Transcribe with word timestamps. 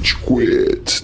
Rage 0.00 0.16
Quit. 0.24 1.02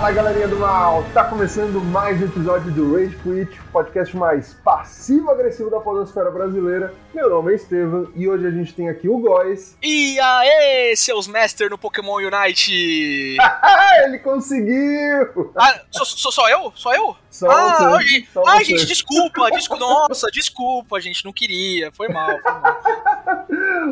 Fala 0.00 0.12
galerinha 0.12 0.48
do 0.48 0.56
mal! 0.56 1.04
Tá 1.12 1.24
começando 1.24 1.78
mais 1.78 2.18
um 2.22 2.24
episódio 2.24 2.72
do 2.72 2.94
Rage 2.94 3.14
Quit, 3.18 3.60
podcast 3.70 4.16
mais 4.16 4.54
passivo-agressivo 4.64 5.68
da 5.68 5.78
podosfera 5.78 6.30
brasileira. 6.30 6.94
Meu 7.12 7.28
nome 7.28 7.52
é 7.52 7.56
Estevam 7.56 8.10
e 8.16 8.26
hoje 8.26 8.46
a 8.46 8.50
gente 8.50 8.72
tem 8.72 8.88
aqui 8.88 9.10
o 9.10 9.18
Góis. 9.18 9.76
E 9.84 10.18
aê, 10.18 10.96
seus 10.96 11.28
Master 11.28 11.68
no 11.68 11.76
Pokémon 11.76 12.14
Unite! 12.14 13.36
Ele 14.04 14.18
conseguiu! 14.20 15.52
Ah, 15.54 15.82
sou, 15.90 16.06
sou 16.06 16.32
só 16.32 16.48
eu? 16.48 16.72
Só 16.74 16.94
eu? 16.94 17.14
Só 17.30 17.50
ah, 17.50 17.90
você, 17.90 18.16
ai, 18.16 18.28
só 18.32 18.42
você. 18.42 18.64
gente, 18.64 18.86
desculpa, 18.86 19.50
desculpa, 19.50 19.84
nossa, 19.84 20.28
desculpa, 20.32 20.98
gente, 20.98 21.26
não 21.26 21.32
queria, 21.32 21.92
foi 21.92 22.08
mal, 22.08 22.30
foi 22.40 22.52
mal. 22.52 23.46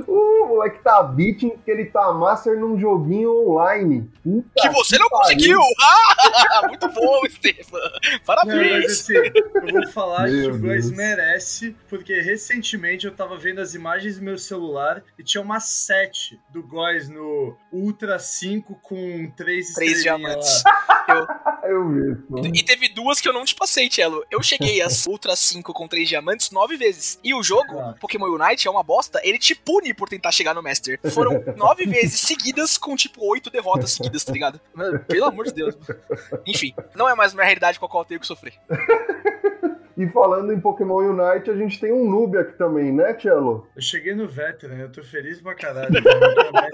O 0.06 0.46
moleque 0.46 0.82
tá 0.82 1.02
beating 1.02 1.50
porque 1.50 1.70
ele 1.70 1.86
tá 1.86 2.12
master 2.12 2.58
num 2.58 2.78
joguinho 2.78 3.48
online. 3.50 4.10
Puta 4.22 4.48
Que 4.56 4.68
você 4.70 4.98
não 4.98 5.08
pariu. 5.08 5.22
conseguiu! 5.36 5.60
Ah, 5.80 6.62
muito 6.68 6.88
bom, 6.88 7.24
Estevam! 7.26 7.80
Não, 7.80 7.90
mas 8.02 8.20
Parabéns! 8.24 8.84
assim, 8.92 9.14
eu 9.14 9.72
vou 9.72 9.88
falar 9.88 10.26
que 10.28 10.46
o 10.46 10.58
Góis 10.58 10.86
Deus. 10.86 10.96
merece, 10.96 11.76
porque 11.88 12.20
recentemente 12.20 13.06
eu 13.06 13.14
tava 13.14 13.36
vendo 13.36 13.60
as 13.60 13.74
imagens 13.74 14.18
do 14.18 14.24
meu 14.24 14.38
celular 14.38 15.02
e 15.18 15.22
tinha 15.24 15.42
uma 15.42 15.60
7 15.60 16.38
do 16.50 16.62
Góis 16.62 17.08
no 17.08 17.56
Ultra 17.72 18.18
5 18.18 18.74
com 18.82 19.30
3 19.36 19.36
Três 19.36 19.68
estrelinhas 19.70 20.02
diamantes. 20.02 20.62
Eu 21.64 21.88
vi. 21.88 22.14
pô. 22.28 22.38
E 22.54 22.62
teve 22.62 22.88
duas 22.90 23.20
que 23.20 23.28
eu 23.28 23.32
não 23.32 23.44
te 23.44 23.54
passei, 23.54 23.88
Tchelo. 23.88 24.24
Eu 24.30 24.42
cheguei 24.42 24.80
a 24.82 24.88
Ultra 25.08 25.34
5 25.36 25.72
com 25.72 25.88
3 25.88 26.08
diamantes 26.08 26.50
nove 26.50 26.76
vezes. 26.76 27.18
E 27.24 27.34
o 27.34 27.42
jogo, 27.42 27.78
Ah. 27.78 27.94
Pokémon 28.00 28.26
Unite, 28.26 28.68
é 28.68 28.70
uma 28.70 28.82
bosta, 28.82 29.20
ele 29.24 29.38
te 29.38 29.54
pune 29.54 29.87
por 29.94 30.08
tentar 30.08 30.32
chegar 30.32 30.54
no 30.54 30.62
Master. 30.62 30.98
Foram 31.12 31.42
nove 31.56 31.86
vezes 31.86 32.20
seguidas 32.20 32.76
com, 32.78 32.96
tipo, 32.96 33.24
oito 33.30 33.50
derrotas 33.50 33.92
seguidas, 33.92 34.24
tá 34.24 34.32
ligado? 34.32 34.60
Pelo 35.06 35.26
amor 35.26 35.46
de 35.46 35.52
Deus. 35.52 35.76
Enfim, 36.46 36.74
não 36.94 37.08
é 37.08 37.14
mais 37.14 37.32
uma 37.34 37.44
realidade 37.44 37.78
com 37.78 37.86
a 37.86 37.88
qual 37.88 38.02
eu 38.02 38.08
tenho 38.08 38.20
que 38.20 38.26
sofrer. 38.26 38.54
E 39.98 40.06
falando 40.10 40.52
em 40.52 40.60
Pokémon 40.60 40.98
Unite, 40.98 41.50
a 41.50 41.56
gente 41.56 41.80
tem 41.80 41.92
um 41.92 42.08
noob 42.08 42.38
aqui 42.38 42.56
também, 42.56 42.92
né, 42.92 43.18
Cello? 43.18 43.66
Eu 43.74 43.82
cheguei 43.82 44.14
no 44.14 44.28
Veteran, 44.28 44.76
eu 44.76 44.92
tô 44.92 45.02
feliz 45.02 45.42
pra 45.42 45.56
caralho. 45.56 45.90
né? 45.90 46.70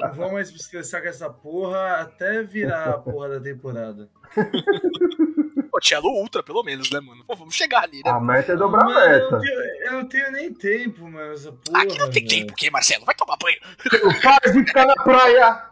Não 0.00 0.12
vou 0.14 0.32
mais 0.32 0.50
me 0.50 0.56
estressar 0.56 1.02
com 1.02 1.08
essa 1.08 1.28
porra 1.28 1.96
até 1.96 2.42
virar 2.42 2.88
a 2.88 2.98
porra 2.98 3.28
da 3.28 3.40
temporada. 3.40 4.08
Pô, 5.70 5.78
Tchelo 5.78 6.08
Ultra, 6.08 6.42
pelo 6.42 6.62
menos, 6.62 6.90
né, 6.90 7.00
mano? 7.00 7.24
Pô, 7.24 7.36
vamos 7.36 7.54
chegar 7.54 7.84
ali, 7.84 8.02
né? 8.04 8.10
A 8.10 8.20
meta 8.20 8.52
é 8.52 8.56
dobrar 8.56 8.82
a 8.82 8.84
Mano, 8.84 9.00
eu, 9.00 9.08
meta. 9.10 9.30
não 9.30 9.40
tenho, 9.40 9.60
eu 9.86 9.92
não 9.92 10.04
tenho 10.06 10.32
nem 10.32 10.52
tempo, 10.52 11.08
mano, 11.08 11.32
essa 11.32 11.52
porra. 11.52 11.82
Aqui 11.82 11.98
não 11.98 12.10
tem 12.10 12.24
velho. 12.24 12.28
tempo, 12.40 12.52
o 12.52 12.56
quê, 12.56 12.70
Marcelo? 12.70 13.04
Vai 13.04 13.14
tomar 13.14 13.36
banho. 13.36 13.56
Para 14.22 14.52
de 14.52 14.64
ficar 14.64 14.86
na 14.86 14.94
praia 14.94 15.70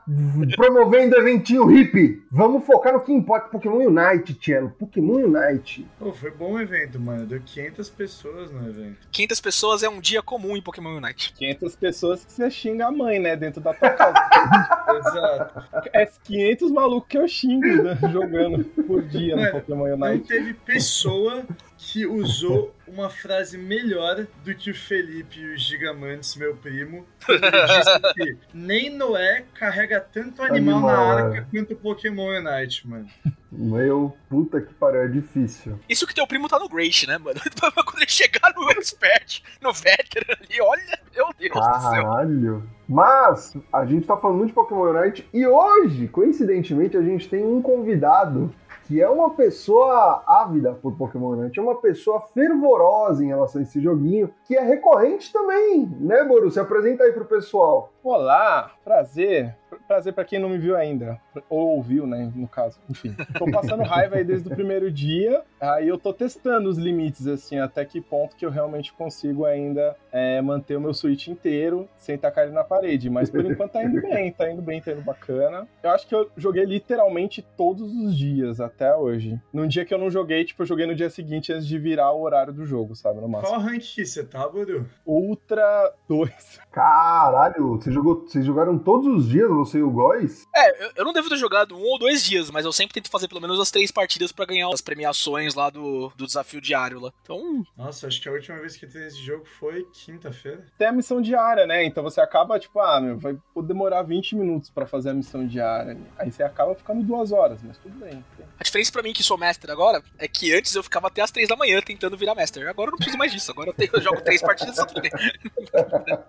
promovendo 0.57 1.17
eventinho 1.17 1.67
hippie. 1.67 2.23
Vamos 2.31 2.65
focar 2.65 2.93
no 2.93 3.01
que 3.01 3.13
importa. 3.13 3.49
Pokémon 3.49 3.79
Unite, 3.87 4.35
Cello. 4.41 4.71
Pokémon 4.79 5.15
Unite. 5.25 5.87
Pô, 5.99 6.13
foi 6.13 6.31
bom 6.31 6.53
o 6.53 6.61
evento, 6.61 6.99
mano. 6.99 7.27
Deu 7.27 7.41
500 7.41 7.91
pessoas 7.91 8.51
no 8.51 8.69
evento. 8.69 8.97
500 9.11 9.41
pessoas 9.41 9.83
é 9.83 9.89
um 9.89 10.01
dia 10.01 10.23
comum 10.23 10.57
em 10.57 10.63
Pokémon 10.63 10.97
Unite. 10.97 11.33
500 11.35 11.77
pessoas 11.77 12.25
que 12.25 12.33
você 12.33 12.51
xinga 12.51 12.87
a 12.87 12.91
mãe, 12.93 13.19
né? 13.19 13.37
Dentro 13.37 13.61
da 13.61 13.75
tua 13.75 13.91
casa. 13.91 14.15
Exato. 14.99 15.65
é 15.93 16.07
500 16.25 16.71
malucos 16.71 17.09
que 17.09 17.19
eu 17.19 17.29
xingo 17.29 17.83
né, 17.83 17.99
jogando 18.11 18.65
por 18.65 19.03
dia 19.03 19.37
no 19.37 19.43
Mano, 19.43 19.53
Pokémon 19.97 20.09
Não 20.09 20.19
teve 20.21 20.55
pessoa 20.55 21.45
que 21.77 22.07
usou 22.07 22.75
uma 22.87 23.09
frase 23.09 23.57
melhor 23.57 24.27
do 24.45 24.55
que 24.55 24.71
o 24.71 24.75
Felipe 24.75 25.41
e 25.41 25.55
o 25.55 25.57
Gigamantes, 25.57 26.35
meu 26.37 26.57
primo. 26.57 27.07
Ele 27.29 27.39
disse 27.41 28.15
que 28.15 28.37
nem 28.53 28.91
Noé 28.91 29.45
carrega 29.55 30.01
tanto 30.01 30.43
animal, 30.43 30.81
na 30.81 30.89
Animal, 30.89 31.27
arca 31.27 31.39
é. 31.39 31.47
quanto 31.51 31.75
o 31.75 31.77
Pokémon 31.77 32.29
Unite, 32.37 32.89
mano. 32.89 33.09
Meu, 33.51 34.15
puta 34.29 34.61
que 34.61 34.75
pariu, 34.75 35.03
é 35.03 35.09
difícil. 35.09 35.79
Isso 35.89 36.07
que 36.07 36.15
teu 36.15 36.27
primo 36.27 36.49
tá 36.49 36.59
no 36.59 36.69
Great, 36.69 37.07
né, 37.07 37.17
mano? 37.17 37.41
Quando 37.87 38.03
ele 38.03 38.11
chegar 38.11 38.53
no 38.55 38.71
Expert, 38.73 39.43
no 39.63 39.73
Veteran 39.73 40.35
ali, 40.41 40.61
olha, 40.61 40.99
meu 41.15 41.29
Deus 41.39 41.55
do 41.55 41.81
céu. 41.81 42.03
Caralho. 42.03 42.71
Mas 42.89 43.57
a 43.73 43.85
gente 43.85 44.07
tá 44.07 44.17
falando 44.17 44.39
muito 44.39 44.49
de 44.49 44.55
Pokémon 44.55 44.91
Unite 44.91 45.29
e 45.33 45.47
hoje, 45.47 46.09
coincidentemente, 46.09 46.97
a 46.97 47.03
gente 47.03 47.29
tem 47.29 47.45
um 47.45 47.63
convidado 47.63 48.53
que 48.89 49.03
é 49.03 49.09
uma 49.09 49.29
pessoa 49.35 50.23
ávida 50.27 50.73
por 50.73 50.97
Pokémon 50.97 51.33
Unite, 51.33 51.61
é 51.61 51.63
uma 51.63 51.75
pessoa 51.75 52.23
fervorosa 52.33 53.23
em 53.23 53.29
relação 53.29 53.61
a 53.61 53.63
esse 53.63 53.79
joguinho, 53.83 54.31
que 54.47 54.57
é 54.57 54.63
recorrente 54.63 55.31
também, 55.31 55.87
né, 56.01 56.25
Boru? 56.25 56.51
Se 56.51 56.59
apresenta 56.59 57.05
aí 57.05 57.13
pro 57.13 57.27
pessoal. 57.27 57.93
Olá, 58.03 58.71
prazer. 58.89 59.55
Prazer 59.87 60.15
pra 60.15 60.25
quem 60.25 60.39
não 60.39 60.49
me 60.49 60.57
viu 60.57 60.75
ainda. 60.75 61.21
Ou 61.49 61.77
ouviu, 61.77 62.07
né? 62.07 62.33
No 62.35 62.49
caso. 62.49 62.79
Enfim. 62.89 63.15
Tô 63.39 63.51
passando 63.51 63.83
raiva 63.83 64.17
aí 64.17 64.25
desde 64.25 64.49
o 64.49 64.55
primeiro 64.55 64.91
dia. 64.91 65.43
Aí 65.61 65.87
eu 65.89 65.99
tô 65.99 66.13
testando 66.13 66.71
os 66.71 66.79
limites, 66.79 67.27
assim, 67.27 67.59
até 67.59 67.85
que 67.85 68.01
ponto 68.01 68.35
que 68.35 68.47
eu 68.47 68.51
realmente 68.51 68.93
consigo 68.93 69.45
ainda 69.45 69.95
é, 70.11 70.41
manter 70.41 70.77
o 70.77 70.81
meu 70.81 70.95
Switch 70.95 71.29
inteiro 71.29 71.87
sem 71.97 72.17
tacar 72.17 72.45
ele 72.45 72.55
na 72.55 72.65
parede. 72.65 73.11
Mas 73.11 73.29
por 73.29 73.45
enquanto 73.45 73.73
tá 73.73 73.85
indo 73.85 74.01
bem, 74.01 74.33
tá 74.33 74.51
indo 74.51 74.63
bem, 74.63 74.81
tá 74.81 74.93
indo 74.93 75.03
bacana. 75.03 75.69
Eu 75.83 75.91
acho 75.91 76.07
que 76.07 76.15
eu 76.15 76.31
joguei 76.37 76.65
literalmente 76.65 77.47
todos 77.57 77.93
os 77.93 78.17
dias 78.17 78.61
até 78.61 78.95
hoje. 78.97 79.39
Num 79.53 79.69
dia 79.69 79.85
que 79.85 79.93
eu 79.93 79.99
não 79.99 80.11
joguei, 80.11 80.45
tipo, 80.45 80.63
eu 80.63 80.67
joguei 80.67 80.87
no 80.87 80.95
dia 80.95 81.11
seguinte 81.11 81.53
antes 81.53 81.67
de 81.67 81.79
virar 81.79 82.13
o 82.13 82.23
horário 82.23 82.53
do 82.53 82.65
jogo, 82.65 82.97
sabe? 82.97 83.21
No 83.21 83.29
máximo. 83.29 83.55
Qual 83.55 83.61
rank 83.61 83.83
que 83.83 84.07
você 84.07 84.25
tá, 84.25 84.49
Boru? 84.49 84.87
Ultra 85.05 85.93
2. 86.09 86.61
Caralho, 86.71 87.77
você 87.77 87.93
jogou, 87.93 88.27
vocês 88.27 88.45
jogaram 88.45 88.78
todos 88.79 89.07
os 89.07 89.29
dias, 89.29 89.49
você 89.49 89.79
e 89.79 89.83
o 89.83 89.91
Góis? 89.91 90.47
É, 90.55 90.85
eu, 90.87 90.91
eu 90.97 91.05
não 91.05 91.13
devo 91.13 91.29
ter 91.29 91.37
jogado 91.37 91.77
um 91.77 91.83
ou 91.83 91.99
dois 91.99 92.25
dias, 92.25 92.51
mas 92.51 92.65
eu 92.65 92.73
sempre 92.73 92.95
tento 92.95 93.11
fazer 93.11 93.29
pelo 93.29 93.41
menos 93.41 93.59
as 93.61 93.71
três 93.71 93.91
partidas 93.91 94.33
pra 94.33 94.45
ganhar 94.47 94.69
as 94.73 94.81
premiações 94.81 95.55
lá 95.55 95.71
do, 95.71 96.13
do 96.17 96.27
desafio 96.27 96.61
diário 96.61 97.01
lá. 97.01 97.13
Então, 97.23 97.65
Nossa, 97.77 98.07
acho 98.07 98.21
que 98.21 98.29
a 98.29 98.33
última 98.33 98.59
vez 98.59 98.77
que 98.77 98.85
eu 98.87 98.91
tenho 98.91 99.07
esse 99.07 99.19
jogo 99.23 99.45
foi 99.59 99.87
quinta-feira. 99.93 100.65
tem 100.79 100.89
a 100.89 100.93
missão 100.93 101.21
diária, 101.21 101.67
né? 101.67 101.85
Então 101.85 102.03
você 102.03 102.21
acaba, 102.21 102.59
tipo, 102.59 102.79
ah, 102.81 103.01
meu, 103.01 103.19
vai 103.19 103.37
demorar 103.63 104.03
20 104.03 104.37
minutos 104.37 104.71
pra 104.71 104.87
fazer 104.87 105.11
a 105.11 105.15
missão 105.15 105.47
diária. 105.47 105.97
Aí 106.19 106.31
você 106.31 106.43
acaba 106.43 106.75
ficando 106.75 107.03
duas 107.03 107.33
horas, 107.33 107.61
mas 107.63 107.77
tudo 107.79 107.99
bem. 107.99 108.25
a 108.59 108.63
diferença 108.63 108.93
pra 108.93 109.03
mim 109.03 109.13
que 109.13 109.23
sou 109.23 109.37
Master 109.39 109.71
agora 109.71 110.03
é 110.19 110.27
que 110.29 110.55
antes 110.55 110.75
eu 110.75 110.83
ficava 110.83 111.09
até 111.09 111.23
as 111.23 111.31
três 111.31 111.49
da 111.49 111.57
manhã 111.57 111.81
tentando 111.81 112.17
virar 112.17 112.35
Master. 112.35 112.69
Agora 112.69 112.89
eu 112.89 112.93
não 112.93 112.99
preciso 112.99 113.19
mais 113.19 113.33
disso. 113.33 113.51
Agora 113.51 113.71
eu, 113.71 113.75
tenho- 113.75 113.91
eu 113.93 114.01
jogo 114.01 114.21
três 114.23 114.41
partidas 114.41 114.77
tudo 114.87 115.01
bem. 115.01 115.11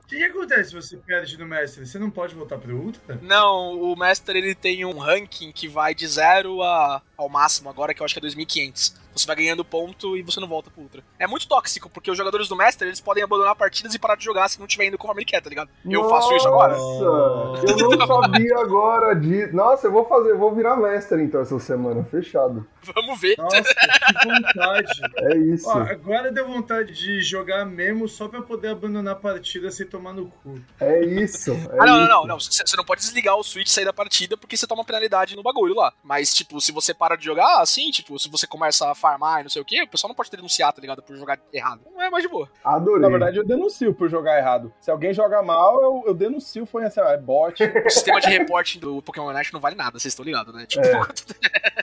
O 0.04 0.08
que, 0.10 0.18
que 0.18 0.24
acontece 0.24 0.70
se 0.70 0.76
você 0.76 0.98
perde 0.98 1.38
no 1.38 1.46
Mestre? 1.46 1.86
Você 1.86 2.00
não 2.00 2.10
pode 2.10 2.36
voltar 2.40 2.58
pro 2.58 2.76
Ultra? 2.76 3.20
Não, 3.22 3.80
o 3.80 3.96
Master 3.96 4.36
ele 4.36 4.56
tem 4.56 4.86
um 4.86 4.98
ranking 4.98 5.52
que 5.52 5.68
vai 5.68 5.94
de 5.94 6.08
zero 6.08 6.62
a, 6.62 7.02
ao 7.18 7.30
máximo 7.30 7.70
agora, 7.70 7.94
que 7.94 8.02
eu 8.02 8.06
acho 8.06 8.14
que 8.16 8.20
é 8.20 8.22
2500. 8.22 8.96
Você 9.20 9.28
vai 9.28 9.36
ganhando 9.36 9.66
ponto 9.66 10.16
e 10.18 10.22
você 10.22 10.40
não 10.40 10.48
volta 10.48 10.70
pro 10.70 10.82
Ultra. 10.82 11.04
É 11.18 11.28
muito 11.28 11.48
tóxico, 11.48 11.90
porque 11.90 12.10
os 12.10 12.18
jogadores 12.18 12.48
do 12.48 12.56
Master, 12.56 12.88
eles 12.88 13.02
podem 13.02 13.24
abandonar 13.24 13.56
partidas 13.56 13.94
e 13.94 14.00
parar 14.00 14.16
de 14.16 14.24
jogar 14.24 14.48
se 14.50 14.60
não 14.60 14.68
tiver 14.68 14.86
indo 14.86 14.98
conforme 14.98 15.22
ele 15.22 15.30
quer, 15.30 15.42
tá 15.42 15.50
ligado? 15.50 15.70
Eu 15.86 16.10
faço 16.10 16.34
isso 16.36 16.48
agora. 16.48 16.78
Nossa, 16.78 17.66
eu 17.68 17.90
não 17.98 18.08
sabia 18.24 18.58
agora 18.60 19.14
de. 19.14 19.48
Nossa, 19.54 19.88
eu 19.88 19.92
vou 19.92 20.06
fazer, 20.06 20.32
eu 20.32 20.38
vou 20.38 20.54
virar 20.56 20.76
mestre 20.78 21.22
então 21.22 21.42
essa 21.42 21.60
semana, 21.60 22.04
fechado. 22.04 22.66
Vamos 22.96 23.20
ver. 23.20 23.36
Nossa, 23.38 23.62
que 23.62 24.28
vontade. 24.28 24.90
É 25.20 25.38
isso. 25.38 25.68
Ó, 25.68 25.80
agora 25.80 26.32
deu 26.32 26.48
vontade 26.48 26.94
de 26.94 27.22
jogar 27.22 27.66
mesmo 27.66 28.08
só 28.08 28.28
pra 28.28 28.42
poder 28.42 28.70
abandonar 28.70 29.14
a 29.14 29.18
partida 29.18 29.70
sem 29.70 29.86
tomar 29.86 30.14
no 30.14 30.28
cu. 30.44 30.60
É 30.80 31.04
isso. 31.04 31.52
é 31.52 31.78
Ah, 31.80 31.86
não, 31.86 31.98
não, 31.98 32.04
isso. 32.04 32.10
não, 32.10 32.26
não. 32.28 32.40
Você 32.40 32.64
você 32.66 32.78
não 32.78 32.86
pode 32.86 33.02
desligar 33.02 33.36
o 33.36 33.44
Switch 33.44 33.68
e 33.68 33.72
sair 33.72 33.86
da 33.86 33.94
partida 33.94 34.38
porque 34.38 34.56
você 34.56 34.66
toma 34.66 34.86
penalidade 34.86 35.36
no 35.36 35.44
bagulho 35.44 35.76
lá. 35.76 35.92
Mas, 36.04 36.34
tipo, 36.34 36.60
se 36.62 36.72
você 36.72 36.94
para 36.94 37.16
de 37.16 37.26
jogar, 37.26 37.60
assim, 37.62 37.90
tipo, 37.92 38.18
se 38.18 38.30
você 38.30 38.48
começa 38.48 38.90
a 38.90 38.96
farmar 39.10 39.40
e 39.40 39.44
não 39.44 39.50
sei 39.50 39.62
o 39.62 39.66
que, 39.66 39.82
o 39.82 39.88
pessoal 39.88 40.10
não 40.10 40.16
pode 40.16 40.30
te 40.30 40.36
denunciar, 40.36 40.72
tá 40.72 40.82
ligado? 40.82 41.02
Por 41.02 41.16
jogar 41.16 41.40
errado. 41.52 41.82
Não 41.92 42.02
é 42.02 42.10
mais 42.10 42.24
de 42.24 42.30
boa. 42.30 42.50
Adorei. 42.64 43.02
Na 43.02 43.10
verdade, 43.10 43.38
eu 43.38 43.46
denuncio 43.46 43.94
por 43.94 44.10
jogar 44.10 44.38
errado. 44.38 44.72
Se 44.80 44.92
alguém 44.92 45.14
joga 45.14 45.42
mal, 45.42 45.82
eu, 45.82 46.04
eu 46.08 46.14
denuncio, 46.14 46.66
foi 46.66 46.86
assim, 46.86 47.00
ah, 47.00 47.12
é 47.12 47.18
bot. 47.18 47.60
O 47.90 47.90
sistema 47.90 48.20
de 48.20 48.28
reporte 48.28 48.78
do 48.80 49.02
Pokémon 49.02 49.28
Unite 49.28 49.54
não 49.54 49.60
vale 49.60 49.76
nada, 49.76 49.98
vocês 49.98 50.12
estão 50.12 50.26
ligados, 50.26 50.54
né? 50.54 50.66
Tipo, 50.66 50.86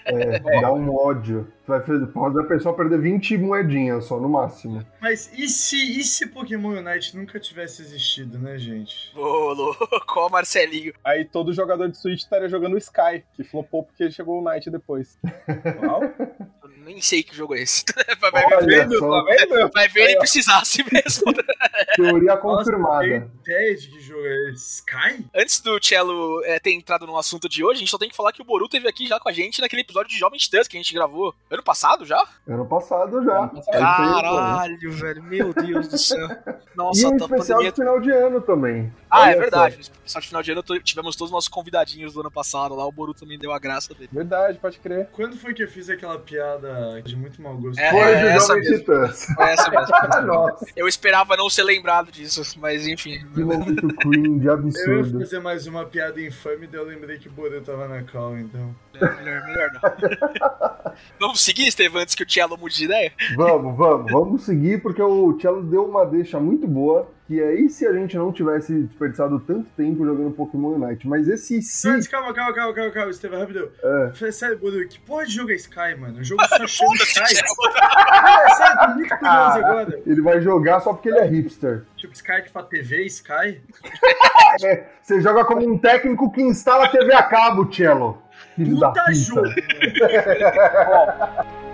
É, 0.04 0.38
dá 0.60 0.72
um 0.72 0.94
ódio. 0.94 1.52
Vai 1.66 1.80
fazer, 1.80 2.06
pode 2.06 2.38
a 2.38 2.44
pessoa 2.44 2.76
perder 2.76 3.00
20 3.00 3.38
moedinhas 3.38 4.04
só, 4.04 4.20
no 4.20 4.28
máximo. 4.28 4.86
Mas 5.00 5.32
e 5.36 5.48
se, 5.48 5.76
e 5.98 6.04
se 6.04 6.26
Pokémon 6.28 6.78
Unite 6.78 7.16
nunca 7.16 7.40
tivesse 7.40 7.82
existido, 7.82 8.38
né, 8.38 8.56
gente? 8.56 9.12
ô, 9.16 9.52
louco, 9.52 9.88
ó, 10.16 10.28
Marcelinho. 10.28 10.92
Aí 11.02 11.24
todo 11.24 11.52
jogador 11.52 11.88
de 11.88 11.98
Switch 11.98 12.20
estaria 12.20 12.48
jogando 12.48 12.74
o 12.74 12.78
Sky, 12.78 13.24
que 13.34 13.42
flopou 13.42 13.82
porque 13.82 14.10
chegou 14.10 14.40
o 14.40 14.44
Knight 14.44 14.70
depois. 14.70 15.18
Qual? 15.80 16.00
Nem 16.86 17.00
sei 17.00 17.22
que 17.22 17.34
jogo 17.34 17.54
é 17.54 17.62
esse. 17.62 17.84
vai, 18.20 18.44
Olha 18.44 18.66
vendo, 18.66 18.98
só. 18.98 19.24
Vai 19.72 19.88
ver 19.88 20.10
ele 20.10 20.18
precisasse 20.18 20.84
mesmo. 20.90 21.32
Teoria 21.96 22.36
Nossa, 22.36 22.40
confirmada. 22.40 23.00
tem 23.00 23.30
ideia 23.42 23.76
de 23.76 23.88
que 23.88 24.00
jogo 24.00 24.24
é 24.24 24.50
esse? 24.50 24.76
Sky? 24.76 25.26
Antes 25.34 25.60
do 25.60 25.78
Cello 25.82 26.42
é, 26.44 26.58
ter 26.60 26.72
entrado 26.72 27.06
no 27.06 27.18
assunto 27.18 27.48
de 27.48 27.64
hoje, 27.64 27.76
a 27.76 27.80
gente 27.80 27.90
só 27.90 27.98
tem 27.98 28.08
que 28.08 28.16
falar 28.16 28.32
que 28.32 28.40
o 28.40 28.44
Boru 28.44 28.68
teve 28.68 28.88
aqui 28.88 29.06
já 29.06 29.18
com 29.18 29.28
a 29.28 29.32
gente 29.32 29.60
naquele 29.60 29.82
episódio 29.82 30.08
de 30.10 30.18
Jovem 30.18 30.38
Titãs 30.38 30.68
que 30.68 30.76
a 30.76 30.80
gente 30.80 30.94
gravou 30.94 31.34
ano 31.50 31.62
passado 31.62 32.04
já? 32.04 32.22
Ano 32.46 32.66
passado 32.66 33.22
já. 33.24 33.50
Caralho, 33.72 34.92
velho, 34.92 35.22
meu 35.22 35.52
Deus 35.52 35.88
do 35.88 35.98
céu. 35.98 36.28
E 36.76 36.76
Nossa, 36.76 37.08
um 37.08 37.16
tá 37.16 37.24
especial 37.24 37.58
pandemia. 37.58 37.72
de 37.72 37.76
final 37.76 38.00
de 38.00 38.10
ano 38.10 38.40
também. 38.42 38.92
Ah, 39.10 39.22
Olha 39.22 39.30
é 39.30 39.34
só. 39.34 39.40
verdade. 39.40 39.76
No 39.76 39.80
especial 39.80 40.20
de 40.20 40.28
final 40.28 40.42
de 40.42 40.52
ano 40.52 40.62
tivemos 40.80 41.16
todos 41.16 41.30
os 41.30 41.34
nossos 41.34 41.48
convidadinhos 41.48 42.12
do 42.12 42.20
ano 42.20 42.30
passado 42.30 42.74
lá, 42.74 42.84
o 42.86 42.92
Boru 42.92 43.14
também 43.14 43.38
deu 43.38 43.50
a 43.50 43.58
graça 43.58 43.94
dele. 43.94 44.10
Verdade, 44.12 44.58
pode 44.58 44.78
crer. 44.78 45.08
Quando 45.12 45.38
foi 45.38 45.54
que 45.54 45.62
eu 45.62 45.68
fiz 45.68 45.88
aquela 45.88 46.18
piada 46.18 46.75
de 47.04 47.16
muito 47.16 47.40
mau 47.42 47.56
gosto? 47.56 47.78
É, 47.78 47.90
Foi 47.90 48.00
de 48.00 48.28
essa 48.28 48.46
Jovem 48.48 48.62
mesmo. 48.62 48.78
Titãs. 48.78 49.26
Foi 49.34 49.44
essa 49.50 49.70
mesmo. 49.70 50.56
Eu 50.76 50.88
esperava 50.88 51.36
não 51.36 51.48
ser 51.50 51.64
lembrado 51.64 52.10
disso, 52.10 52.42
mas 52.60 52.86
enfim. 52.86 53.24
que 53.34 53.40
momento 53.44 53.88
cringe, 53.96 54.46
Eu 54.46 54.52
ia 54.52 54.52
absurdo. 54.52 55.20
fazer 55.20 55.40
mais 55.40 55.66
uma 55.66 55.84
piada 55.84 56.20
infame, 56.20 56.66
daí 56.66 56.80
eu 56.80 56.86
lembrei 56.86 57.18
que 57.18 57.28
o 57.28 57.32
Boru 57.32 57.60
tava 57.60 57.88
na 57.88 58.02
call, 58.02 58.38
então. 58.38 58.74
É, 58.94 59.22
melhor, 59.22 59.44
melhor 59.46 59.70
não. 59.74 60.92
Vamos 61.20 61.40
seguir, 61.42 61.66
Estevam, 61.68 62.00
antes 62.00 62.14
que 62.14 62.22
o 62.22 62.30
Cello 62.30 62.56
mude 62.56 62.76
de 62.76 62.84
ideia? 62.84 63.12
Vamos, 63.36 63.76
vamos, 63.76 64.10
vamos 64.12 64.42
seguir, 64.44 64.80
porque 64.80 65.02
o 65.02 65.38
Cello 65.40 65.62
deu 65.62 65.84
uma 65.84 66.04
deixa 66.06 66.40
muito 66.40 66.66
boa, 66.66 67.08
que 67.26 67.40
é 67.40 67.54
e 67.54 67.68
se 67.68 67.86
a 67.86 67.92
gente 67.92 68.16
não 68.16 68.32
tivesse 68.32 68.72
desperdiçado 68.82 69.40
tanto 69.40 69.68
tempo 69.76 70.04
jogando 70.04 70.30
Pokémon 70.30 70.74
Unite? 70.74 71.08
Mas 71.08 71.28
esse 71.28 71.60
se. 71.60 71.88
Mas 71.88 72.06
calma, 72.06 72.32
calma, 72.32 72.54
calma, 72.54 72.72
calma, 72.72 72.90
calma, 72.92 73.10
Estevam, 73.10 73.40
rapidão. 73.40 73.68
É. 73.82 74.30
Sério, 74.30 74.58
Boru, 74.58 74.86
que 74.88 75.00
porra 75.00 75.26
de 75.26 75.32
jogo 75.32 75.50
é 75.50 75.54
Sky, 75.54 75.96
mano? 75.98 76.20
O 76.20 76.24
jogo 76.24 76.42
só 76.46 76.56
chama 76.66 76.94
Sky. 76.96 77.20
É 77.20 78.54
sério, 78.54 78.78
tô 78.80 78.88
muito 78.94 79.18
curioso 79.18 79.58
agora. 79.58 80.02
Ele 80.06 80.22
vai 80.22 80.40
jogar 80.40 80.80
só 80.80 80.92
porque 80.92 81.08
ele 81.08 81.18
é 81.18 81.26
hipster. 81.26 81.82
Tipo, 81.96 82.14
Sky 82.14 82.42
tipo 82.42 82.58
a 82.58 82.62
TV, 82.62 83.04
Sky? 83.06 83.60
É, 84.62 84.84
você 85.02 85.20
joga 85.20 85.44
como 85.44 85.68
um 85.68 85.78
técnico 85.78 86.30
que 86.30 86.42
instala 86.42 86.84
a 86.84 86.88
TV 86.88 87.12
a 87.12 87.22
cabo, 87.22 87.66
Cello. 87.72 88.22
Filho 88.54 88.78
da 88.78 88.88
Puta 88.88 89.02
puta. 89.02 89.14
jogo! 89.14 89.42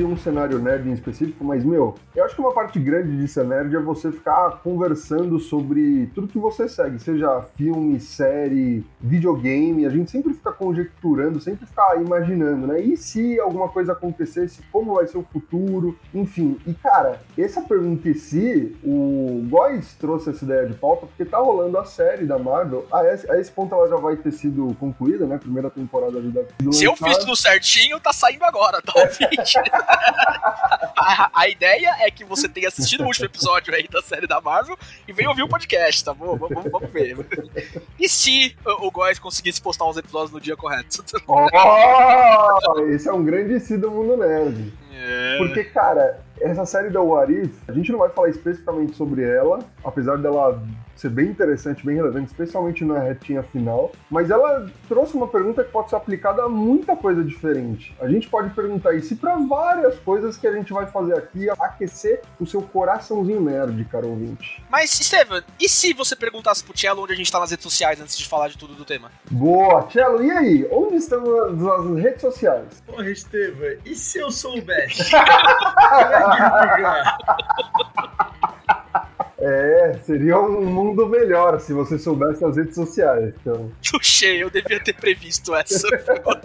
de 0.00 0.06
um 0.06 0.16
cenário 0.16 0.58
nerd 0.58 0.88
em 0.88 0.92
específico, 0.92 1.44
mas, 1.44 1.62
meu, 1.62 1.94
eu 2.16 2.24
acho 2.24 2.34
que 2.34 2.40
uma 2.40 2.54
parte 2.54 2.78
grande 2.78 3.16
de 3.18 3.28
ser 3.28 3.44
nerd 3.44 3.74
é 3.76 3.80
você 3.80 4.10
ficar 4.10 4.60
conversando 4.62 5.38
sobre 5.38 6.10
tudo 6.14 6.26
que 6.26 6.38
você 6.38 6.68
segue, 6.68 6.98
seja 6.98 7.42
filme, 7.56 8.00
série, 8.00 8.84
videogame, 8.98 9.84
a 9.84 9.90
gente 9.90 10.10
sempre 10.10 10.32
fica 10.32 10.52
conjecturando, 10.52 11.38
sempre 11.38 11.66
fica 11.66 11.96
imaginando, 11.96 12.66
né? 12.66 12.80
E 12.80 12.96
se 12.96 13.38
alguma 13.38 13.68
coisa 13.68 13.92
acontecesse, 13.92 14.62
como 14.72 14.94
vai 14.94 15.06
ser 15.06 15.18
o 15.18 15.22
futuro, 15.22 15.98
enfim. 16.14 16.58
E, 16.66 16.72
cara, 16.72 17.20
essa 17.36 17.60
pergunta 17.60 18.08
em 18.08 18.14
si, 18.14 18.74
o 18.82 19.46
Góis 19.50 19.94
trouxe 19.94 20.30
essa 20.30 20.44
ideia 20.44 20.66
de 20.66 20.74
pauta 20.74 21.06
porque 21.06 21.24
tá 21.26 21.38
rolando 21.38 21.76
a 21.76 21.84
série 21.84 22.24
da 22.24 22.38
Marvel. 22.38 22.86
A 22.90 23.04
esse, 23.04 23.30
a 23.30 23.38
esse 23.38 23.50
ponto 23.52 23.74
ela 23.74 23.88
já 23.88 23.96
vai 23.96 24.16
ter 24.16 24.32
sido 24.32 24.74
concluída, 24.80 25.26
né? 25.26 25.36
Primeira 25.36 25.68
temporada 25.68 26.20
ter 26.20 26.46
sido 26.58 26.72
Se 26.72 26.84
eu 26.84 26.96
fiz 26.96 27.18
tudo 27.18 27.36
certinho, 27.36 28.00
tá 28.00 28.12
saindo 28.12 28.44
agora, 28.44 28.80
tá? 28.80 28.94
a, 30.96 31.30
a 31.34 31.48
ideia 31.48 31.96
é 32.00 32.10
que 32.10 32.24
você 32.24 32.48
tenha 32.48 32.68
assistido 32.68 33.02
o 33.02 33.06
último 33.06 33.26
episódio 33.26 33.74
aí 33.74 33.86
da 33.88 34.02
série 34.02 34.26
da 34.26 34.40
Marvel 34.40 34.78
e 35.06 35.12
venha 35.12 35.28
ouvir 35.28 35.42
o 35.42 35.48
podcast, 35.48 36.04
tá 36.04 36.14
bom? 36.14 36.36
Vamos, 36.36 36.70
vamos 36.70 36.90
ver. 36.90 37.16
E 37.98 38.08
se 38.08 38.56
o, 38.64 38.90
Góis 38.90 39.18
conseguisse 39.18 39.60
postar 39.60 39.86
os 39.86 39.96
episódios 39.96 40.32
no 40.32 40.40
dia 40.40 40.56
correto? 40.56 41.04
Oh, 41.26 42.80
esse 42.88 43.08
é 43.08 43.12
um 43.12 43.24
grande 43.24 43.58
si 43.60 43.76
do 43.76 43.90
mundo 43.90 44.16
nerd. 44.16 44.72
É. 44.92 45.38
Porque, 45.38 45.64
cara, 45.64 46.20
essa 46.40 46.66
série 46.66 46.90
da 46.90 47.00
What 47.00 47.32
If, 47.32 47.68
a 47.68 47.72
gente 47.72 47.90
não 47.90 47.98
vai 47.98 48.10
falar 48.10 48.28
especificamente 48.28 48.96
sobre 48.96 49.22
ela, 49.22 49.60
apesar 49.84 50.18
dela 50.18 50.62
ser 51.00 51.10
bem 51.10 51.26
interessante, 51.26 51.84
bem 51.84 51.96
relevante, 51.96 52.30
especialmente 52.30 52.84
na 52.84 52.98
retinha 52.98 53.42
final, 53.42 53.92
mas 54.10 54.30
ela 54.30 54.70
trouxe 54.88 55.16
uma 55.16 55.26
pergunta 55.26 55.64
que 55.64 55.70
pode 55.70 55.88
ser 55.88 55.96
aplicada 55.96 56.42
a 56.42 56.48
muita 56.48 56.94
coisa 56.94 57.24
diferente. 57.24 57.94
A 58.00 58.08
gente 58.08 58.28
pode 58.28 58.50
perguntar 58.50 58.94
isso 58.94 59.16
para 59.16 59.36
várias 59.36 59.98
coisas 60.00 60.36
que 60.36 60.46
a 60.46 60.52
gente 60.52 60.72
vai 60.72 60.86
fazer 60.86 61.16
aqui, 61.16 61.48
aquecer 61.48 62.20
o 62.38 62.46
seu 62.46 62.62
coraçãozinho 62.62 63.40
nerd, 63.40 63.82
cara 63.86 64.06
ouvinte. 64.06 64.62
Mas, 64.70 64.90
Steven, 64.90 65.42
e 65.58 65.68
se 65.68 65.94
você 65.94 66.14
perguntasse 66.14 66.62
pro 66.62 66.76
Cello 66.76 67.02
onde 67.02 67.14
a 67.14 67.16
gente 67.16 67.32
tá 67.32 67.40
nas 67.40 67.50
redes 67.50 67.64
sociais 67.64 68.00
antes 68.00 68.16
de 68.16 68.28
falar 68.28 68.48
de 68.48 68.58
tudo 68.58 68.74
do 68.74 68.84
tema? 68.84 69.10
Boa, 69.30 69.88
Cello, 69.90 70.22
e 70.22 70.30
aí? 70.30 70.68
Onde 70.70 70.96
estão 70.96 71.22
as, 71.44 71.62
as 71.62 71.96
redes 71.96 72.20
sociais? 72.20 72.82
Porra, 72.86 73.10
Estevam, 73.10 73.76
e 73.84 73.94
se 73.94 74.18
eu 74.18 74.30
soubesse? 74.30 75.10
É 79.40 79.98
seria 80.04 80.38
um 80.38 80.64
mundo 80.64 81.06
melhor 81.06 81.60
se 81.60 81.72
você 81.72 81.98
soubesse 81.98 82.44
as 82.44 82.56
redes 82.56 82.74
sociais. 82.74 83.34
Então. 83.40 83.70
Puxei, 83.90 84.42
eu 84.42 84.50
devia 84.50 84.80
ter 84.80 84.94
previsto 84.94 85.54
essa. 85.54 85.88
Agora, 85.96 86.40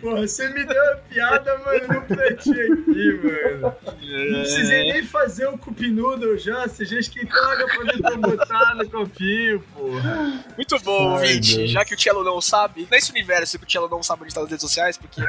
porra, 0.00 0.26
você 0.26 0.48
me 0.48 0.64
deu 0.64 0.92
a 0.92 0.96
piada, 0.96 1.58
mano, 1.58 1.86
no 1.88 2.02
pratinho 2.02 2.72
aqui, 2.72 3.20
mano. 3.22 3.60
Não 3.60 4.40
precisei 4.40 4.92
nem 4.92 5.04
fazer 5.04 5.48
o 5.48 5.58
cup 5.58 5.80
noodle 5.80 6.38
já, 6.38 6.66
você 6.66 6.84
já 6.84 6.98
esquentou 6.98 7.40
água 7.42 7.66
pra 7.66 7.92
dentro 7.92 8.18
botar 8.18 8.74
no 8.76 8.88
copinho, 8.88 9.60
porra. 9.74 10.44
Muito 10.56 10.78
bom, 10.80 11.12
ouvinte. 11.12 11.66
Já 11.66 11.84
que 11.84 11.94
o 11.94 12.00
Cello 12.00 12.24
não 12.24 12.40
sabe, 12.40 12.86
nesse 12.90 13.10
universo 13.10 13.58
que 13.58 13.66
o 13.66 13.70
Cello 13.70 13.88
não 13.88 14.02
sabe 14.02 14.22
onde 14.22 14.30
está 14.30 14.40
nas 14.40 14.50
redes 14.50 14.62
sociais, 14.62 14.96
porque 14.96 15.20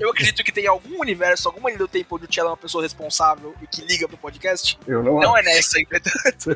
eu 0.00 0.10
acredito 0.10 0.44
que 0.44 0.52
tem 0.52 0.66
algum 0.66 1.00
universo, 1.00 1.48
alguma 1.48 1.68
linha 1.68 1.78
do 1.78 1.88
tempo 1.88 2.16
onde 2.16 2.26
o 2.26 2.32
Cello 2.32 2.48
é 2.48 2.50
uma 2.50 2.56
pessoa 2.56 2.82
responsável 2.82 3.54
e 3.60 3.66
que 3.66 3.82
liga 3.82 4.06
pro 4.06 4.16
podcast. 4.16 4.78
Eu 4.86 5.02
não, 5.02 5.20
Não 5.20 5.31
é 5.36 5.42
nessa, 5.42 5.80
entretanto. 5.80 6.50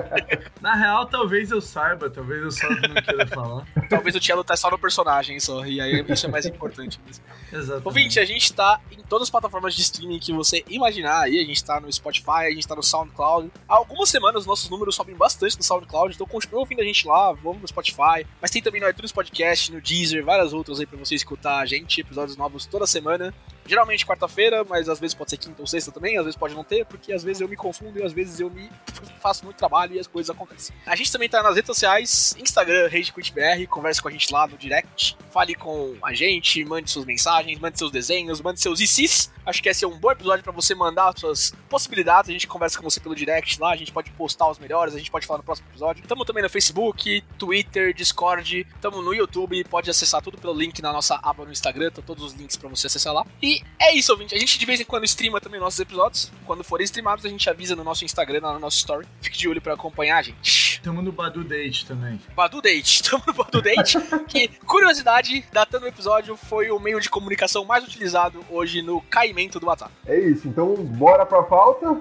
Na 0.60 0.74
real, 0.74 1.06
talvez 1.06 1.50
eu 1.50 1.60
saiba, 1.60 2.10
talvez 2.10 2.42
eu 2.42 2.50
só 2.50 2.68
não 2.68 3.02
queira 3.02 3.26
falar. 3.26 3.66
Talvez 3.88 4.16
o 4.16 4.20
Cello 4.20 4.42
tá 4.42 4.56
só 4.56 4.70
no 4.70 4.78
personagem 4.78 5.38
só, 5.38 5.64
e 5.64 5.80
aí 5.80 6.04
isso 6.08 6.26
é 6.26 6.28
mais 6.28 6.44
importante. 6.44 7.00
mesmo. 7.06 7.22
Exatamente. 7.52 7.86
Ouvinte, 7.86 8.20
a 8.20 8.24
gente 8.24 8.52
tá 8.52 8.80
em 8.90 9.02
todas 9.02 9.26
as 9.26 9.30
plataformas 9.30 9.74
de 9.74 9.82
streaming 9.82 10.18
que 10.18 10.32
você 10.32 10.64
imaginar 10.68 11.22
aí. 11.22 11.40
A 11.40 11.44
gente 11.44 11.64
tá 11.64 11.80
no 11.80 11.92
Spotify, 11.92 12.46
a 12.46 12.50
gente 12.50 12.66
tá 12.66 12.74
no 12.74 12.82
SoundCloud. 12.82 13.50
Há 13.68 13.74
algumas 13.76 14.08
semanas 14.08 14.42
os 14.42 14.46
nossos 14.46 14.68
números 14.68 14.94
sobem 14.94 15.14
bastante 15.14 15.56
no 15.56 15.62
SoundCloud, 15.62 16.14
então 16.14 16.26
continue 16.26 16.58
ouvindo 16.58 16.80
a 16.80 16.84
gente 16.84 17.06
lá, 17.06 17.32
vamos 17.32 17.62
no 17.62 17.68
Spotify. 17.68 18.26
Mas 18.40 18.50
tem 18.50 18.62
também 18.62 18.80
no 18.80 18.88
iTunes 18.88 19.12
Podcast, 19.12 19.72
no 19.72 19.80
Deezer, 19.80 20.24
várias 20.24 20.52
outras 20.52 20.80
aí 20.80 20.86
pra 20.86 20.98
você 20.98 21.14
escutar 21.14 21.58
a 21.58 21.66
gente, 21.66 22.00
episódios 22.00 22.36
novos 22.36 22.66
toda 22.66 22.86
semana. 22.86 23.32
Geralmente 23.66 24.06
quarta-feira, 24.06 24.64
mas 24.64 24.88
às 24.88 25.00
vezes 25.00 25.14
pode 25.14 25.30
ser 25.30 25.36
quinta 25.36 25.60
ou 25.60 25.66
sexta 25.66 25.90
também, 25.90 26.16
às 26.16 26.24
vezes 26.24 26.38
pode 26.38 26.54
não 26.54 26.64
ter, 26.64 26.84
porque 26.86 27.12
às 27.12 27.22
vezes 27.22 27.40
eu 27.40 27.48
me 27.48 27.56
confundo 27.56 27.98
e 27.98 28.02
às 28.02 28.12
vezes 28.12 28.40
eu 28.40 28.50
me 28.50 28.70
faço 29.20 29.44
muito 29.44 29.56
trabalho 29.56 29.94
e 29.94 29.98
as 29.98 30.06
coisas 30.06 30.34
acontecem. 30.34 30.74
A 30.86 30.96
gente 30.96 31.10
também 31.10 31.28
tá 31.28 31.42
nas 31.42 31.56
redes 31.56 31.66
sociais, 31.66 32.36
Instagram, 32.38 32.88
RageQuitBR, 32.88 33.66
converse 33.68 34.00
com 34.00 34.08
a 34.08 34.10
gente 34.10 34.32
lá 34.32 34.46
no 34.46 34.56
direct, 34.56 35.16
fale 35.30 35.54
com 35.54 35.96
a 36.02 36.14
gente, 36.14 36.64
mande 36.64 36.90
suas 36.90 37.04
mensagens, 37.04 37.58
mande 37.58 37.78
seus 37.78 37.90
desenhos, 37.90 38.40
mande 38.40 38.60
seus 38.60 38.80
ICs. 38.80 39.30
Acho 39.44 39.62
que 39.62 39.68
esse 39.68 39.84
é 39.84 39.88
um 39.88 39.96
bom 39.96 40.10
episódio 40.10 40.42
pra 40.42 40.52
você 40.52 40.74
mandar 40.74 41.12
suas 41.16 41.52
possibilidades, 41.68 42.30
a 42.30 42.32
gente 42.32 42.48
conversa 42.48 42.78
com 42.78 42.82
você 42.82 42.98
pelo 42.98 43.14
direct 43.14 43.60
lá, 43.60 43.70
a 43.72 43.76
gente 43.76 43.92
pode 43.92 44.10
postar 44.12 44.50
os 44.50 44.58
melhores, 44.58 44.94
a 44.94 44.98
gente 44.98 45.10
pode 45.10 45.24
falar 45.24 45.38
no 45.38 45.44
próximo 45.44 45.68
episódio. 45.70 46.04
Tamo 46.06 46.24
também 46.24 46.42
no 46.42 46.50
Facebook, 46.50 47.22
Twitter, 47.38 47.94
Discord, 47.94 48.66
tamo 48.80 49.00
no 49.02 49.14
YouTube, 49.14 49.62
pode 49.64 49.88
acessar 49.88 50.20
tudo 50.20 50.36
pelo 50.36 50.52
link 50.52 50.82
na 50.82 50.92
nossa 50.92 51.20
aba 51.22 51.44
no 51.44 51.52
Instagram, 51.52 51.90
tá 51.90 52.02
todos 52.02 52.24
os 52.24 52.32
links 52.32 52.56
pra 52.56 52.68
você 52.68 52.88
acessar 52.88 53.12
lá. 53.12 53.24
E 53.40 53.55
é 53.78 53.94
isso, 53.94 54.12
ouvinte. 54.12 54.34
A 54.34 54.38
gente 54.38 54.58
de 54.58 54.66
vez 54.66 54.80
em 54.80 54.84
quando 54.84 55.04
streama 55.04 55.40
também 55.40 55.60
nossos 55.60 55.80
episódios. 55.80 56.32
Quando 56.44 56.64
forem 56.64 56.84
streamados, 56.84 57.24
a 57.24 57.28
gente 57.28 57.48
avisa 57.48 57.76
no 57.76 57.84
nosso 57.84 58.04
Instagram, 58.04 58.40
no 58.40 58.58
nosso 58.58 58.78
story. 58.78 59.06
Fique 59.20 59.38
de 59.38 59.48
olho 59.48 59.60
pra 59.60 59.74
acompanhar 59.74 60.18
a 60.18 60.22
gente. 60.22 60.80
Tamo 60.82 61.02
no 61.02 61.12
Badu 61.12 61.42
Date 61.44 61.86
também. 61.86 62.20
Badu 62.34 62.62
Date. 62.62 63.02
Tamo 63.08 63.22
no 63.26 63.32
Badu 63.32 63.60
Date. 63.62 63.98
que, 64.28 64.48
curiosidade, 64.66 65.44
datando 65.52 65.86
o 65.86 65.88
episódio, 65.88 66.36
foi 66.36 66.70
o 66.70 66.78
meio 66.78 67.00
de 67.00 67.10
comunicação 67.10 67.64
mais 67.64 67.84
utilizado 67.84 68.44
hoje 68.50 68.82
no 68.82 69.00
caimento 69.02 69.58
do 69.58 69.66
WhatsApp. 69.66 69.92
É 70.06 70.18
isso, 70.18 70.46
então 70.48 70.74
bora 70.74 71.26
pra 71.26 71.42
pauta. 71.42 72.00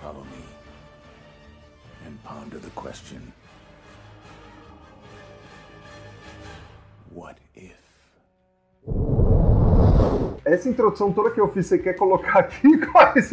Follow 0.00 0.24
me 0.24 0.44
and 2.06 2.16
ponder 2.22 2.60
the 2.60 2.70
question 2.74 3.20
What 7.10 7.36
essa 10.52 10.68
introdução 10.68 11.12
toda 11.12 11.30
que 11.30 11.40
eu 11.40 11.48
fiz, 11.48 11.66
você 11.66 11.78
quer 11.78 11.94
colocar 11.94 12.40
aqui 12.40 12.76
quais? 12.88 13.32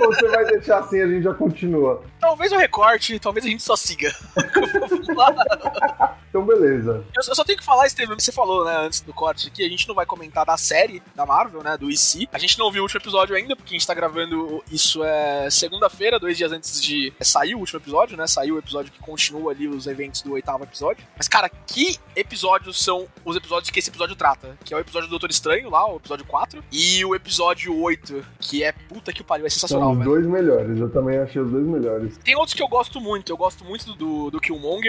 Ou 0.00 0.06
você 0.12 0.28
vai 0.28 0.44
deixar 0.46 0.78
assim 0.78 0.96
e 0.96 1.02
a 1.02 1.06
gente 1.06 1.22
já 1.22 1.34
continua? 1.34 2.02
Talvez 2.20 2.52
eu 2.52 2.58
recorte, 2.58 3.18
talvez 3.18 3.44
a 3.44 3.48
gente 3.48 3.62
só 3.62 3.76
siga. 3.76 4.10
Então, 6.28 6.44
beleza. 6.44 7.02
Eu 7.16 7.22
só 7.34 7.42
tenho 7.42 7.58
que 7.58 7.64
falar, 7.64 7.88
Steven, 7.88 8.14
que 8.14 8.22
você 8.22 8.30
falou, 8.30 8.62
né, 8.64 8.76
antes 8.84 9.00
do 9.00 9.14
corte 9.14 9.48
aqui, 9.48 9.64
a 9.64 9.68
gente 9.68 9.88
não 9.88 9.94
vai 9.94 10.04
comentar 10.04 10.44
da 10.44 10.58
série 10.58 11.02
da 11.14 11.24
Marvel, 11.24 11.62
né, 11.62 11.76
do 11.78 11.90
EC. 11.90 12.28
A 12.30 12.38
gente 12.38 12.58
não 12.58 12.70
viu 12.70 12.82
o 12.82 12.84
último 12.84 13.00
episódio 13.00 13.34
ainda, 13.34 13.56
porque 13.56 13.74
a 13.74 13.78
gente 13.78 13.86
tá 13.86 13.94
gravando 13.94 14.62
isso 14.70 15.02
é 15.02 15.48
segunda-feira, 15.50 16.18
dois 16.18 16.36
dias 16.36 16.52
antes 16.52 16.82
de 16.82 17.12
sair 17.22 17.54
o 17.54 17.58
último 17.58 17.80
episódio, 17.80 18.14
né, 18.16 18.26
saiu 18.26 18.56
o 18.56 18.58
episódio 18.58 18.92
que 18.92 18.98
continua 19.00 19.52
ali 19.52 19.66
os 19.66 19.86
eventos 19.86 20.20
do 20.20 20.32
oitavo 20.34 20.64
episódio. 20.64 21.02
Mas, 21.16 21.28
cara, 21.28 21.48
que 21.48 21.98
episódios 22.14 22.84
são 22.84 23.06
os 23.24 23.34
episódios 23.34 23.70
que 23.70 23.78
esse 23.78 23.88
episódio 23.88 24.14
trata? 24.14 24.56
Que 24.64 24.74
é 24.74 24.76
o 24.76 24.80
episódio 24.80 25.08
do 25.08 25.12
Doutor 25.12 25.30
Estranho, 25.30 25.70
lá, 25.70 25.90
o 25.90 25.96
episódio 25.96 26.26
4, 26.26 26.62
e 26.70 27.02
o 27.06 27.14
episódio 27.14 27.74
8, 27.80 28.22
que 28.38 28.62
é 28.62 28.72
puta 28.72 29.14
que 29.14 29.24
pariu, 29.24 29.46
é 29.46 29.48
sensacional, 29.48 29.88
São 29.88 29.92
os 29.92 29.98
velho. 29.98 30.10
dois 30.10 30.26
melhores, 30.26 30.78
eu 30.78 30.90
também 30.90 31.16
achei 31.18 31.40
os 31.40 31.50
dois 31.50 31.64
melhores. 31.64 32.18
Tem 32.18 32.36
outros 32.36 32.54
que 32.54 32.62
eu 32.62 32.68
gosto 32.68 33.00
muito. 33.00 33.32
Eu 33.32 33.36
gosto 33.36 33.64
muito 33.64 33.86
do, 33.86 33.94
do, 33.94 34.30
do 34.32 34.40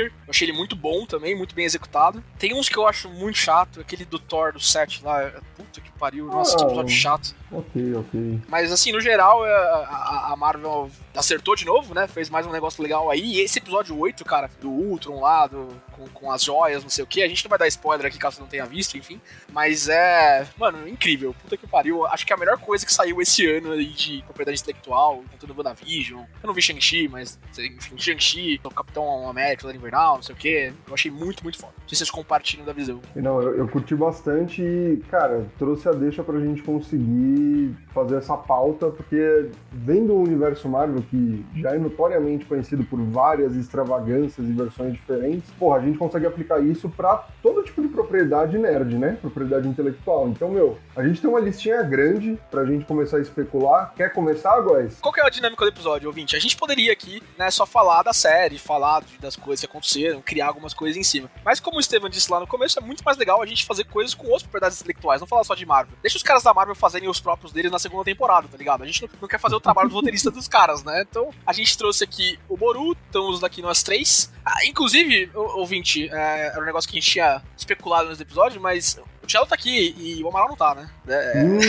Eu 0.10 0.32
achei 0.32 0.48
ele 0.48 0.58
muito 0.58 0.75
bom 0.75 1.06
também, 1.06 1.36
muito 1.36 1.56
bem 1.56 1.66
executado. 1.66 2.24
Tem 2.38 2.54
uns 2.54 2.70
que 2.70 2.78
eu 2.78 2.88
acho 2.88 3.10
muito 3.10 3.38
chato. 3.38 3.80
Aquele 3.80 4.06
do 4.06 4.20
Thor 4.20 4.54
do 4.54 4.60
7 4.60 5.04
lá. 5.04 5.32
Puta 5.56 5.82
que 5.82 5.92
pariu. 5.94 6.28
Nossa, 6.28 6.56
que 6.56 6.63
Ah. 6.63 6.68
episódio 6.68 6.96
chato. 6.96 7.36
Ok, 7.51 7.96
ok. 7.96 8.42
Mas 8.48 8.72
assim, 8.72 8.92
no 8.92 9.01
geral, 9.01 9.44
é, 9.46 9.51
a, 9.51 10.36
Marvel 10.38 10.89
acertou 11.16 11.56
de 11.56 11.66
novo, 11.66 11.96
né? 11.96 12.08
Fez 12.08 12.30
mais 12.30 12.46
um 12.46 12.51
negócio 12.51 12.82
legal 12.84 13.10
aí. 13.10 13.22
E 13.22 13.42
esse 13.42 13.58
episódio 13.58 13.98
8, 13.98 14.24
cara, 14.24 14.50
do 14.62 14.70
Ultron 14.70 15.20
lá, 15.20 15.48
do, 15.48 15.68
com, 15.92 16.08
com 16.10 16.32
as 16.32 16.44
joias, 16.44 16.84
não 16.84 16.89
sei 16.89 17.04
o 17.04 17.08
que. 17.08 17.24
A 17.24 17.28
gente 17.28 17.44
não 17.44 17.50
vai 17.50 17.58
dar 17.58 17.68
spoiler 17.68 18.06
aqui 18.06 18.20
caso 18.20 18.36
você 18.36 18.42
não 18.42 18.48
tenha 18.48 18.66
visto, 18.66 18.98
enfim. 18.98 19.20
Mas 19.51 19.89
é, 19.89 20.48
mano, 20.58 20.88
incrível. 20.88 21.36
Puta 21.42 21.58
que 21.58 21.66
pariu. 21.66 22.06
Acho 22.06 22.25
que 22.25 22.32
é 22.32 22.36
a 22.36 22.39
melhor 22.39 22.58
coisa 22.60 22.86
que 22.86 22.94
saiu 22.94 23.20
esse 23.20 23.50
ano 23.50 23.72
aí 23.72 23.88
de 23.88 24.22
propriedade 24.24 24.62
intelectual, 24.62 25.24
contando 25.32 25.56
WandaVision. 25.58 26.22
Eu 26.22 26.48
não 26.48 26.54
vi 26.54 26.62
Shang-Chi, 26.62 27.08
mas, 27.08 27.39
enfim, 27.58 27.98
Shang-Chi, 27.98 28.62
o 28.63 28.70
Capitão 28.70 29.28
América, 29.28 29.63
Soldado 29.63 29.80
Não 30.15 30.22
sei 30.22 30.36
o 30.36 30.38
que. 30.38 30.74
Eu 30.88 30.94
achei 30.94 31.12
muito, 31.12 31.44
muito 31.44 31.58
foda. 31.58 31.74
Não 31.77 31.88
sei 31.88 31.96
se 31.96 31.98
vocês 31.98 32.12
compartilham 32.12 32.65
da 32.65 32.74
visão. 32.74 33.00
Não, 33.15 33.41
eu, 33.41 33.56
eu 33.58 33.68
curti 33.68 33.96
bastante 33.96 34.62
e, 34.62 35.03
cara, 35.10 35.46
trouxe 35.58 35.88
a 35.88 35.91
deixa 35.91 36.24
pra 36.24 36.39
gente 36.39 36.62
conseguir 36.62 37.75
fazer 37.94 38.18
essa 38.18 38.38
pauta, 38.38 38.89
porque 38.89 39.50
vendo 39.72 40.13
o 40.13 40.24
universo 40.24 40.70
Marvel, 40.70 41.03
que 41.10 41.46
já 41.56 41.72
é 41.72 41.77
notoriamente 41.77 42.46
conhecido 42.46 42.84
por 42.84 43.00
várias 43.01 43.56
extravagâncias 43.56 44.48
e 44.48 44.51
versões 44.51 44.94
diferentes, 44.94 45.50
porra, 45.58 45.77
a 45.77 45.82
gente 45.82 45.98
consegue 45.98 46.25
aplicar 46.25 46.60
isso 46.60 46.89
pra 46.89 47.27
todo 47.41 47.63
tipo 47.63 47.82
de 47.82 47.88
propriedade 47.88 48.58
nerd, 48.58 48.98
né? 48.98 49.18
Propriedade 49.22 49.68
intelectual. 49.68 50.29
Então, 50.29 50.50
meu, 50.50 50.77
a 50.96 51.03
gente 51.03 51.22
tem 51.22 51.29
uma 51.29 51.39
listinha 51.39 51.82
grande 51.84 52.39
pra 52.50 52.65
gente 52.65 52.86
começar 52.86 53.18
a 53.18 53.22
especular. 53.22 53.94
Quer 53.96 54.13
começar, 54.13 54.60
Góis? 54.62 55.00
Qual 55.00 55.13
que 55.13 55.20
é 55.20 55.25
a 55.25 55.29
dinâmica 55.29 55.65
do 55.65 55.70
episódio, 55.70 56.08
ouvinte? 56.08 56.36
A 56.36 56.39
gente 56.39 56.56
poderia 56.56 56.94
aqui, 56.94 57.22
né, 57.38 57.50
só 57.51 57.65
falar 57.65 58.03
da 58.03 58.13
série, 58.13 58.58
falar 58.58 59.03
das 59.20 59.36
coisas 59.36 59.60
que 59.60 59.65
aconteceram, 59.65 59.88
criar 60.25 60.48
algumas 60.48 60.74
coisas 60.74 60.98
em 60.98 61.03
cima. 61.03 61.29
Mas 61.43 61.60
como 61.60 61.77
o 61.79 61.84
Steven 61.84 62.10
disse 62.10 62.31
lá 62.31 62.39
no 62.39 62.48
começo, 62.48 62.77
é 62.79 62.81
muito 62.81 63.03
mais 63.03 63.17
legal 63.17 63.41
a 63.41 63.46
gente 63.46 63.65
fazer 63.65 63.84
coisas 63.86 64.13
com 64.13 64.25
outras 64.25 64.43
propriedades 64.43 64.79
intelectuais, 64.79 65.22
não 65.22 65.27
falar 65.27 65.43
só 65.43 65.55
de 65.55 65.65
Marvel. 65.65 65.96
Deixa 66.01 66.17
os 66.17 66.24
caras 66.24 66.43
da 66.43 66.53
Marvel 66.53 66.75
fazerem 66.75 67.10
os 67.10 67.19
próprios 67.19 67.51
deles 67.51 67.72
na 67.72 67.79
segunda 67.79 68.03
temporada, 68.03 68.48
tá 68.48 68.58
ligado? 68.58 68.84
A 68.84 68.86
gente 68.86 69.01
não, 69.03 69.10
não 69.22 69.27
quer 69.27 69.39
fazer 69.39 69.55
o 69.55 69.60
trabalho 69.60 69.89
dos 69.89 69.96
roteiristas 69.96 70.34
dos 70.34 70.48
caras, 70.48 70.84
né? 70.84 71.05
Então, 71.10 71.29
a 71.46 71.53
gente 71.53 71.77
trouxe 71.77 72.03
aqui 72.03 72.39
o 72.48 72.58
Boru, 72.58 72.96
estamos 73.05 73.43
aqui 73.43 73.62
nós 73.62 73.84
três. 73.84 74.31
Ah, 74.46 74.65
inclusive, 74.65 75.29
ouvinte, 75.34 76.10
é, 76.12 76.48
era 76.48 76.62
um 76.62 76.65
negócio 76.65 76.89
que 76.89 76.98
a 76.98 77.01
gente 77.01 77.12
tinha 77.12 77.41
especulado 77.58 78.10
nesse 78.10 78.22
episódio, 78.24 78.60
mas 78.60 79.00
o 79.24 79.29
Cello 79.29 79.46
tá 79.46 79.53
aqui 79.55 79.93
e 79.98 80.24
o 80.24 80.27
Amaral 80.29 80.50
não 80.50 80.55
tá, 80.55 80.74
né? 80.75 80.89
É, 81.08 81.43
Hum, 81.43 81.60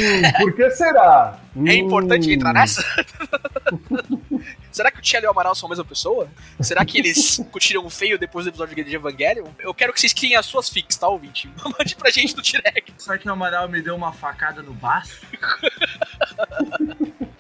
por 0.40 0.52
que 0.54 0.70
será? 0.70 1.38
é 1.66 1.74
importante 1.74 2.28
Hum. 2.28 2.32
entrar 2.32 2.52
nessa? 2.54 2.82
Será 4.70 4.90
que 4.90 4.98
o 4.98 5.02
Tchelo 5.02 5.24
e 5.24 5.28
o 5.28 5.30
Amaral 5.30 5.54
são 5.54 5.66
a 5.66 5.70
mesma 5.70 5.84
pessoa? 5.84 6.28
Será 6.60 6.84
que 6.84 6.98
eles 6.98 7.38
curtiram 7.50 7.88
feio 7.90 8.18
depois 8.18 8.44
do 8.44 8.48
episódio 8.50 8.84
de 8.84 8.94
Evangelion? 8.94 9.46
Eu 9.58 9.74
quero 9.74 9.92
que 9.92 10.00
vocês 10.00 10.12
criem 10.12 10.36
as 10.36 10.46
suas 10.46 10.68
fics, 10.68 10.96
tá, 10.96 11.08
ouvinte? 11.08 11.50
Mande 11.78 11.96
pra 11.96 12.10
gente 12.10 12.36
no 12.36 12.42
direct 12.42 12.92
Só 12.98 13.16
que 13.18 13.28
o 13.28 13.32
Amaral 13.32 13.68
me 13.68 13.82
deu 13.82 13.96
uma 13.96 14.12
facada 14.12 14.62
no 14.62 14.72
baço. 14.72 15.20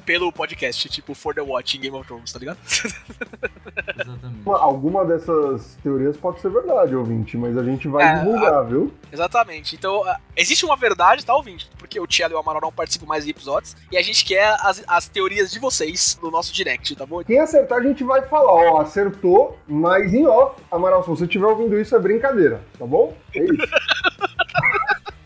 pelo 0.04 0.32
podcast, 0.32 0.88
tipo 0.88 1.14
For 1.14 1.32
the 1.34 1.40
Watch 1.40 1.76
em 1.76 1.80
Game 1.80 1.96
of 1.96 2.04
Thrones, 2.06 2.32
tá 2.32 2.38
ligado? 2.40 2.58
Exatamente. 2.64 4.40
Uma- 4.44 4.58
Alguma 4.58 5.04
dessas 5.04 5.76
teorias 5.82 6.16
pode 6.16 6.40
ser 6.40 6.50
verdade, 6.50 6.94
ouvinte, 6.96 7.36
mas 7.36 7.56
a 7.56 7.62
gente 7.62 7.86
vai 7.86 8.04
É, 8.04 8.18
divulgar, 8.18 8.64
viu? 8.66 8.92
Exatamente. 9.12 9.76
Então, 9.76 10.02
existe 10.36 10.64
uma 10.64 10.76
verdade, 10.76 11.24
tá, 11.24 11.34
ouvinte? 11.36 11.70
Porque 11.78 12.00
o 12.00 12.06
Tchelo 12.06 12.32
e 12.32 12.34
o 12.34 12.38
Amaral 12.38 12.60
não 12.60 12.72
participam 12.72 13.06
mais 13.06 13.24
de 13.24 13.30
episódios. 13.30 13.76
E 13.92 13.96
a 13.96 14.02
gente 14.02 14.24
quer 14.24 14.56
as, 14.60 14.82
as 14.86 15.06
teorias 15.08 15.52
de 15.52 15.60
vocês 15.60 16.18
no 16.22 16.30
nosso 16.30 16.52
direct, 16.52 16.96
tá 16.96 17.06
bom? 17.06 17.19
Quem 17.26 17.38
acertar, 17.38 17.78
a 17.78 17.82
gente 17.82 18.02
vai 18.04 18.22
falar, 18.22 18.52
ó, 18.52 18.80
acertou, 18.80 19.56
mas 19.66 20.12
em 20.14 20.26
off. 20.26 20.60
Amaral, 20.70 21.02
se 21.02 21.10
você 21.10 21.24
estiver 21.24 21.46
ouvindo 21.46 21.78
isso, 21.78 21.94
é 21.94 21.98
brincadeira, 21.98 22.60
tá 22.78 22.86
bom? 22.86 23.14
É 23.34 23.44
isso. 23.44 23.56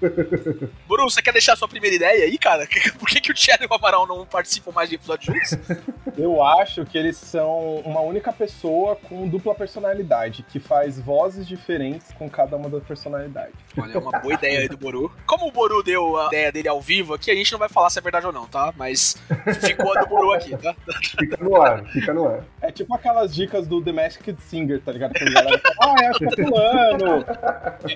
Buru, 0.87 1.05
você 1.05 1.23
quer 1.23 1.33
deixar 1.33 1.55
a 1.55 1.57
sua 1.57 1.69
primeira 1.69 1.97
ideia 1.97 2.25
aí, 2.25 2.39
cara? 2.39 2.67
Por 2.99 3.09
que, 3.09 3.21
que 3.21 3.31
o 3.31 3.35
Tchelo 3.35 3.63
e 3.63 3.67
o 3.67 3.75
Amaral 3.75 4.07
não 4.07 4.27
participam 4.27 4.73
mais 4.73 4.89
de 4.89 4.97
episódios 4.97 5.27
juntos? 5.27 5.59
Eu 6.17 6.43
acho 6.43 6.85
que 6.85 6.97
eles 6.97 7.17
são 7.17 7.77
uma 7.79 8.01
única 8.01 8.33
pessoa 8.33 8.95
com 8.95 9.27
dupla 9.27 9.53
personalidade, 9.55 10.45
que 10.45 10.61
faz 10.61 11.01
vozes 11.01 11.47
diferentes 11.47 12.13
com 12.13 12.31
cada 12.31 12.57
uma 12.57 12.71
das 12.71 12.85
personalidades. 12.85 13.55
Olha, 13.77 13.93
é 13.93 13.99
uma 13.99 14.21
boa 14.21 14.35
ideia 14.35 14.61
aí 14.61 14.69
do 14.69 14.77
Boru. 14.77 15.11
Como 15.27 15.49
o 15.49 15.51
Boru 15.51 15.83
deu 15.83 16.17
a 16.21 16.27
ideia 16.29 16.53
dele 16.53 16.69
ao 16.69 16.81
vivo 16.81 17.15
aqui, 17.15 17.33
a 17.33 17.35
gente 17.35 17.51
não 17.51 17.59
vai 17.59 17.69
falar 17.69 17.91
se 17.91 17.99
é 17.99 18.03
verdade 18.03 18.27
ou 18.27 18.33
não, 18.33 18.47
tá? 18.47 18.73
Mas 18.77 19.17
ficou 19.61 19.97
a 19.97 20.03
do 20.03 20.09
Boru 20.09 20.33
aqui, 20.35 20.57
tá? 20.57 20.75
Fica 21.19 21.43
no 21.43 21.61
ar, 21.61 21.85
fica 21.87 22.15
no 22.15 22.29
ar. 22.29 22.45
É 22.63 22.71
tipo 22.71 22.95
aquelas 22.95 23.35
dicas 23.35 23.67
do 23.67 23.83
The 23.83 23.93
Masked 23.93 24.41
Singer, 24.41 24.81
tá 24.83 24.93
ligado? 24.93 25.15
Quando 25.19 25.29
a 25.29 25.43
galera 25.43 25.61
fala, 25.77 25.95
ah, 25.99 26.05
é, 26.05 26.07
acho 26.07 26.19
que 26.21 26.25
é 26.27 26.45
fulano. 26.45 27.27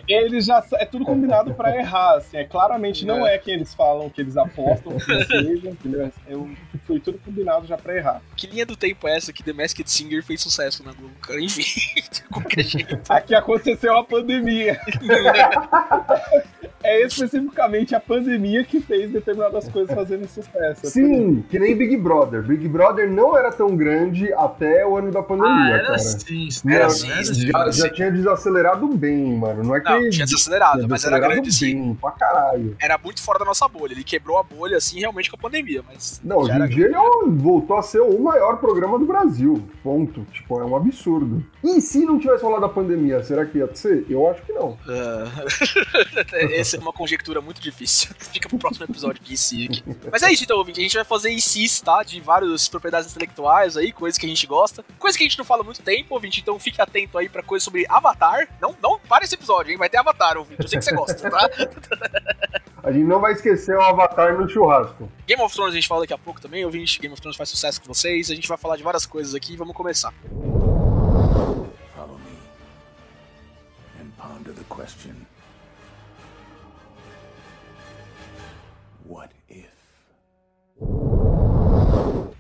Eles 0.08 0.44
já. 0.44 0.64
É 0.74 0.84
tudo 0.84 1.04
combinado 1.04 1.54
pra 1.54 1.76
errar, 1.76 1.97
assim. 2.16 2.36
É, 2.36 2.44
claramente 2.44 3.04
não 3.04 3.26
é 3.26 3.38
quem 3.38 3.54
eles 3.54 3.74
falam, 3.74 4.08
que 4.10 4.20
eles 4.20 4.36
apostam 4.36 4.96
que 4.98 5.04
seja, 5.26 5.68
entendeu? 5.70 6.10
Eu, 6.28 6.48
foi 6.86 7.00
tudo 7.00 7.18
combinado 7.24 7.66
já 7.66 7.76
pra 7.76 7.96
errar. 7.96 8.22
Que 8.36 8.46
linha 8.46 8.64
do 8.66 8.76
tempo 8.76 9.06
é 9.08 9.16
essa 9.16 9.32
que 9.32 9.42
The 9.42 9.52
Masked 9.52 9.90
Singer 9.90 10.22
fez 10.24 10.40
sucesso 10.40 10.84
na 10.84 10.92
Globo, 10.92 11.14
cara? 11.20 11.40
Enfim, 11.40 11.62
de 12.10 12.22
qualquer 12.24 12.64
jeito. 12.64 13.00
Aqui 13.08 13.34
aconteceu 13.34 13.96
a 13.96 14.04
pandemia. 14.04 14.80
É 16.80 17.02
especificamente 17.04 17.92
a 17.94 17.98
pandemia 18.00 18.62
que 18.62 18.80
fez 18.80 19.10
determinadas 19.10 19.68
coisas 19.68 19.92
fazerem 19.94 20.28
sucesso. 20.28 20.86
Sim, 20.86 21.42
que 21.50 21.58
nem 21.58 21.76
Big 21.76 21.96
Brother. 21.96 22.42
Big 22.42 22.68
Brother 22.68 23.10
não 23.10 23.36
era 23.36 23.50
tão 23.50 23.76
grande 23.76 24.32
até 24.32 24.86
o 24.86 24.96
ano 24.96 25.10
da 25.10 25.18
Ah, 25.18 25.22
pandemia, 25.24 25.74
era 25.74 25.82
cara. 25.82 25.94
assim, 25.96 26.48
Não, 26.64 26.72
Era 26.72 26.84
era 26.84 26.90
sim, 26.90 27.24
sim. 27.24 27.46
já, 27.48 27.70
já 27.72 27.88
tinha 27.90 28.12
desacelerado 28.12 28.86
bem, 28.96 29.36
mano. 29.36 29.64
Não 29.64 29.74
é 29.76 29.80
que 29.80 29.90
Não, 29.90 30.08
tinha 30.08 30.24
desacelerado, 30.24 30.76
tinha 30.78 30.88
mas 30.88 31.04
era 31.04 31.16
desacelerado 31.16 31.32
grande 31.34 31.52
sim. 31.52 31.87
Pra 31.94 32.10
caralho. 32.12 32.76
Era 32.80 32.98
muito 32.98 33.22
fora 33.22 33.38
da 33.38 33.44
nossa 33.44 33.66
bolha. 33.68 33.92
Ele 33.92 34.04
quebrou 34.04 34.38
a 34.38 34.42
bolha, 34.42 34.76
assim, 34.76 35.00
realmente 35.00 35.30
com 35.30 35.36
a 35.36 35.40
pandemia, 35.40 35.82
mas. 35.86 36.20
Não, 36.24 36.38
hoje 36.38 36.52
em 36.52 36.68
dia 36.68 36.86
ele 36.86 36.96
ó, 36.96 37.26
voltou 37.26 37.76
a 37.76 37.82
ser 37.82 38.00
o 38.00 38.18
maior 38.20 38.58
programa 38.58 38.98
do 38.98 39.06
Brasil. 39.06 39.68
Ponto. 39.82 40.24
Tipo, 40.32 40.60
é 40.60 40.64
um 40.64 40.76
absurdo. 40.76 41.44
E 41.62 41.80
se 41.80 42.04
não 42.04 42.18
tivesse 42.18 42.44
rolado 42.44 42.64
a 42.64 42.68
pandemia, 42.68 43.22
será 43.22 43.44
que 43.44 43.58
ia 43.58 43.74
ser? 43.74 44.06
Eu 44.08 44.28
acho 44.30 44.42
que 44.42 44.52
não. 44.52 44.78
Ah, 44.88 45.44
Essa 46.52 46.76
é 46.76 46.80
uma 46.80 46.92
conjectura 46.92 47.40
muito 47.40 47.60
difícil. 47.60 48.10
Fica 48.18 48.48
pro 48.48 48.58
próximo 48.58 48.84
episódio 48.84 49.22
de 49.22 49.34
IC. 49.34 49.82
Mas 50.10 50.22
é 50.22 50.32
isso, 50.32 50.44
então, 50.44 50.56
ouvinte. 50.56 50.80
A 50.80 50.82
gente 50.82 50.96
vai 50.96 51.04
fazer 51.04 51.30
ICs, 51.30 51.80
tá? 51.80 52.02
De 52.02 52.20
várias 52.20 52.68
propriedades 52.68 53.10
intelectuais 53.10 53.76
aí, 53.76 53.92
coisas 53.92 54.18
que 54.18 54.26
a 54.26 54.28
gente 54.28 54.46
gosta. 54.46 54.84
Coisas 54.98 55.16
que 55.16 55.24
a 55.24 55.28
gente 55.28 55.38
não 55.38 55.44
fala 55.44 55.62
há 55.62 55.64
muito 55.64 55.82
tempo, 55.82 56.14
ouvinte. 56.14 56.40
Então 56.40 56.58
fique 56.58 56.80
atento 56.80 57.18
aí 57.18 57.28
pra 57.28 57.42
coisas 57.42 57.64
sobre 57.64 57.86
Avatar. 57.88 58.48
Não, 58.60 58.74
não 58.82 58.98
para 58.98 59.24
esse 59.24 59.34
episódio, 59.34 59.72
hein? 59.72 59.78
Vai 59.78 59.88
ter 59.88 59.98
Avatar, 59.98 60.36
ouvinte. 60.36 60.62
Eu 60.62 60.68
sei 60.68 60.78
que 60.78 60.84
você 60.84 60.94
gosta, 60.94 61.30
tá? 61.30 61.48
A 62.82 62.92
gente 62.92 63.04
não 63.04 63.20
vai 63.20 63.32
esquecer 63.32 63.76
o 63.76 63.82
Avatar 63.82 64.38
no 64.40 64.48
churrasco. 64.48 65.10
Game 65.26 65.42
of 65.42 65.54
Thrones 65.54 65.72
a 65.72 65.74
gente 65.74 65.86
fala 65.86 66.02
daqui 66.02 66.14
a 66.14 66.18
pouco 66.18 66.40
também, 66.40 66.64
ouvinte. 66.64 66.98
Game 66.98 67.12
of 67.12 67.20
Thrones 67.20 67.36
faz 67.36 67.50
sucesso 67.50 67.80
com 67.82 67.86
vocês. 67.86 68.30
A 68.30 68.34
gente 68.34 68.48
vai 68.48 68.56
falar 68.56 68.76
de 68.76 68.82
várias 68.82 69.04
coisas 69.04 69.34
aqui. 69.34 69.56
Vamos 69.56 69.76
começar. 69.76 70.10
Follow 71.94 72.18
me 72.18 72.38
and 74.00 74.10
ponder 74.16 74.54
the 74.54 74.64
question 74.70 75.26
What 79.04 79.34
if? 79.50 79.68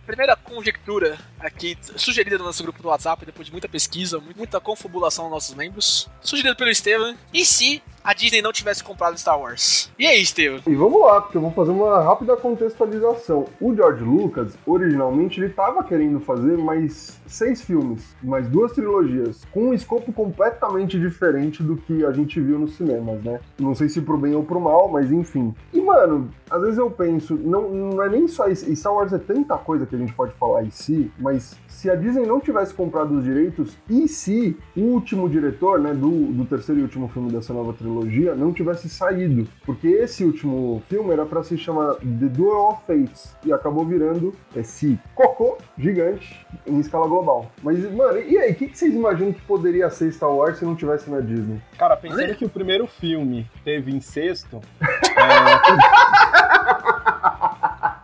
Primeira 0.06 0.36
conjectura 0.36 1.18
aqui, 1.40 1.76
sugerida 1.96 2.38
no 2.38 2.44
nosso 2.44 2.62
grupo 2.62 2.82
do 2.82 2.88
WhatsApp, 2.88 3.24
depois 3.24 3.46
de 3.46 3.52
muita 3.52 3.68
pesquisa, 3.68 4.20
muita 4.36 4.60
confabulação 4.60 5.24
dos 5.24 5.32
nossos 5.32 5.54
membros, 5.54 6.08
sugerida 6.20 6.54
pelo 6.54 6.70
Estevam, 6.70 7.14
e 7.32 7.44
se 7.44 7.82
a 8.08 8.14
Disney 8.14 8.40
não 8.40 8.52
tivesse 8.52 8.82
comprado 8.82 9.18
Star 9.18 9.38
Wars? 9.38 9.90
E 9.98 10.06
aí, 10.06 10.22
Estevam? 10.22 10.60
E 10.66 10.74
vamos 10.74 10.98
lá, 11.00 11.20
porque 11.20 11.36
eu 11.36 11.42
vou 11.42 11.50
fazer 11.50 11.72
uma 11.72 12.02
rápida 12.02 12.36
contextualização. 12.36 13.46
O 13.60 13.74
George 13.74 14.02
Lucas, 14.02 14.56
originalmente, 14.64 15.38
ele 15.38 15.48
estava 15.50 15.84
querendo 15.84 16.18
fazer 16.20 16.56
mais 16.56 17.20
seis 17.26 17.60
filmes, 17.60 18.16
mais 18.22 18.48
duas 18.48 18.72
trilogias, 18.72 19.44
com 19.52 19.68
um 19.68 19.74
escopo 19.74 20.10
completamente 20.10 20.98
diferente 20.98 21.62
do 21.62 21.76
que 21.76 22.02
a 22.02 22.10
gente 22.10 22.40
viu 22.40 22.58
nos 22.58 22.76
cinemas, 22.76 23.22
né? 23.22 23.40
Não 23.58 23.74
sei 23.74 23.90
se 23.90 24.00
pro 24.00 24.16
bem 24.16 24.34
ou 24.34 24.42
pro 24.42 24.58
mal, 24.58 24.88
mas 24.88 25.12
enfim. 25.12 25.54
E, 25.74 25.80
mano, 25.80 26.30
às 26.50 26.62
vezes 26.62 26.78
eu 26.78 26.90
penso, 26.90 27.34
não, 27.34 27.68
não 27.68 28.02
é 28.02 28.08
nem 28.08 28.26
só 28.26 28.48
isso. 28.48 28.74
Star 28.74 28.94
Wars 28.94 29.12
é 29.12 29.18
tanta 29.18 29.58
coisa 29.58 29.84
que 29.84 29.94
a 29.94 29.98
gente 29.98 30.14
pode 30.14 30.32
falar 30.36 30.64
em 30.64 30.70
si, 30.70 31.12
mas 31.18 31.27
se 31.66 31.90
a 31.90 31.94
Disney 31.94 32.26
não 32.26 32.40
tivesse 32.40 32.74
comprado 32.74 33.16
os 33.16 33.24
direitos, 33.24 33.76
e 33.88 34.08
se 34.08 34.56
o 34.76 34.80
último 34.80 35.28
diretor, 35.28 35.78
né, 35.80 35.92
do, 35.94 36.32
do 36.32 36.44
terceiro 36.44 36.80
e 36.80 36.82
último 36.82 37.08
filme 37.08 37.30
dessa 37.30 37.52
nova 37.52 37.72
trilogia 37.72 38.34
não 38.34 38.52
tivesse 38.52 38.88
saído? 38.88 39.46
Porque 39.64 39.86
esse 39.86 40.24
último 40.24 40.82
filme 40.88 41.12
era 41.12 41.24
para 41.24 41.42
se 41.44 41.56
chamar 41.56 41.94
The 41.96 42.26
Duel 42.26 42.70
of 42.70 42.82
Fates 42.86 43.36
e 43.44 43.52
acabou 43.52 43.84
virando 43.84 44.34
esse 44.56 44.98
cocô 45.14 45.58
gigante 45.76 46.44
em 46.66 46.80
escala 46.80 47.06
global. 47.06 47.50
Mas, 47.62 47.78
mano, 47.92 48.18
e 48.18 48.36
aí, 48.38 48.52
o 48.52 48.54
que, 48.54 48.68
que, 48.68 48.78
vocês 48.78 48.94
imaginam 48.94 49.32
que 49.32 49.42
poderia 49.42 49.88
ser 49.90 50.12
Star 50.12 50.30
Wars 50.30 50.58
se 50.58 50.64
não 50.64 50.74
tivesse 50.74 51.08
na 51.10 51.20
Disney? 51.20 51.60
Cara, 51.78 51.96
pensando 51.96 52.34
que 52.34 52.44
o 52.44 52.48
primeiro 52.48 52.86
filme 52.86 53.48
teve 53.64 53.94
incesto. 53.94 54.60
é... 54.82 55.28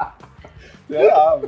Sei 0.87 1.09
lá, 1.09 1.41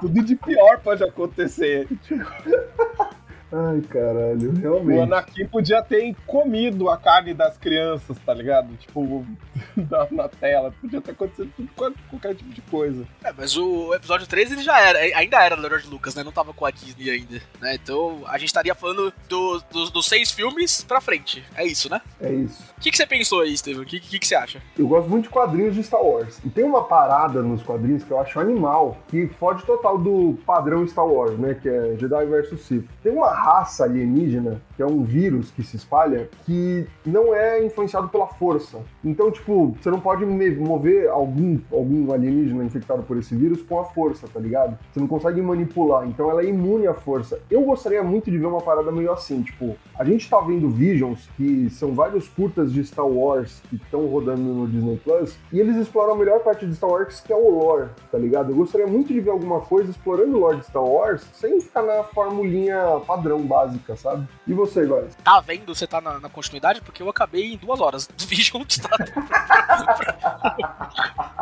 tudo 0.00 0.22
de 0.22 0.36
pior 0.36 0.80
pode 0.80 1.04
acontecer. 1.04 1.88
Ai, 3.50 3.80
caralho, 3.88 4.52
realmente. 4.52 4.98
O 4.98 5.02
Anakin 5.02 5.46
podia 5.46 5.82
ter 5.82 6.14
comido 6.26 6.90
a 6.90 6.98
carne 6.98 7.32
das 7.32 7.56
crianças, 7.56 8.16
tá 8.24 8.34
ligado? 8.34 8.76
Tipo, 8.76 9.24
na, 9.76 10.06
na 10.10 10.28
tela. 10.28 10.72
Podia 10.80 11.00
ter 11.00 11.12
acontecido 11.12 11.50
tudo, 11.56 11.94
qualquer 12.10 12.34
tipo 12.34 12.50
de 12.50 12.60
coisa. 12.62 13.06
É, 13.24 13.32
mas 13.36 13.56
o 13.56 13.94
episódio 13.94 14.26
3 14.26 14.52
ele 14.52 14.62
já 14.62 14.78
era, 14.78 14.98
ainda 15.16 15.42
era 15.42 15.56
do 15.56 15.66
George 15.66 15.88
Lucas, 15.88 16.14
né? 16.14 16.22
Não 16.22 16.32
tava 16.32 16.52
com 16.52 16.66
a 16.66 16.70
Disney 16.70 17.10
ainda, 17.10 17.40
né? 17.60 17.74
Então 17.74 18.22
a 18.26 18.36
gente 18.36 18.48
estaria 18.48 18.74
falando 18.74 19.12
do, 19.28 19.62
do, 19.70 19.90
dos 19.90 20.06
seis 20.06 20.30
filmes 20.30 20.82
pra 20.84 21.00
frente. 21.00 21.42
É 21.56 21.64
isso, 21.64 21.90
né? 21.90 22.00
É 22.20 22.32
isso. 22.32 22.62
O 22.76 22.80
que, 22.80 22.90
que 22.90 22.96
você 22.96 23.06
pensou 23.06 23.40
aí, 23.40 23.56
Steven? 23.56 23.82
O 23.82 23.86
que, 23.86 23.98
que, 23.98 24.18
que 24.18 24.26
você 24.26 24.34
acha? 24.34 24.62
Eu 24.78 24.86
gosto 24.86 25.08
muito 25.08 25.24
de 25.24 25.30
quadrinhos 25.30 25.74
de 25.74 25.82
Star 25.82 26.02
Wars. 26.02 26.38
E 26.44 26.50
tem 26.50 26.64
uma 26.64 26.84
parada 26.84 27.42
nos 27.42 27.62
quadrinhos 27.62 28.04
que 28.04 28.10
eu 28.10 28.20
acho 28.20 28.38
animal, 28.38 28.98
que 29.08 29.26
foge 29.26 29.64
total 29.64 29.96
do 29.96 30.38
padrão 30.44 30.86
Star 30.86 31.06
Wars, 31.06 31.38
né? 31.38 31.54
Que 31.54 31.68
é 31.68 31.96
Jedi 31.96 32.26
vs 32.26 32.60
Sith. 32.60 32.88
Tem 33.02 33.12
uma 33.12 33.37
raça 33.38 33.84
alienígena, 33.84 34.60
que 34.76 34.82
é 34.82 34.86
um 34.86 35.02
vírus 35.02 35.50
que 35.50 35.62
se 35.62 35.76
espalha, 35.76 36.28
que 36.44 36.86
não 37.04 37.34
é 37.34 37.64
influenciado 37.64 38.08
pela 38.08 38.26
força. 38.26 38.78
Então, 39.04 39.30
tipo, 39.30 39.76
você 39.80 39.90
não 39.90 40.00
pode 40.00 40.24
mover 40.24 41.08
algum, 41.08 41.58
algum 41.72 42.12
alienígena 42.12 42.64
infectado 42.64 43.02
por 43.02 43.16
esse 43.16 43.34
vírus 43.34 43.62
com 43.62 43.78
a 43.80 43.84
força, 43.84 44.26
tá 44.32 44.40
ligado? 44.40 44.78
Você 44.92 45.00
não 45.00 45.06
consegue 45.06 45.40
manipular, 45.40 46.06
então 46.06 46.30
ela 46.30 46.42
é 46.42 46.46
imune 46.46 46.86
à 46.86 46.94
força. 46.94 47.40
Eu 47.50 47.62
gostaria 47.62 48.02
muito 48.02 48.30
de 48.30 48.38
ver 48.38 48.46
uma 48.46 48.60
parada 48.60 48.90
meio 48.90 49.12
assim, 49.12 49.42
tipo, 49.42 49.76
a 49.98 50.04
gente 50.04 50.28
tá 50.28 50.40
vendo 50.40 50.68
Visions, 50.68 51.28
que 51.36 51.70
são 51.70 51.92
vários 51.92 52.28
curtas 52.28 52.72
de 52.72 52.84
Star 52.84 53.06
Wars 53.06 53.62
que 53.68 53.76
estão 53.76 54.06
rodando 54.06 54.42
no 54.42 54.66
Disney 54.66 55.00
Plus, 55.02 55.36
e 55.52 55.60
eles 55.60 55.76
exploram 55.76 56.14
a 56.14 56.16
melhor 56.16 56.40
parte 56.40 56.66
de 56.66 56.74
Star 56.74 56.90
Wars, 56.90 57.20
que 57.20 57.32
é 57.32 57.36
o 57.36 57.50
lore, 57.50 57.88
tá 58.10 58.18
ligado? 58.18 58.52
Eu 58.52 58.56
gostaria 58.56 58.86
muito 58.86 59.12
de 59.12 59.20
ver 59.20 59.30
alguma 59.30 59.60
coisa 59.60 59.90
explorando 59.90 60.36
o 60.36 60.40
lore 60.40 60.58
de 60.58 60.66
Star 60.66 60.84
Wars 60.84 61.26
sem 61.32 61.60
ficar 61.60 61.82
na 61.82 62.02
formulinha 62.04 63.00
padrão 63.06 63.27
básica, 63.36 63.96
sabe? 63.96 64.26
E 64.46 64.54
você, 64.54 64.86
Góis? 64.86 65.14
Tá 65.24 65.40
vendo? 65.40 65.74
Você 65.74 65.86
tá 65.86 66.00
na, 66.00 66.20
na, 66.20 66.28
continuidade? 66.28 66.80
Porque 66.80 67.02
eu 67.02 67.08
acabei 67.08 67.52
em 67.52 67.56
duas 67.56 67.80
horas 67.80 68.06
do 68.16 68.26
Visions. 68.26 68.78
Tá... 68.78 68.96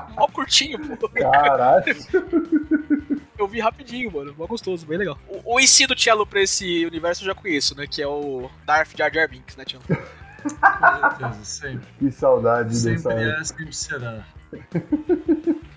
Mó 0.16 0.26
curtinho, 0.28 0.97
pô. 0.97 1.09
Caralho. 1.09 1.85
Eu 3.38 3.47
vi 3.47 3.61
rapidinho, 3.61 4.11
mano. 4.11 4.35
Mó 4.37 4.47
gostoso, 4.47 4.87
bem 4.87 4.97
legal. 4.97 5.19
O, 5.28 5.57
o 5.57 5.61
IC 5.61 5.87
do 5.87 5.99
Cello 5.99 6.26
pra 6.26 6.40
esse 6.40 6.87
universo 6.87 7.23
eu 7.23 7.26
já 7.26 7.35
conheço, 7.35 7.76
né? 7.76 7.87
Que 7.87 8.00
é 8.00 8.07
o 8.07 8.49
Darth 8.64 8.97
Jar 8.97 9.12
Jar 9.12 9.28
Binks, 9.28 9.57
né, 9.57 9.64
Cello? 9.69 9.83
Meu 9.88 11.31
Deus, 11.31 11.47
sempre. 11.47 11.87
Que 11.99 12.11
saudade 12.11 12.75
sempre 12.75 12.97
dessa. 12.97 13.11
Sempre 13.11 13.31
é, 13.31 13.45
sempre 13.45 13.73
será. 13.75 14.26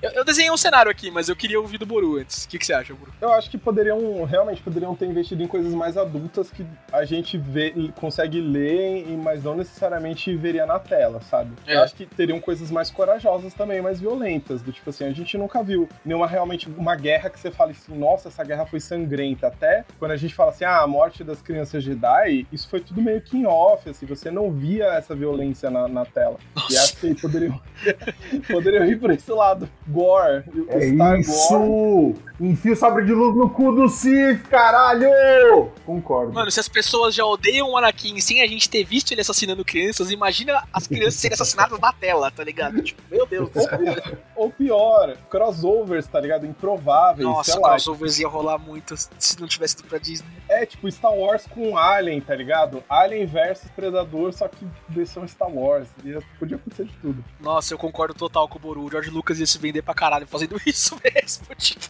Eu, 0.02 0.12
eu, 0.12 0.24
desenhei 0.24 0.50
um 0.50 0.56
cenário 0.56 0.90
aqui, 0.90 1.12
mas 1.12 1.28
eu 1.28 1.36
queria 1.36 1.60
ouvir 1.60 1.78
do 1.78 1.86
Boru 1.86 2.18
antes. 2.18 2.46
O 2.46 2.50
que, 2.50 2.58
que 2.58 2.66
você 2.66 2.74
acha, 2.74 2.94
Boru? 2.94 3.12
Eu 3.20 3.34
acho 3.34 3.50
que 3.50 3.58
poderiam, 3.58 4.24
realmente, 4.24 4.62
poderiam 4.62 4.96
ter 4.96 5.06
investido 5.06 5.44
em 5.44 5.48
coisas 5.48 5.74
mais 5.74 5.98
adultas 5.98 6.50
que 6.50 6.66
a 6.92 7.04
gente 7.04 7.38
vê, 7.38 7.74
consegue 8.00 8.40
ler, 8.40 9.06
mas 9.22 9.44
não 9.44 9.56
necessariamente 9.56 10.34
veria 10.36 10.66
na 10.66 10.80
tela, 10.80 11.22
sabe? 11.22 11.52
É. 11.68 11.76
Eu 11.76 11.84
acho 11.84 11.96
que 11.96 12.06
teriam 12.06 12.40
coisas 12.40 12.72
mais 12.72 12.90
corajosas 12.90 13.54
também, 13.54 13.82
mais 13.82 14.00
violentas. 14.00 14.62
Do 14.62 14.72
tipo 14.72 14.90
assim, 14.90 15.04
a 15.04 15.12
gente 15.12 15.38
nunca 15.38 15.62
viu 15.62 15.90
nenhuma 16.06 16.28
realmente 16.28 16.70
uma 16.70 16.96
guerra 16.96 17.30
que 17.30 17.40
você 17.40 17.52
fale 17.52 17.72
assim, 17.72 17.98
nossa, 17.98 18.30
essa 18.30 18.44
guerra 18.44 18.66
foi 18.66 18.80
sangrenta. 18.80 19.48
Até 19.48 19.84
quando 19.98 20.12
a 20.12 20.18
gente 20.18 20.34
fala 20.34 20.52
assim, 20.52 20.64
ah, 20.64 20.82
a 20.82 20.88
morte 20.88 21.26
das 21.26 21.42
crianças 21.42 21.84
Jedi, 21.84 22.48
isso 22.54 22.70
foi 22.70 22.80
tudo 22.80 23.02
meio 23.02 23.20
que 23.22 23.38
em 23.38 23.46
off, 23.46 23.90
assim, 23.90 24.06
você 24.06 24.32
não 24.32 24.50
via 24.50 24.86
essa 24.94 25.14
violência 25.14 25.70
na, 25.70 25.90
na 25.90 26.06
tela. 26.06 26.38
Nossa. 26.56 26.74
E 26.74 26.78
acho 26.78 26.98
que 26.98 27.16
poderiam, 27.16 27.62
poderiam 28.50 28.86
ir 28.86 28.98
por 28.98 29.12
esse 29.12 29.32
lado 29.32 29.68
gore. 29.90 30.44
É 30.70 30.92
Star 30.94 31.20
isso! 31.20 31.58
Gore. 31.58 32.30
Enfia 32.40 32.72
o 32.72 32.76
sabre 32.76 33.04
de 33.06 33.12
luz 33.12 33.36
no 33.36 33.50
cu 33.50 33.74
do 33.74 33.90
Sith, 33.90 34.44
caralho! 34.48 35.70
Concordo. 35.86 36.32
Mano, 36.32 36.50
se 36.50 36.60
as 36.60 36.70
pessoas 36.70 37.14
já 37.14 37.26
odeiam 37.26 37.72
o 37.72 37.78
Anakin 37.78 38.18
sem 38.22 38.42
a 38.42 38.48
gente 38.48 38.70
ter 38.70 38.86
visto 38.86 39.12
ele 39.12 39.20
assassinando 39.20 39.66
crianças, 39.66 40.10
imagina 40.10 40.64
as 40.72 40.88
crianças 40.88 41.16
serem 41.16 41.34
assassinadas 41.34 41.78
na 41.80 41.92
tela, 41.92 42.32
tá 42.32 42.42
ligado? 42.42 42.82
Tipo, 42.82 43.02
meu 43.12 43.26
Deus 43.26 43.50
céu. 43.52 43.78
Ou 44.38 44.50
pior, 44.50 45.18
crossovers, 45.30 46.08
tá 46.08 46.20
ligado? 46.20 46.46
Improváveis. 46.46 47.28
Nossa, 47.28 47.60
crossovers 47.60 48.20
ia 48.20 48.28
rolar 48.30 48.58
muito 48.58 48.96
se 48.96 49.38
não 49.38 49.48
tivesse 49.48 49.76
ido 49.76 49.84
pra 49.84 49.98
Disney. 49.98 50.30
É, 50.48 50.66
tipo, 50.66 50.90
Star 50.90 51.14
Wars 51.14 51.46
com 51.46 51.78
Alien, 51.78 52.22
tá 52.22 52.36
ligado? 52.36 52.82
Alien 52.88 53.26
versus 53.26 53.70
Predador, 53.72 54.32
só 54.32 54.48
que 54.48 54.66
versão 54.88 55.28
Star 55.28 55.50
Wars. 55.50 55.90
Podia 56.40 56.56
acontecer 56.56 56.86
de 56.86 56.94
tudo. 57.02 57.24
Nossa, 57.42 57.74
eu 57.74 57.78
concordo 57.78 58.14
total 58.14 58.48
com 58.48 58.58
o 58.58 58.62
Boru. 58.62 58.84
O 58.84 58.90
George 58.90 59.10
Lucas 59.10 59.40
ia 59.42 59.46
se 59.46 59.58
vender 59.58 59.79
pra 59.82 59.94
caralho 59.94 60.28
fazendo 60.28 60.60
isso 60.66 60.98
mesmo, 61.04 61.46
tipo. 61.58 61.86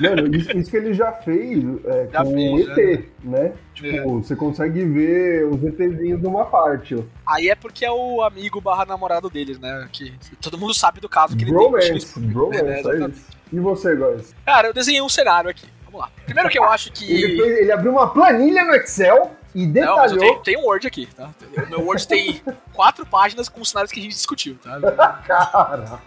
Mano, 0.00 0.34
isso, 0.34 0.56
isso 0.56 0.70
que 0.70 0.76
ele 0.76 0.94
já 0.94 1.12
fez 1.12 1.64
é, 1.84 2.08
já 2.12 2.24
com 2.24 2.32
fez, 2.32 2.68
ET, 2.68 2.76
né? 3.24 3.40
né? 3.40 3.52
Tipo, 3.74 3.96
é. 3.96 4.02
você 4.02 4.36
consegue 4.36 4.84
ver 4.84 5.44
os 5.46 5.62
ETzinhos 5.62 6.22
numa 6.22 6.46
parte. 6.46 6.94
Ó. 6.94 7.02
Aí 7.26 7.48
é 7.48 7.54
porque 7.54 7.84
é 7.84 7.90
o 7.90 8.22
amigo 8.22 8.60
barra 8.60 8.84
namorado 8.84 9.28
deles, 9.28 9.58
né? 9.58 9.88
Que 9.92 10.14
todo 10.40 10.58
mundo 10.58 10.74
sabe 10.74 11.00
do 11.00 11.08
caso 11.08 11.36
que 11.36 11.44
ele 11.44 11.52
bromance, 11.52 12.14
tem. 12.14 12.22
Bromance, 12.28 12.62
né? 12.62 12.80
é 12.80 13.08
isso. 13.08 13.26
E 13.52 13.60
você, 13.60 13.94
Góis? 13.94 14.34
Cara, 14.44 14.68
eu 14.68 14.74
desenhei 14.74 15.00
um 15.00 15.08
cenário 15.08 15.48
aqui. 15.48 15.66
Vamos 15.84 16.00
lá. 16.00 16.10
Primeiro 16.24 16.48
que 16.48 16.58
eu 16.58 16.64
acho 16.64 16.90
que. 16.92 17.04
Ele, 17.12 17.42
fez, 17.42 17.58
ele 17.60 17.72
abriu 17.72 17.92
uma 17.92 18.12
planilha 18.12 18.64
no 18.64 18.74
Excel 18.74 19.30
e 19.56 19.66
detalhou... 19.66 19.96
Não, 19.96 20.02
mas 20.02 20.12
eu 20.12 20.18
tenho, 20.18 20.38
tenho, 20.40 20.60
um 20.60 20.66
Word 20.66 20.86
aqui, 20.86 21.06
tá? 21.06 21.34
O 21.56 21.70
meu 21.70 21.80
Word 21.80 22.06
tem 22.06 22.42
quatro 22.74 23.06
páginas 23.06 23.48
com 23.48 23.62
os 23.62 23.70
cenários 23.70 23.90
que 23.90 23.98
a 23.98 24.02
gente 24.02 24.12
discutiu, 24.12 24.58
tá? 24.62 24.78
Caralho! 25.26 25.98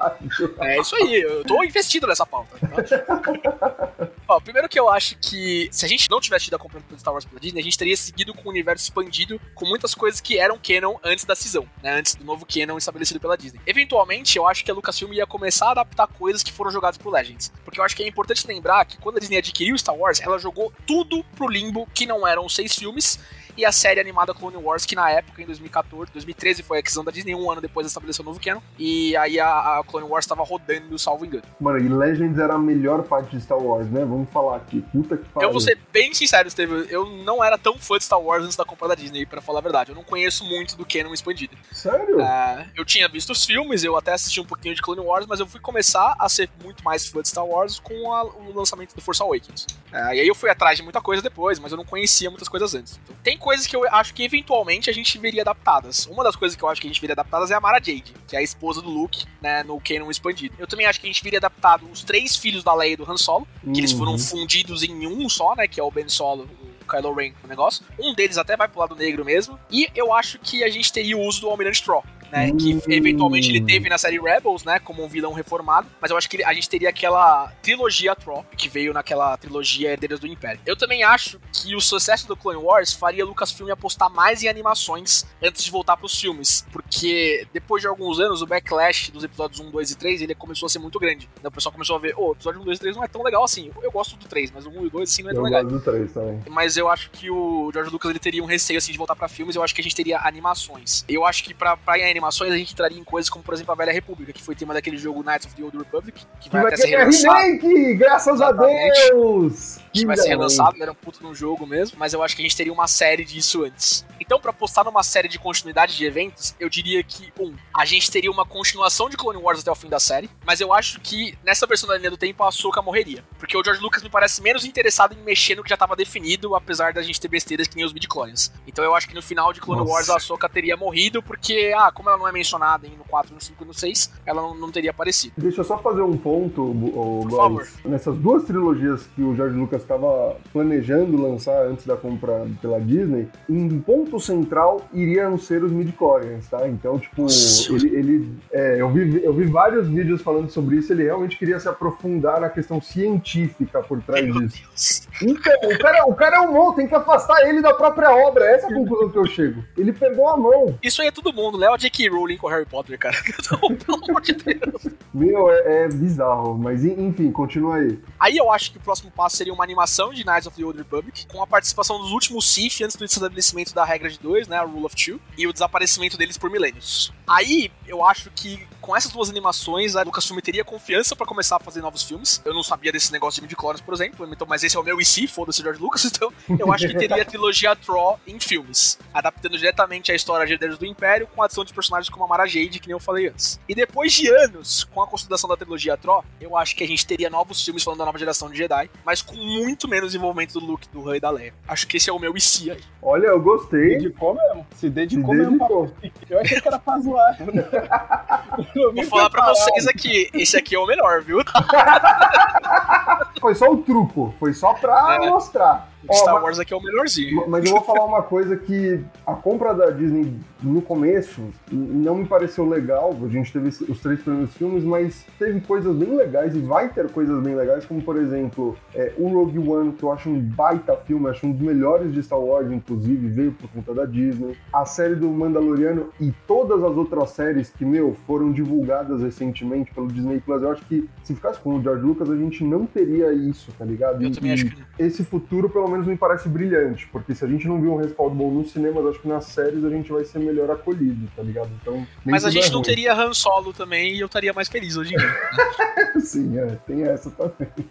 É 0.59 0.79
isso 0.79 0.95
aí, 0.95 1.19
eu 1.19 1.43
tô 1.43 1.63
investido 1.63 2.05
nessa 2.05 2.27
pauta. 2.27 2.55
Tá? 2.59 4.13
Ó, 4.27 4.39
primeiro 4.39 4.69
que 4.69 4.79
eu 4.79 4.87
acho 4.87 5.17
que 5.17 5.67
se 5.71 5.83
a 5.83 5.89
gente 5.89 6.07
não 6.11 6.21
tivesse 6.21 6.45
tido 6.45 6.53
a 6.57 6.59
compra 6.59 6.79
do 6.79 6.99
Star 6.99 7.11
Wars 7.11 7.25
pela 7.25 7.39
Disney, 7.39 7.61
a 7.61 7.63
gente 7.63 7.75
teria 7.75 7.97
seguido 7.97 8.35
com 8.35 8.47
o 8.47 8.51
universo 8.51 8.83
expandido 8.83 9.41
com 9.55 9.65
muitas 9.65 9.95
coisas 9.95 10.21
que 10.21 10.37
eram 10.37 10.59
canon 10.61 10.97
antes 11.03 11.25
da 11.25 11.35
cisão, 11.35 11.67
né? 11.81 11.97
Antes 11.97 12.13
do 12.13 12.23
novo 12.23 12.45
canon 12.45 12.77
estabelecido 12.77 13.19
pela 13.19 13.35
Disney. 13.35 13.59
Eventualmente, 13.65 14.37
eu 14.37 14.47
acho 14.47 14.63
que 14.63 14.69
a 14.69 14.73
Lucasfilm 14.75 15.13
ia 15.13 15.25
começar 15.25 15.69
a 15.69 15.71
adaptar 15.71 16.05
coisas 16.05 16.43
que 16.43 16.53
foram 16.53 16.69
jogadas 16.69 16.99
pro 16.99 17.09
Legends. 17.09 17.51
Porque 17.65 17.79
eu 17.79 17.83
acho 17.83 17.95
que 17.95 18.03
é 18.03 18.07
importante 18.07 18.45
lembrar 18.45 18.85
que 18.85 18.99
quando 18.99 19.17
a 19.17 19.19
Disney 19.19 19.37
adquiriu 19.37 19.75
Star 19.75 19.95
Wars, 19.95 20.21
ela 20.21 20.37
jogou 20.37 20.71
tudo 20.85 21.23
pro 21.35 21.47
limbo 21.47 21.87
que 21.95 22.05
não 22.05 22.27
eram 22.27 22.45
os 22.45 22.53
seis 22.53 22.75
filmes 22.75 23.17
e 23.59 23.65
a 23.65 23.73
série 23.73 23.99
animada 23.99 24.33
Clone 24.33 24.55
Wars, 24.55 24.85
que 24.85 24.95
na 24.95 25.11
época, 25.11 25.41
em 25.41 25.45
2014, 25.45 26.13
2013, 26.13 26.63
foi 26.63 26.77
a 26.77 26.79
aquisição 26.79 27.03
da 27.03 27.11
Disney, 27.11 27.35
um 27.35 27.51
ano 27.51 27.59
depois 27.59 27.85
estabeleceu 27.85 28.23
o 28.23 28.25
novo 28.25 28.39
canon, 28.39 28.61
e 28.77 29.17
aí 29.17 29.37
a, 29.37 29.79
a 29.79 29.83
Clone 29.85 30.07
Wars 30.07 30.23
estava 30.23 30.43
rodando, 30.43 30.97
salvo 30.97 31.25
engano. 31.25 31.43
Mano, 31.59 31.77
e 31.77 31.89
Legends 31.89 32.39
era 32.39 32.53
a 32.53 32.57
melhor 32.57 33.03
parte 33.03 33.35
de 33.35 33.43
Star 33.43 33.57
Wars, 33.57 33.91
né? 33.91 34.05
Vamos 34.05 34.29
falar 34.29 34.55
aqui. 34.55 34.81
Puta 34.93 35.17
que 35.17 35.27
pariu. 35.27 35.49
Eu 35.49 35.51
vou 35.51 35.59
ser 35.59 35.77
bem 35.91 36.13
sincero, 36.13 36.49
Steve, 36.49 36.87
eu 36.89 37.05
não 37.05 37.43
era 37.43 37.57
tão 37.57 37.77
fã 37.77 37.97
de 37.97 38.05
Star 38.05 38.21
Wars 38.21 38.45
antes 38.45 38.55
da 38.55 38.63
compra 38.63 38.87
da 38.87 38.95
Disney, 38.95 39.25
para 39.25 39.41
falar 39.41 39.59
a 39.59 39.61
verdade. 39.61 39.91
Eu 39.91 39.95
não 39.95 40.05
conheço 40.05 40.45
muito 40.45 40.77
do 40.77 40.85
canon 40.85 41.13
expandido. 41.13 41.57
Sério? 41.73 42.17
Uh, 42.17 42.65
eu 42.77 42.85
tinha 42.85 43.09
visto 43.09 43.31
os 43.31 43.45
filmes, 43.45 43.83
eu 43.83 43.97
até 43.97 44.13
assisti 44.13 44.39
um 44.39 44.45
pouquinho 44.45 44.73
de 44.73 44.81
Clone 44.81 45.01
Wars, 45.01 45.25
mas 45.27 45.41
eu 45.41 45.47
fui 45.47 45.59
começar 45.59 46.15
a 46.17 46.29
ser 46.29 46.49
muito 46.63 46.81
mais 46.81 47.05
fã 47.07 47.21
de 47.21 47.27
Star 47.27 47.45
Wars 47.45 47.77
com 47.77 48.13
a, 48.13 48.23
o 48.23 48.53
lançamento 48.55 48.95
do 48.95 49.01
Force 49.01 49.21
Awakens. 49.21 49.67
Uh, 49.91 50.13
e 50.13 50.21
aí 50.21 50.27
eu 50.27 50.35
fui 50.35 50.49
atrás 50.49 50.77
de 50.77 50.83
muita 50.83 51.01
coisa 51.01 51.21
depois, 51.21 51.59
mas 51.59 51.73
eu 51.73 51.77
não 51.77 51.83
conhecia 51.83 52.29
muitas 52.29 52.47
coisas 52.47 52.73
antes. 52.73 52.97
Então, 53.03 53.15
tem 53.21 53.37
coisas 53.49 53.65
que 53.65 53.75
eu 53.75 53.83
acho 53.89 54.13
que 54.13 54.23
eventualmente 54.23 54.91
a 54.91 54.93
gente 54.93 55.17
veria 55.17 55.41
adaptadas. 55.41 56.05
Uma 56.05 56.23
das 56.23 56.35
coisas 56.35 56.55
que 56.55 56.63
eu 56.63 56.69
acho 56.69 56.79
que 56.79 56.85
a 56.85 56.89
gente 56.91 57.01
veria 57.01 57.13
adaptadas 57.15 57.49
é 57.49 57.55
a 57.55 57.59
Mara 57.59 57.77
Jade, 57.79 58.13
que 58.27 58.35
é 58.35 58.39
a 58.39 58.43
esposa 58.43 58.79
do 58.79 58.91
Luke, 58.91 59.25
né, 59.41 59.63
no 59.63 59.81
Canon 59.81 60.11
expandido. 60.11 60.53
Eu 60.59 60.67
também 60.67 60.85
acho 60.85 61.01
que 61.01 61.07
a 61.07 61.09
gente 61.09 61.23
veria 61.23 61.39
adaptado 61.39 61.89
os 61.91 62.03
três 62.03 62.35
filhos 62.35 62.63
da 62.63 62.75
Leia 62.75 62.93
e 62.93 62.95
do 62.95 63.11
Han 63.11 63.17
Solo, 63.17 63.47
que 63.73 63.79
eles 63.79 63.91
foram 63.91 64.11
Uhum. 64.11 64.19
fundidos 64.19 64.83
em 64.83 65.07
um 65.07 65.27
só, 65.27 65.55
né, 65.55 65.67
que 65.67 65.79
é 65.79 65.83
o 65.83 65.89
Ben 65.89 66.07
Solo, 66.07 66.47
o 66.83 66.85
Kylo 66.87 67.11
Ren 67.15 67.31
o 67.43 67.47
negócio. 67.47 67.83
Um 67.99 68.13
deles 68.13 68.37
até 68.37 68.55
vai 68.55 68.67
pro 68.67 68.81
lado 68.81 68.95
negro 68.95 69.25
mesmo. 69.25 69.59
E 69.71 69.87
eu 69.95 70.13
acho 70.13 70.37
que 70.37 70.63
a 70.63 70.69
gente 70.69 70.93
teria 70.93 71.17
o 71.17 71.21
uso 71.21 71.41
do 71.41 71.49
Almirante 71.49 71.81
Troll. 71.83 72.03
Né, 72.31 72.51
que 72.51 72.75
Hum. 72.75 72.81
eventualmente 72.89 73.49
ele 73.49 73.61
teve 73.61 73.89
na 73.89 73.97
série 73.97 74.19
Rebels, 74.19 74.63
né, 74.63 74.79
como 74.79 75.03
um 75.03 75.07
vilão 75.07 75.33
reformado, 75.33 75.87
mas 75.99 76.11
eu 76.11 76.17
acho 76.17 76.29
que 76.29 76.43
a 76.43 76.53
gente 76.53 76.69
teria 76.69 76.89
aquela 76.89 77.51
trilogia 77.61 78.15
Trop, 78.15 78.45
que 78.55 78.69
veio 78.69 78.93
naquela 78.93 79.35
trilogia 79.37 79.91
Herdeiras 79.91 80.19
do 80.19 80.27
Império. 80.27 80.59
Eu 80.65 80.75
também 80.75 81.03
acho 81.03 81.39
que 81.51 81.75
o 81.75 81.81
sucesso 81.81 82.27
do 82.27 82.35
Clone 82.37 82.59
Wars 82.63 82.93
faria 82.93 83.25
Lucasfilm 83.25 83.69
apostar 83.71 84.09
mais 84.11 84.43
em 84.43 84.47
animações 84.47 85.25
antes 85.41 85.63
de 85.63 85.71
voltar 85.71 85.97
pros 85.97 86.19
filmes, 86.19 86.65
porque 86.71 87.47
depois 87.53 87.81
de 87.81 87.87
alguns 87.87 88.19
anos 88.19 88.41
o 88.41 88.45
backlash 88.45 89.11
dos 89.11 89.23
episódios 89.23 89.59
1, 89.59 89.71
2 89.71 89.91
e 89.91 89.97
3, 89.97 90.21
ele 90.21 90.35
começou 90.35 90.67
a 90.67 90.69
ser 90.69 90.79
muito 90.79 90.99
grande. 90.99 91.27
Né, 91.41 91.47
O 91.47 91.51
pessoal 91.51 91.73
começou 91.73 91.95
a 91.95 91.99
ver, 91.99 92.13
ô, 92.17 92.29
o 92.29 92.31
episódio 92.33 92.61
1, 92.61 92.63
2 92.65 92.77
e 92.77 92.81
3 92.81 92.95
não 92.95 93.03
é 93.03 93.07
tão 93.07 93.23
legal 93.23 93.43
assim. 93.43 93.71
Eu 93.81 93.91
gosto 93.91 94.15
do 94.17 94.27
3, 94.27 94.51
mas 94.51 94.65
o 94.65 94.69
1 94.69 94.83
e 94.83 94.87
o 94.87 94.89
2 94.89 95.09
assim 95.09 95.23
não 95.23 95.31
é 95.31 95.33
tão 95.33 95.41
Eu 95.41 95.45
legal. 95.45 95.63
gosto 95.63 95.77
do 95.77 95.83
3 95.83 96.13
também. 96.13 96.39
Mas 96.49 96.77
eu 96.77 96.87
acho 96.89 97.09
que 97.11 97.29
o 97.29 97.69
George 97.73 97.91
Lucas 97.91 98.09
ele 98.11 98.19
teria 98.19 98.43
um 98.43 98.45
receio 98.45 98.77
assim 98.77 98.91
de 98.91 98.97
voltar 98.97 99.15
pra 99.15 99.27
filmes. 99.27 99.55
Eu 99.55 99.63
acho 99.63 99.73
que 99.73 99.81
a 99.81 99.83
gente 99.83 99.95
teria 99.95 100.19
animações. 100.19 101.03
Eu 101.07 101.25
acho 101.25 101.43
que 101.43 101.53
pra, 101.53 101.75
pra 101.77 101.97
animações 102.19 102.51
a 102.51 102.57
gente 102.57 102.75
traria 102.75 102.99
em 102.99 103.03
coisas 103.03 103.29
como, 103.29 103.43
por 103.43 103.53
exemplo, 103.53 103.71
a 103.71 103.75
Velha 103.75 103.91
República, 103.93 104.33
que 104.33 104.43
foi 104.43 104.53
tema 104.53 104.73
daquele 104.73 104.97
jogo 104.97 105.23
Knights 105.23 105.47
of 105.47 105.55
the 105.55 105.63
Old 105.63 105.77
Republic, 105.77 106.19
que 106.39 106.49
Que 106.49 106.49
vai 106.49 106.63
vai 106.63 106.73
até 106.73 106.81
ser 106.81 106.87
relançado. 106.89 107.39
remake! 107.39 107.93
Graças 107.95 108.41
a 108.41 108.45
Exatamente. 108.49 109.07
Deus! 109.09 109.79
Que 109.93 110.05
vai 110.05 110.17
ser 110.17 110.29
relançado, 110.29 110.75
ele 110.75 110.83
era 110.83 110.91
um 110.91 110.95
puto 110.95 111.23
no 111.23 111.33
jogo 111.33 111.65
mesmo, 111.65 111.97
mas 111.97 112.13
eu 112.13 112.21
acho 112.23 112.35
que 112.35 112.41
a 112.41 112.45
gente 112.45 112.55
teria 112.55 112.73
uma 112.73 112.87
série 112.87 113.25
disso 113.25 113.63
antes. 113.63 114.05
Então, 114.19 114.39
pra 114.39 114.53
postar 114.53 114.83
numa 114.83 115.03
série 115.03 115.27
de 115.27 115.39
continuidade 115.39 115.95
de 115.95 116.05
eventos, 116.05 116.55
eu 116.59 116.69
diria 116.69 117.01
que, 117.03 117.31
um, 117.39 117.53
a 117.73 117.85
gente 117.85 118.11
teria 118.11 118.29
uma 118.29 118.45
continuação 118.45 119.09
de 119.09 119.17
Clone 119.17 119.39
Wars 119.39 119.61
até 119.61 119.71
o 119.71 119.75
fim 119.75 119.89
da 119.89 119.99
série, 119.99 120.29
mas 120.45 120.61
eu 120.61 120.73
acho 120.73 120.99
que 121.01 121.37
nessa 121.43 121.65
versão 121.65 121.87
da 121.87 121.97
linha 121.97 122.11
do 122.11 122.17
tempo 122.17 122.43
a 122.43 122.49
Ahsoka 122.49 122.81
morreria. 122.81 123.23
Porque 123.37 123.57
o 123.57 123.63
George 123.63 123.81
Lucas 123.81 124.03
me 124.03 124.09
parece 124.09 124.41
menos 124.41 124.65
interessado 124.65 125.13
em 125.13 125.23
mexer 125.23 125.55
no 125.55 125.63
que 125.63 125.69
já 125.69 125.77
tava 125.77 125.95
definido, 125.95 126.55
apesar 126.55 126.93
da 126.93 127.01
gente 127.01 127.19
ter 127.19 127.27
besteiras 127.27 127.67
que 127.67 127.75
nem 127.75 127.85
os 127.85 127.93
midi-clones. 127.93 128.51
Então 128.67 128.83
eu 128.83 128.93
acho 128.95 129.07
que 129.07 129.15
no 129.15 129.21
final 129.21 129.53
de 129.53 129.59
Clone 129.59 129.81
Nossa. 129.81 129.91
Wars 129.91 130.09
a 130.09 130.17
Ahsoka 130.17 130.49
teria 130.49 130.75
morrido, 130.75 131.23
porque, 131.23 131.73
ah, 131.75 131.91
como 131.91 132.09
ela 132.09 132.17
não 132.17 132.27
é 132.27 132.31
mencionada 132.31 132.87
em 132.87 132.95
no 132.95 133.03
4, 133.05 133.33
no 133.33 133.41
5 133.41 133.63
e 133.63 133.67
no 133.67 133.73
6, 133.73 134.11
ela 134.25 134.41
não, 134.41 134.55
não 134.55 134.71
teria 134.71 134.91
aparecido. 134.91 135.33
Deixa 135.37 135.61
eu 135.61 135.65
só 135.65 135.77
fazer 135.77 136.01
um 136.01 136.17
ponto, 136.17 136.61
o 136.61 137.27
Por 137.27 137.37
favor. 137.37 137.67
Nessas 137.85 138.17
duas 138.17 138.43
trilogias 138.43 139.07
que 139.15 139.21
o 139.21 139.35
George 139.35 139.55
Lucas 139.55 139.78
estava 139.81 140.35
planejando 140.53 141.21
lançar 141.21 141.65
antes 141.65 141.85
da 141.85 141.95
compra 141.95 142.45
pela 142.61 142.79
Disney, 142.79 143.27
um 143.49 143.79
ponto 143.79 144.19
central 144.19 144.81
iriam 144.93 145.37
ser 145.37 145.63
os 145.63 145.71
midi-chlorians, 145.71 146.47
tá? 146.47 146.67
Então, 146.67 146.97
tipo, 146.99 147.25
ele... 147.71 147.95
ele 147.95 148.33
é, 148.51 148.81
eu, 148.81 148.89
vi, 148.89 149.23
eu 149.23 149.33
vi 149.33 149.45
vários 149.45 149.87
vídeos 149.87 150.21
falando 150.21 150.49
sobre 150.49 150.77
isso, 150.77 150.91
ele 150.93 151.03
realmente 151.03 151.37
queria 151.37 151.59
se 151.59 151.67
aprofundar 151.67 152.39
na 152.41 152.49
questão 152.49 152.81
científica 152.81 153.81
por 153.81 154.01
trás 154.01 154.25
Meu 154.25 154.39
disso. 154.47 154.63
Deus. 154.63 155.07
Então, 155.21 155.69
o 155.71 155.77
cara, 155.77 156.05
o 156.05 156.15
cara 156.15 156.37
é 156.37 156.41
um 156.41 156.53
monstro, 156.53 156.75
tem 156.77 156.87
que 156.87 156.95
afastar 156.95 157.47
ele 157.47 157.61
da 157.61 157.73
própria 157.73 158.11
obra, 158.11 158.45
essa 158.45 158.67
é 158.67 158.71
a 158.71 158.73
conclusão 158.73 159.09
que 159.09 159.17
eu 159.17 159.25
chego. 159.25 159.63
Ele 159.77 159.91
pegou 159.93 160.27
a 160.29 160.37
mão. 160.37 160.77
Isso 160.81 161.01
aí 161.01 161.07
é 161.07 161.11
todo 161.11 161.33
mundo, 161.33 161.57
Léo 161.57 161.77
J.K. 161.77 162.09
Rowling 162.09 162.37
com 162.37 162.47
Harry 162.47 162.65
Potter, 162.65 162.97
cara. 162.97 163.15
Pelo 163.85 164.03
amor 164.09 164.21
de 164.21 164.33
Deus. 164.33 164.87
Meu, 165.13 165.49
é, 165.51 165.85
é 165.85 165.87
bizarro, 165.87 166.57
mas 166.57 166.85
en- 166.85 167.07
enfim, 167.07 167.31
continua 167.31 167.75
aí. 167.77 167.99
Aí 168.19 168.37
eu 168.37 168.51
acho 168.51 168.71
que 168.71 168.77
o 168.77 168.81
próximo 168.81 169.11
passo 169.11 169.37
seria 169.37 169.53
uma 169.53 169.65
animação 169.69 170.13
de 170.13 170.25
Knights 170.25 170.47
of 170.47 170.57
the 170.57 170.63
Old 170.63 170.77
Republic, 170.77 171.27
com 171.27 171.41
a 171.41 171.47
participação 171.47 171.99
dos 171.99 172.11
últimos 172.11 172.51
Sith 172.51 172.81
antes 172.81 172.95
do 172.95 173.05
estabelecimento 173.05 173.73
da 173.73 173.85
regra 173.85 174.09
de 174.09 174.19
dois, 174.19 174.47
né, 174.47 174.57
a 174.57 174.63
Rule 174.63 174.85
of 174.85 174.95
Two, 174.95 175.19
e 175.37 175.47
o 175.47 175.53
desaparecimento 175.53 176.17
deles 176.17 176.37
por 176.37 176.49
milênios. 176.49 177.13
Aí 177.27 177.71
eu 177.87 178.03
acho 178.03 178.31
que 178.31 178.67
com 178.81 178.95
essas 178.95 179.11
duas 179.11 179.29
animações 179.29 179.95
a 179.95 180.01
Lucasfilm 180.01 180.39
teria 180.39 180.63
confiança 180.63 181.15
pra 181.15 181.25
começar 181.25 181.57
a 181.57 181.59
fazer 181.59 181.81
novos 181.81 182.03
filmes. 182.03 182.41
Eu 182.43 182.53
não 182.53 182.63
sabia 182.63 182.91
desse 182.91 183.11
negócio 183.11 183.35
de 183.35 183.43
midi-clones, 183.43 183.81
por 183.81 183.93
exemplo, 183.93 184.27
então, 184.31 184.47
mas 184.47 184.63
esse 184.63 184.75
é 184.75 184.79
o 184.79 184.83
meu 184.83 184.99
IC, 184.99 185.27
foda-se 185.27 185.61
George 185.61 185.79
Lucas, 185.79 186.05
então 186.05 186.31
eu 186.57 186.71
acho 186.73 186.87
que 186.87 186.97
teria 186.97 187.21
a 187.21 187.25
trilogia 187.25 187.75
Troll 187.75 188.19
em 188.25 188.39
filmes, 188.39 188.97
adaptando 189.13 189.57
diretamente 189.57 190.11
a 190.11 190.15
história 190.15 190.45
de 190.45 190.53
Herdeiros 190.53 190.77
do 190.77 190.85
Império 190.85 191.27
com 191.27 191.41
a 191.41 191.45
adição 191.45 191.63
de 191.63 191.73
personagens 191.73 192.09
como 192.09 192.23
a 192.25 192.27
Mara 192.27 192.47
Jade, 192.47 192.79
que 192.79 192.87
nem 192.87 192.93
eu 192.93 192.99
falei 192.99 193.27
antes. 193.27 193.59
E 193.67 193.75
depois 193.75 194.13
de 194.13 194.27
anos, 194.27 194.85
com 194.85 195.01
a 195.01 195.07
consolidação 195.07 195.49
da 195.49 195.55
trilogia 195.55 195.97
Troll, 195.97 196.23
eu 196.41 196.57
acho 196.57 196.75
que 196.75 196.83
a 196.83 196.87
gente 196.87 197.05
teria 197.05 197.29
novos 197.29 197.63
filmes 197.63 197.83
falando 197.83 197.99
da 197.99 198.05
nova 198.05 198.17
geração 198.17 198.49
de 198.49 198.57
Jedi, 198.57 198.89
mas 199.05 199.21
com 199.21 199.35
muito 199.63 199.87
menos 199.87 200.13
envolvimento 200.15 200.59
do 200.59 200.65
Luke, 200.65 200.87
do 200.89 201.07
Han 201.09 201.17
e 201.17 201.19
da 201.19 201.29
Leia. 201.29 201.53
Acho 201.67 201.87
que 201.87 201.97
esse 201.97 202.09
é 202.09 202.13
o 202.13 202.19
meu 202.19 202.35
IC 202.35 202.71
aí. 202.71 202.81
Olha, 203.01 203.27
eu 203.27 203.39
gostei. 203.41 203.97
Dedicou 203.97 204.33
mesmo. 204.35 204.65
Se 204.75 204.89
dedicou 204.89 205.33
Se 205.33 205.39
mesmo 205.39 205.57
dedicou. 205.57 205.91
Eu 206.29 206.39
achei 206.39 206.59
que 206.61 206.67
era 206.67 206.79
pra 206.79 206.99
zoar. 206.99 207.37
Vou 208.95 209.03
falar 209.05 209.29
pra 209.29 209.47
vocês 209.49 209.87
aqui, 209.87 210.29
esse 210.33 210.57
aqui 210.57 210.75
é 210.75 210.79
o 210.79 210.85
melhor, 210.87 211.21
viu? 211.21 211.39
Foi 213.39 213.55
só 213.55 213.71
o 213.71 213.77
truco, 213.77 214.33
foi 214.39 214.53
só 214.53 214.73
pra 214.73 215.15
É. 215.21 215.29
mostrar. 215.29 215.89
Ó, 216.07 216.13
Star 216.13 216.35
mas- 216.35 216.43
Wars 216.43 216.59
aqui 216.59 216.73
é 216.73 216.77
o 216.77 216.81
melhorzinho. 216.81 217.45
Mas 217.47 217.65
eu 217.65 217.71
vou 217.71 217.81
falar 217.81 218.05
uma 218.05 218.21
coisa 218.21 218.55
que 218.55 218.99
a 219.25 219.33
compra 219.33 219.73
da 219.73 219.89
Disney 219.91 220.33
no 220.63 220.81
começo 220.81 221.41
não 221.71 222.15
me 222.15 222.25
pareceu 222.25 222.67
legal. 222.67 223.15
A 223.23 223.27
gente 223.27 223.51
teve 223.51 223.67
os 223.69 223.99
três 223.99 224.21
primeiros 224.21 224.53
filmes, 224.55 224.83
mas 224.83 225.25
teve 225.37 225.59
coisas 225.61 225.95
bem 225.95 226.15
legais 226.15 226.55
e 226.55 226.59
vai 226.59 226.89
ter 226.89 227.09
coisas 227.09 227.41
bem 227.43 227.55
legais, 227.55 227.85
como 227.85 228.01
por 228.01 228.17
exemplo 228.17 228.77
é, 228.95 229.13
o 229.17 229.27
Rogue 229.29 229.59
One, 229.59 229.91
que 229.93 230.03
eu 230.03 230.11
acho 230.11 230.29
um 230.29 230.39
baita 230.39 230.95
filme, 230.97 231.29
acho 231.29 231.45
um 231.47 231.51
dos 231.51 231.61
melhores 231.61 232.13
de 232.13 232.21
Star 232.23 232.39
Wars, 232.39 232.71
inclusive, 232.71 233.27
veio 233.27 233.51
por 233.53 233.69
conta 233.69 233.93
da 233.93 234.05
Disney. 234.05 234.55
A 234.71 234.85
série 234.85 235.15
do 235.15 235.27
Mandaloriano 235.29 236.09
e 236.19 236.31
todas 236.47 236.83
as 236.83 236.95
outras 236.95 237.31
séries 237.31 237.69
que, 237.69 237.83
meu, 237.85 238.15
foram 238.25 238.51
divulgadas 238.51 239.21
recentemente 239.21 239.93
pelo 239.93 240.07
Disney 240.07 240.39
Plus. 240.39 240.61
Eu 240.61 240.71
acho 240.71 240.85
que 240.85 241.09
se 241.23 241.35
ficasse 241.35 241.59
com 241.59 241.75
o 241.75 241.81
George 241.81 242.03
Lucas, 242.03 242.29
a 242.29 242.35
gente 242.35 242.63
não 242.63 242.85
teria 242.85 243.31
isso, 243.33 243.71
tá 243.77 243.83
ligado? 243.85 244.21
Eu 244.23 244.29
E- 244.29 244.35
também 244.35 244.53
acho 244.53 244.65
que 244.65 244.81
esse 244.97 245.23
futuro, 245.23 245.69
pelo 245.69 245.88
menos, 245.91 246.07
me 246.07 246.17
parece 246.17 246.47
brilhante, 246.49 247.07
porque 247.07 247.33
se 247.35 247.43
a 247.43 247.47
gente 247.47 247.67
não 247.67 247.79
viu 247.81 247.93
um 247.93 247.97
respaldo 247.97 248.35
bom 248.35 248.51
nos 248.51 248.71
cinemas, 248.71 249.05
acho 249.05 249.19
que 249.21 249.27
nas 249.27 249.45
séries 249.45 249.83
a 249.83 249.89
gente 249.89 250.11
vai 250.11 250.23
ser 250.23 250.39
melhor 250.39 250.69
acolhido, 250.71 251.29
tá 251.35 251.41
ligado? 251.43 251.69
Então, 251.81 252.05
Mas 252.25 252.45
a 252.45 252.49
é 252.49 252.51
gente 252.51 252.67
não 252.71 252.79
ruim. 252.79 252.83
teria 252.85 253.13
Han 253.13 253.33
Solo 253.33 253.73
também 253.73 254.15
e 254.15 254.19
eu 254.19 254.25
estaria 254.27 254.53
mais 254.53 254.67
feliz 254.67 254.95
hoje 254.97 255.13
em 255.13 255.17
dia. 255.17 255.35
Sim, 256.21 256.57
é, 256.59 256.67
tem 256.87 257.03
essa 257.03 257.29
também. 257.31 257.69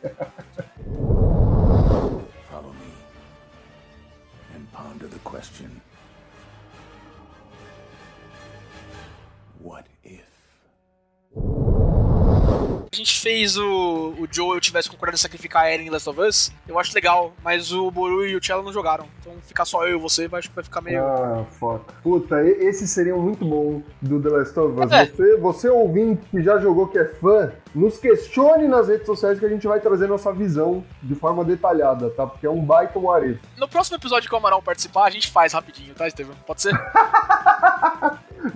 Follow 2.50 2.72
me 2.74 2.92
and 4.56 4.64
ponder 4.72 5.08
the 5.08 5.18
question 5.24 5.68
What 9.60 9.86
if? 10.04 10.24
A 12.90 12.96
gente 12.96 13.20
fez 13.20 13.56
o, 13.58 14.14
o 14.18 14.26
Joel 14.30 14.60
tivesse 14.60 14.88
concordado 14.90 15.16
em 15.16 15.20
sacrificar 15.20 15.64
a 15.64 15.70
Eren 15.70 15.86
em 15.86 15.90
Last 15.90 16.08
of 16.08 16.20
Us, 16.20 16.50
eu 16.66 16.78
acho 16.78 16.94
legal, 16.94 17.32
mas 17.44 17.70
o 17.70 17.90
Boru 17.90 18.26
e 18.26 18.34
o 18.34 18.42
Cello 18.42 18.62
não 18.62 18.72
jogaram. 18.72 19.06
Então 19.20 19.34
ficar 19.42 19.64
só 19.66 19.86
eu 19.86 19.98
e 19.98 20.00
você, 20.00 20.26
vai- 20.26 20.38
acho 20.38 20.48
que 20.48 20.54
vai 20.54 20.64
ficar 20.64 20.80
meio. 20.80 21.00
Ah, 21.04 21.44
fuck. 21.60 21.84
Puta, 22.02 22.42
e- 22.42 22.66
esse 22.66 22.88
seria 22.88 23.14
muito 23.14 23.44
bom 23.44 23.82
do 24.00 24.20
The 24.20 24.28
Last 24.30 24.58
of 24.58 24.80
Us. 24.80 24.90
É. 24.92 25.06
Você, 25.06 25.36
você 25.36 25.68
ouvinte 25.68 26.22
que 26.30 26.42
já 26.42 26.58
jogou, 26.58 26.88
que 26.88 26.98
é 26.98 27.04
fã, 27.04 27.52
nos 27.74 27.98
questione 27.98 28.66
nas 28.66 28.88
redes 28.88 29.06
sociais 29.06 29.38
que 29.38 29.44
a 29.44 29.48
gente 29.48 29.66
vai 29.68 29.80
trazer 29.80 30.06
nossa 30.08 30.32
visão 30.32 30.82
de 31.02 31.14
forma 31.14 31.44
detalhada, 31.44 32.08
tá? 32.10 32.26
Porque 32.26 32.46
é 32.46 32.50
um 32.50 32.64
baita 32.64 32.98
areto. 33.12 33.40
No 33.56 33.68
próximo 33.68 33.96
episódio 33.96 34.28
que 34.28 34.34
o 34.34 34.38
Amaral 34.38 34.62
participar, 34.62 35.04
a 35.04 35.10
gente 35.10 35.30
faz 35.30 35.52
rapidinho, 35.52 35.94
tá, 35.94 36.08
Estevam? 36.08 36.34
Pode 36.46 36.62
ser? 36.62 36.72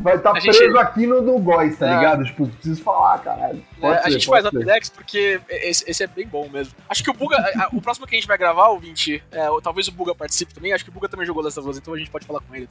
Vai 0.03 0.17
estar 0.17 0.33
A 0.33 0.41
gente- 0.41 0.57
preso 0.59 0.79
aqui 0.79 1.07
no, 1.07 1.23
no 1.23 1.39
Góis, 1.39 1.79
tá 1.79 1.89
É. 1.89 1.95
ligado? 1.95 2.25
Tipo, 2.25 2.49
preciso 2.49 2.83
falar, 2.83 3.19
caralho. 3.21 3.65
Pode 3.81 3.95
É, 3.97 3.99
a 4.01 4.03
ser, 4.05 4.11
gente 4.13 4.27
pode 4.27 4.43
faz. 4.43 4.55
Rapidex 4.55 4.91
porque 4.91 5.41
esse, 5.49 5.89
esse 5.91 6.03
é 6.03 6.07
bem 6.07 6.27
bom 6.27 6.49
mesmo. 6.49 6.75
Acho 6.89 7.03
que 7.05 7.11
o 7.11 7.15
Buga. 7.15 7.37
a- 7.37 7.65
a- 7.65 7.69
o 7.73 7.81
próximo 7.81 8.07
que 8.07 8.15
a 8.15 8.19
gente 8.19 8.27
vai 8.29 8.37
gravar, 8.37 8.69
o 8.71 8.79
20, 8.79 9.23
é, 9.31 9.49
ou 9.51 9.61
talvez 9.63 9.87
o 9.89 9.93
Buga 9.93 10.15
participe 10.15 10.53
também. 10.55 10.73
Acho 10.73 10.85
que 10.85 10.91
o 10.91 10.93
Buga 10.93 11.09
também 11.09 11.27
jogou 11.27 11.43
Last 11.43 11.59
of 11.61 11.69
Us, 11.69 11.79
então 11.79 11.95
a 11.95 11.99
gente 11.99 12.11
pode 12.11 12.27
falar 12.27 12.41
com 12.41 12.55
ele. 12.55 12.69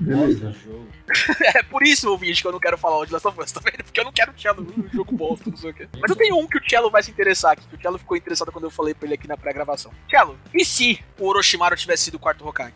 Beleza. 0.00 0.46
Nossa, 0.46 0.58
jogo. 0.60 0.86
É 1.56 1.62
por 1.62 1.82
isso, 1.82 2.10
ouvinte, 2.10 2.40
que 2.42 2.48
eu 2.48 2.52
não 2.52 2.60
quero 2.60 2.78
falar 2.78 3.04
de 3.04 3.12
Last 3.12 3.28
of 3.28 3.38
Us, 3.40 3.52
tá 3.52 3.60
vendo? 3.64 3.84
Porque 3.84 4.00
eu 4.00 4.04
não 4.04 4.12
quero 4.12 4.32
o 4.32 4.40
Cello 4.40 4.62
no 4.62 4.88
jogo 4.88 5.14
bosta, 5.16 5.50
não 5.50 5.56
sei 5.56 5.70
o 5.70 5.74
quê. 5.74 5.88
Mas 6.00 6.10
eu 6.10 6.16
tenho 6.16 6.36
um 6.38 6.46
que 6.46 6.58
o 6.58 6.68
Cello 6.68 6.90
vai 6.90 7.02
se 7.02 7.10
interessar 7.10 7.52
aqui, 7.52 7.66
que 7.68 7.76
o 7.76 7.80
Cello 7.80 7.98
ficou 7.98 8.16
interessado 8.16 8.50
quando 8.50 8.64
eu 8.64 8.70
falei 8.70 8.94
pra 8.94 9.06
ele 9.06 9.14
aqui 9.14 9.28
na 9.28 9.36
pré-gravação. 9.36 9.92
Cello, 10.10 10.38
e 10.54 10.64
se 10.64 10.98
o 11.18 11.26
Orochimaru 11.28 11.76
tivesse 11.76 12.04
sido 12.04 12.14
o 12.14 12.18
quarto 12.18 12.46
Hokage? 12.46 12.74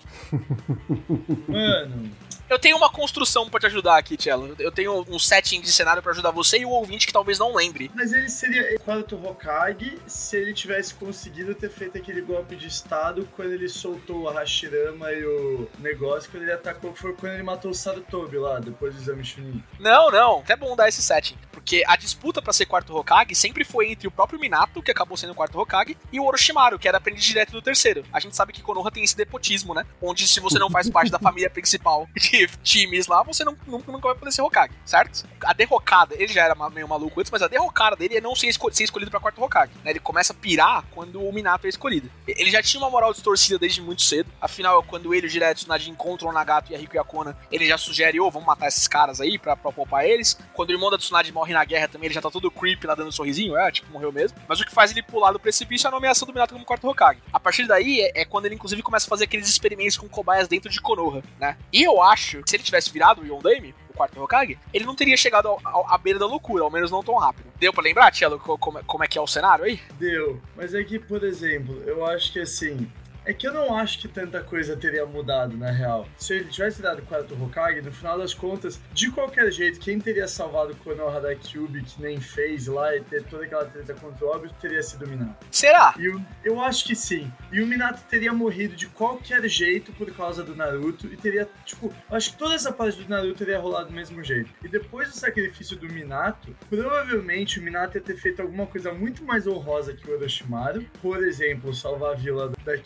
Mano, 1.48 2.10
Eu 2.48 2.58
tenho 2.58 2.76
uma 2.76 2.88
construção 2.88 3.48
pra 3.48 3.58
te 3.58 3.66
ajudar 3.66 3.98
aqui, 3.98 4.16
Cello. 4.20 4.54
Eu 4.58 4.70
tenho 4.70 5.04
um 5.08 5.18
setting 5.18 5.60
de 5.60 5.72
cenário 5.72 6.02
pra 6.02 6.12
ajudar 6.12 6.30
você 6.30 6.58
e 6.58 6.64
o 6.64 6.70
ouvinte 6.70 7.06
que 7.06 7.12
talvez 7.12 7.38
não 7.38 7.54
lembre. 7.54 7.90
Mas 7.94 8.12
ele 8.12 8.28
seria 8.28 8.78
quarto 8.78 9.16
Hokage 9.16 9.98
se 10.06 10.36
ele 10.36 10.54
tivesse 10.54 10.94
conseguido 10.94 11.54
ter 11.54 11.70
feito 11.70 11.98
aquele 11.98 12.20
golpe 12.20 12.54
de 12.54 12.68
estado 12.68 13.28
quando 13.34 13.52
ele 13.52 13.68
soltou 13.68 14.22
o 14.22 14.30
Hashirama 14.30 15.10
e 15.12 15.24
o 15.24 15.68
negócio, 15.80 16.30
quando 16.30 16.44
ele 16.44 16.52
atacou, 16.52 16.94
foi 16.94 17.12
quando 17.14 17.32
ele 17.32 17.42
matou 17.42 17.72
o 17.72 17.74
Sarutobi 17.74 18.38
lá, 18.38 18.60
depois 18.60 18.94
do 18.94 19.00
exame 19.00 19.24
Chunin. 19.24 19.62
Não, 19.80 20.10
não. 20.10 20.38
Até 20.38 20.54
bom 20.54 20.76
dar 20.76 20.88
esse 20.88 21.02
setting. 21.02 21.36
Porque 21.50 21.82
a 21.86 21.96
disputa 21.96 22.40
pra 22.40 22.52
ser 22.52 22.66
quarto 22.66 22.96
Hokage 22.96 23.34
sempre 23.34 23.64
foi 23.64 23.90
entre 23.90 24.06
o 24.06 24.10
próprio 24.10 24.38
Minato, 24.38 24.82
que 24.82 24.90
acabou 24.90 25.16
sendo 25.16 25.32
o 25.32 25.34
quarto 25.34 25.58
Hokage, 25.58 25.96
e 26.12 26.20
o 26.20 26.24
Orochimaru, 26.24 26.78
que 26.78 26.86
era 26.86 26.98
aprendiz 26.98 27.24
direto 27.24 27.50
do 27.50 27.60
terceiro. 27.60 28.04
A 28.12 28.20
gente 28.20 28.36
sabe 28.36 28.52
que 28.52 28.62
Konoha 28.62 28.90
tem 28.90 29.02
esse 29.02 29.18
nepotismo, 29.18 29.74
né? 29.74 29.84
Onde 30.00 30.28
se 30.28 30.38
você 30.38 30.58
não 30.60 30.70
faz 30.70 30.88
parte 30.88 31.10
da 31.10 31.18
família 31.18 31.50
principal 31.50 32.06
de 32.14 32.35
times 32.62 33.06
lá, 33.06 33.22
você 33.22 33.44
não, 33.44 33.56
nunca, 33.66 33.90
nunca 33.92 34.08
vai 34.08 34.16
poder 34.16 34.32
ser 34.32 34.42
Hokage, 34.42 34.72
certo? 34.84 35.26
A 35.44 35.52
derrocada, 35.52 36.14
ele 36.18 36.32
já 36.32 36.44
era 36.44 36.54
meio 36.70 36.88
maluco 36.88 37.20
antes, 37.20 37.30
mas 37.30 37.42
a 37.42 37.48
derrocada 37.48 37.96
dele 37.96 38.16
é 38.16 38.20
não 38.20 38.34
ser, 38.34 38.48
esco- 38.48 38.72
ser 38.72 38.84
escolhido 38.84 39.10
pra 39.10 39.20
quarto 39.20 39.42
Hokage. 39.42 39.72
né? 39.84 39.90
Ele 39.90 40.00
começa 40.00 40.32
a 40.32 40.36
pirar 40.36 40.84
quando 40.90 41.22
o 41.22 41.32
Minato 41.32 41.66
é 41.66 41.70
escolhido. 41.70 42.10
Ele 42.26 42.50
já 42.50 42.62
tinha 42.62 42.82
uma 42.82 42.90
moral 42.90 43.12
distorcida 43.12 43.58
desde 43.58 43.80
muito 43.80 44.02
cedo. 44.02 44.30
Afinal, 44.40 44.82
quando 44.82 45.14
ele 45.14 45.26
o 45.26 45.30
Jiraiya 45.30 45.54
Tsunade 45.54 45.90
encontram 45.90 46.28
o 46.28 46.32
Nagato 46.32 46.72
e 46.72 46.74
a 46.74 46.78
Rico 46.78 46.96
Yakona, 46.96 47.36
ele 47.50 47.66
já 47.66 47.78
sugere, 47.78 48.20
ô, 48.20 48.30
vamos 48.30 48.46
matar 48.46 48.66
esses 48.68 48.86
caras 48.88 49.20
aí 49.20 49.38
pra, 49.38 49.56
pra 49.56 49.72
poupar 49.72 50.04
eles. 50.04 50.38
Quando 50.52 50.70
o 50.70 50.72
irmão 50.72 50.90
da 50.90 50.98
Tsunade 50.98 51.32
morre 51.32 51.52
na 51.54 51.64
guerra 51.64 51.88
também, 51.88 52.06
ele 52.06 52.14
já 52.14 52.20
tá 52.22 52.30
todo 52.30 52.50
creepy 52.50 52.86
lá 52.86 52.94
dando 52.94 53.08
um 53.08 53.12
sorrisinho, 53.12 53.56
é, 53.56 53.70
tipo, 53.70 53.90
morreu 53.92 54.12
mesmo. 54.12 54.38
Mas 54.48 54.60
o 54.60 54.64
que 54.64 54.72
faz 54.72 54.90
ele 54.90 55.02
pular 55.02 55.32
do 55.32 55.38
precipício 55.40 55.86
é 55.86 55.88
a 55.88 55.92
nomeação 55.92 56.26
do 56.26 56.32
Minato 56.32 56.54
como 56.54 56.64
quarto 56.64 56.88
Hokage. 56.88 57.20
A 57.32 57.38
partir 57.40 57.66
daí 57.66 58.00
é, 58.00 58.22
é 58.22 58.24
quando 58.24 58.46
ele, 58.46 58.54
inclusive, 58.54 58.82
começa 58.82 59.06
a 59.06 59.08
fazer 59.10 59.24
aqueles 59.24 59.48
experimentos 59.48 59.96
com 59.96 60.08
cobaias 60.08 60.48
dentro 60.48 60.70
de 60.70 60.80
Konoha, 60.80 61.22
né? 61.38 61.56
E 61.72 61.82
eu 61.82 62.02
acho 62.02 62.25
que 62.34 62.50
se 62.50 62.56
ele 62.56 62.62
tivesse 62.62 62.90
virado 62.92 63.22
o 63.22 63.26
Yondaime, 63.26 63.74
o 63.90 63.92
quarto 63.94 64.20
Hokage, 64.20 64.58
ele 64.72 64.84
não 64.84 64.94
teria 64.94 65.16
chegado 65.16 65.48
ao- 65.48 65.60
ao- 65.64 65.92
à 65.94 65.96
beira 65.98 66.18
da 66.18 66.26
loucura, 66.26 66.64
ao 66.64 66.70
menos 66.70 66.90
não 66.90 67.02
tão 67.02 67.14
rápido. 67.16 67.46
Deu 67.58 67.72
pra 67.72 67.82
lembrar, 67.82 68.10
Tielo, 68.10 68.38
co- 68.38 68.58
como, 68.58 68.78
é- 68.78 68.82
como 68.86 69.04
é 69.04 69.08
que 69.08 69.18
é 69.18 69.20
o 69.20 69.26
cenário 69.26 69.64
aí? 69.64 69.80
Deu. 69.98 70.40
Mas 70.56 70.74
é 70.74 70.82
que, 70.84 70.98
por 70.98 71.22
exemplo, 71.24 71.82
eu 71.86 72.04
acho 72.04 72.32
que 72.32 72.40
assim. 72.40 72.90
É 73.26 73.32
que 73.32 73.48
eu 73.48 73.52
não 73.52 73.76
acho 73.76 73.98
que 73.98 74.06
tanta 74.06 74.40
coisa 74.40 74.76
teria 74.76 75.04
mudado, 75.04 75.56
na 75.56 75.72
real. 75.72 76.06
Se 76.16 76.34
ele 76.34 76.44
tivesse 76.44 76.80
dado 76.80 77.00
o 77.00 77.06
quarto 77.06 77.34
Hokage, 77.34 77.82
no 77.82 77.90
final 77.90 78.16
das 78.16 78.32
contas, 78.32 78.80
de 78.94 79.10
qualquer 79.10 79.50
jeito, 79.50 79.80
quem 79.80 79.98
teria 79.98 80.28
salvado 80.28 80.72
o 80.72 80.76
Konoha 80.76 81.20
da 81.20 81.34
Cube, 81.34 81.82
que 81.82 82.00
nem 82.00 82.20
fez 82.20 82.68
lá, 82.68 82.94
e 82.94 83.00
ter 83.00 83.24
toda 83.24 83.44
aquela 83.44 83.64
treta 83.64 83.94
contra 83.94 84.24
o 84.24 84.30
Obito, 84.30 84.54
teria 84.60 84.80
sido 84.80 85.06
o 85.06 85.08
Minato. 85.08 85.44
Será? 85.50 85.92
E 85.98 86.06
eu, 86.06 86.20
eu 86.44 86.60
acho 86.60 86.84
que 86.84 86.94
sim. 86.94 87.28
E 87.50 87.60
o 87.60 87.66
Minato 87.66 88.00
teria 88.08 88.32
morrido 88.32 88.76
de 88.76 88.86
qualquer 88.86 89.48
jeito 89.48 89.92
por 89.94 90.08
causa 90.14 90.44
do 90.44 90.54
Naruto. 90.54 91.08
E 91.08 91.16
teria, 91.16 91.48
tipo, 91.64 91.92
acho 92.08 92.30
que 92.30 92.38
toda 92.38 92.54
essa 92.54 92.70
parte 92.70 93.02
do 93.02 93.08
Naruto 93.08 93.38
teria 93.38 93.58
rolado 93.58 93.88
do 93.88 93.92
mesmo 93.92 94.22
jeito. 94.22 94.50
E 94.62 94.68
depois 94.68 95.08
do 95.08 95.16
sacrifício 95.16 95.76
do 95.76 95.92
Minato, 95.92 96.54
provavelmente 96.70 97.58
o 97.58 97.62
Minato 97.62 97.98
ia 97.98 98.02
ter 98.04 98.16
feito 98.16 98.40
alguma 98.40 98.68
coisa 98.68 98.92
muito 98.92 99.24
mais 99.24 99.48
honrosa 99.48 99.94
que 99.94 100.08
o 100.08 100.14
Orochimaru. 100.14 100.86
Por 101.02 101.26
exemplo, 101.26 101.74
salvar 101.74 102.12
a 102.12 102.14
vila 102.14 102.52
da 102.64 102.78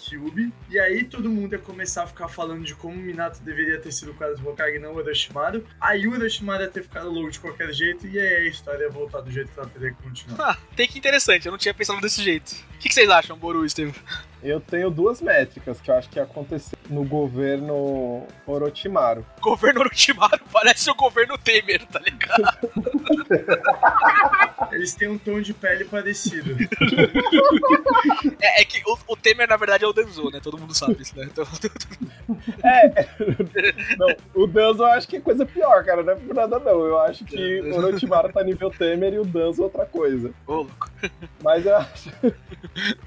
E 0.69 0.79
aí 0.79 1.05
todo 1.05 1.29
mundo 1.29 1.53
ia 1.53 1.59
começar 1.59 2.05
a 2.05 2.07
ficar 2.07 2.29
falando 2.29 2.65
de 2.65 2.75
como 2.75 2.95
o 2.95 2.99
Minato 2.99 3.41
deveria 3.43 3.81
ter 3.81 3.93
sido 3.93 4.13
o 4.13 4.37
do 4.37 4.49
Hokage, 4.49 4.79
não 4.79 4.93
o 4.93 4.97
Orochimaru. 4.97 5.65
Aí 5.81 6.07
o 6.07 6.13
Orochimaru 6.13 6.63
ia 6.63 6.69
ter 6.69 6.83
ficado 6.83 7.11
louco 7.11 7.31
de 7.31 7.41
qualquer 7.41 7.73
jeito. 7.73 8.07
E 8.07 8.19
aí 8.19 8.47
a 8.47 8.49
história 8.49 8.85
ia 8.85 8.91
voltar 8.91 9.21
do 9.21 9.31
jeito 9.31 9.51
que 9.53 9.59
ela 9.59 9.69
teria 9.69 9.91
que 9.93 10.03
continuar. 10.03 10.51
Ah, 10.51 10.59
tem 10.77 10.89
que 10.89 10.99
interessante, 10.99 11.47
eu 11.47 11.53
não 11.53 11.59
tinha 11.59 11.75
pensado 11.75 12.01
desse 12.01 12.23
jeito. 12.23 12.53
O 12.75 12.79
que, 12.79 12.89
que 12.89 12.95
vocês 12.95 13.09
acham, 13.09 13.37
Boru 13.37 13.65
e 13.65 13.67
Estevam? 13.67 13.95
Eu 14.43 14.61
tenho 14.61 14.91
duas 14.91 15.21
métricas 15.21 15.81
que 15.81 15.91
eu 15.91 15.95
acho 15.95 16.09
que 16.09 16.19
ia 16.19 16.23
acontecer 16.25 16.77
no 16.89 17.05
governo 17.05 18.27
Orochimaru. 18.47 19.25
Governo 19.41 19.81
Orochimaru 19.81 20.41
parece 20.53 20.91
o 20.91 20.95
governo 20.95 21.37
Temer, 21.37 21.87
tá 21.87 22.01
ligado? 22.01 22.59
Eles 24.73 24.95
têm 24.95 25.09
um 25.09 25.19
tom 25.19 25.41
de 25.41 25.53
pele 25.53 25.85
parecido. 25.85 26.57
É, 28.41 28.63
é 28.63 28.65
que 28.65 28.83
o, 28.87 28.99
o 29.09 29.17
Temer, 29.17 29.49
na 29.49 29.57
verdade, 29.57 29.85
é 29.85 29.89
o 29.89 29.93
Danzo, 29.93 30.31
né? 30.31 30.41
Todo 30.43 30.59
mundo 30.59 30.75
sabe 30.75 31.03
isso, 31.03 31.17
né? 31.19 31.25
Então, 31.31 31.45
É, 32.65 33.07
não, 33.99 34.09
o 34.35 34.47
Danzo 34.47 34.83
eu 34.83 34.87
acho 34.87 35.09
que 35.09 35.17
é 35.17 35.21
coisa 35.21 35.45
pior, 35.45 35.85
cara, 35.85 36.03
não 36.03 36.13
é 36.13 36.17
por 36.17 36.35
nada 36.35 36.59
não. 36.59 36.85
Eu 36.85 36.99
acho 37.01 37.25
que 37.25 37.61
o 37.61 37.77
Orochimaru 37.77 38.33
tá 38.33 38.43
nível 38.43 38.71
Temer 38.71 39.15
e 39.15 39.19
o 39.19 39.25
Danzo 39.25 39.63
outra 39.63 39.85
coisa. 39.87 40.33
ô, 40.47 40.55
louco. 40.55 40.91
Mas 41.43 41.67
eu 41.67 41.77
acho, 41.77 42.11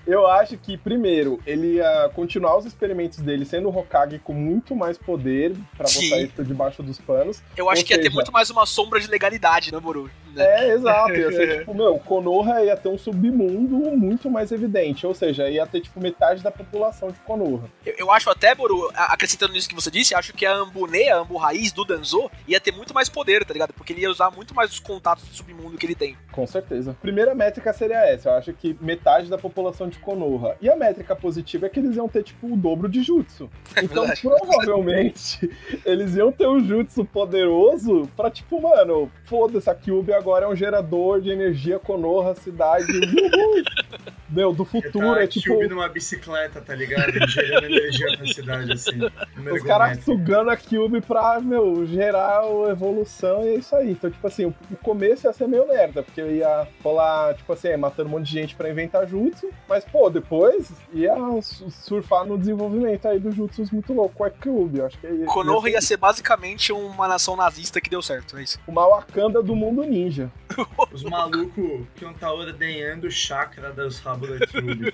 eu 0.06 0.28
acho 0.28 0.58
que, 0.58 0.78
primeiro, 0.78 1.23
ele 1.46 1.76
ia 1.76 2.10
continuar 2.16 2.58
os 2.58 2.66
experimentos 2.66 3.20
dele 3.20 3.46
sendo 3.46 3.70
o 3.70 3.78
Hokage 3.78 4.20
com 4.20 4.34
muito 4.34 4.76
mais 4.76 4.98
poder 4.98 5.56
pra 5.78 5.88
Sim. 5.88 6.10
botar 6.10 6.22
isso 6.22 6.44
debaixo 6.44 6.84
dos 6.84 7.00
panos. 7.00 7.42
Eu 7.58 7.70
acho 7.70 7.82
Ou 7.82 7.88
que 7.88 7.94
ia 7.94 7.98
ter 7.98 8.04
seja- 8.04 8.16
muito 8.16 8.32
mais 8.32 8.50
uma 8.50 8.66
sombra 8.66 9.00
de 9.00 9.08
legalidade, 9.08 9.72
né, 9.72 9.80
Boru? 9.80 10.10
Né? 10.34 10.46
É, 10.46 10.74
exato. 10.74 11.14
Ia 11.14 11.32
ser 11.32 11.60
tipo, 11.60 11.74
meu, 11.74 11.98
Konoha 12.00 12.64
ia 12.64 12.76
ter 12.76 12.90
um 12.90 12.98
submundo 12.98 13.76
muito 13.98 14.30
mais 14.30 14.52
evidente. 14.52 15.06
Ou 15.06 15.14
seja, 15.14 15.50
ia 15.50 15.66
ter, 15.66 15.82
tipo, 15.82 16.00
metade 16.00 16.44
da 16.44 16.52
população 16.52 17.12
de 17.12 17.20
Konoha. 17.20 17.70
Eu, 17.86 17.94
eu 17.98 18.12
acho 18.12 18.30
até, 18.30 18.54
Boru, 18.54 18.90
acrescentando 18.94 19.54
nisso 19.54 19.70
que 19.70 19.76
você 19.76 19.92
disse, 19.92 20.16
acho 20.16 20.34
que 20.34 20.46
a 20.46 20.56
Ambune, 20.56 21.10
a 21.10 21.20
Ambu 21.20 21.38
Raiz 21.38 21.72
do 21.72 21.86
Danzo, 21.86 22.30
ia 22.48 22.60
ter 22.60 22.72
muito 22.72 22.94
mais 22.94 23.10
poder, 23.10 23.46
tá 23.46 23.54
ligado? 23.54 23.74
Porque 23.74 23.94
ele 23.94 24.02
ia 24.02 24.10
usar 24.10 24.32
muito 24.32 24.54
mais 24.54 24.72
os 24.72 24.80
contatos 24.80 25.24
do 25.26 25.36
submundo 25.36 25.78
que 25.78 25.86
ele 25.86 25.96
tem. 25.96 26.18
Com 26.32 26.48
certeza. 26.48 26.96
Primeira 27.02 27.36
métrica 27.36 27.72
seria 27.74 28.06
essa. 28.06 28.30
Eu 28.30 28.34
acho 28.34 28.54
que 28.54 28.76
metade 28.82 29.30
da 29.30 29.38
população 29.38 29.88
de 29.88 30.00
Konoha. 30.00 30.58
E 30.62 30.70
a 30.70 30.76
métrica 30.76 31.16
positiva 31.16 31.66
é 31.68 31.70
que 31.70 31.80
eles 31.80 31.96
iam 31.96 32.10
ter, 32.10 32.24
tipo, 32.24 32.54
o 32.54 32.58
dobro 32.58 32.90
de 32.90 33.02
jutsu. 33.04 33.50
Então, 33.84 34.06
verdade. 34.06 34.22
provavelmente, 34.22 35.50
eles 35.86 36.16
iam 36.16 36.32
ter 36.32 36.48
um 36.48 36.64
jutsu 36.64 37.04
poderoso 37.04 38.10
pra, 38.16 38.32
tipo, 38.32 38.62
mano, 38.62 39.12
foda-se, 39.26 39.70
a 39.70 39.76
Kyuubi 39.76 40.14
agora 40.24 40.46
é 40.46 40.48
um 40.48 40.56
gerador 40.56 41.20
de 41.20 41.30
energia 41.30 41.78
Konoha, 41.78 42.34
cidade. 42.36 42.86
Uhul. 42.92 43.64
Meu, 44.30 44.52
do 44.52 44.66
futuro, 44.66 45.14
tá 45.14 45.22
é 45.22 45.28
tipo. 45.28 45.54
Cube 45.54 45.68
numa 45.68 45.88
bicicleta, 45.88 46.60
tá 46.60 46.74
ligado? 46.74 47.12
Gerando 47.30 47.66
energia 47.66 48.08
pra 48.18 48.26
cidade, 48.26 48.72
assim. 48.72 48.98
Os 49.54 49.62
caras 49.62 50.04
sugando 50.04 50.50
a 50.50 50.58
Cube 50.58 51.02
pra, 51.02 51.40
meu, 51.40 51.86
gerar 51.86 52.40
a 52.42 52.70
evolução 52.72 53.44
e 53.44 53.50
é 53.50 53.56
isso 53.58 53.76
aí. 53.76 53.92
Então, 53.92 54.10
tipo 54.10 54.26
assim, 54.26 54.46
o 54.46 54.76
começo 54.82 55.28
ia 55.28 55.34
ser 55.34 55.48
meio 55.48 55.68
merda, 55.68 56.02
porque 56.02 56.20
eu 56.20 56.36
ia 56.36 56.68
rolar, 56.84 57.36
tipo 57.36 57.54
assim, 57.54 57.78
matando 57.78 58.10
um 58.10 58.14
monte 58.14 58.26
de 58.26 58.32
gente 58.32 58.56
pra 58.56 58.72
inventar 58.72 59.08
jutsu, 59.08 59.52
mas, 59.70 59.86
pô, 59.86 60.10
depois 60.10 60.72
ia 60.92 61.14
su- 61.44 61.70
surfar 61.70 62.26
no 62.26 62.36
desenvolvimento 62.36 63.08
aí 63.08 63.20
dos 63.20 63.36
jutsus 63.36 63.70
muito 63.70 63.94
louco 63.94 64.16
com 64.16 64.24
a 64.24 64.32
Cube. 64.32 64.80
Eu 64.80 64.88
acho 64.88 64.98
que 64.98 65.06
ia, 65.06 65.26
Konoha 65.28 65.70
ia 65.70 65.76
ia 65.76 65.82
ser 65.82 65.98
basicamente 65.98 66.74
uma 66.74 67.08
nação 67.08 67.36
nazista 67.36 67.80
que 67.80 67.88
deu 67.90 68.02
certo, 68.02 68.36
é 68.38 68.42
isso. 68.42 68.60
uma 68.68 68.88
Wakanda 68.88 69.44
do 69.44 69.56
mundo 69.56 69.84
ninja. 69.84 70.13
Os 70.92 71.04
malucos 71.04 71.82
que 71.96 72.06
não 72.06 72.14
tá 72.14 72.32
ordenhando 72.32 73.08
o 73.08 73.12
chakra 73.12 73.72
dos 73.72 74.00
rabos 74.00 74.40
da 74.40 74.48
Cube. 74.48 74.94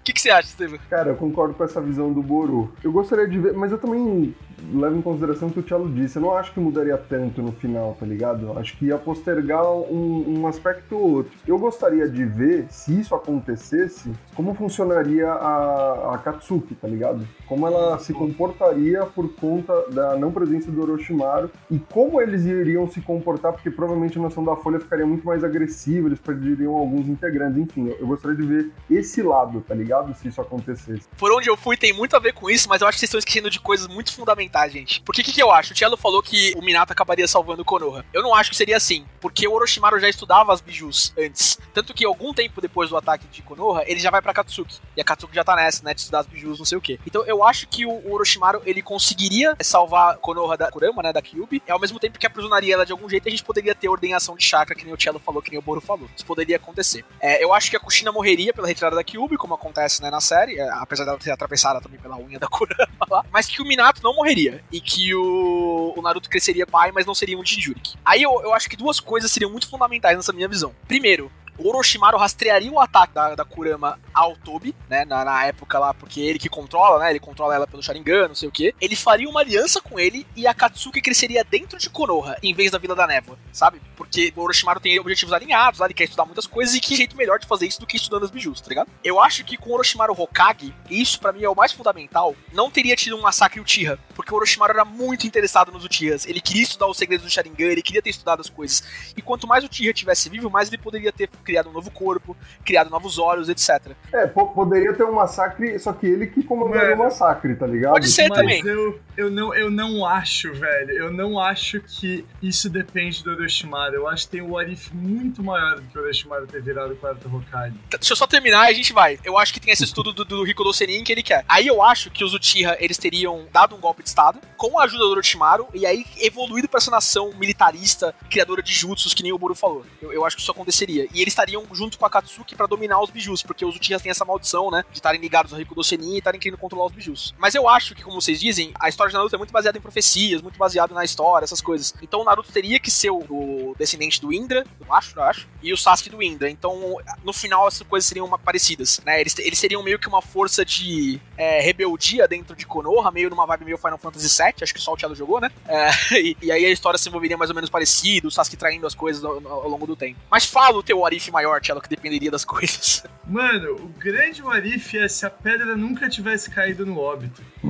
O 0.00 0.02
que, 0.08 0.12
que 0.12 0.20
você 0.20 0.30
acha, 0.30 0.48
Estevam? 0.48 0.78
Cara, 0.88 1.10
eu 1.10 1.16
concordo 1.16 1.54
com 1.54 1.64
essa 1.64 1.80
visão 1.80 2.12
do 2.12 2.22
Boru. 2.22 2.72
Eu 2.82 2.90
gostaria 2.90 3.28
de 3.28 3.38
ver, 3.38 3.52
mas 3.52 3.70
eu 3.70 3.78
também 3.78 4.34
levo 4.72 4.96
em 4.96 5.02
consideração 5.02 5.48
o 5.48 5.50
que 5.50 5.60
o 5.60 5.62
Thiago 5.62 5.88
disse. 5.88 6.16
Eu 6.16 6.22
não 6.22 6.36
acho 6.36 6.52
que 6.52 6.60
mudaria 6.60 6.96
tanto 6.96 7.42
no 7.42 7.52
final, 7.52 7.96
tá 7.98 8.06
ligado? 8.06 8.46
Eu 8.46 8.58
acho 8.58 8.76
que 8.76 8.86
ia 8.86 8.96
postergar 8.96 9.66
um, 9.70 10.40
um 10.40 10.46
aspecto 10.46 10.96
ou 10.96 11.16
outro. 11.16 11.32
Eu 11.46 11.58
gostaria 11.58 12.08
de 12.08 12.24
ver, 12.24 12.66
se 12.70 12.98
isso 12.98 13.14
acontecesse, 13.14 14.10
como 14.34 14.54
funcionaria 14.54 15.30
a, 15.30 16.14
a 16.14 16.18
Katsuki, 16.18 16.74
tá 16.74 16.88
ligado? 16.88 17.26
Como 17.46 17.66
ela 17.66 17.98
se 17.98 18.12
comportaria 18.12 19.04
por 19.04 19.34
conta 19.34 19.90
da 19.90 20.16
não 20.16 20.32
presença 20.32 20.70
do 20.70 20.82
Orochimaru 20.82 21.50
e 21.70 21.78
como 21.78 22.20
eles 22.20 22.44
iriam 22.44 22.88
se 22.88 23.00
comportar, 23.00 23.52
porque 23.52 23.70
provavelmente 23.70 23.97
a 24.04 24.22
Nação 24.22 24.44
da 24.44 24.56
Folha 24.56 24.78
ficaria 24.78 25.06
muito 25.06 25.26
mais 25.26 25.42
agressiva, 25.44 26.08
eles 26.08 26.20
perderiam 26.20 26.74
alguns 26.76 27.08
integrantes. 27.08 27.58
Enfim, 27.58 27.94
eu, 27.98 28.06
gostaria 28.06 28.36
de 28.36 28.46
ver 28.46 28.70
esse 28.90 29.22
lado, 29.22 29.60
tá 29.60 29.74
ligado? 29.74 30.14
Se 30.14 30.28
isso 30.28 30.40
acontecesse. 30.40 31.08
Por 31.16 31.32
onde 31.32 31.48
eu 31.48 31.56
fui 31.56 31.76
tem 31.76 31.92
muito 31.92 32.16
a 32.16 32.18
ver 32.18 32.32
com 32.32 32.50
isso, 32.50 32.68
mas 32.68 32.80
eu 32.80 32.88
acho 32.88 32.96
que 32.96 33.00
vocês 33.00 33.08
estão 33.08 33.18
esquecendo 33.18 33.50
de 33.50 33.60
coisas 33.60 33.86
muito 33.86 34.12
fundamentais, 34.12 34.72
gente. 34.72 35.02
Porque 35.02 35.20
o 35.20 35.24
que, 35.24 35.32
que 35.32 35.42
eu 35.42 35.50
acho? 35.50 35.72
O 35.72 35.74
Tielo 35.74 35.96
falou 35.96 36.22
que 36.22 36.54
o 36.56 36.62
Minato 36.62 36.92
acabaria 36.92 37.26
salvando 37.26 37.62
o 37.62 37.64
Konoha. 37.64 38.04
Eu 38.12 38.22
não 38.22 38.34
acho 38.34 38.50
que 38.50 38.56
seria 38.56 38.76
assim, 38.76 39.04
porque 39.20 39.46
o 39.46 39.52
Orochimaru 39.52 39.98
já 40.00 40.08
estudava 40.08 40.52
as 40.52 40.60
bijus 40.60 41.12
antes. 41.18 41.58
Tanto 41.74 41.94
que 41.94 42.04
algum 42.04 42.32
tempo 42.32 42.60
depois 42.60 42.90
do 42.90 42.96
ataque 42.96 43.26
de 43.28 43.42
Konoha, 43.42 43.84
ele 43.86 44.00
já 44.00 44.10
vai 44.10 44.22
pra 44.22 44.32
Katsuki. 44.32 44.78
E 44.96 45.00
a 45.00 45.04
Katsuki 45.04 45.34
já 45.34 45.44
tá 45.44 45.56
nessa, 45.56 45.84
né, 45.84 45.94
de 45.94 46.00
estudar 46.00 46.20
as 46.20 46.26
bijus, 46.26 46.58
não 46.58 46.66
sei 46.66 46.78
o 46.78 46.80
quê. 46.80 46.98
Então 47.06 47.24
eu 47.26 47.44
acho 47.44 47.66
que 47.68 47.86
o 47.86 48.12
Orochimaru, 48.12 48.62
ele 48.64 48.82
conseguiria 48.82 49.56
salvar 49.60 50.18
Konoha 50.18 50.56
da 50.56 50.70
Kurama, 50.70 51.02
né, 51.02 51.12
da 51.12 51.22
Kyubi, 51.22 51.62
e 51.66 51.70
ao 51.70 51.80
mesmo 51.80 51.98
tempo 51.98 52.18
que 52.18 52.26
aprisionaria 52.26 52.74
ela 52.74 52.86
de 52.86 52.92
algum 52.92 53.08
jeito, 53.08 53.28
a 53.28 53.30
gente 53.30 53.44
poderia 53.44 53.74
ter 53.74 53.87
ordenhação 53.90 54.36
de 54.36 54.44
chakra, 54.44 54.74
que 54.74 54.84
nem 54.84 54.94
o 54.94 55.00
Cello 55.00 55.18
falou, 55.18 55.42
que 55.42 55.50
nem 55.50 55.58
o 55.58 55.62
Boro 55.62 55.80
falou. 55.80 56.08
Isso 56.16 56.24
poderia 56.26 56.56
acontecer. 56.56 57.04
É, 57.20 57.42
eu 57.42 57.52
acho 57.52 57.70
que 57.70 57.76
a 57.76 57.80
Kushina 57.80 58.12
morreria 58.12 58.52
pela 58.52 58.66
retirada 58.66 58.96
da 58.96 59.04
Kyubi, 59.04 59.36
como 59.36 59.54
acontece 59.54 60.02
né, 60.02 60.10
na 60.10 60.20
série, 60.20 60.58
é, 60.58 60.68
apesar 60.70 61.04
dela 61.04 61.20
ser 61.20 61.30
atravessada 61.30 61.80
também 61.80 61.98
pela 61.98 62.16
unha 62.16 62.38
da 62.38 62.46
Kurama 62.48 63.06
lá, 63.10 63.24
mas 63.30 63.46
que 63.46 63.62
o 63.62 63.64
Minato 63.64 64.02
não 64.02 64.14
morreria, 64.14 64.62
e 64.70 64.80
que 64.80 65.14
o, 65.14 65.94
o 65.96 66.02
Naruto 66.02 66.28
cresceria 66.28 66.66
pai, 66.66 66.92
mas 66.92 67.06
não 67.06 67.14
seria 67.14 67.38
um 67.38 67.44
Jinjuriki. 67.44 67.96
Aí 68.04 68.22
eu, 68.22 68.40
eu 68.42 68.52
acho 68.54 68.68
que 68.68 68.76
duas 68.76 69.00
coisas 69.00 69.30
seriam 69.30 69.50
muito 69.50 69.68
fundamentais 69.68 70.16
nessa 70.16 70.32
minha 70.32 70.48
visão. 70.48 70.74
Primeiro, 70.86 71.30
Orochimaru 71.66 72.18
rastrearia 72.18 72.70
o 72.70 72.80
ataque 72.80 73.14
da, 73.14 73.34
da 73.34 73.44
Kurama 73.44 73.98
ao 74.14 74.36
Tobi, 74.36 74.74
né, 74.88 75.04
na, 75.04 75.24
na, 75.24 75.46
época 75.46 75.78
lá, 75.78 75.92
porque 75.92 76.20
ele 76.20 76.38
que 76.38 76.48
controla, 76.48 77.00
né, 77.00 77.10
ele 77.10 77.20
controla 77.20 77.54
ela 77.54 77.66
pelo 77.66 77.82
Sharingan, 77.82 78.28
não 78.28 78.34
sei 78.34 78.48
o 78.48 78.52
que. 78.52 78.74
Ele 78.80 78.94
faria 78.94 79.28
uma 79.28 79.40
aliança 79.40 79.80
com 79.80 79.98
ele 79.98 80.26
e 80.36 80.46
a 80.46 80.54
Katsuki 80.54 81.00
cresceria 81.00 81.44
dentro 81.44 81.78
de 81.78 81.90
Konoha, 81.90 82.36
em 82.42 82.54
vez 82.54 82.70
da 82.70 82.78
Vila 82.78 82.94
da 82.94 83.06
Névoa, 83.06 83.38
sabe? 83.52 83.80
Porque 83.96 84.32
o 84.36 84.40
Orochimaru 84.40 84.80
tem 84.80 84.98
objetivos 85.00 85.32
alinhados, 85.32 85.80
lá, 85.80 85.86
ele 85.86 85.94
quer 85.94 86.04
estudar 86.04 86.24
muitas 86.24 86.46
coisas 86.46 86.74
e 86.74 86.80
que 86.80 86.96
jeito 86.96 87.16
melhor 87.16 87.38
de 87.38 87.46
fazer 87.46 87.66
isso 87.66 87.80
do 87.80 87.86
que 87.86 87.96
estudando 87.96 88.24
as 88.24 88.30
bijus, 88.30 88.60
tá 88.60 88.68
ligado? 88.68 88.90
Eu 89.02 89.20
acho 89.20 89.44
que 89.44 89.56
com 89.56 89.70
o 89.70 89.74
Orochimaru 89.74 90.14
Hokage, 90.20 90.74
isso 90.90 91.18
para 91.18 91.32
mim 91.32 91.42
é 91.42 91.48
o 91.48 91.56
mais 91.56 91.72
fundamental, 91.72 92.34
não 92.52 92.70
teria 92.70 92.94
tido 92.96 93.16
um 93.16 93.22
massacre 93.22 93.60
Uchiha, 93.60 93.98
porque 94.14 94.32
o 94.32 94.36
Orochimaru 94.36 94.72
era 94.72 94.84
muito 94.84 95.26
interessado 95.26 95.72
nos 95.72 95.84
Uchihas, 95.84 96.26
ele 96.26 96.40
queria 96.40 96.62
estudar 96.62 96.86
os 96.86 96.96
segredos 96.96 97.24
do 97.24 97.30
Sharingan, 97.30 97.66
ele 97.66 97.82
queria 97.82 98.02
ter 98.02 98.10
estudado 98.10 98.40
as 98.40 98.50
coisas. 98.50 98.82
E 99.16 99.22
quanto 99.22 99.46
mais 99.46 99.64
o 99.64 99.68
Uchiha 99.68 99.92
tivesse 99.92 100.28
vivo, 100.28 100.50
mais 100.50 100.68
ele 100.68 100.78
poderia 100.78 101.12
ter 101.12 101.28
criado 101.48 101.70
um 101.70 101.72
novo 101.72 101.90
corpo, 101.90 102.36
criado 102.62 102.90
novos 102.90 103.18
olhos, 103.18 103.48
etc. 103.48 103.92
É, 104.12 104.26
poderia 104.26 104.92
ter 104.92 105.04
um 105.04 105.12
massacre, 105.12 105.78
só 105.78 105.94
que 105.94 106.06
ele 106.06 106.26
que 106.26 106.42
comandaria 106.42 106.94
o 106.94 106.98
massacre, 106.98 107.56
tá 107.56 107.66
ligado? 107.66 107.92
Pode 107.92 108.10
ser 108.10 108.28
Mas 108.28 108.38
também. 108.38 108.60
Eu, 108.66 109.00
eu, 109.16 109.30
não, 109.30 109.54
eu 109.54 109.70
não 109.70 110.04
acho, 110.04 110.52
velho, 110.52 110.92
eu 110.92 111.10
não 111.10 111.40
acho 111.40 111.80
que 111.80 112.26
isso 112.42 112.68
depende 112.68 113.24
do 113.24 113.30
Orochimaru. 113.30 113.94
Eu 113.94 114.08
acho 114.08 114.26
que 114.26 114.32
tem 114.32 114.42
um 114.42 114.58
Arif 114.58 114.94
muito 114.94 115.42
maior 115.42 115.76
do 115.76 115.82
que 115.82 115.98
o 115.98 116.02
Orochimaru 116.02 116.46
ter 116.46 116.60
virado 116.60 116.92
o 116.92 116.96
quarto 116.96 117.34
Hokage. 117.34 117.74
Deixa 117.88 118.12
eu 118.12 118.16
só 118.16 118.26
terminar 118.26 118.68
e 118.68 118.72
a 118.72 118.74
gente 118.74 118.92
vai. 118.92 119.18
Eu 119.24 119.38
acho 119.38 119.54
que 119.54 119.60
tem 119.60 119.72
esse 119.72 119.84
estudo 119.84 120.12
do, 120.12 120.26
do 120.26 120.44
Rico 120.44 120.62
Docenin 120.62 121.02
que 121.02 121.12
ele 121.12 121.22
quer. 121.22 121.46
Aí 121.48 121.66
eu 121.66 121.82
acho 121.82 122.10
que 122.10 122.22
os 122.22 122.34
Uchiha, 122.34 122.76
eles 122.78 122.98
teriam 122.98 123.46
dado 123.50 123.74
um 123.74 123.80
golpe 123.80 124.02
de 124.02 124.10
estado 124.10 124.38
com 124.58 124.78
a 124.78 124.84
ajuda 124.84 125.04
do 125.04 125.10
Orochimaru 125.12 125.66
e 125.72 125.86
aí 125.86 126.04
evoluído 126.20 126.68
pra 126.68 126.76
essa 126.76 126.90
nação 126.90 127.32
militarista, 127.38 128.14
criadora 128.28 128.62
de 128.62 128.72
jutsus, 128.72 129.14
que 129.14 129.22
nem 129.22 129.32
o 129.32 129.38
Buru 129.38 129.54
falou. 129.54 129.86
Eu, 130.02 130.12
eu 130.12 130.26
acho 130.26 130.36
que 130.36 130.42
isso 130.42 130.50
aconteceria. 130.50 131.08
E 131.14 131.22
eles 131.22 131.34
estariam 131.38 131.64
junto 131.72 131.98
com 131.98 132.04
a 132.04 132.10
Katsuki 132.10 132.56
para 132.56 132.66
dominar 132.66 133.00
os 133.00 133.10
bijus, 133.10 133.42
porque 133.42 133.64
os 133.64 133.76
Uchihas 133.76 134.02
têm 134.02 134.10
essa 134.10 134.24
maldição, 134.24 134.70
né, 134.70 134.84
de 134.90 134.98
estarem 134.98 135.20
ligados 135.20 135.52
ao 135.52 135.58
Rico 135.58 135.74
Docenin 135.74 136.14
e 136.14 136.18
estarem 136.18 136.40
querendo 136.40 136.58
controlar 136.58 136.86
os 136.86 136.92
bijus. 136.92 137.34
Mas 137.38 137.54
eu 137.54 137.68
acho 137.68 137.94
que, 137.94 138.02
como 138.02 138.20
vocês 138.20 138.40
dizem, 138.40 138.72
a 138.80 138.88
história 138.88 139.10
de 139.10 139.16
Naruto 139.16 139.34
é 139.34 139.38
muito 139.38 139.52
baseada 139.52 139.78
em 139.78 139.80
profecias, 139.80 140.42
muito 140.42 140.58
baseada 140.58 140.92
na 140.92 141.04
história, 141.04 141.44
essas 141.44 141.60
coisas. 141.60 141.94
Então 142.02 142.20
o 142.20 142.24
Naruto 142.24 142.50
teria 142.52 142.80
que 142.80 142.90
ser 142.90 143.10
o 143.10 143.74
descendente 143.78 144.20
do 144.20 144.32
Indra, 144.32 144.64
eu 144.80 144.94
acho, 144.94 145.18
eu 145.18 145.22
acho, 145.22 145.48
e 145.62 145.72
o 145.72 145.76
Sasuke 145.76 146.10
do 146.10 146.22
Indra. 146.22 146.50
Então, 146.50 146.96
no 147.24 147.32
final, 147.32 147.68
essas 147.68 147.86
coisas 147.86 148.06
seriam 148.08 148.26
uma, 148.26 148.38
parecidas, 148.38 149.00
né? 149.04 149.20
Eles, 149.20 149.38
eles 149.38 149.58
seriam 149.58 149.82
meio 149.82 149.98
que 149.98 150.08
uma 150.08 150.22
força 150.22 150.64
de 150.64 151.20
é, 151.36 151.60
rebeldia 151.60 152.26
dentro 152.26 152.56
de 152.56 152.66
Konoha, 152.66 153.10
meio 153.10 153.30
numa 153.30 153.46
vibe 153.46 153.64
meio 153.64 153.78
Final 153.78 153.98
Fantasy 153.98 154.42
VII, 154.42 154.54
acho 154.62 154.74
que 154.74 154.80
só 154.80 154.92
o 154.92 154.96
Thiago 154.96 155.14
jogou, 155.14 155.40
né? 155.40 155.50
É, 155.66 155.90
e, 156.20 156.36
e, 156.42 156.52
aí 156.52 156.64
a 156.64 156.70
história 156.70 156.98
se 156.98 157.08
envolveria 157.08 157.36
mais 157.36 157.50
ou 157.50 157.54
menos 157.54 157.70
parecido, 157.70 158.28
o 158.28 158.30
Sasuke 158.30 158.56
traindo 158.56 158.86
as 158.86 158.94
coisas 158.94 159.24
ao, 159.24 159.46
ao 159.46 159.68
longo 159.68 159.86
do 159.86 159.96
tempo. 159.96 160.18
Mas 160.30 160.44
fala 160.44 160.76
o 160.78 160.82
teu 160.82 161.04
Arif 161.04 161.27
maior, 161.30 161.60
Thiago, 161.60 161.80
que 161.80 161.88
dependeria 161.88 162.30
das 162.30 162.44
coisas. 162.46 163.04
Mano, 163.26 163.74
o 163.74 163.88
grande 163.88 164.42
Arif 164.42 164.96
é 164.96 165.06
se 165.06 165.26
a 165.26 165.30
pedra 165.30 165.76
nunca 165.76 166.08
tivesse 166.08 166.50
caído 166.50 166.86
no 166.86 166.98
óbito. 166.98 167.42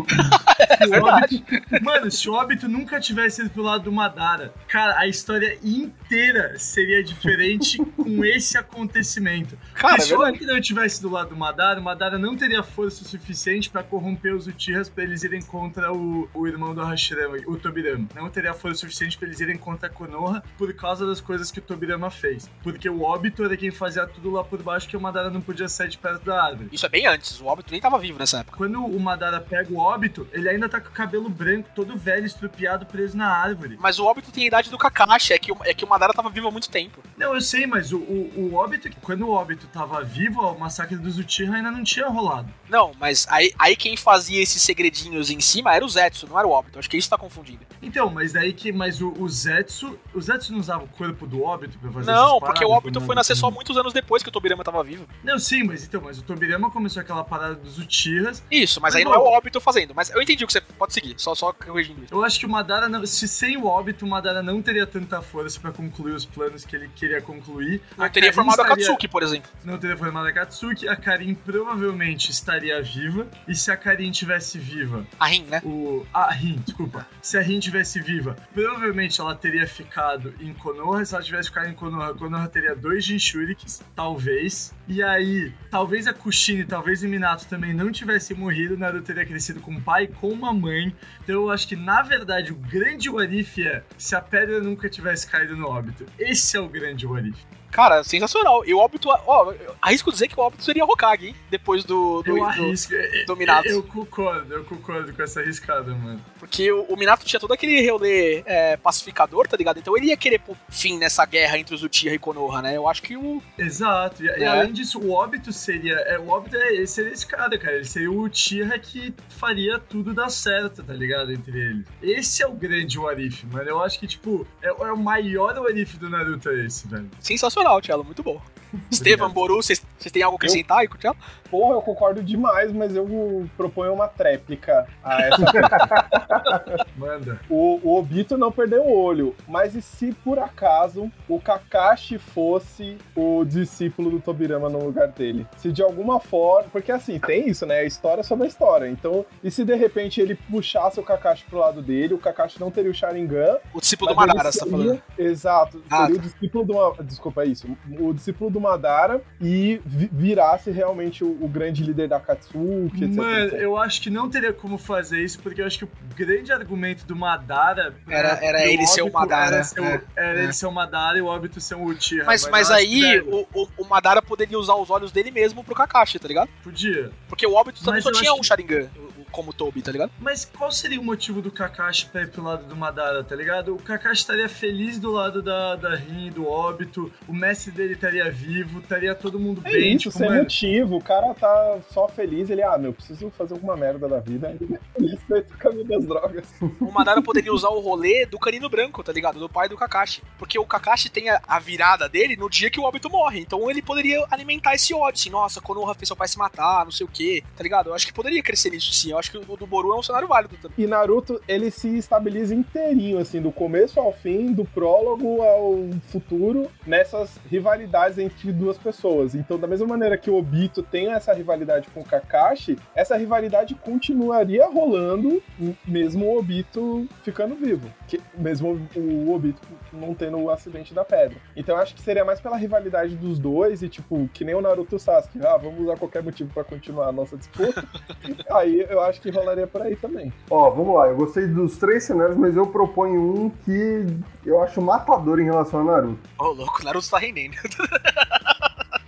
é. 0.80 1.00
Óbito, 1.00 1.44
mano, 1.82 2.10
se 2.10 2.28
o 2.28 2.32
óbito 2.34 2.68
nunca 2.68 3.00
tivesse 3.00 3.40
ido 3.40 3.50
pro 3.50 3.62
lado 3.62 3.84
do 3.84 3.92
Madara, 3.92 4.54
cara, 4.68 4.98
a 4.98 5.06
história 5.08 5.58
inteira 5.62 6.56
seria 6.58 7.02
diferente 7.02 7.78
com 7.96 8.24
esse 8.24 8.56
acontecimento. 8.56 9.58
Cara, 9.74 10.00
se 10.00 10.12
é 10.12 10.16
o 10.16 10.20
óbito 10.20 10.46
não 10.46 10.60
tivesse 10.60 11.02
do 11.02 11.10
lado 11.10 11.30
do 11.30 11.36
Madara, 11.36 11.80
o 11.80 11.82
Madara 11.82 12.18
não 12.18 12.36
teria 12.36 12.62
força 12.62 13.04
suficiente 13.04 13.68
pra 13.68 13.82
corromper 13.82 14.34
os 14.34 14.46
Uchihas 14.46 14.88
pra 14.88 15.02
eles 15.02 15.24
irem 15.24 15.42
contra 15.42 15.92
o, 15.92 16.28
o 16.32 16.46
irmão 16.46 16.74
do 16.74 16.82
Hashirama, 16.82 17.36
o 17.46 17.56
Tobirama. 17.56 18.08
Não 18.14 18.30
teria 18.30 18.54
força 18.54 18.80
suficiente 18.80 19.18
pra 19.18 19.26
eles 19.26 19.40
irem 19.40 19.56
contra 19.56 19.88
a 19.88 19.90
Konoha 19.90 20.42
por 20.56 20.72
causa 20.74 21.04
das 21.04 21.20
coisas 21.20 21.50
que 21.50 21.58
o 21.58 21.62
Tobirama 21.62 22.10
fez. 22.10 22.48
Porque 22.62 22.88
o 22.88 23.02
óbito 23.02 23.42
era 23.48 23.56
quem 23.56 23.70
fazia 23.70 24.06
tudo 24.06 24.30
lá 24.30 24.44
por 24.44 24.62
baixo 24.62 24.88
que 24.88 24.96
o 24.96 25.00
Madara 25.00 25.30
não 25.30 25.40
podia 25.40 25.68
sair 25.68 25.88
de 25.88 25.98
perto 25.98 26.24
da 26.24 26.42
árvore. 26.42 26.68
Isso 26.72 26.86
é 26.86 26.88
bem 26.88 27.06
antes, 27.06 27.40
o 27.40 27.46
Óbito 27.46 27.72
nem 27.72 27.80
tava 27.80 27.98
vivo 27.98 28.18
nessa 28.18 28.38
época. 28.40 28.56
Quando 28.56 28.84
o 28.84 29.00
Madara 29.00 29.40
pega 29.40 29.72
o 29.72 29.78
óbito, 29.78 30.26
ele 30.32 30.48
ainda 30.48 30.68
tá 30.68 30.80
com 30.80 30.88
o 30.88 30.92
cabelo 30.92 31.28
branco, 31.28 31.68
todo 31.74 31.96
velho, 31.96 32.24
estrupiado, 32.26 32.86
preso 32.86 33.16
na 33.16 33.28
árvore. 33.28 33.76
Mas 33.80 33.98
o 33.98 34.04
Óbito 34.04 34.30
tem 34.30 34.44
a 34.44 34.46
idade 34.46 34.70
do 34.70 34.78
Kakashi, 34.78 35.32
é 35.32 35.38
que, 35.38 35.50
o- 35.52 35.58
é 35.64 35.74
que 35.74 35.84
o 35.84 35.88
Madara 35.88 36.12
tava 36.12 36.30
vivo 36.30 36.48
há 36.48 36.50
muito 36.50 36.68
tempo. 36.70 37.02
Não, 37.16 37.34
eu 37.34 37.40
sei, 37.40 37.66
mas 37.66 37.92
o, 37.92 37.98
o, 37.98 38.32
o 38.36 38.54
óbito, 38.54 38.88
quando 39.02 39.22
o 39.22 39.30
óbito 39.30 39.66
tava 39.68 40.02
vivo, 40.04 40.40
o 40.40 40.58
massacre 40.58 40.96
dos 40.96 41.18
Uchiha 41.18 41.54
ainda 41.54 41.70
não 41.70 41.82
tinha 41.82 42.06
rolado. 42.08 42.48
Não, 42.68 42.92
mas 42.98 43.26
aí, 43.30 43.52
aí 43.58 43.74
quem 43.76 43.96
fazia 43.96 44.42
esses 44.42 44.62
segredinhos 44.62 45.30
em 45.30 45.40
cima 45.40 45.74
era 45.74 45.84
o 45.84 45.88
Zetsu, 45.88 46.26
não 46.28 46.38
era 46.38 46.46
o 46.46 46.50
Óbito. 46.50 46.78
Acho 46.78 46.88
que 46.90 46.96
isso 46.96 47.08
tá 47.08 47.16
confundindo. 47.16 47.60
Então, 47.82 48.10
mas 48.10 48.32
daí 48.32 48.52
que. 48.52 48.72
Mas 48.72 49.00
o, 49.00 49.12
o 49.18 49.28
Zetsu. 49.28 49.98
O 50.14 50.20
Zetsu 50.20 50.52
não 50.52 50.60
usava 50.60 50.84
o 50.84 50.88
corpo 50.88 51.26
do 51.26 51.42
óbito 51.42 51.78
pra 51.78 51.90
fazer 51.90 52.10
Não, 52.10 52.38
porque 52.40 52.64
o 52.64 52.70
Óbito 52.70 52.98
não- 53.00 53.06
foi 53.06 53.14
nascer 53.28 53.36
só 53.36 53.50
muitos 53.50 53.76
anos 53.76 53.92
depois 53.92 54.22
que 54.22 54.28
o 54.28 54.32
Tobirama 54.32 54.64
tava 54.64 54.82
vivo. 54.82 55.06
Não, 55.22 55.38
sim, 55.38 55.62
mas 55.64 55.84
então, 55.84 56.00
mas 56.02 56.18
o 56.18 56.22
Tobirama 56.22 56.70
começou 56.70 57.00
aquela 57.00 57.24
parada 57.24 57.54
dos 57.54 57.78
Uchihas. 57.78 58.42
Isso, 58.50 58.80
mas 58.80 58.88
Mas 58.94 58.96
aí 58.96 59.04
não 59.04 59.14
é 59.14 59.18
o 59.18 59.24
Óbito 59.24 59.60
fazendo. 59.60 59.94
Mas 59.94 60.10
eu 60.10 60.22
entendi 60.22 60.44
o 60.44 60.46
que 60.46 60.52
você 60.52 60.60
pode 60.60 60.92
seguir, 60.94 61.14
só, 61.18 61.34
só 61.34 61.52
corrigindo 61.52 62.04
isso. 62.04 62.14
Eu 62.14 62.24
acho 62.24 62.38
que 62.38 62.46
o 62.46 62.48
Madara, 62.48 62.88
não, 62.88 63.04
se 63.06 63.28
sem 63.28 63.56
o 63.56 63.66
óbito, 63.66 64.06
o 64.06 64.08
Madara 64.08 64.42
não 64.42 64.62
teria 64.62 64.86
tanta 64.86 65.20
força 65.20 65.60
pra 65.60 65.70
concluir 65.72 66.12
os 66.14 66.24
planos 66.24 66.64
que 66.64 66.74
ele 66.74 66.88
queria 66.94 67.20
concluir. 67.20 67.82
Não 67.96 68.08
teria 68.08 68.30
Karin 68.30 68.34
formado 68.34 68.60
a 68.60 68.64
Katsuki, 68.64 69.08
por 69.08 69.22
exemplo. 69.22 69.50
não 69.64 69.76
teria 69.78 69.96
formado 69.96 70.26
a 70.26 70.32
Katsuki, 70.32 70.88
a 70.88 70.96
Karin 70.96 71.34
provavelmente 71.34 72.30
estaria 72.30 72.82
viva. 72.82 73.26
E 73.46 73.54
se 73.54 73.70
a 73.70 73.76
Karin 73.76 74.10
tivesse 74.10 74.58
viva, 74.58 75.06
A 75.20 75.26
Rin, 75.26 75.42
né? 75.44 75.60
o. 75.64 76.06
A 76.12 76.30
Rin, 76.32 76.62
desculpa. 76.64 77.06
Se 77.20 77.36
a 77.36 77.40
Rin 77.42 77.60
tivesse 77.60 78.00
viva, 78.00 78.36
provavelmente 78.54 79.20
ela 79.20 79.34
teria 79.34 79.66
ficado 79.66 80.34
em 80.40 80.52
Konoha. 80.54 81.04
Se 81.04 81.14
ela 81.14 81.22
tivesse 81.22 81.48
ficado 81.48 81.68
em 81.68 81.74
Konoha, 81.74 82.14
Konoha 82.14 82.48
teria 82.48 82.74
dois 82.74 83.04
Jinchurikis, 83.18 83.82
talvez. 83.94 84.74
E 84.86 85.02
aí, 85.02 85.52
talvez 85.70 86.06
a 86.06 86.14
Kushina 86.14 86.64
talvez 86.66 87.02
o 87.02 87.08
Minato 87.08 87.46
também 87.46 87.74
não 87.74 87.90
tivessem 87.90 88.36
morrido. 88.36 88.74
O 88.74 88.78
Naruto 88.78 89.04
teria 89.04 89.26
crescido 89.26 89.60
com 89.60 89.72
um 89.72 89.80
pai 89.80 90.06
com 90.06 90.28
uma 90.28 90.52
mãe. 90.52 90.94
Então 91.22 91.34
eu 91.34 91.50
acho 91.50 91.68
que, 91.68 91.76
na 91.76 92.02
verdade, 92.02 92.52
o 92.52 92.56
grande 92.56 93.10
Warif 93.10 93.66
é 93.66 93.82
se 93.96 94.14
a 94.14 94.20
pedra 94.20 94.60
nunca 94.60 94.88
tivesse 94.88 95.26
caído 95.26 95.56
no 95.56 95.66
óbito. 95.66 96.06
Esse 96.18 96.56
é 96.56 96.60
o 96.60 96.68
grande 96.68 97.06
Warif. 97.06 97.38
Cara, 97.70 98.02
sensacional. 98.02 98.64
E 98.64 98.72
o 98.74 98.78
Óbito, 98.78 99.08
ó, 99.08 99.52
eu 99.52 99.74
arrisco 99.80 100.10
dizer 100.10 100.28
que 100.28 100.38
o 100.38 100.42
Óbito 100.42 100.62
seria 100.64 100.84
Hokage, 100.84 101.28
hein? 101.28 101.36
Depois 101.50 101.84
do. 101.84 102.22
do, 102.22 102.30
Eu 102.30 102.36
do- 102.36 102.44
arrisco. 102.44 102.94
é- 102.94 103.24
do 103.24 103.36
Minato. 103.36 103.68
Eu 103.68 103.82
concordo, 103.82 104.52
eu 104.54 104.64
concordo 104.64 105.12
com 105.12 105.22
essa 105.22 105.40
arriscada, 105.40 105.94
mano. 105.94 106.20
porque 106.38 106.70
o, 106.72 106.82
o 106.84 106.96
Minato 106.96 107.24
tinha 107.24 107.38
todo 107.38 107.52
aquele 107.52 107.88
rolê 107.90 108.42
é, 108.46 108.76
pacificador, 108.76 109.46
tá 109.46 109.56
ligado? 109.56 109.78
Então 109.78 109.96
ele 109.96 110.06
ia 110.06 110.16
querer 110.16 110.38
pôr 110.40 110.56
fim 110.70 110.98
nessa 110.98 111.24
guerra 111.26 111.58
entre 111.58 111.74
os 111.74 111.82
Uchiha 111.82 112.14
e 112.14 112.18
Konoha, 112.18 112.62
né? 112.62 112.76
Eu 112.76 112.88
acho 112.88 113.02
que 113.02 113.16
o. 113.16 113.42
Exato. 113.58 114.24
E, 114.24 114.28
É. 114.28 114.46
além 114.46 114.72
disso, 114.72 114.98
o 114.98 115.12
óbito 115.12 115.52
seria. 115.52 115.94
É, 116.06 116.18
o 116.18 116.28
óbito 116.28 116.56
é, 116.56 116.72
ele 116.74 116.86
seria 116.86 117.12
esse 117.12 117.26
cara, 117.26 117.58
cara. 117.58 117.76
Ele 117.76 117.84
seria 117.84 118.10
o 118.10 118.22
Uchiha 118.22 118.78
que 118.78 119.14
faria 119.28 119.78
tudo 119.78 120.14
dar 120.14 120.30
certo, 120.30 120.82
tá 120.82 120.92
ligado? 120.94 121.32
Entre 121.32 121.58
eles. 121.60 121.84
Esse 122.02 122.42
é 122.42 122.46
o 122.46 122.52
grande 122.52 122.98
Warif, 122.98 123.44
mano. 123.46 123.68
Eu 123.68 123.82
acho 123.82 123.98
que, 124.00 124.06
tipo, 124.06 124.46
é, 124.62 124.68
é 124.68 124.92
o 124.92 124.96
maior 124.96 125.58
Warif 125.58 125.96
do 125.98 126.08
Naruto 126.08 126.48
é 126.50 126.64
esse, 126.64 126.88
velho. 126.88 127.10
Sensacional, 127.20 127.57
Tchelo, 127.80 128.04
muito 128.04 128.22
bom. 128.22 128.40
Estevam, 128.90 129.30
Boru, 129.30 129.56
vocês 129.56 129.80
têm 130.12 130.22
algo 130.22 130.36
a 130.36 130.38
acrescentar 130.38 130.78
aí 130.78 130.88
com 130.88 130.94
o 130.94 130.98
Tchelo? 130.98 131.16
Porra, 131.50 131.74
eu 131.74 131.82
concordo 131.82 132.22
demais, 132.22 132.72
mas 132.72 132.94
eu 132.94 133.48
proponho 133.56 133.94
uma 133.94 134.06
tréplica 134.08 134.86
a 135.02 135.22
essa. 135.22 135.44
Manda. 136.96 137.40
o, 137.48 137.80
o 137.82 137.98
Obito 137.98 138.36
não 138.36 138.52
perdeu 138.52 138.82
o 138.82 138.92
olho, 138.94 139.34
mas 139.46 139.74
e 139.74 139.80
se 139.82 140.12
por 140.12 140.38
acaso 140.38 141.10
o 141.28 141.40
Kakashi 141.40 142.18
fosse 142.18 142.98
o 143.16 143.44
discípulo 143.44 144.10
do 144.10 144.20
Tobirama 144.20 144.68
no 144.68 144.84
lugar 144.84 145.08
dele? 145.08 145.46
Se 145.56 145.72
de 145.72 145.82
alguma 145.82 146.20
forma. 146.20 146.68
Porque 146.70 146.92
assim, 146.92 147.18
tem 147.18 147.48
isso, 147.48 147.64
né? 147.64 147.78
A 147.80 147.84
história 147.84 148.22
sobre 148.22 148.44
a 148.44 148.48
história. 148.48 148.88
Então, 148.88 149.24
e 149.42 149.50
se 149.50 149.64
de 149.64 149.74
repente 149.74 150.20
ele 150.20 150.34
puxasse 150.34 151.00
o 151.00 151.02
Kakashi 151.02 151.44
pro 151.48 151.58
lado 151.58 151.80
dele, 151.82 152.14
o 152.14 152.18
Kakashi 152.18 152.60
não 152.60 152.70
teria 152.70 152.90
o 152.90 152.94
Sharingan, 152.94 153.58
O 153.72 153.80
discípulo 153.80 154.10
do 154.10 154.16
Madara, 154.16 154.52
você 154.52 154.58
tá 154.58 154.66
seria- 154.66 154.84
falando. 154.84 155.02
Exato. 155.18 155.82
Ah, 155.90 156.06
seria 156.06 156.16
o 156.20 156.22
discípulo 156.22 156.64
do 156.64 157.02
Desculpa, 157.02 157.42
é 157.42 157.46
isso. 157.46 157.66
O 157.98 158.12
discípulo 158.12 158.50
do 158.50 158.57
Madara 158.60 159.20
e 159.40 159.80
vi- 159.84 160.10
virasse 160.12 160.70
realmente 160.70 161.22
o, 161.24 161.36
o 161.40 161.48
grande 161.48 161.82
líder 161.82 162.08
da 162.08 162.18
Katsuki, 162.20 163.04
etc. 163.04 163.16
Mano, 163.16 163.46
etc. 163.46 163.60
eu 163.60 163.76
acho 163.76 164.00
que 164.02 164.10
não 164.10 164.28
teria 164.28 164.52
como 164.52 164.78
fazer 164.78 165.22
isso, 165.22 165.38
porque 165.40 165.60
eu 165.62 165.66
acho 165.66 165.78
que 165.78 165.84
o 165.84 165.90
grande 166.16 166.52
argumento 166.52 167.04
do 167.06 167.14
Madara. 167.16 167.94
Era- 168.08 168.38
era 168.42 168.58
pro 168.58 168.68
ele 168.68 168.86
ser 168.86 169.02
o 169.02 169.12
Madara, 169.12 169.56
Era, 169.76 169.86
é, 169.86 170.00
era 170.16 170.40
é. 170.40 170.44
ele 170.44 170.52
ser 170.52 170.66
o 170.66 170.72
Madara 170.72 171.18
e 171.18 171.20
o 171.20 171.26
óbito 171.26 171.60
ser 171.60 171.74
o 171.74 171.84
Uchiha. 171.84 172.24
Mas, 172.24 172.48
mas 172.48 172.68
que, 172.68 172.74
aí 172.74 173.20
o, 173.20 173.46
o, 173.54 173.68
o 173.78 173.84
Madara 173.84 174.20
poderia 174.22 174.58
usar 174.58 174.74
os 174.74 174.90
olhos 174.90 175.12
dele 175.12 175.30
mesmo 175.30 175.62
pro 175.64 175.74
Kakashi, 175.74 176.18
tá 176.18 176.28
ligado? 176.28 176.48
Podia. 176.62 177.10
Porque 177.28 177.46
o 177.46 177.54
Óbito 177.54 177.78
também 177.84 178.02
Mas 178.02 178.04
só 178.04 178.12
tinha 178.12 178.32
um 178.34 178.42
Sharingan. 178.42 178.88
O, 178.96 179.07
como 179.30 179.50
o 179.50 179.52
Toby, 179.52 179.82
tá 179.82 179.92
ligado? 179.92 180.12
Mas 180.20 180.44
qual 180.44 180.70
seria 180.70 181.00
o 181.00 181.04
motivo 181.04 181.40
do 181.40 181.50
Kakashi 181.50 182.06
pra 182.06 182.22
ir 182.22 182.30
pro 182.30 182.42
lado 182.42 182.64
do 182.64 182.76
Madara, 182.76 183.22
tá 183.22 183.34
ligado? 183.34 183.74
O 183.74 183.82
Kakashi 183.82 184.20
estaria 184.20 184.48
feliz 184.48 184.98
do 184.98 185.10
lado 185.10 185.42
da, 185.42 185.76
da 185.76 185.94
Rin, 185.94 186.30
do 186.30 186.46
Óbito, 186.46 187.12
o 187.26 187.32
mestre 187.32 187.72
dele 187.72 187.94
estaria 187.94 188.30
vivo, 188.30 188.80
estaria 188.80 189.14
todo 189.14 189.38
mundo 189.38 189.60
É 189.64 189.72
bem, 189.72 189.94
isso, 189.94 190.04
tipo, 190.04 190.18
sem 190.18 190.28
mano, 190.28 190.42
motivo. 190.42 190.96
O 190.96 191.02
cara 191.02 191.34
tá 191.34 191.78
só 191.92 192.08
feliz, 192.08 192.50
ele, 192.50 192.62
ah, 192.62 192.78
meu, 192.78 192.92
preciso 192.92 193.30
fazer 193.30 193.54
alguma 193.54 193.76
merda 193.76 194.08
da 194.08 194.20
vida. 194.20 194.56
Ele, 194.98 195.16
o 195.30 195.58
caminho 195.58 195.84
das 195.84 196.04
drogas. 196.04 196.46
O 196.80 196.90
Madara 196.90 197.22
poderia 197.22 197.52
usar 197.52 197.68
o 197.68 197.80
rolê 197.80 198.26
do 198.26 198.38
Canino 198.38 198.68
Branco, 198.68 199.02
tá 199.02 199.12
ligado? 199.12 199.38
Do 199.38 199.48
pai 199.48 199.68
do 199.68 199.76
Kakashi. 199.76 200.22
Porque 200.38 200.58
o 200.58 200.64
Kakashi 200.64 201.08
tem 201.08 201.28
a, 201.28 201.40
a 201.46 201.58
virada 201.58 202.08
dele 202.08 202.36
no 202.36 202.50
dia 202.50 202.70
que 202.70 202.80
o 202.80 202.84
Obito 202.84 203.08
morre. 203.08 203.40
Então 203.40 203.70
ele 203.70 203.82
poderia 203.82 204.24
alimentar 204.30 204.74
esse 204.74 204.92
ódio, 204.94 205.20
assim, 205.20 205.30
nossa, 205.30 205.60
Konoha 205.60 205.94
fez 205.94 206.08
seu 206.08 206.16
pai 206.16 206.28
se 206.28 206.38
matar, 206.38 206.84
não 206.84 206.92
sei 206.92 207.06
o 207.06 207.08
quê, 207.08 207.42
tá 207.56 207.62
ligado? 207.62 207.90
Eu 207.90 207.94
acho 207.94 208.06
que 208.06 208.12
poderia 208.12 208.42
crescer 208.42 208.70
nisso 208.70 208.92
sim. 208.92 209.10
Eu 209.10 209.17
acho 209.18 209.30
que 209.30 209.38
o 209.38 209.56
do 209.56 209.66
Boru 209.66 209.94
é 209.94 209.98
um 209.98 210.02
cenário 210.02 210.28
válido 210.28 210.56
também. 210.56 210.76
E 210.78 210.86
Naruto, 210.86 211.40
ele 211.48 211.70
se 211.70 211.96
estabiliza 211.96 212.54
inteirinho, 212.54 213.18
assim, 213.18 213.40
do 213.40 213.52
começo 213.52 213.98
ao 213.98 214.12
fim, 214.12 214.52
do 214.52 214.64
prólogo 214.64 215.42
ao 215.42 215.78
futuro, 216.08 216.70
nessas 216.86 217.38
rivalidades 217.50 218.18
entre 218.18 218.52
duas 218.52 218.78
pessoas. 218.78 219.34
Então, 219.34 219.58
da 219.58 219.66
mesma 219.66 219.86
maneira 219.86 220.16
que 220.16 220.30
o 220.30 220.36
Obito 220.36 220.82
tem 220.82 221.12
essa 221.12 221.32
rivalidade 221.32 221.88
com 221.90 222.00
o 222.00 222.04
Kakashi, 222.04 222.76
essa 222.94 223.16
rivalidade 223.16 223.74
continuaria 223.74 224.66
rolando, 224.66 225.42
mesmo 225.86 226.26
o 226.26 226.38
Obito 226.38 227.06
ficando 227.22 227.54
vivo. 227.54 227.90
Que, 228.06 228.20
mesmo 228.36 228.80
o 228.96 229.34
Obito 229.34 229.60
não 229.92 230.14
tendo 230.14 230.38
o 230.38 230.50
acidente 230.50 230.94
da 230.94 231.04
pedra. 231.04 231.38
Então, 231.56 231.76
eu 231.76 231.82
acho 231.82 231.94
que 231.94 232.00
seria 232.00 232.24
mais 232.24 232.40
pela 232.40 232.56
rivalidade 232.56 233.16
dos 233.16 233.38
dois 233.38 233.82
e, 233.82 233.88
tipo, 233.88 234.28
que 234.32 234.44
nem 234.44 234.54
o 234.54 234.60
Naruto 234.60 234.94
e 234.94 234.96
o 234.96 234.98
Sasuke. 234.98 235.38
Ah, 235.44 235.56
vamos 235.56 235.80
usar 235.80 235.96
qualquer 235.96 236.22
motivo 236.22 236.52
pra 236.52 236.64
continuar 236.64 237.08
a 237.08 237.12
nossa 237.12 237.36
disputa. 237.36 237.84
aí 238.50 238.86
eu 238.88 239.00
acho 239.08 239.20
que 239.20 239.30
rolaria 239.30 239.66
por 239.66 239.82
aí 239.82 239.96
também. 239.96 240.32
Ó, 240.50 240.70
vamos 240.70 240.94
lá, 240.94 241.08
eu 241.08 241.16
gostei 241.16 241.46
dos 241.46 241.76
três 241.76 242.04
cenários, 242.04 242.36
mas 242.36 242.56
eu 242.56 242.66
proponho 242.66 243.20
um 243.20 243.50
que 243.50 244.06
eu 244.44 244.62
acho 244.62 244.80
matador 244.80 245.40
em 245.40 245.44
relação 245.44 245.80
a 245.80 245.84
Naruto. 245.84 246.28
Ô, 246.38 246.48
louco, 246.48 246.84
Naruto 246.84 247.10
tá 247.10 247.18
rendendo. 247.18 247.56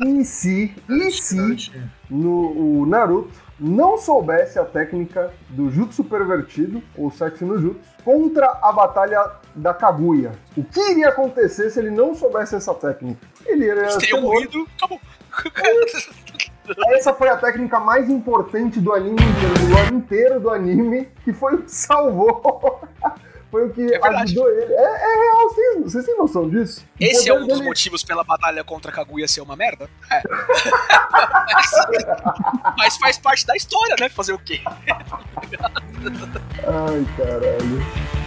E 0.05 0.25
se, 0.25 0.75
e 0.88 1.11
se 1.11 1.71
no, 2.09 2.81
o 2.81 2.87
Naruto 2.87 3.38
não 3.59 3.98
soubesse 3.98 4.59
a 4.59 4.65
técnica 4.65 5.31
do 5.51 5.71
jutsu 5.71 6.03
pervertido, 6.03 6.83
ou 6.96 7.11
sexo 7.11 7.44
no 7.44 7.61
jutsu, 7.61 7.81
contra 8.03 8.46
a 8.63 8.73
batalha 8.73 9.33
da 9.55 9.75
Kaguya? 9.75 10.33
O 10.57 10.65
que 10.65 10.81
iria 10.92 11.11
acontecer 11.11 11.71
se 11.71 11.79
ele 11.79 11.90
não 11.90 12.15
soubesse 12.15 12.55
essa 12.55 12.73
técnica? 12.73 13.21
Ele 13.44 13.67
iria 13.67 13.83
morto. 13.83 14.21
morrido, 14.23 14.67
acabou. 14.77 15.01
Essa 16.90 17.13
foi 17.13 17.29
a 17.29 17.37
técnica 17.37 17.81
mais 17.81 18.08
importante 18.08 18.81
do 18.81 18.92
anime 18.92 19.17
do 19.17 19.75
lore 19.75 19.94
inteiro 19.94 20.38
do 20.40 20.50
anime, 20.50 21.08
que 21.25 21.33
foi 21.33 21.54
o 21.54 21.63
que 21.63 21.71
salvou. 21.71 22.81
foi 23.50 23.67
o 23.67 23.71
que 23.73 23.92
É 23.92 23.98
ajudou 24.06 24.48
ele. 24.48 24.73
É, 24.73 24.77
é 24.81 25.15
real, 25.25 25.48
vocês, 25.48 25.83
vocês 25.83 26.06
têm 26.06 26.17
noção 26.17 26.48
disso? 26.48 26.85
Esse 27.00 27.29
é 27.29 27.35
um 27.35 27.40
dos 27.40 27.58
dele- 27.58 27.65
motivos 27.65 28.04
pela 28.04 28.23
batalha 28.23 28.63
contra 28.63 28.92
Kaguya 28.92 29.27
ser 29.27 29.40
uma 29.40 29.56
merda? 29.56 29.88
É. 30.11 30.23
mas, 31.52 31.71
mas 32.79 32.96
faz 32.98 33.19
parte 33.19 33.44
da 33.46 33.56
história, 33.56 33.96
né? 33.98 34.08
Fazer 34.08 34.33
o 34.33 34.38
quê? 34.38 34.61
Ai, 36.67 37.06
caralho. 37.17 38.19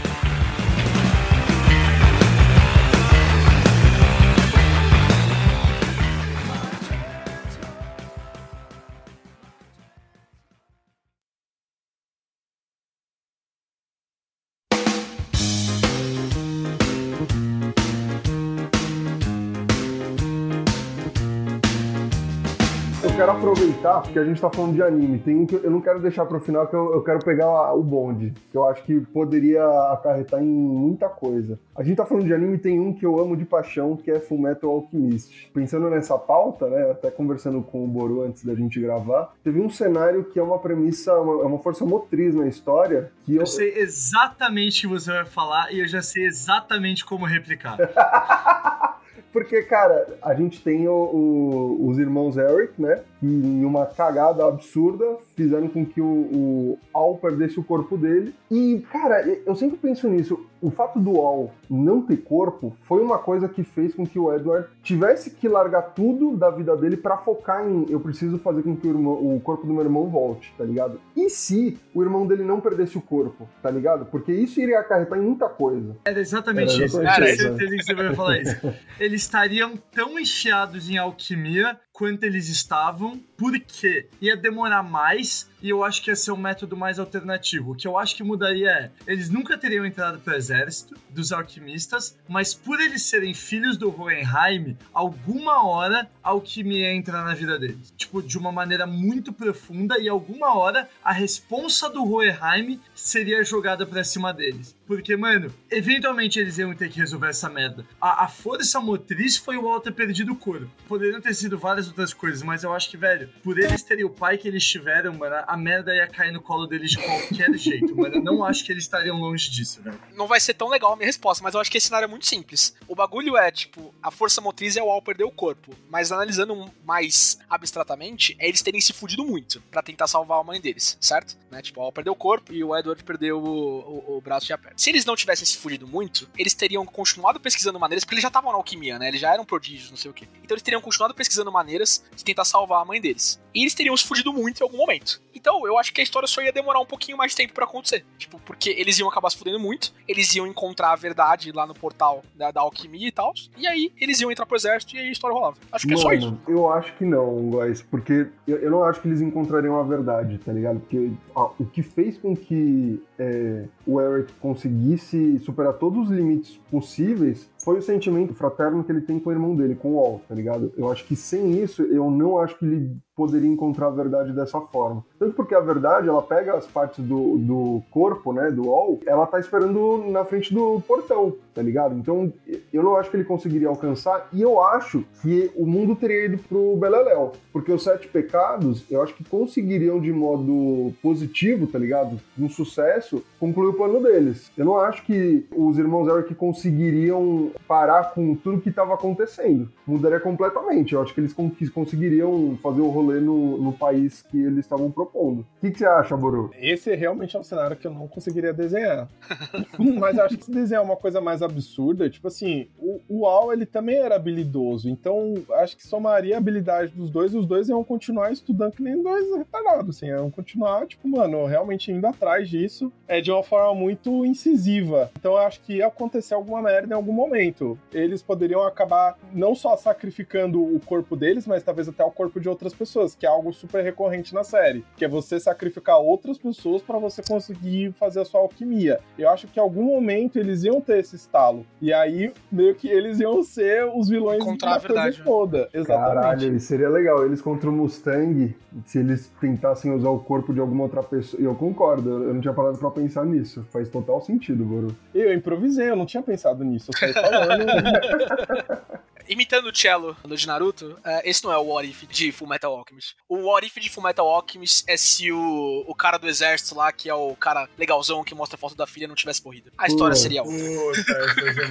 Aproveitar, 23.84 24.02
porque 24.02 24.20
a 24.20 24.24
gente 24.24 24.40
tá 24.40 24.50
falando 24.50 24.74
de 24.74 24.82
anime. 24.82 25.20
Tem 25.20 25.36
um 25.36 25.46
que 25.46 25.56
eu 25.56 25.70
não 25.70 25.82
quero 25.82 26.00
deixar 26.00 26.26
pro 26.26 26.40
final, 26.40 26.68
que 26.68 26.76
eu, 26.76 26.94
eu 26.94 27.04
quero 27.04 27.20
pegar 27.20 27.74
o 27.74 27.84
bonde, 27.84 28.34
que 28.50 28.58
eu 28.58 28.68
acho 28.68 28.84
que 28.84 29.00
poderia 29.02 29.66
acarretar 29.92 30.42
em 30.42 30.48
muita 30.48 31.10
coisa. 31.10 31.60
A 31.76 31.84
gente 31.84 31.98
tá 31.98 32.06
falando 32.06 32.26
de 32.26 32.34
anime, 32.34 32.58
tem 32.58 32.80
um 32.80 32.94
que 32.94 33.06
eu 33.06 33.20
amo 33.20 33.36
de 33.36 33.46
paixão, 33.46 33.98
que 33.98 34.10
é 34.10 34.20
Fullmetal 34.20 34.70
Alchemist. 34.70 35.52
Pensando 35.54 35.90
nessa 35.90 36.18
pauta, 36.18 36.68
né, 36.68 36.92
até 36.92 37.12
conversando 37.12 37.62
com 37.62 37.84
o 37.84 37.88
Boru 37.88 38.24
antes 38.24 38.46
da 38.46 38.56
gente 38.56 38.80
gravar, 38.80 39.34
teve 39.44 39.60
um 39.60 39.70
cenário 39.70 40.24
que 40.24 40.40
é 40.40 40.44
uma 40.44 40.60
premissa, 40.60 41.14
uma, 41.20 41.44
é 41.44 41.46
uma 41.46 41.60
força 41.60 41.86
motriz 41.86 42.34
na 42.34 42.48
história, 42.48 43.12
que 43.26 43.36
eu... 43.36 43.42
Eu 43.42 43.48
sei 43.48 43.78
exatamente 43.78 44.86
o 44.86 44.90
que 44.90 44.96
você 44.96 45.12
vai 45.12 45.26
falar 45.26 45.72
e 45.74 45.80
eu 45.80 45.88
já 45.88 46.02
sei 46.02 46.26
exatamente 46.26 47.06
como 47.06 47.26
replicar. 47.26 47.78
Porque, 49.34 49.64
cara, 49.64 50.08
a 50.22 50.36
gente 50.36 50.64
tem 50.64 50.88
o- 50.88 50.94
o- 50.94 51.88
os 51.90 51.98
irmãos 51.98 52.38
Eric, 52.38 52.80
né? 52.80 53.02
Que 53.20 53.26
em 53.26 53.66
uma 53.66 53.86
cagada 53.88 54.46
absurda 54.46 55.18
fizeram 55.36 55.68
com 55.68 55.86
que 55.86 56.00
o, 56.02 56.06
o 56.06 56.80
Al 56.94 57.18
perdesse 57.18 57.60
o 57.60 57.64
corpo 57.64 57.98
dele. 57.98 58.34
E, 58.50 58.84
cara, 58.92 59.22
eu 59.46 59.56
sempre 59.56 59.78
penso 59.78 60.08
nisso. 60.08 60.46
O 60.62 60.72
fato 60.72 60.98
do 61.00 61.20
Al 61.20 61.52
não 61.70 62.02
ter 62.02 62.18
corpo 62.18 62.74
foi 62.84 63.02
uma 63.02 63.18
coisa 63.18 63.50
que 63.50 63.64
fez 63.64 63.94
com 63.94 64.06
que 64.06 64.18
o 64.18 64.34
Edward 64.34 64.68
tivesse 64.82 65.32
que 65.32 65.48
largar 65.48 65.94
tudo 65.94 66.38
da 66.38 66.50
vida 66.50 66.76
dele 66.78 66.96
pra 66.96 67.18
focar 67.18 67.68
em 67.68 67.86
eu 67.90 68.00
preciso 68.00 68.38
fazer 68.40 68.64
com 68.64 68.76
que 68.76 68.88
o, 68.88 68.92
irmão- 68.92 69.36
o 69.36 69.40
corpo 69.42 69.68
do 69.68 69.74
meu 69.74 69.84
irmão 69.84 70.08
volte, 70.08 70.54
tá 70.58 70.64
ligado? 70.64 71.02
E 71.16 71.30
se 71.30 71.78
o 71.94 72.02
irmão 72.02 72.26
dele 72.26 72.44
não 72.44 72.62
perdesse 72.62 72.98
o 72.98 73.02
corpo, 73.02 73.48
tá 73.62 73.70
ligado? 73.70 74.06
Porque 74.06 74.32
isso 74.32 74.62
iria 74.62 74.80
acarretar 74.80 75.20
em 75.20 75.22
muita 75.24 75.50
coisa. 75.50 75.98
Era 76.06 76.20
exatamente 76.20 76.74
Era 76.76 76.86
isso. 76.86 77.02
isso, 77.02 77.42
certeza 77.42 77.76
que 77.76 77.84
você 77.84 77.94
vai 77.94 78.16
falar 78.16 78.40
isso. 78.40 78.74
Eles 79.00 79.22
estariam 79.22 79.74
tão 79.92 80.18
enfiados 80.18 80.90
em 80.90 80.98
alquimia 80.98 81.78
quanto 81.94 82.24
eles 82.24 82.50
estavam, 82.50 83.22
porque 83.38 84.08
ia 84.20 84.36
demorar 84.36 84.82
mais 84.82 85.48
e 85.64 85.70
eu 85.70 85.82
acho 85.82 86.02
que 86.04 86.12
ia 86.12 86.16
ser 86.16 86.34
um 86.34 86.38
método 86.38 86.76
mais 86.76 87.00
alternativo. 87.00 87.72
O 87.72 87.76
que 87.76 87.88
eu 87.88 87.98
acho 87.98 88.18
que 88.18 88.22
mudaria 88.22 88.70
é, 88.70 88.92
eles 89.08 89.30
nunca 89.30 89.58
teriam 89.58 89.86
entrado 89.86 90.20
pro 90.20 90.36
exército 90.36 90.94
dos 91.10 91.32
alquimistas, 91.32 92.18
mas 92.28 92.54
por 92.54 92.82
eles 92.82 93.04
serem 93.04 93.34
filhos 93.34 93.78
do 93.78 93.90
Hohenheim, 93.90 94.78
alguma 94.94 95.66
hora 95.66 96.10
a 96.22 96.30
alquimia 96.30 96.94
entra 96.94 97.24
na 97.24 97.34
vida 97.34 97.58
deles. 97.58 97.94
Tipo, 97.96 98.22
de 98.22 98.38
uma 98.38 98.52
maneira 98.52 98.86
muito 98.86 99.32
profunda 99.32 99.98
e 100.00 100.10
alguma 100.10 100.54
hora 100.58 100.90
a 101.02 101.14
responsa 101.14 101.90
do 101.90 102.04
Hohenheim 102.04 102.82
seria 102.94 103.42
jogada 103.46 103.86
pra 103.86 104.04
cima 104.04 104.34
deles. 104.34 104.76
Porque, 104.86 105.16
mano, 105.16 105.54
eventualmente 105.72 106.40
eles 106.40 106.58
iam 106.58 106.74
ter 106.76 106.90
que 106.90 107.00
resolver 107.00 107.30
essa 107.30 107.50
merda. 107.50 107.86
A, 108.02 108.26
a 108.26 108.28
força 108.28 108.82
motriz 108.82 109.38
foi 109.38 109.56
o 109.56 109.70
Al 109.70 109.80
ter 109.80 109.94
perdido 109.94 110.34
o 110.34 110.36
corpo. 110.36 110.70
Poderiam 110.88 111.22
ter 111.22 111.34
sido 111.34 111.58
várias 111.58 111.88
outras 111.88 112.14
coisas, 112.14 112.44
mas 112.44 112.64
eu 112.64 112.74
acho 112.74 112.90
que, 112.90 112.98
velho, 112.98 113.30
por 113.42 113.58
eles 113.58 113.82
terem 113.82 114.04
o 114.04 114.10
pai 114.10 114.38
que 114.38 114.48
eles 114.48 114.66
tiveram, 114.66 115.14
mano, 115.14 115.36
merda 115.58 115.94
ia 115.96 116.08
cair 116.08 116.32
no 116.32 116.42
colo 116.42 116.66
deles 116.68 116.92
de 116.92 116.98
qualquer 116.98 117.54
jeito, 117.58 117.96
mano. 117.96 118.16
Eu 118.16 118.24
não 118.24 118.44
acho 118.44 118.64
que 118.66 118.72
eles 118.72 118.84
estariam 118.84 119.18
longe 119.20 119.50
disso, 119.50 119.82
velho. 119.82 120.00
Não 120.16 120.28
vai 120.28 120.40
ser 120.40 120.54
tão 120.54 120.68
legal 120.70 120.94
a 120.94 120.96
minha 120.96 121.06
resposta, 121.08 121.44
mas 121.44 121.54
eu 121.54 121.60
acho 121.60 121.70
que 121.72 121.78
esse 121.78 121.88
cenário 121.88 122.06
é 122.06 122.10
muito 122.10 122.26
simples. 122.26 122.76
O 122.88 122.96
bagulho 122.96 123.38
é, 123.38 123.52
tipo, 123.52 123.94
a 124.02 124.12
força 124.12 124.42
motriz 124.42 124.76
é 124.78 124.84
o 124.84 124.90
Al 124.90 125.02
perder 125.02 125.24
o 125.24 125.32
corpo. 125.32 125.74
Mas 125.90 126.12
analisando 126.12 126.72
mais 126.86 127.38
abstratamente, 127.50 128.36
é 128.40 128.48
eles 128.48 128.62
terem 128.62 128.80
se 128.82 128.94
fudido 128.94 129.26
muito 129.26 129.62
pra 129.72 129.82
tentar 129.82 130.08
salvar 130.08 130.40
a 130.40 130.44
mãe 130.44 130.60
deles, 130.62 130.98
certo? 131.02 131.36
Né? 131.50 131.62
Tipo, 131.62 131.82
o 131.82 131.84
Al 131.84 131.92
perdeu 131.92 132.14
o 132.14 132.16
corpo 132.16 132.54
e 132.54 132.64
o 132.64 132.76
Edward 132.78 133.04
perdeu 133.04 133.40
o, 133.42 133.80
o- 134.14 134.18
o 134.18 134.22
braço 134.22 134.52
e 134.52 134.54
a 134.54 134.58
perna. 134.58 134.78
Se 134.78 134.90
eles 134.90 135.06
não 135.06 135.16
tivessem 135.16 135.46
se 135.46 135.58
fudido 135.58 135.88
muito, 135.88 136.30
eles 136.38 136.54
teriam 136.54 136.86
continuado 136.86 137.40
pesquisando 137.40 137.80
maneiras, 137.80 138.04
porque 138.04 138.16
eles 138.16 138.22
já 138.22 138.28
estavam 138.28 138.52
na 138.52 138.58
alquimia, 138.58 138.98
né? 139.00 139.08
Eles 139.08 139.20
já 139.22 139.34
eram 139.34 139.46
prodígios, 139.46 139.90
não 139.90 139.98
sei 139.98 140.12
o 140.12 140.14
quê. 140.14 140.28
Então 140.44 140.54
eles 140.56 140.64
teriam 140.64 140.82
continuado 140.82 141.14
pesquisando 141.14 141.52
maneiras 141.52 142.04
de 142.16 142.24
tentar 142.24 142.46
salvar 142.46 142.82
a 142.82 142.86
mãe 142.86 143.00
deles. 143.02 143.40
E 143.54 143.62
eles 143.62 143.74
teriam 143.74 143.96
se 143.96 144.04
fudido 144.06 144.32
muito 144.34 144.60
em 144.62 144.64
algum 144.64 144.78
momento. 144.78 145.22
Então, 145.44 145.68
eu 145.68 145.78
acho 145.78 145.94
que 145.94 146.00
a 146.00 146.04
história 146.04 146.26
só 146.26 146.42
ia 146.42 146.54
demorar 146.54 146.80
um 146.80 146.86
pouquinho 146.86 147.18
mais 147.18 147.32
de 147.32 147.38
tempo 147.38 147.54
pra 147.54 147.66
acontecer. 147.66 148.06
Tipo, 148.18 148.40
porque 148.46 148.70
eles 148.70 148.98
iam 148.98 149.10
acabar 149.10 149.30
se 149.30 149.38
fudendo 149.38 149.60
muito, 149.60 149.94
eles 150.08 150.34
iam 150.36 150.48
encontrar 150.48 150.94
a 150.94 150.96
verdade 150.96 151.52
lá 151.52 151.68
no 151.68 151.74
portal 151.74 152.24
da, 152.34 152.50
da 152.50 152.62
alquimia 152.62 153.10
e 153.10 153.12
tal, 153.12 153.34
e 153.58 153.68
aí 153.68 153.92
eles 154.00 154.22
iam 154.22 154.32
entrar 154.32 154.46
pro 154.46 154.56
exército 154.56 154.96
e 154.96 155.00
aí 155.00 155.10
a 155.10 155.12
história 155.12 155.36
rolava. 155.36 155.58
Acho 155.70 155.86
que 155.86 155.96
é 155.96 155.98
só 155.98 156.14
isso. 156.14 156.38
eu 156.48 156.72
acho 156.72 156.96
que 156.96 157.04
não, 157.04 157.50
guys, 157.50 157.82
porque 157.82 158.28
eu, 158.48 158.58
eu 158.60 158.72
não 158.72 158.86
acho 158.86 159.02
que 159.02 159.08
eles 159.10 159.20
encontrariam 159.20 159.78
a 159.78 159.84
verdade, 159.84 160.38
tá 160.38 160.54
ligado? 160.54 160.80
Porque 160.80 161.12
ó, 161.36 161.52
o 161.60 161.66
que 161.66 161.84
fez 161.84 162.18
com 162.18 162.34
que 162.38 163.04
é, 163.20 163.66
o 163.86 164.00
Eric 164.00 164.32
conseguisse 164.40 165.40
superar 165.40 165.74
todos 165.74 166.06
os 166.06 166.10
limites 166.10 166.58
possíveis 166.72 167.50
foi 167.62 167.80
o 167.80 167.82
sentimento 167.82 168.34
fraterno 168.34 168.84
que 168.84 168.92
ele 168.92 169.02
tem 169.02 169.20
com 169.20 169.30
o 169.30 169.34
irmão 169.34 169.56
dele, 169.56 169.76
com 169.76 169.96
o 169.96 170.00
Al, 170.00 170.22
tá 170.28 170.34
ligado? 170.34 170.74
Eu 170.78 170.90
acho 170.90 171.06
que 171.06 171.18
sem 171.18 171.62
isso, 171.62 171.82
eu 171.82 172.10
não 172.10 172.38
acho 172.38 172.58
que 172.58 172.66
ele 172.66 172.98
poderia 173.16 173.50
encontrar 173.50 173.88
a 173.88 173.92
verdade 173.92 174.34
dessa 174.34 174.60
forma. 174.60 175.04
Tanto 175.20 175.36
porque 175.36 175.56
a 175.56 175.60
verdade, 175.60 176.10
ela 176.10 176.22
pega 176.22 176.56
as 176.56 176.66
partes 176.66 177.04
do, 177.04 177.38
do 177.38 177.84
corpo, 177.92 178.34
né, 178.34 178.52
do 178.52 178.70
All, 178.70 179.00
ela 179.06 179.26
tá 179.28 179.40
esperando 179.40 180.04
na 180.10 180.26
frente 180.26 180.54
do 180.54 180.82
portão, 180.88 181.36
tá 181.54 181.62
ligado? 181.62 181.96
Então, 181.96 182.32
eu 182.72 182.84
não 182.84 182.96
acho 182.96 183.10
que 183.10 183.18
ele 183.18 183.24
conseguiria 183.24 183.68
alcançar, 183.68 184.28
e 184.34 184.42
eu 184.42 184.62
acho 184.62 185.06
que 185.22 185.52
o 185.56 185.66
mundo 185.66 185.96
teria 185.96 186.26
ido 186.26 186.38
pro 186.38 186.76
Beleléu, 186.78 187.34
porque 187.52 187.72
os 187.72 187.84
Sete 187.84 188.08
Pecados, 188.08 188.84
eu 188.90 189.02
acho 189.02 189.14
que 189.14 189.24
conseguiriam 189.24 190.00
de 190.00 190.12
modo 190.12 190.94
positivo, 191.02 191.68
tá 191.68 191.78
ligado? 191.78 192.20
Um 192.40 192.50
sucesso, 192.50 193.24
concluir 193.40 193.70
o 193.70 193.74
plano 193.74 194.02
deles. 194.02 194.52
Eu 194.58 194.66
não 194.66 194.78
acho 194.78 195.04
que 195.06 195.46
os 195.56 195.78
irmãos 195.78 196.08
Eric 196.08 196.34
conseguiriam 196.36 197.52
parar 197.68 198.14
com 198.14 198.36
tudo 198.36 198.62
que 198.62 198.70
estava 198.70 198.94
acontecendo. 198.94 199.70
Mudaria 199.86 200.20
completamente. 200.20 200.94
Eu 200.94 201.02
acho 201.02 201.14
que 201.14 201.20
eles 201.20 201.34
conseguiriam 201.74 202.58
fazer 202.62 202.82
o 202.82 202.90
rolê 202.90 203.20
no, 203.20 203.58
no 203.58 203.74
país 203.74 204.22
que 204.22 204.42
eles 204.42 204.60
estavam 204.60 204.90
propondo. 204.90 205.42
O 205.42 205.46
que, 205.62 205.72
que, 205.72 205.80
você 205.80 205.86
acha, 205.86 206.16
Boru? 206.16 206.52
Esse 206.60 206.96
realmente 206.96 207.36
é 207.36 207.40
um 207.40 207.44
cenário 207.44 207.76
que 207.76 207.86
eu 207.86 207.92
não 207.92 208.08
conseguiria 208.08 208.54
desenhar. 208.54 209.08
Mas 210.00 210.18
acho 210.18 210.38
que 210.38 210.46
se 210.46 210.52
desenhar 210.52 210.84
uma 210.84 210.96
coisa 210.96 211.22
mais 211.22 211.42
absurda, 211.44 212.10
tipo 212.10 212.28
assim, 212.28 212.68
o, 212.78 213.00
o 213.08 213.26
Al 213.26 213.54
ele 213.54 213.66
também 213.66 213.98
era 213.98 214.16
habilidoso, 214.16 214.90
então 214.90 215.34
acho 215.56 215.78
que 215.78 215.86
somaria 215.86 216.36
a 216.36 216.38
habilidade 216.38 216.94
dos 216.94 217.10
dois, 217.10 217.34
os 217.34 217.46
dois 217.46 217.70
iam 217.70 217.84
continuar 217.84 218.32
estudando 218.32 218.74
que 218.74 218.84
nem 218.84 219.02
dois 219.02 219.36
retardados, 219.36 219.98
assim, 219.98 220.08
iam 220.08 220.30
continuar, 220.32 220.88
tipo, 220.88 221.08
mano, 221.08 221.46
realmente 221.46 221.92
indo 221.92 222.06
atrás 222.06 222.50
disso, 222.50 222.92
é 223.08 223.22
de 223.22 223.32
uma 223.32 223.44
forma 223.44 223.74
muito 223.76 224.26
incisiva. 224.26 225.12
Então 225.18 225.38
acho 225.38 225.62
que 225.62 225.78
ia 225.78 225.88
acontecer 225.88 226.34
alguma 226.34 226.62
merda 226.62 226.94
em 226.94 226.96
algum 226.96 227.14
momento. 227.14 227.78
Eles 227.92 228.22
poderiam 228.22 228.64
acabar 228.64 229.18
não 229.34 229.56
só 229.56 229.76
sacrificando 229.78 230.64
o 230.64 230.80
corpo 230.80 231.16
deles, 231.16 231.46
mas 231.46 231.64
talvez 231.64 231.88
até 231.88 232.04
o 232.04 232.12
corpo 232.12 232.40
de 232.40 232.50
outras 232.50 232.74
pessoas, 232.74 233.16
que 233.16 233.26
é 233.26 233.30
algo 233.30 233.54
super 233.54 233.84
recorrente 233.84 234.34
na 234.34 234.44
série, 234.44 234.84
que 234.98 235.06
é 235.06 235.08
você 235.08 235.40
sacrificar 235.40 236.00
outras 236.00 236.38
pessoas 236.38 236.82
para 236.82 236.98
você 236.98 237.22
conseguir 237.22 237.92
fazer 237.94 238.22
a 238.22 238.26
sua 238.26 238.42
alquimia. 238.42 239.00
Eu 239.18 239.30
acho 239.30 239.48
que 239.48 239.60
em 239.60 239.62
algum 239.62 239.84
momento 239.84 240.38
eles 240.38 240.64
iam 240.64 240.82
ter 240.82 241.00
esse 241.00 241.16
estalo. 241.34 241.66
E 241.82 241.92
aí, 241.92 242.32
meio 242.52 242.76
que 242.76 242.88
eles 242.88 243.20
iam 243.20 243.42
ser 243.42 243.86
os 243.86 244.08
vilões 244.08 244.42
Encontrar 244.42 244.80
da 244.80 244.88
coisa 244.88 245.18
né? 245.18 245.24
toda. 245.24 245.70
Exatamente. 245.74 246.14
Caralho, 246.16 246.60
seria 246.60 246.90
legal. 246.90 247.26
Eles 247.26 247.42
contra 247.42 247.70
o 247.70 247.74
Mustang, 247.74 248.56
se 248.86 249.00
eles 249.00 249.32
tentassem 249.42 249.92
usar 249.92 250.10
o 250.10 250.20
corpo 250.20 250.54
de 250.54 250.60
alguma 250.60 250.84
outra 250.84 251.02
pessoa. 251.02 251.42
E 251.42 251.46
eu 251.46 251.56
concordo, 251.56 252.24
eu 252.24 252.34
não 252.34 252.42
tinha 252.42 252.54
parado 252.54 252.78
pra 252.78 252.92
pensar 252.92 253.26
nisso. 253.26 253.66
Faz 253.72 253.90
total 253.90 254.22
sentido, 254.22 254.64
Goro. 254.64 254.96
Eu 255.14 255.34
improvisei, 255.34 255.90
eu 255.90 255.96
não 255.96 256.06
tinha 256.06 256.22
pensado 256.22 256.64
nisso. 256.64 256.92
Eu 256.94 257.00
saí 257.00 257.14
falando. 257.14 257.64
Imitando 259.28 259.70
o 259.70 259.76
cello 259.76 260.16
de 260.36 260.48
Naruto, 260.48 260.98
uh, 261.00 261.22
esse 261.24 261.44
não 261.44 261.52
é 261.52 261.58
o 261.58 261.68
What 261.68 261.90
If 261.90 262.08
de 262.08 262.32
Full 262.32 262.48
Metal 262.48 262.76
Alchemist. 262.76 263.16
O 263.28 263.38
What 263.38 263.66
If 263.66 263.76
de 263.76 263.90
Full 263.90 264.04
Metal 264.04 264.28
Alchemist 264.28 264.84
é 264.88 264.98
se 264.98 265.32
o, 265.32 265.86
o 265.88 265.96
cara 265.96 266.18
do 266.18 266.28
exército 266.28 266.76
lá, 266.76 266.92
que 266.92 267.10
é 267.10 267.14
o 267.14 267.36
cara 267.36 267.70
legalzão 267.78 268.24
que 268.24 268.36
mostra 268.36 268.56
a 268.56 268.60
foto 268.60 268.76
da 268.76 268.86
filha, 268.86 269.08
não 269.08 269.16
tivesse 269.16 269.44
morrido. 269.44 269.72
A 269.78 269.88
história 269.88 270.16
seria 270.16 270.44
outra. 270.44 270.58
Puta, 270.58 271.23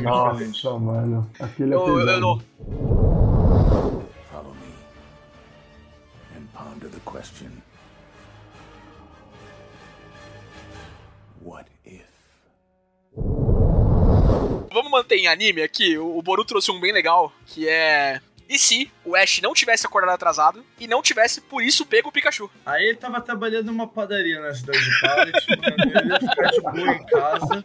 Nossa, 0.03 0.79
mano. 0.79 1.31
Aquele 1.41 1.73
é 1.73 1.77
Eu, 1.77 1.99
eu, 2.01 2.21
não- 2.21 2.41
Follow 4.31 4.55
me 4.55 4.75
and 6.37 6.47
ponder 6.53 6.89
the 6.91 7.01
question 7.05 7.51
What 11.45 11.67
if? 11.85 12.03
Vamos 14.73 14.91
manter 14.91 15.17
em 15.17 15.27
anime 15.29 15.63
aqui. 15.63 15.99
O 15.99 16.23
Boru 16.23 16.45
trouxe 16.45 16.71
um 16.71 16.81
bem 16.81 16.93
legal, 16.93 17.33
que 17.47 17.69
é. 17.69 18.21
E 18.53 18.59
se 18.59 18.93
o 19.03 19.17
Ash 19.17 19.41
não 19.41 19.55
tivesse 19.55 19.87
acordado 19.87 20.15
atrasado 20.15 20.63
e 20.79 20.87
não 20.87 21.01
tivesse, 21.01 21.41
por 21.41 21.63
isso, 21.63 21.87
pego 21.87 22.11
o 22.11 22.13
Pikachu? 22.13 22.51
Aí 22.67 22.85
ele 22.85 22.99
tava 22.99 23.19
trabalhando 23.19 23.69
numa 23.69 23.89
padaria 23.89 24.39
na 24.43 24.55
cidade 24.55 24.79
de 24.79 24.91
mano. 25.01 25.33
Ele 25.97 26.13
ia 26.13 26.21
ficar 26.21 26.51
de 26.51 26.61
boa 26.61 26.93
em 26.93 27.07
casa, 27.07 27.65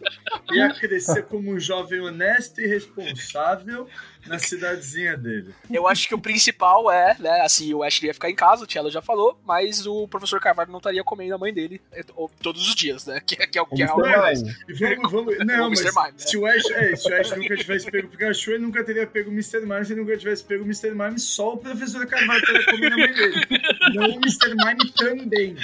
ia 0.50 0.72
crescer 0.72 1.26
como 1.26 1.52
um 1.52 1.60
jovem 1.60 2.00
honesto 2.00 2.62
e 2.62 2.66
responsável 2.66 3.86
na 4.28 4.38
cidadezinha 4.38 5.16
dele. 5.16 5.54
Eu 5.70 5.86
acho 5.88 6.06
que 6.08 6.14
o 6.14 6.18
principal 6.18 6.90
é, 6.90 7.16
né, 7.18 7.40
assim, 7.42 7.72
o 7.74 7.82
Ash 7.82 8.02
ia 8.02 8.14
ficar 8.14 8.30
em 8.30 8.34
casa, 8.34 8.64
o 8.64 8.66
Tielo 8.66 8.90
já 8.90 9.00
falou, 9.02 9.38
mas 9.44 9.86
o 9.86 10.06
professor 10.08 10.40
Carvalho 10.40 10.70
não 10.70 10.78
estaria 10.78 11.02
comendo 11.02 11.34
a 11.34 11.38
mãe 11.38 11.52
dele 11.52 11.80
é, 11.92 12.02
todos 12.42 12.68
os 12.68 12.74
dias, 12.74 13.06
né? 13.06 13.20
Que, 13.26 13.36
que 13.46 13.58
é 13.58 13.62
o 13.62 13.66
que 13.66 13.82
é 13.82 13.86
Mr. 13.86 13.90
algo- 13.90 14.36
Mime. 14.36 14.56
E 14.68 14.72
vamos, 14.74 15.12
vamos. 15.12 15.38
Não, 15.46 15.66
O 15.66 15.70
mas 15.70 15.80
Mr. 15.80 15.94
Mime, 16.00 16.12
né? 16.12 16.18
se 16.18 16.36
o, 16.36 16.46
Ash, 16.46 16.70
é, 16.70 16.96
se 16.96 17.10
o 17.10 17.20
Ash 17.20 17.30
nunca 17.32 17.56
tivesse 17.56 17.90
pego 17.90 18.06
o 18.06 18.10
Pikachu, 18.10 18.50
ele 18.52 18.62
nunca 18.64 18.84
teria 18.84 19.06
pego 19.06 19.30
o 19.30 19.32
Mr. 19.32 19.60
Mime. 19.60 19.84
Se 19.84 19.92
ele 19.92 20.00
nunca 20.02 20.16
tivesse 20.16 20.44
pego 20.44 20.62
o 20.62 20.66
Mr. 20.66 20.90
Mime, 20.94 21.18
só 21.18 21.54
o 21.54 21.56
professor 21.56 22.06
Carvalho 22.06 22.40
estaria 22.40 22.64
comendo 22.66 22.94
a 22.94 22.98
mãe 22.98 23.12
dele. 23.14 23.46
Não 23.94 24.04
o 24.10 24.20
Mr. 24.20 24.54
Mime 24.54 24.92
também. 24.92 25.56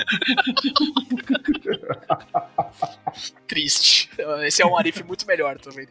triste. 3.47 4.11
Esse 4.47 4.63
é 4.63 4.67
um 4.67 4.77
Arif 4.77 5.03
muito 5.05 5.27
melhor 5.27 5.59
também. 5.59 5.87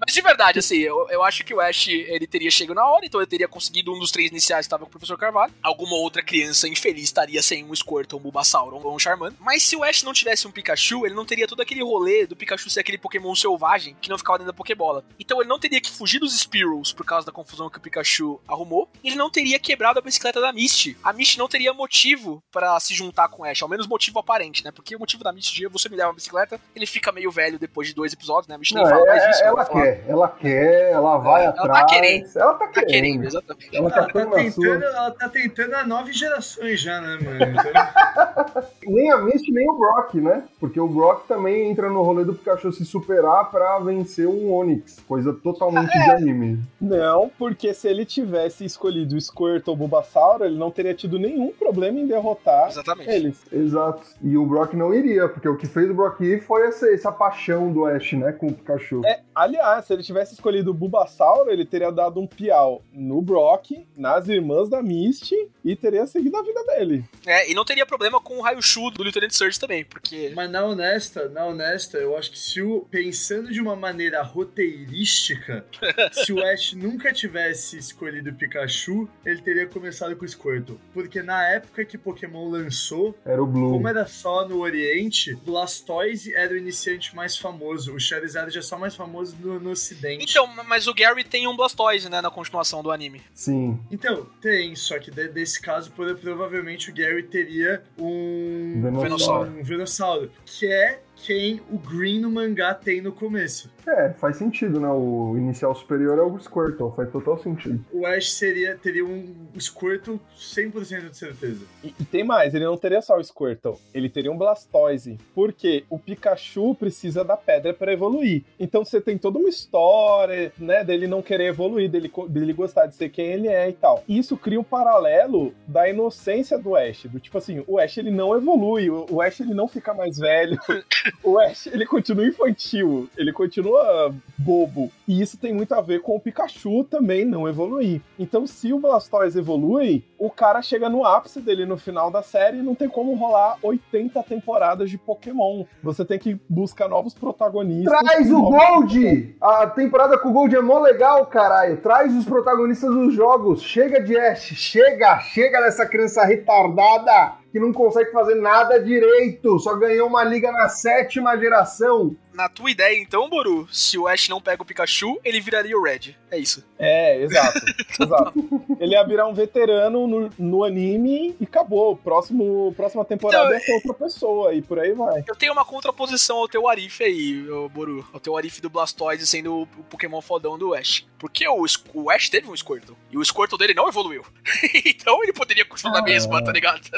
Mas 0.00 0.14
de 0.14 0.20
verdade, 0.20 0.58
assim, 0.58 0.78
eu, 0.78 1.08
eu 1.10 1.22
acho 1.22 1.44
que 1.44 1.54
o 1.54 1.60
Ash 1.60 1.88
ele 2.18 2.26
teria 2.26 2.50
chegado 2.50 2.76
na 2.76 2.86
hora, 2.86 3.06
então 3.06 3.20
ele 3.20 3.28
teria 3.28 3.48
conseguido 3.48 3.92
um 3.92 3.98
dos 3.98 4.10
três 4.10 4.30
iniciais 4.30 4.60
que 4.64 4.66
estava 4.66 4.82
com 4.84 4.88
o 4.88 4.90
professor 4.90 5.16
Carvalho. 5.16 5.52
Alguma 5.62 5.94
outra 5.96 6.22
criança 6.22 6.68
infeliz 6.68 7.04
estaria 7.04 7.40
sem 7.42 7.64
um 7.64 7.74
Squirtle, 7.74 8.18
um 8.18 8.22
Bulbasaur 8.22 8.74
ou 8.74 8.94
um 8.94 8.98
Charmander. 8.98 9.38
Mas 9.40 9.62
se 9.62 9.76
o 9.76 9.82
Ash 9.84 10.02
não 10.02 10.12
tivesse 10.12 10.46
um 10.46 10.50
Pikachu, 10.50 11.06
ele 11.06 11.14
não 11.14 11.24
teria 11.24 11.46
todo 11.46 11.60
aquele 11.60 11.82
rolê 11.82 12.26
do 12.26 12.36
Pikachu 12.36 12.68
ser 12.70 12.80
aquele 12.80 12.98
Pokémon 12.98 13.34
selvagem 13.34 13.96
que 14.00 14.10
não 14.10 14.18
ficava 14.18 14.38
dentro 14.38 14.52
da 14.52 14.56
Pokébola. 14.56 15.04
Então 15.18 15.40
ele 15.40 15.48
não 15.48 15.58
teria 15.58 15.80
que 15.80 15.90
fugir 15.90 16.18
dos 16.18 16.38
Spearows 16.38 16.92
por 16.92 17.06
causa 17.06 17.26
da 17.26 17.32
confusão 17.32 17.70
que 17.70 17.78
o 17.78 17.80
Pikachu 17.80 18.40
arrumou. 18.48 18.88
Ele 19.02 19.14
não 19.16 19.30
teria 19.30 19.58
quebrado 19.58 19.98
a 19.98 20.02
bicicleta 20.02 20.40
da 20.40 20.52
Misty. 20.52 20.96
A 21.02 21.12
Misty 21.12 21.38
não 21.38 21.48
teria 21.48 21.72
motivo 21.72 22.42
pra 22.50 22.78
se 22.80 22.94
juntar 22.94 23.28
com 23.28 23.42
o 23.42 23.44
Ash, 23.44 23.62
ao 23.62 23.68
menos 23.68 23.86
motivo 23.86 24.18
aparente, 24.18 24.64
né? 24.64 24.70
Porque 24.70 24.96
o 24.96 24.98
motivo 24.98 25.22
da 25.24 25.32
Misty 25.32 25.54
de 25.54 25.68
você 25.68 25.88
me 25.88 25.96
leva 25.96 26.08
uma 26.10 26.14
bicicleta, 26.14 26.60
ele 26.74 26.86
fica 26.86 27.12
meio 27.12 27.30
velho 27.30 27.58
depois 27.58 27.88
de 27.88 27.94
dois 27.94 28.12
episódios, 28.12 28.48
né? 28.48 28.54
A 28.54 28.58
Misty 28.58 28.74
nem 28.74 28.84
Não, 28.84 28.90
fala 28.90 29.06
mais 29.06 29.22
é- 29.22 29.28
disso. 29.28 29.42
ela 29.42 29.54
vai 29.56 29.66
falar. 29.66 29.82
quer, 29.82 30.04
ela 30.08 30.28
quer, 30.28 30.90
ela 30.92 31.16
vai 31.18 31.44
Ela 31.44 31.52
tá 31.52 31.62
atrás. 31.62 31.90
Querendo. 32.08 32.36
Ela 32.36 32.54
tá 32.54 32.66
Tá 32.66 32.72
querendo. 32.72 32.88
querendo, 32.90 33.24
exatamente. 33.24 33.76
Ela 33.76 33.86
Ela 33.88 33.90
tá 33.90 34.12
tá, 34.12 34.30
tentando, 34.36 34.84
ela 34.84 35.10
tá 35.12 35.28
tentando 35.28 35.74
há 35.74 35.86
nove 35.86 36.12
gerações 36.12 36.80
já, 36.80 37.00
né, 37.00 37.18
mano? 37.20 37.56
Nem 38.86 39.10
a 39.12 39.18
Misty, 39.18 39.52
nem 39.52 39.68
o 39.68 39.74
Brock, 39.78 40.14
né? 40.14 40.44
Porque 40.58 40.80
o 40.80 40.88
Brock 40.88 41.26
também 41.26 41.70
entra 41.70 41.88
no 41.90 42.02
rolê 42.02 42.24
do 42.24 42.34
Pikachu 42.34 42.72
se 42.72 42.84
superar 42.84 43.50
pra 43.50 43.78
vencer 43.80 44.26
um 44.26 44.52
Onix. 44.52 44.98
Coisa 45.06 45.32
totalmente 45.32 45.94
É. 45.96 46.02
de 46.04 46.10
anime. 46.10 46.60
Não, 46.80 47.30
porque 47.38 47.74
se 47.74 47.88
ele 47.88 48.04
tivesse 48.04 48.64
escolhido 48.64 49.16
o 49.16 49.20
Squirtle 49.20 49.62
ou 49.70 49.74
o 49.74 49.76
Bulbasaur, 49.76 50.42
ele 50.42 50.56
não 50.56 50.70
teria 50.70 50.94
tido 50.94 51.18
nenhum 51.18 51.50
problema 51.52 51.98
em 51.98 52.06
derrotar 52.06 52.68
Exatamente. 52.68 53.10
eles. 53.10 53.40
Exato. 53.52 54.02
E 54.22 54.36
o 54.36 54.46
Brock 54.46 54.74
não 54.74 54.94
iria, 54.94 55.28
porque 55.28 55.48
o 55.48 55.56
que 55.56 55.66
fez 55.66 55.90
o 55.90 55.94
Brock 55.94 56.20
ir 56.20 56.40
foi 56.42 56.66
essa, 56.66 56.88
essa 56.92 57.12
paixão 57.12 57.70
do 57.72 57.84
Ash, 57.84 58.12
né? 58.14 58.32
Com 58.32 58.46
o 58.48 58.52
Pikachu. 58.54 59.02
É, 59.04 59.20
aliás, 59.34 59.84
se 59.84 59.92
ele 59.92 60.02
tivesse 60.02 60.34
escolhido 60.34 60.70
o 60.70 60.74
Bulbasaur, 60.74 61.48
ele 61.48 61.64
teria 61.66 61.87
dado 61.90 62.20
um 62.20 62.26
piau 62.26 62.82
no 62.92 63.20
Brock, 63.20 63.86
nas 63.96 64.28
irmãs 64.28 64.68
da 64.68 64.82
Misty 64.82 65.36
e 65.64 65.76
teria 65.76 66.06
seguido 66.06 66.36
a 66.36 66.42
vida 66.42 66.64
dele. 66.64 67.04
É, 67.26 67.50
e 67.50 67.54
não 67.54 67.64
teria 67.64 67.84
problema 67.84 68.20
com 68.20 68.38
o 68.38 68.42
raio-chu 68.42 68.90
do 68.90 69.02
Lieutenant 69.02 69.30
Surge 69.30 69.58
também, 69.58 69.84
porque. 69.84 70.32
mas 70.34 70.50
na 70.50 70.64
honesta, 70.64 71.28
na 71.28 71.46
honesta, 71.46 71.98
eu 71.98 72.16
acho 72.16 72.30
que 72.30 72.38
se 72.38 72.62
o. 72.62 72.86
Pensando 72.90 73.52
de 73.52 73.60
uma 73.60 73.76
maneira 73.76 74.22
roteirística, 74.22 75.64
se 76.12 76.32
o 76.32 76.42
Ash 76.42 76.72
nunca 76.72 77.12
tivesse 77.12 77.76
escolhido 77.76 78.30
o 78.30 78.34
Pikachu, 78.34 79.08
ele 79.24 79.42
teria 79.42 79.66
começado 79.66 80.16
com 80.16 80.24
o 80.24 80.28
Squirtle. 80.28 80.80
Porque 80.92 81.22
na 81.22 81.46
época 81.48 81.84
que 81.84 81.98
Pokémon 81.98 82.48
lançou, 82.48 83.14
Era 83.24 83.42
o 83.42 83.46
Blue. 83.46 83.72
Como 83.72 83.88
era 83.88 84.06
só 84.06 84.46
no 84.48 84.60
Oriente, 84.60 85.34
Blastoise 85.34 86.34
era 86.34 86.54
o 86.54 86.56
iniciante 86.56 87.14
mais 87.14 87.36
famoso. 87.36 87.94
O 87.94 88.00
Charizard 88.00 88.56
é 88.56 88.62
só 88.62 88.78
mais 88.78 88.94
famoso 88.94 89.36
no, 89.40 89.60
no 89.60 89.70
Ocidente. 89.70 90.24
Então, 90.28 90.46
mas 90.66 90.86
o 90.86 90.94
Gary 90.94 91.24
tem 91.24 91.46
um 91.46 91.56
Blastoise, 91.56 91.77
né, 92.10 92.20
na 92.20 92.30
continuação 92.30 92.82
do 92.82 92.90
anime. 92.90 93.22
Sim. 93.32 93.78
Então, 93.90 94.26
tem, 94.40 94.74
só 94.74 94.98
que 94.98 95.10
de- 95.10 95.28
desse 95.28 95.60
caso, 95.60 95.90
provavelmente 95.92 96.90
o 96.90 96.94
Gary 96.94 97.22
teria 97.22 97.82
um 97.98 98.80
Venossauro. 99.00 99.50
um 99.50 99.62
Venossauro, 99.62 100.30
que 100.44 100.66
é 100.66 101.00
quem 101.24 101.60
o 101.70 101.78
Green 101.78 102.20
no 102.20 102.30
mangá 102.30 102.74
tem 102.74 103.00
no 103.00 103.12
começo. 103.12 103.70
É, 103.86 104.10
faz 104.10 104.36
sentido, 104.36 104.78
né? 104.80 104.88
O 104.88 105.34
inicial 105.36 105.74
superior 105.74 106.18
é 106.18 106.22
o 106.22 106.38
Squirtle, 106.38 106.92
faz 106.94 107.10
total 107.10 107.38
sentido. 107.38 107.84
O 107.92 108.06
Ash 108.06 108.30
seria, 108.32 108.76
teria 108.76 109.04
um 109.04 109.34
Squirtle 109.58 110.20
100% 110.36 111.10
de 111.10 111.16
certeza. 111.16 111.64
E, 111.82 111.94
e 111.98 112.04
tem 112.04 112.22
mais, 112.22 112.54
ele 112.54 112.64
não 112.64 112.76
teria 112.76 113.00
só 113.00 113.16
o 113.16 113.24
Squirtle, 113.24 113.78
ele 113.94 114.08
teria 114.08 114.30
um 114.30 114.36
Blastoise. 114.36 115.18
Porque 115.34 115.84
o 115.88 115.98
Pikachu 115.98 116.74
precisa 116.74 117.24
da 117.24 117.36
pedra 117.36 117.72
para 117.72 117.92
evoluir. 117.92 118.44
Então 118.58 118.84
você 118.84 119.00
tem 119.00 119.16
toda 119.16 119.38
uma 119.38 119.48
história, 119.48 120.52
né, 120.58 120.84
dele 120.84 121.06
não 121.06 121.22
querer 121.22 121.46
evoluir, 121.46 121.90
dele, 121.90 122.12
dele 122.28 122.52
gostar 122.52 122.86
de 122.86 122.94
ser 122.94 123.08
quem 123.08 123.26
ele 123.26 123.48
é 123.48 123.68
e 123.68 123.72
tal. 123.72 124.04
E 124.06 124.18
isso 124.18 124.36
cria 124.36 124.60
um 124.60 124.64
paralelo 124.64 125.54
da 125.66 125.88
inocência 125.88 126.58
do 126.58 126.76
Ash, 126.76 127.04
do 127.04 127.18
tipo 127.18 127.38
assim, 127.38 127.64
o 127.66 127.78
Ash 127.78 127.96
ele 127.96 128.10
não 128.10 128.36
evolui, 128.36 128.90
o, 128.90 129.06
o 129.10 129.22
Ash 129.22 129.40
ele 129.40 129.54
não 129.54 129.66
fica 129.66 129.94
mais 129.94 130.18
velho. 130.18 130.58
o 131.22 131.38
Ash, 131.38 131.66
ele 131.66 131.86
continua 131.86 132.26
infantil, 132.26 133.08
ele 133.16 133.32
continua 133.32 134.14
bobo. 134.36 134.90
E 135.06 135.20
isso 135.20 135.38
tem 135.38 135.52
muito 135.52 135.72
a 135.72 135.80
ver 135.80 136.02
com 136.02 136.16
o 136.16 136.20
Pikachu 136.20 136.84
também 136.84 137.24
não 137.24 137.48
evoluir. 137.48 138.00
Então, 138.18 138.46
se 138.46 138.72
o 138.72 138.78
Blastoise 138.78 139.38
evolui, 139.38 140.04
o 140.18 140.30
cara 140.30 140.60
chega 140.62 140.88
no 140.88 141.04
ápice 141.04 141.40
dele 141.40 141.64
no 141.64 141.76
final 141.76 142.10
da 142.10 142.22
série 142.22 142.58
e 142.58 142.62
não 142.62 142.74
tem 142.74 142.88
como 142.88 143.14
rolar 143.14 143.56
80 143.62 144.22
temporadas 144.22 144.90
de 144.90 144.98
Pokémon. 144.98 145.64
Você 145.82 146.04
tem 146.04 146.18
que 146.18 146.38
buscar 146.48 146.88
novos 146.88 147.14
protagonistas. 147.14 147.98
Traz 148.00 148.30
o 148.30 148.42
Gold! 148.42 149.36
A 149.40 149.66
temporada 149.66 150.18
com 150.18 150.28
o 150.28 150.32
Gold 150.32 150.54
é 150.54 150.60
mó 150.60 150.78
legal, 150.78 151.24
caralho. 151.26 151.78
Traz 151.78 152.14
os 152.14 152.24
protagonistas 152.24 152.90
dos 152.90 153.14
jogos. 153.14 153.62
Chega 153.62 154.00
de 154.00 154.16
Ash, 154.16 154.52
chega, 154.54 155.18
chega 155.20 155.60
dessa 155.60 155.86
criança 155.86 156.24
retardada 156.24 157.37
que 157.50 157.58
não 157.58 157.72
consegue 157.72 158.10
fazer 158.12 158.34
nada 158.34 158.78
direito. 158.82 159.58
Só 159.58 159.76
ganhou 159.76 160.08
uma 160.08 160.24
liga 160.24 160.50
na 160.52 160.68
sétima 160.68 161.36
geração. 161.36 162.14
Na 162.38 162.48
tua 162.48 162.70
ideia, 162.70 162.96
então, 162.96 163.28
Boru, 163.28 163.66
se 163.68 163.98
o 163.98 164.06
Ash 164.06 164.28
não 164.28 164.40
pega 164.40 164.62
o 164.62 164.64
Pikachu, 164.64 165.18
ele 165.24 165.40
viraria 165.40 165.76
o 165.76 165.82
Red. 165.82 166.14
É 166.30 166.38
isso. 166.38 166.64
É, 166.78 167.20
exato. 167.20 167.60
exato. 168.00 168.32
Ele 168.78 168.92
ia 168.92 169.02
virar 169.02 169.26
um 169.26 169.34
veterano 169.34 170.06
no, 170.06 170.30
no 170.38 170.62
anime 170.62 171.34
e 171.40 171.44
acabou. 171.44 171.96
Próximo, 171.96 172.72
próxima 172.76 173.04
temporada 173.04 173.46
Então, 173.46 173.58
ia 173.58 173.60
ser 173.60 173.72
outra 173.72 173.94
pessoa 173.94 174.54
e 174.54 174.62
por 174.62 174.78
aí 174.78 174.92
vai. 174.92 175.24
Eu 175.26 175.34
tenho 175.34 175.52
uma 175.52 175.64
contraposição 175.64 176.36
ao 176.36 176.46
teu 176.46 176.68
Arif 176.68 177.02
aí, 177.02 177.44
Boru. 177.72 178.06
Ao 178.12 178.20
teu 178.20 178.36
Arif 178.36 178.60
do 178.60 178.70
Blastoise 178.70 179.26
sendo 179.26 179.62
o 179.62 179.66
Pokémon 179.90 180.20
fodão 180.20 180.56
do 180.56 180.74
Ash. 180.74 181.04
Porque 181.18 181.48
o, 181.48 181.64
o 181.94 182.10
Ash 182.10 182.28
teve 182.28 182.48
um 182.48 182.56
Squirtle. 182.56 182.96
E 183.10 183.18
o 183.18 183.24
Squirtle 183.24 183.58
dele 183.58 183.74
não 183.74 183.88
evoluiu. 183.88 184.24
então 184.86 185.20
ele 185.24 185.32
poderia 185.32 185.64
continuar 185.64 185.94
na 185.94 186.02
mesma, 186.02 186.44
tá 186.44 186.52
ligado? 186.52 186.88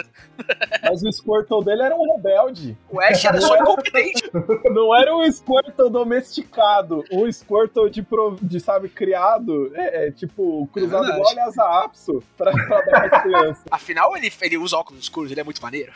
Mas 0.83 1.03
o 1.03 1.11
Squirtle 1.11 1.65
dele 1.65 1.83
era 1.83 1.97
um 1.97 2.17
rebelde. 2.17 2.77
O 2.91 3.01
Ash 3.01 3.25
era 3.25 3.41
só 3.41 3.57
incompetente. 3.57 4.29
Não 4.71 4.95
era 4.95 5.15
um 5.15 5.30
Squirtle 5.33 5.91
domesticado. 5.91 7.05
Um 7.13 7.31
Squirtle 7.31 7.89
de, 7.91 8.03
pro- 8.03 8.37
de 8.41 8.61
sabe, 8.61 8.89
criado. 8.89 9.71
É, 9.75 10.07
é, 10.07 10.11
tipo, 10.11 10.67
cruzado 10.73 11.03
verdade. 11.03 11.19
igual 11.19 11.31
aliás 11.33 11.59
a 11.59 11.85
Apso 11.85 12.23
pra, 12.37 12.53
pra 12.53 12.81
dar 12.83 13.09
pra 13.09 13.21
criança. 13.23 13.63
Afinal, 13.71 14.17
ele, 14.17 14.33
ele 14.43 14.57
usa 14.59 14.77
óculos 14.77 15.03
escuros, 15.03 15.31
ele 15.31 15.41
é 15.41 15.45
muito 15.45 15.63
maneiro. 15.63 15.93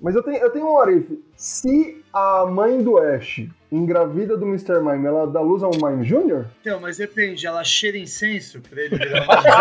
Mas 0.00 0.14
eu 0.16 0.22
tenho, 0.22 0.38
eu 0.38 0.50
tenho 0.50 0.66
um 0.68 0.78
Arif. 0.80 1.22
Se 1.36 2.02
a 2.12 2.44
mãe 2.46 2.82
do 2.82 2.98
Ash 2.98 3.46
engravida 3.70 4.36
do 4.36 4.44
Mr. 4.46 4.80
Mime, 4.80 5.06
ela 5.06 5.26
dá 5.26 5.40
luz 5.40 5.62
ao 5.62 5.70
Mime 5.70 6.04
Jr.? 6.04 6.44
Então, 6.60 6.80
mas 6.80 6.96
depende, 6.98 7.46
ela 7.46 7.62
cheira 7.64 7.96
incenso 7.96 8.60
pra 8.60 8.82
ele 8.82 8.96
virar 8.98 9.22
uma 9.24 9.40
joia? 9.40 9.54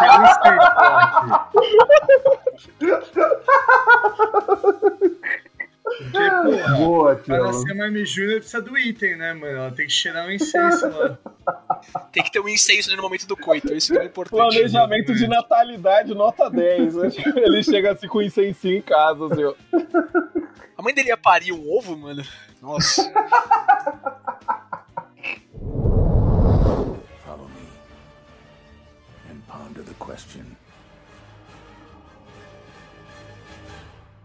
Tem 0.00 0.10
um 2.90 2.98
incenso. 2.98 3.20
Porque, 6.00 6.18
porra, 6.30 6.76
Boa, 6.76 7.16
pra 7.16 7.36
ela 7.36 7.50
tio. 7.50 7.60
ser 7.60 7.74
Mime 7.74 8.04
Júnior 8.06 8.38
precisa 8.38 8.62
do 8.62 8.78
item, 8.78 9.16
né, 9.16 9.34
mano? 9.34 9.56
Ela 9.58 9.70
tem 9.70 9.86
que 9.86 9.92
cheirar 9.92 10.26
um 10.26 10.30
incenso 10.30 10.88
lá. 10.88 11.18
Tem 12.12 12.22
que 12.22 12.32
ter 12.32 12.40
um 12.40 12.48
incenso 12.48 12.94
no 12.96 13.02
momento 13.02 13.26
do 13.26 13.36
coito, 13.36 13.72
isso 13.74 13.92
que 13.92 13.98
é 13.98 14.04
importante. 14.04 14.38
Planejamento 14.38 15.14
de 15.14 15.26
natalidade, 15.28 16.14
nota 16.14 16.48
10. 16.48 16.94
Ele 17.36 17.62
chega 17.62 17.92
assim 17.92 18.08
com 18.08 18.18
um 18.18 18.22
incensinho 18.22 18.78
em 18.78 18.82
casa, 18.82 19.26
assim, 19.26 19.44
ó. 19.44 19.54
A 20.76 20.82
mãe 20.82 20.94
dele 20.94 21.08
ia 21.08 21.16
parir 21.16 21.52
um 21.52 21.70
ovo, 21.70 21.96
mano? 21.96 22.22
Nossa. 22.62 23.02
Follow 27.24 27.48
me 27.48 27.66
and 29.30 29.40
ponder 29.46 29.82
the 29.84 29.94
question 29.98 30.56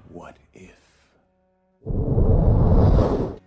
What? 0.10 0.36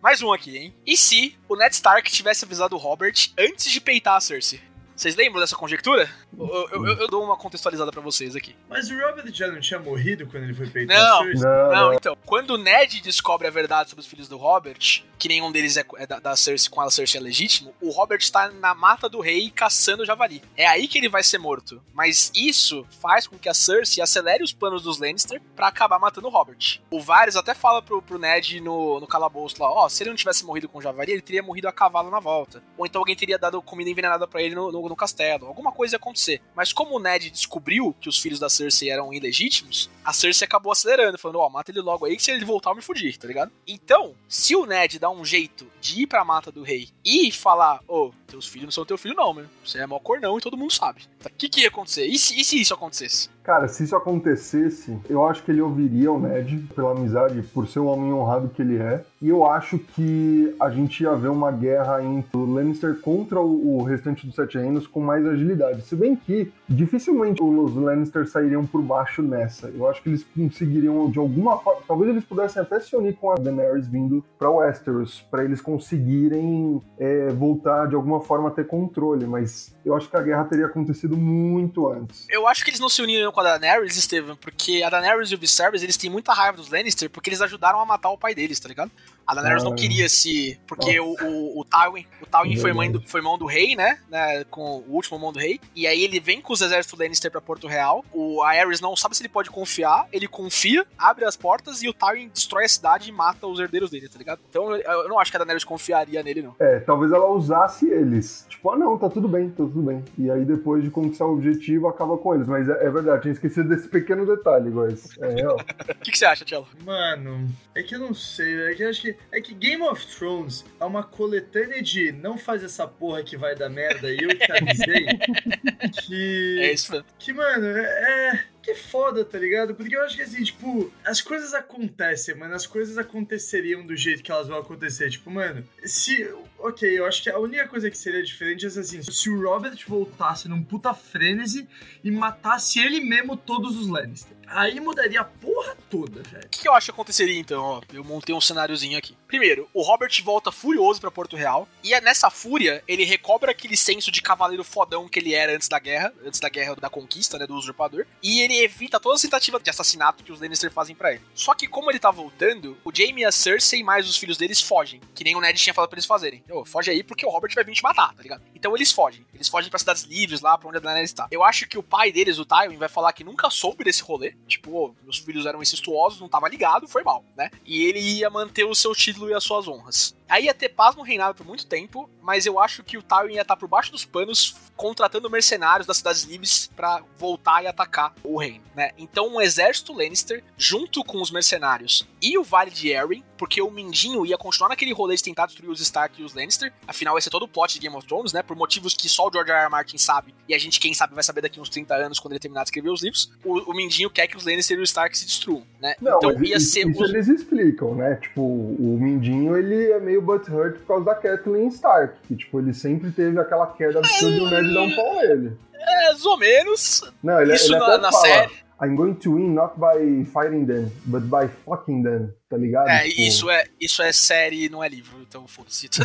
Mais 0.02 0.22
um 0.22 0.32
aqui, 0.32 0.56
hein? 0.56 0.74
E 0.86 0.96
se 0.96 1.36
o 1.48 1.56
Ned 1.56 1.74
Stark 1.74 2.10
tivesse 2.10 2.44
avisado 2.44 2.76
o 2.76 2.78
Robert 2.78 3.30
antes 3.38 3.70
de 3.70 3.80
peitar 3.80 4.16
a 4.16 4.20
Cersei? 4.20 4.60
Vocês 4.98 5.14
lembram 5.14 5.40
dessa 5.40 5.54
conjectura? 5.54 6.10
Eu, 6.36 6.68
eu- 6.72 6.86
eu- 6.98 7.06
dou 7.08 7.22
uma 7.22 7.36
contextualizada 7.36 7.92
pra 7.92 8.00
vocês 8.00 8.34
aqui. 8.34 8.56
Mas 8.68 8.90
o 8.90 8.98
Robert 8.98 9.32
já 9.32 9.46
não 9.46 9.60
tinha 9.60 9.78
morrido 9.78 10.26
quando 10.26 10.42
ele 10.42 10.54
foi 10.54 10.68
peitar 10.68 10.96
Não. 10.98 11.24
Não, 11.24 11.32
Não, 11.34 11.70
não. 11.70 11.94
então, 11.94 12.16
quando 12.26 12.50
o 12.54 12.58
Ned 12.58 13.00
descobre 13.00 13.46
a 13.46 13.50
verdade 13.50 13.90
sobre 13.90 14.00
os 14.02 14.08
filhos 14.08 14.28
do 14.28 14.36
Robert, 14.36 15.04
que 15.16 15.28
nenhum 15.28 15.52
deles 15.52 15.76
é, 15.76 15.84
é 15.98 16.06
da, 16.06 16.18
da 16.18 16.34
Cersei 16.34 16.68
com 16.68 16.80
a 16.80 16.90
Cersei 16.90 17.20
é 17.20 17.22
legítimo, 17.22 17.72
o 17.80 17.90
Robert 17.90 18.18
tá 18.30 18.50
na 18.50 18.74
mata 18.74 19.08
do 19.08 19.20
rei 19.20 19.50
caçando 19.50 20.02
o 20.02 20.06
javali. 20.06 20.42
É 20.56 20.66
aí 20.66 20.88
que 20.88 20.98
ele 20.98 21.08
vai 21.08 21.22
ser 21.22 21.38
morto. 21.38 21.80
Mas 21.94 22.32
isso 22.34 22.84
faz 23.00 23.26
com 23.28 23.38
que 23.38 23.48
a 23.48 23.54
Cersei 23.54 24.02
acelere 24.02 24.42
os 24.42 24.52
planos 24.52 24.82
dos 24.82 24.98
Lannister 24.98 25.40
pra 25.54 25.68
acabar 25.68 26.00
matando 26.00 26.26
o 26.26 26.30
Robert. 26.30 26.80
O 26.90 27.00
Varys 27.00 27.36
até 27.36 27.54
fala 27.54 27.80
pro, 27.80 28.02
pro 28.02 28.18
Ned 28.18 28.60
no, 28.60 28.98
no 28.98 29.06
calabouço 29.06 29.62
lá, 29.62 29.70
ó, 29.70 29.88
se 29.88 30.02
ele 30.02 30.10
não 30.10 30.16
tivesse 30.16 30.44
morrido 30.44 30.68
com 30.68 30.78
o 30.78 30.82
javali, 30.82 31.12
ele 31.12 31.22
teria 31.22 31.42
morrido 31.42 31.68
a 31.68 31.72
cavalo 31.72 32.10
na 32.10 32.18
volta. 32.18 32.60
Ou 32.76 32.84
então 32.84 33.00
alguém 33.00 33.14
teria 33.14 33.38
dado 33.38 33.62
comida 33.62 33.88
envenenada 33.90 34.26
pra 34.26 34.42
ele 34.42 34.54
no, 34.56 34.72
no, 34.72 34.87
no 34.88 34.96
castelo. 34.96 35.46
Alguma 35.46 35.72
coisa 35.72 35.94
ia 35.94 35.98
acontecer. 35.98 36.40
Mas 36.54 36.72
como 36.72 36.96
o 36.96 37.00
Ned 37.00 37.30
descobriu 37.30 37.94
que 38.00 38.08
os 38.08 38.18
filhos 38.18 38.38
da 38.38 38.48
Cersei 38.48 38.90
eram 38.90 39.12
ilegítimos, 39.12 39.90
a 40.04 40.12
Cersei 40.12 40.46
acabou 40.46 40.72
acelerando, 40.72 41.18
falando, 41.18 41.40
ó, 41.40 41.48
mata 41.48 41.70
ele 41.70 41.80
logo 41.80 42.04
aí, 42.04 42.16
que 42.16 42.22
se 42.22 42.30
ele 42.30 42.44
voltar 42.44 42.70
eu 42.70 42.76
me 42.76 42.82
fudir, 42.82 43.16
tá 43.16 43.26
ligado? 43.26 43.52
Então, 43.66 44.14
se 44.28 44.54
o 44.54 44.66
Ned 44.66 44.98
dá 44.98 45.10
um 45.10 45.24
jeito 45.24 45.70
de 45.80 46.02
ir 46.02 46.06
pra 46.06 46.24
mata 46.24 46.50
do 46.52 46.62
rei 46.62 46.88
e 47.04 47.30
falar, 47.32 47.80
ô, 47.86 48.12
teus 48.26 48.46
filhos 48.46 48.66
não 48.66 48.72
são 48.72 48.84
teu 48.84 48.98
filho 48.98 49.14
não, 49.14 49.34
mano. 49.34 49.50
Você 49.64 49.78
é 49.78 49.86
mó 49.86 49.98
cornão 49.98 50.38
e 50.38 50.40
todo 50.40 50.56
mundo 50.56 50.72
sabe. 50.72 51.02
O 51.24 51.30
que 51.30 51.48
que 51.48 51.62
ia 51.62 51.68
acontecer? 51.68 52.06
E 52.06 52.18
se, 52.18 52.38
e 52.38 52.44
se 52.44 52.60
isso 52.60 52.74
acontecesse? 52.74 53.30
Cara, 53.48 53.66
se 53.66 53.82
isso 53.82 53.96
acontecesse, 53.96 54.98
eu 55.08 55.26
acho 55.26 55.42
que 55.42 55.50
ele 55.50 55.62
ouviria 55.62 56.12
o 56.12 56.20
Ned 56.20 56.68
pela 56.76 56.90
amizade, 56.90 57.40
por 57.40 57.66
ser 57.66 57.78
o 57.78 57.86
homem 57.86 58.12
honrado 58.12 58.50
que 58.50 58.60
ele 58.60 58.76
é. 58.76 59.02
E 59.22 59.30
eu 59.30 59.46
acho 59.46 59.78
que 59.78 60.54
a 60.60 60.68
gente 60.68 61.02
ia 61.02 61.14
ver 61.14 61.30
uma 61.30 61.50
guerra 61.50 62.04
entre 62.04 62.36
o 62.36 62.44
Lannister 62.44 63.00
contra 63.00 63.40
o, 63.40 63.82
restante 63.82 64.26
dos 64.26 64.34
Sete 64.34 64.58
Reinos 64.58 64.86
com 64.86 65.00
mais 65.00 65.26
agilidade. 65.26 65.80
Se 65.80 65.96
bem 65.96 66.14
que 66.14 66.52
dificilmente 66.68 67.42
os 67.42 67.74
Lannister 67.74 68.28
sairiam 68.28 68.66
por 68.66 68.82
baixo 68.82 69.22
nessa. 69.22 69.68
Eu 69.68 69.88
acho 69.88 70.02
que 70.02 70.10
eles 70.10 70.26
conseguiriam, 70.36 71.10
de 71.10 71.18
alguma 71.18 71.56
forma, 71.58 71.80
talvez 71.88 72.10
eles 72.10 72.24
pudessem 72.24 72.60
até 72.60 72.78
se 72.78 72.94
unir 72.94 73.16
com 73.16 73.30
a 73.30 73.36
Daenerys 73.36 73.88
vindo 73.88 74.22
pra 74.38 74.50
Westeros, 74.50 75.24
pra 75.30 75.42
eles 75.42 75.62
conseguirem 75.62 76.82
é, 76.98 77.28
voltar 77.28 77.86
de 77.86 77.94
alguma 77.94 78.20
forma 78.20 78.48
a 78.48 78.52
ter 78.52 78.66
controle. 78.66 79.26
Mas 79.26 79.74
eu 79.86 79.96
acho 79.96 80.10
que 80.10 80.16
a 80.18 80.22
guerra 80.22 80.44
teria 80.44 80.66
acontecido 80.66 81.16
muito 81.16 81.88
antes. 81.88 82.26
Eu 82.28 82.46
acho 82.46 82.62
que 82.62 82.70
eles 82.70 82.80
não 82.80 82.90
se 82.90 83.00
uniram 83.00 83.32
com 83.38 83.46
a 83.46 83.56
Daenerys, 83.56 83.96
Estevam, 83.96 84.34
porque 84.36 84.82
a 84.82 84.90
Daenerys 84.90 85.30
e 85.30 85.34
o 85.36 85.38
Viserys, 85.38 85.82
eles 85.82 85.96
têm 85.96 86.10
muita 86.10 86.32
raiva 86.32 86.56
dos 86.56 86.70
Lannister 86.70 87.08
porque 87.08 87.30
eles 87.30 87.40
ajudaram 87.40 87.80
a 87.80 87.86
matar 87.86 88.10
o 88.10 88.18
pai 88.18 88.34
deles, 88.34 88.58
tá 88.58 88.68
ligado? 88.68 88.90
A 89.28 89.34
Daenerys 89.34 89.62
não 89.62 89.72
Ah. 89.72 89.76
queria 89.76 90.08
se... 90.08 90.58
Porque 90.66 90.98
o, 90.98 91.14
o, 91.22 91.60
o 91.60 91.64
Tywin, 91.64 92.06
o 92.22 92.26
Tywin 92.26 92.56
foi, 92.56 92.72
mãe 92.72 92.90
do, 92.90 93.00
foi 93.06 93.20
mão 93.20 93.36
do 93.38 93.44
rei, 93.46 93.76
né? 93.76 93.98
né? 94.10 94.44
Com 94.50 94.78
o 94.88 94.94
último 94.94 95.18
mão 95.18 95.32
do 95.32 95.38
rei. 95.38 95.60
E 95.76 95.86
aí 95.86 96.02
ele 96.02 96.18
vem 96.18 96.40
com 96.40 96.52
os 96.52 96.60
exércitos 96.62 96.98
Lannister 96.98 97.30
pra 97.30 97.40
Porto 97.40 97.66
Real. 97.66 98.04
O 98.12 98.42
Aerys 98.42 98.80
não 98.80 98.96
sabe 98.96 99.16
se 99.16 99.22
ele 99.22 99.28
pode 99.28 99.50
confiar. 99.50 100.06
Ele 100.12 100.26
confia, 100.26 100.86
abre 100.96 101.24
as 101.24 101.36
portas 101.36 101.82
e 101.82 101.88
o 101.88 101.92
Tywin 101.92 102.28
destrói 102.28 102.64
a 102.64 102.68
cidade 102.68 103.08
e 103.10 103.12
mata 103.12 103.46
os 103.46 103.60
herdeiros 103.60 103.90
dele, 103.90 104.08
tá 104.08 104.18
ligado? 104.18 104.40
Então 104.48 104.74
eu 104.74 104.98
eu 104.98 105.08
não 105.08 105.18
acho 105.20 105.30
que 105.30 105.36
a 105.36 105.40
Daenerys 105.40 105.64
confiaria 105.64 106.22
nele, 106.22 106.42
não. 106.42 106.56
É, 106.58 106.80
talvez 106.80 107.12
ela 107.12 107.26
usasse 107.30 107.86
eles. 107.88 108.46
Tipo, 108.48 108.70
ah, 108.70 108.76
não, 108.78 108.96
tá 108.96 109.08
tudo 109.10 109.28
bem, 109.28 109.50
tá 109.50 109.56
tudo 109.56 109.82
bem. 109.82 110.02
E 110.16 110.30
aí, 110.30 110.44
depois 110.44 110.82
de 110.82 110.90
conquistar 110.90 111.26
o 111.26 111.34
objetivo, 111.34 111.86
acaba 111.88 112.16
com 112.16 112.34
eles. 112.34 112.46
Mas 112.46 112.68
é, 112.68 112.86
é 112.86 112.90
verdade, 112.90 113.22
tinha 113.22 113.32
esquecido 113.32 113.68
desse 113.68 113.88
pequeno 113.88 114.24
detalhe, 114.26 114.70
guys. 114.70 115.18
É 115.20 115.28
real. 115.34 115.56
O 115.88 116.00
que, 116.00 116.12
que 116.12 116.18
você 116.18 116.24
acha, 116.26 116.44
Tchelo? 116.44 116.66
Mano, 116.84 117.48
é 117.74 117.82
que 117.82 117.94
eu 117.94 117.98
não 117.98 118.14
sei, 118.14 118.70
é 118.70 118.74
que 118.74 118.82
eu 118.82 118.88
acho 118.88 119.02
que. 119.02 119.16
É 119.30 119.40
que 119.40 119.54
Game 119.54 119.82
of 119.82 120.06
Thrones 120.06 120.64
é 120.80 120.84
uma 120.84 121.02
coletânea 121.02 121.82
de 121.82 122.12
não 122.12 122.38
faz 122.38 122.64
essa 122.64 122.86
porra 122.86 123.22
que 123.22 123.36
vai 123.36 123.54
dar 123.54 123.68
merda 123.68 124.10
e 124.10 124.18
eu 124.18 124.28
te 124.28 124.50
avisei. 124.50 125.06
que. 126.02 126.58
É 126.60 126.72
isso 126.72 126.92
mesmo. 126.92 127.06
Que, 127.18 127.32
mano, 127.32 127.66
é. 127.66 128.44
Que 128.62 128.74
foda, 128.74 129.24
tá 129.24 129.38
ligado? 129.38 129.74
Porque 129.74 129.96
eu 129.96 130.02
acho 130.02 130.16
que 130.16 130.22
assim, 130.22 130.42
tipo, 130.42 130.92
as 131.04 131.20
coisas 131.20 131.54
acontecem, 131.54 132.34
mano. 132.34 132.54
As 132.54 132.66
coisas 132.66 132.98
aconteceriam 132.98 133.86
do 133.86 133.96
jeito 133.96 134.22
que 134.22 134.30
elas 134.30 134.48
vão 134.48 134.58
acontecer. 134.58 135.10
Tipo, 135.10 135.30
mano, 135.30 135.64
se. 135.84 136.28
Ok, 136.58 136.98
eu 136.98 137.06
acho 137.06 137.22
que 137.22 137.30
a 137.30 137.38
única 137.38 137.68
coisa 137.68 137.90
que 137.90 137.96
seria 137.96 138.22
diferente 138.22 138.64
é 138.64 138.68
assim: 138.68 139.02
se 139.02 139.30
o 139.30 139.42
Robert 139.42 139.78
voltasse 139.86 140.48
num 140.48 140.62
puta 140.62 140.92
frenesi 140.92 141.68
e 142.02 142.10
matasse 142.10 142.80
ele 142.80 143.00
mesmo 143.00 143.36
todos 143.36 143.76
os 143.76 143.88
Lannister. 143.88 144.37
Aí 144.50 144.80
mudaria 144.80 145.20
a 145.20 145.24
porra 145.24 145.76
toda, 145.90 146.22
velho. 146.22 146.46
O 146.46 146.48
que, 146.48 146.60
que 146.60 146.68
eu 146.68 146.74
acho 146.74 146.86
que 146.86 146.90
aconteceria 146.90 147.38
então? 147.38 147.62
Ó, 147.62 147.80
eu 147.92 148.02
montei 148.02 148.34
um 148.34 148.40
cenáriozinho 148.40 148.98
aqui. 148.98 149.16
Primeiro, 149.26 149.68
o 149.74 149.82
Robert 149.82 150.10
volta 150.24 150.50
furioso 150.50 151.00
pra 151.00 151.10
Porto 151.10 151.36
Real. 151.36 151.68
E 151.82 151.92
é 151.92 152.00
nessa 152.00 152.30
fúria, 152.30 152.82
ele 152.88 153.04
recobra 153.04 153.50
aquele 153.50 153.76
senso 153.76 154.10
de 154.10 154.22
cavaleiro 154.22 154.64
fodão 154.64 155.08
que 155.08 155.18
ele 155.18 155.34
era 155.34 155.54
antes 155.54 155.68
da 155.68 155.78
guerra, 155.78 156.12
antes 156.24 156.40
da 156.40 156.48
guerra 156.48 156.74
da 156.76 156.88
conquista, 156.88 157.38
né, 157.38 157.46
do 157.46 157.54
usurpador. 157.54 158.06
E 158.22 158.40
ele 158.40 158.56
evita 158.58 158.98
todas 158.98 159.16
as 159.16 159.22
tentativas 159.22 159.62
de 159.62 159.70
assassinato 159.70 160.24
que 160.24 160.32
os 160.32 160.40
Lannister 160.40 160.70
fazem 160.70 160.96
pra 160.96 161.12
ele. 161.12 161.22
Só 161.34 161.54
que 161.54 161.66
como 161.66 161.90
ele 161.90 161.98
tá 161.98 162.10
voltando, 162.10 162.76
o 162.84 162.90
Jaime 162.94 163.22
e 163.22 163.24
a 163.24 163.32
Cersei 163.32 163.82
mais 163.82 164.08
os 164.08 164.16
filhos 164.16 164.36
deles 164.36 164.60
fogem. 164.60 165.00
Que 165.14 165.24
nem 165.24 165.36
o 165.36 165.40
Ned 165.40 165.58
tinha 165.58 165.74
falado 165.74 165.90
pra 165.90 165.96
eles 165.96 166.06
fazerem. 166.06 166.42
Ô, 166.50 166.64
foge 166.64 166.90
aí 166.90 167.02
porque 167.02 167.26
o 167.26 167.30
Robert 167.30 167.52
vai 167.54 167.64
vir 167.64 167.74
te 167.74 167.82
matar, 167.82 168.14
tá 168.14 168.22
ligado? 168.22 168.42
Então 168.54 168.74
eles 168.74 168.92
fogem. 168.92 169.26
Eles 169.34 169.48
fogem 169.48 169.70
pra 169.70 169.78
cidades 169.78 170.04
livres 170.04 170.40
lá, 170.40 170.56
pra 170.56 170.68
onde 170.68 170.78
a 170.78 170.80
Daenerys 170.80 171.12
tá. 171.12 171.28
Eu 171.30 171.44
acho 171.44 171.68
que 171.68 171.78
o 171.78 171.82
pai 171.82 172.10
deles, 172.10 172.38
o 172.38 172.44
Tywin, 172.44 172.76
vai 172.76 172.88
falar 172.88 173.12
que 173.12 173.24
nunca 173.24 173.50
soube 173.50 173.84
desse 173.84 174.02
rolê. 174.02 174.34
Tipo, 174.46 174.70
oh, 174.72 174.94
meus 175.02 175.18
filhos 175.18 175.46
eram 175.46 175.62
incestuosos, 175.62 176.20
não 176.20 176.28
tava 176.28 176.48
ligado, 176.48 176.88
foi 176.88 177.02
mal, 177.02 177.24
né? 177.36 177.50
E 177.64 177.84
ele 177.84 178.00
ia 178.00 178.30
manter 178.30 178.64
o 178.64 178.74
seu 178.74 178.94
título 178.94 179.28
e 179.28 179.34
as 179.34 179.44
suas 179.44 179.68
honras. 179.68 180.16
Aí 180.28 180.44
ia 180.44 180.54
ter 180.54 180.68
paz 180.68 180.94
no 180.94 181.02
reinado 181.02 181.34
por 181.34 181.46
muito 181.46 181.66
tempo, 181.66 182.08
mas 182.22 182.46
eu 182.46 182.60
acho 182.60 182.82
que 182.82 182.98
o 182.98 183.02
Tywin 183.02 183.34
ia 183.34 183.42
estar 183.42 183.56
por 183.56 183.68
baixo 183.68 183.90
dos 183.90 184.04
panos 184.04 184.54
contratando 184.76 185.28
mercenários 185.28 185.86
das 185.86 185.96
cidades 185.96 186.22
livres 186.22 186.70
para 186.76 187.02
voltar 187.16 187.64
e 187.64 187.66
atacar 187.66 188.14
o 188.22 188.38
reino, 188.38 188.62
né? 188.76 188.92
Então 188.96 189.34
um 189.34 189.40
exército 189.40 189.92
Lannister 189.92 190.44
junto 190.56 191.02
com 191.02 191.20
os 191.20 191.30
mercenários 191.32 192.06
e 192.22 192.38
o 192.38 192.44
Vale 192.44 192.70
de 192.70 192.94
Arryn, 192.94 193.24
porque 193.36 193.60
o 193.60 193.70
Mindinho 193.70 194.24
ia 194.24 194.36
continuar 194.36 194.68
naquele 194.68 194.92
rolê 194.92 195.16
de 195.16 195.22
tentar 195.22 195.46
destruir 195.46 195.70
os 195.70 195.80
Stark 195.80 196.20
e 196.20 196.24
os 196.24 196.34
Lannister. 196.34 196.72
Afinal, 196.86 197.16
esse 197.18 197.28
é 197.28 197.30
todo 197.30 197.44
o 197.44 197.48
plot 197.48 197.74
de 197.74 197.80
Game 197.80 197.96
of 197.96 198.06
Thrones, 198.06 198.32
né? 198.32 198.42
Por 198.42 198.56
motivos 198.56 198.94
que 198.94 199.08
só 199.08 199.28
o 199.28 199.32
George 199.32 199.50
R. 199.50 199.62
R. 199.62 199.70
Martin 199.70 199.98
sabe 199.98 200.34
e 200.48 200.54
a 200.54 200.58
gente, 200.58 200.80
quem 200.80 200.94
sabe, 200.94 201.14
vai 201.14 201.22
saber 201.22 201.42
daqui 201.42 201.60
uns 201.60 201.68
30 201.68 201.94
anos 201.94 202.18
quando 202.18 202.32
ele 202.32 202.40
terminar 202.40 202.62
de 202.62 202.68
escrever 202.68 202.88
os 202.88 203.02
livros. 203.02 203.30
O, 203.44 203.70
o 203.70 203.74
Mindinho 203.74 204.08
quer 204.08 204.26
que 204.26 204.36
os 204.36 204.44
Lannister 204.44 204.78
e 204.78 204.82
os 204.82 204.88
Stark 204.88 205.16
se 205.16 205.26
destruam, 205.26 205.62
né? 205.80 205.94
Não, 206.00 206.16
então 206.16 206.42
ia 206.42 206.56
isso, 206.56 206.70
ser 206.70 206.88
isso 206.88 207.02
os... 207.02 207.10
eles 207.10 207.28
explicam, 207.28 207.94
né? 207.94 208.14
Tipo, 208.16 208.40
o 208.40 208.98
Mindinho, 208.98 209.56
ele 209.56 209.90
é 209.92 210.00
meio 210.00 210.17
butthurt 210.20 210.78
por 210.80 210.86
causa 210.86 211.04
da 211.06 211.14
Kathleen 211.14 211.68
Stark, 211.68 212.14
que, 212.26 212.36
tipo, 212.36 212.58
ele 212.60 212.72
sempre 212.74 213.10
teve 213.10 213.38
aquela 213.38 213.66
queda 213.68 213.98
absurda 213.98 214.36
e 214.36 214.40
o 214.40 214.50
Ned 214.50 214.74
dá 214.74 214.82
um 214.82 214.94
pau 214.96 215.14
nele. 215.16 215.56
É, 215.74 216.04
mais 216.06 216.24
ou 216.26 216.36
menos. 216.38 217.12
Não, 217.22 217.40
ele, 217.40 217.54
Isso 217.54 217.72
ele 217.72 217.78
na- 217.78 217.86
até 217.86 217.98
na 217.98 218.12
fala, 218.12 218.26
série. 218.26 218.52
I'm 218.80 218.94
going 218.94 219.14
to 219.14 219.34
win 219.34 219.54
not 219.54 219.74
by 219.76 220.24
fighting 220.26 220.64
them, 220.66 220.90
but 221.06 221.22
by 221.24 221.48
fucking 221.64 222.02
them, 222.04 222.32
tá 222.48 222.56
ligado? 222.56 222.88
É, 222.88 223.08
Tipo, 223.08 223.20
isso 223.20 223.50
é, 223.50 223.66
isso 223.80 224.02
é 224.02 224.12
série, 224.12 224.68
não 224.68 224.82
é 224.82 224.88
livro, 224.88 225.20
então 225.20 225.46
foda-se. 225.46 225.88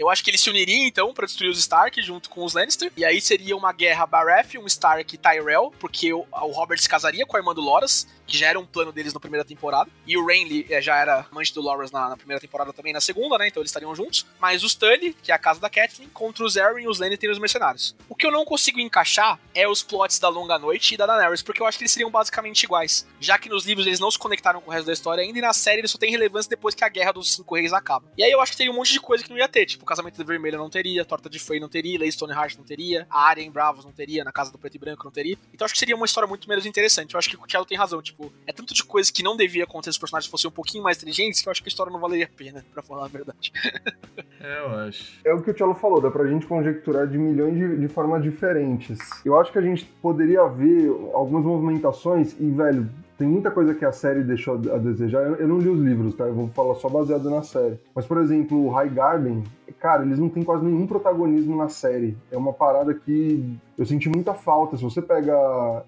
Eu 0.00 0.08
acho 0.08 0.24
que 0.24 0.30
eles 0.30 0.40
se 0.40 0.48
uniriam 0.48 0.86
então 0.86 1.12
pra 1.12 1.26
destruir 1.26 1.50
os 1.50 1.58
Stark 1.58 2.00
junto 2.00 2.30
com 2.30 2.42
os 2.42 2.54
Lannister. 2.54 2.90
E 2.96 3.04
aí 3.04 3.20
seria 3.20 3.54
uma 3.54 3.70
guerra 3.70 4.06
Baratheon, 4.06 4.64
Stark 4.64 5.14
e 5.14 5.18
Tyrell, 5.18 5.70
porque 5.78 6.10
o, 6.10 6.26
o 6.32 6.52
Robert 6.52 6.80
se 6.80 6.88
casaria 6.88 7.26
com 7.26 7.36
a 7.36 7.40
irmã 7.40 7.54
do 7.54 7.60
Loras, 7.60 8.08
que 8.26 8.34
já 8.34 8.46
era 8.48 8.58
um 8.58 8.64
plano 8.64 8.92
deles 8.92 9.12
na 9.12 9.20
primeira 9.20 9.44
temporada. 9.44 9.90
E 10.06 10.16
o 10.16 10.24
Renly 10.24 10.66
eh, 10.70 10.80
já 10.80 10.96
era 10.96 11.26
amante 11.30 11.52
do 11.52 11.60
Loras 11.60 11.90
na, 11.90 12.08
na 12.08 12.16
primeira 12.16 12.40
temporada 12.40 12.72
também, 12.72 12.94
na 12.94 13.00
segunda, 13.02 13.36
né? 13.36 13.48
Então 13.48 13.60
eles 13.60 13.68
estariam 13.68 13.94
juntos. 13.94 14.24
Mas 14.38 14.64
os 14.64 14.74
Tully, 14.74 15.14
que 15.22 15.32
é 15.32 15.34
a 15.34 15.38
casa 15.38 15.60
da 15.60 15.68
Catelyn, 15.68 16.08
contra 16.14 16.44
os 16.46 16.56
Arryn, 16.56 16.88
os 16.88 16.98
Lannister 16.98 17.28
e 17.28 17.32
os 17.34 17.38
mercenários. 17.38 17.94
O 18.08 18.14
que 18.14 18.26
eu 18.26 18.30
não 18.30 18.46
consigo 18.46 18.80
encaixar 18.80 19.38
é 19.54 19.68
os 19.68 19.82
plots 19.82 20.18
da 20.18 20.30
Longa 20.30 20.58
Noite 20.58 20.94
e 20.94 20.96
da 20.96 21.04
Daenerys, 21.04 21.42
porque 21.42 21.60
eu 21.60 21.66
acho 21.66 21.76
que 21.76 21.84
eles 21.84 21.92
seriam 21.92 22.10
basicamente 22.10 22.62
iguais. 22.62 23.06
Já 23.20 23.38
que 23.38 23.50
nos 23.50 23.66
livros 23.66 23.86
eles 23.86 24.00
não 24.00 24.10
se 24.10 24.18
conectaram 24.40 24.60
com 24.60 24.70
o 24.70 24.72
resto 24.72 24.86
da 24.86 24.92
história 24.92 25.22
ainda, 25.22 25.38
e 25.38 25.42
na 25.42 25.52
série 25.52 25.80
eles 25.80 25.90
só 25.90 25.98
têm 25.98 26.10
relevância 26.10 26.48
depois 26.48 26.74
que 26.74 26.82
a 26.82 26.88
Guerra 26.88 27.12
dos 27.12 27.34
Cinco 27.34 27.54
Reis 27.54 27.72
acaba. 27.72 28.06
E 28.16 28.24
aí 28.24 28.30
eu 28.30 28.40
acho 28.40 28.52
que 28.52 28.58
teria 28.58 28.72
um 28.72 28.76
monte 28.76 28.92
de 28.92 29.00
coisa 29.00 29.22
que 29.22 29.30
não 29.30 29.36
ia 29.36 29.48
ter, 29.48 29.66
tipo, 29.66 29.84
o 29.84 29.86
Casamento 29.86 30.18
da 30.18 30.24
Vermelha 30.24 30.58
não 30.58 30.70
teria, 30.70 31.04
Torta 31.04 31.28
de 31.28 31.38
Frey 31.38 31.60
não 31.60 31.68
teria, 31.68 31.98
Lady 31.98 32.12
Stoneheart 32.12 32.56
não 32.56 32.64
teria, 32.64 33.06
a 33.10 33.28
Arya 33.28 33.44
em 33.44 33.50
Bravos 33.50 33.84
não 33.84 33.92
teria, 33.92 34.24
na 34.24 34.32
Casa 34.32 34.50
do 34.50 34.58
Preto 34.58 34.74
e 34.74 34.78
Branco 34.78 35.04
não 35.04 35.12
teria. 35.12 35.36
Então 35.52 35.64
eu 35.64 35.66
acho 35.66 35.74
que 35.74 35.80
seria 35.80 35.94
uma 35.94 36.06
história 36.06 36.26
muito 36.26 36.48
menos 36.48 36.66
interessante. 36.66 37.14
Eu 37.14 37.18
acho 37.18 37.28
que 37.28 37.36
o 37.36 37.46
Thiago 37.46 37.66
tem 37.66 37.76
razão, 37.76 38.00
tipo, 38.00 38.32
é 38.46 38.52
tanto 38.52 38.74
de 38.74 38.82
coisa 38.82 39.12
que 39.12 39.22
não 39.22 39.36
devia 39.36 39.64
acontecer 39.64 39.92
se 39.92 39.96
os 39.96 39.98
personagens 39.98 40.30
fossem 40.30 40.48
um 40.48 40.52
pouquinho 40.52 40.82
mais 40.82 40.96
inteligentes 40.96 41.40
que 41.40 41.48
eu 41.48 41.50
acho 41.50 41.62
que 41.62 41.68
a 41.68 41.70
história 41.70 41.92
não 41.92 42.00
valeria 42.00 42.26
a 42.26 42.36
pena, 42.36 42.64
pra 42.72 42.82
falar 42.82 43.04
a 43.04 43.08
verdade. 43.08 43.52
É, 44.42 44.58
eu 44.58 44.70
acho. 44.70 45.20
É 45.22 45.34
o 45.34 45.42
que 45.42 45.50
o 45.50 45.54
Tchelo 45.54 45.74
falou, 45.74 46.00
dá 46.00 46.10
pra 46.10 46.26
gente 46.26 46.46
conjecturar 46.46 47.06
de 47.06 47.18
milhões 47.18 47.54
de, 47.54 47.76
de 47.76 47.88
formas 47.88 48.22
diferentes. 48.22 48.98
Eu 49.22 49.38
acho 49.38 49.52
que 49.52 49.58
a 49.58 49.62
gente 49.62 49.84
poderia 50.00 50.46
ver 50.46 50.88
algumas 51.12 51.44
movimentações 51.44 52.34
e, 52.40 52.50
velho, 52.50 52.88
tem 53.20 53.28
muita 53.28 53.50
coisa 53.50 53.74
que 53.74 53.84
a 53.84 53.92
série 53.92 54.22
deixou 54.22 54.54
a 54.54 54.78
desejar. 54.78 55.20
Eu, 55.20 55.34
eu 55.36 55.46
não 55.46 55.58
li 55.58 55.68
os 55.68 55.78
livros, 55.78 56.14
tá? 56.14 56.24
Eu 56.24 56.32
vou 56.32 56.48
falar 56.48 56.74
só 56.76 56.88
baseado 56.88 57.28
na 57.28 57.42
série. 57.42 57.78
Mas, 57.94 58.06
por 58.06 58.16
exemplo, 58.16 58.64
o 58.64 58.70
High 58.70 58.88
Garden, 58.88 59.44
cara, 59.78 60.04
eles 60.04 60.18
não 60.18 60.28
têm 60.28 60.42
quase 60.42 60.64
nenhum 60.64 60.86
protagonismo 60.86 61.56
na 61.56 61.68
série. 61.68 62.16
É 62.30 62.36
uma 62.36 62.52
parada 62.52 62.94
que 62.94 63.58
eu 63.80 63.86
senti 63.86 64.10
muita 64.10 64.34
falta. 64.34 64.76
Se 64.76 64.82
você 64.82 65.00
pega 65.00 65.34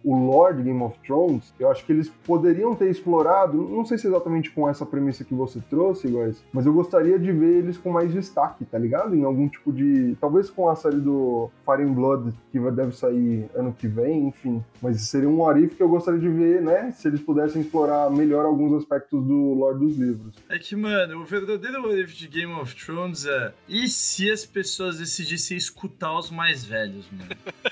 o 0.03 0.17
Lord 0.17 0.63
Game 0.63 0.83
of 0.83 0.99
Thrones, 1.07 1.53
eu 1.61 1.71
acho 1.71 1.85
que 1.85 1.93
eles 1.93 2.09
poderiam 2.09 2.75
ter 2.75 2.91
explorado, 2.91 3.69
não 3.69 3.85
sei 3.85 3.99
se 3.99 4.07
exatamente 4.07 4.51
com 4.51 4.67
essa 4.67 4.87
premissa 4.87 5.25
que 5.25 5.35
você 5.35 5.61
trouxe, 5.69 6.09
guys, 6.09 6.43
mas 6.53 6.65
eu 6.65 6.73
gostaria 6.73 7.19
de 7.19 7.31
ver 7.31 7.59
eles 7.59 7.77
com 7.77 7.91
mais 7.91 8.11
destaque, 8.11 8.65
tá 8.65 8.79
ligado? 8.79 9.15
Em 9.15 9.25
algum 9.25 9.47
tipo 9.47 9.71
de. 9.71 10.17
Talvez 10.19 10.49
com 10.49 10.71
a 10.71 10.75
série 10.75 11.01
do 11.01 11.51
Fire 11.67 11.83
and 11.83 11.93
Blood, 11.93 12.33
que 12.51 12.59
deve 12.71 12.97
sair 12.97 13.47
ano 13.55 13.75
que 13.79 13.87
vem, 13.87 14.29
enfim. 14.29 14.65
Mas 14.81 15.03
seria 15.03 15.29
um 15.29 15.47
Arif 15.47 15.75
que 15.75 15.83
eu 15.83 15.89
gostaria 15.89 16.21
de 16.21 16.29
ver, 16.31 16.63
né? 16.63 16.93
Se 16.93 17.09
eles 17.09 17.21
pudessem 17.21 17.61
explorar 17.61 18.11
melhor 18.11 18.47
alguns 18.47 18.73
aspectos 18.73 19.23
do 19.23 19.53
Lord 19.53 19.81
dos 19.81 19.99
livros. 19.99 20.35
É 20.49 20.59
que, 20.59 20.75
mano, 20.75 21.21
o 21.21 21.25
verdadeiro 21.27 21.83
what 21.83 22.01
if 22.01 22.15
de 22.15 22.27
Game 22.27 22.53
of 22.55 22.75
Thrones 22.75 23.27
é. 23.27 23.53
E 23.73 23.89
se 23.89 24.31
as 24.31 24.45
pessoas 24.45 24.99
decidissem 24.99 25.57
escutar 25.57 26.13
os 26.19 26.31
mais 26.31 26.63
velhos, 26.63 27.07
mano? 27.11 27.31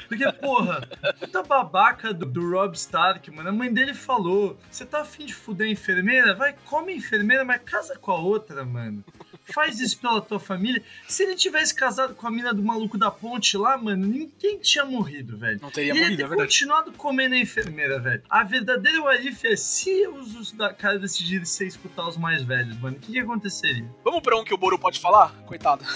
Porque, 0.09 0.33
porra, 0.33 0.89
puta 1.19 1.43
babaca 1.43 2.15
do, 2.15 2.25
do 2.25 2.51
Rob 2.51 2.75
Stark, 2.75 3.31
mano. 3.31 3.51
A 3.51 3.53
mãe 3.53 3.71
dele 3.71 3.93
falou: 3.93 4.59
você 4.71 4.87
tá 4.87 5.03
afim 5.03 5.27
de 5.27 5.35
fuder 5.35 5.69
a 5.69 5.71
enfermeira? 5.71 6.35
Vai, 6.35 6.55
come 6.65 6.95
a 6.95 6.97
enfermeira, 6.97 7.45
mas 7.45 7.61
casa 7.67 7.99
com 7.99 8.13
a 8.13 8.19
outra, 8.19 8.65
mano. 8.65 9.05
Faz 9.53 9.81
isso 9.81 9.99
pela 9.99 10.21
tua 10.21 10.39
família. 10.41 10.83
Se 11.09 11.23
ele 11.23 11.35
tivesse 11.35 11.75
casado 11.75 12.15
com 12.15 12.27
a 12.27 12.31
mina 12.31 12.53
do 12.55 12.63
maluco 12.63 12.97
da 12.97 13.11
ponte 13.11 13.57
lá, 13.57 13.77
mano, 13.77 14.07
ninguém 14.07 14.59
tinha 14.59 14.85
morrido, 14.85 15.37
velho. 15.37 15.59
Não 15.61 15.71
teria 15.71 15.93
Ele 15.93 16.01
morrido, 16.01 16.23
é 16.23 16.29
verdade. 16.29 16.49
continuado 16.49 16.93
comendo 16.93 17.35
a 17.35 17.39
enfermeira, 17.39 17.99
velho. 17.99 18.23
A 18.29 18.45
verdadeira 18.45 19.03
Warif 19.03 19.47
é 19.47 19.57
se 19.57 20.07
os, 20.09 20.35
os 20.35 20.53
da 20.53 20.73
cara 20.73 20.99
decidirem 20.99 21.45
ser 21.45 21.67
escutar 21.67 22.09
os 22.09 22.17
mais 22.17 22.43
velhos, 22.43 22.79
mano. 22.79 22.97
O 22.97 23.01
que, 23.01 23.13
que 23.13 23.19
aconteceria? 23.19 23.85
Vamos 24.05 24.21
pra 24.21 24.39
um 24.39 24.45
que 24.45 24.55
o 24.55 24.59
Boru 24.59 24.79
pode 24.79 25.01
falar? 25.01 25.33
Coitado. 25.47 25.85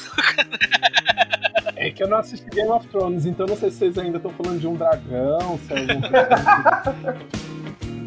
É 1.76 1.90
que 1.90 2.02
eu 2.02 2.08
não 2.08 2.18
assisti 2.18 2.48
Game 2.50 2.70
of 2.70 2.86
Thrones, 2.88 3.26
então 3.26 3.46
não 3.46 3.56
sei 3.56 3.70
se 3.70 3.78
vocês 3.78 3.98
ainda 3.98 4.18
estão 4.18 4.30
falando 4.32 4.60
de 4.60 4.66
um 4.66 4.76
dragão, 4.76 5.58
se 5.66 5.72
é 5.72 5.78
algum 5.80 6.00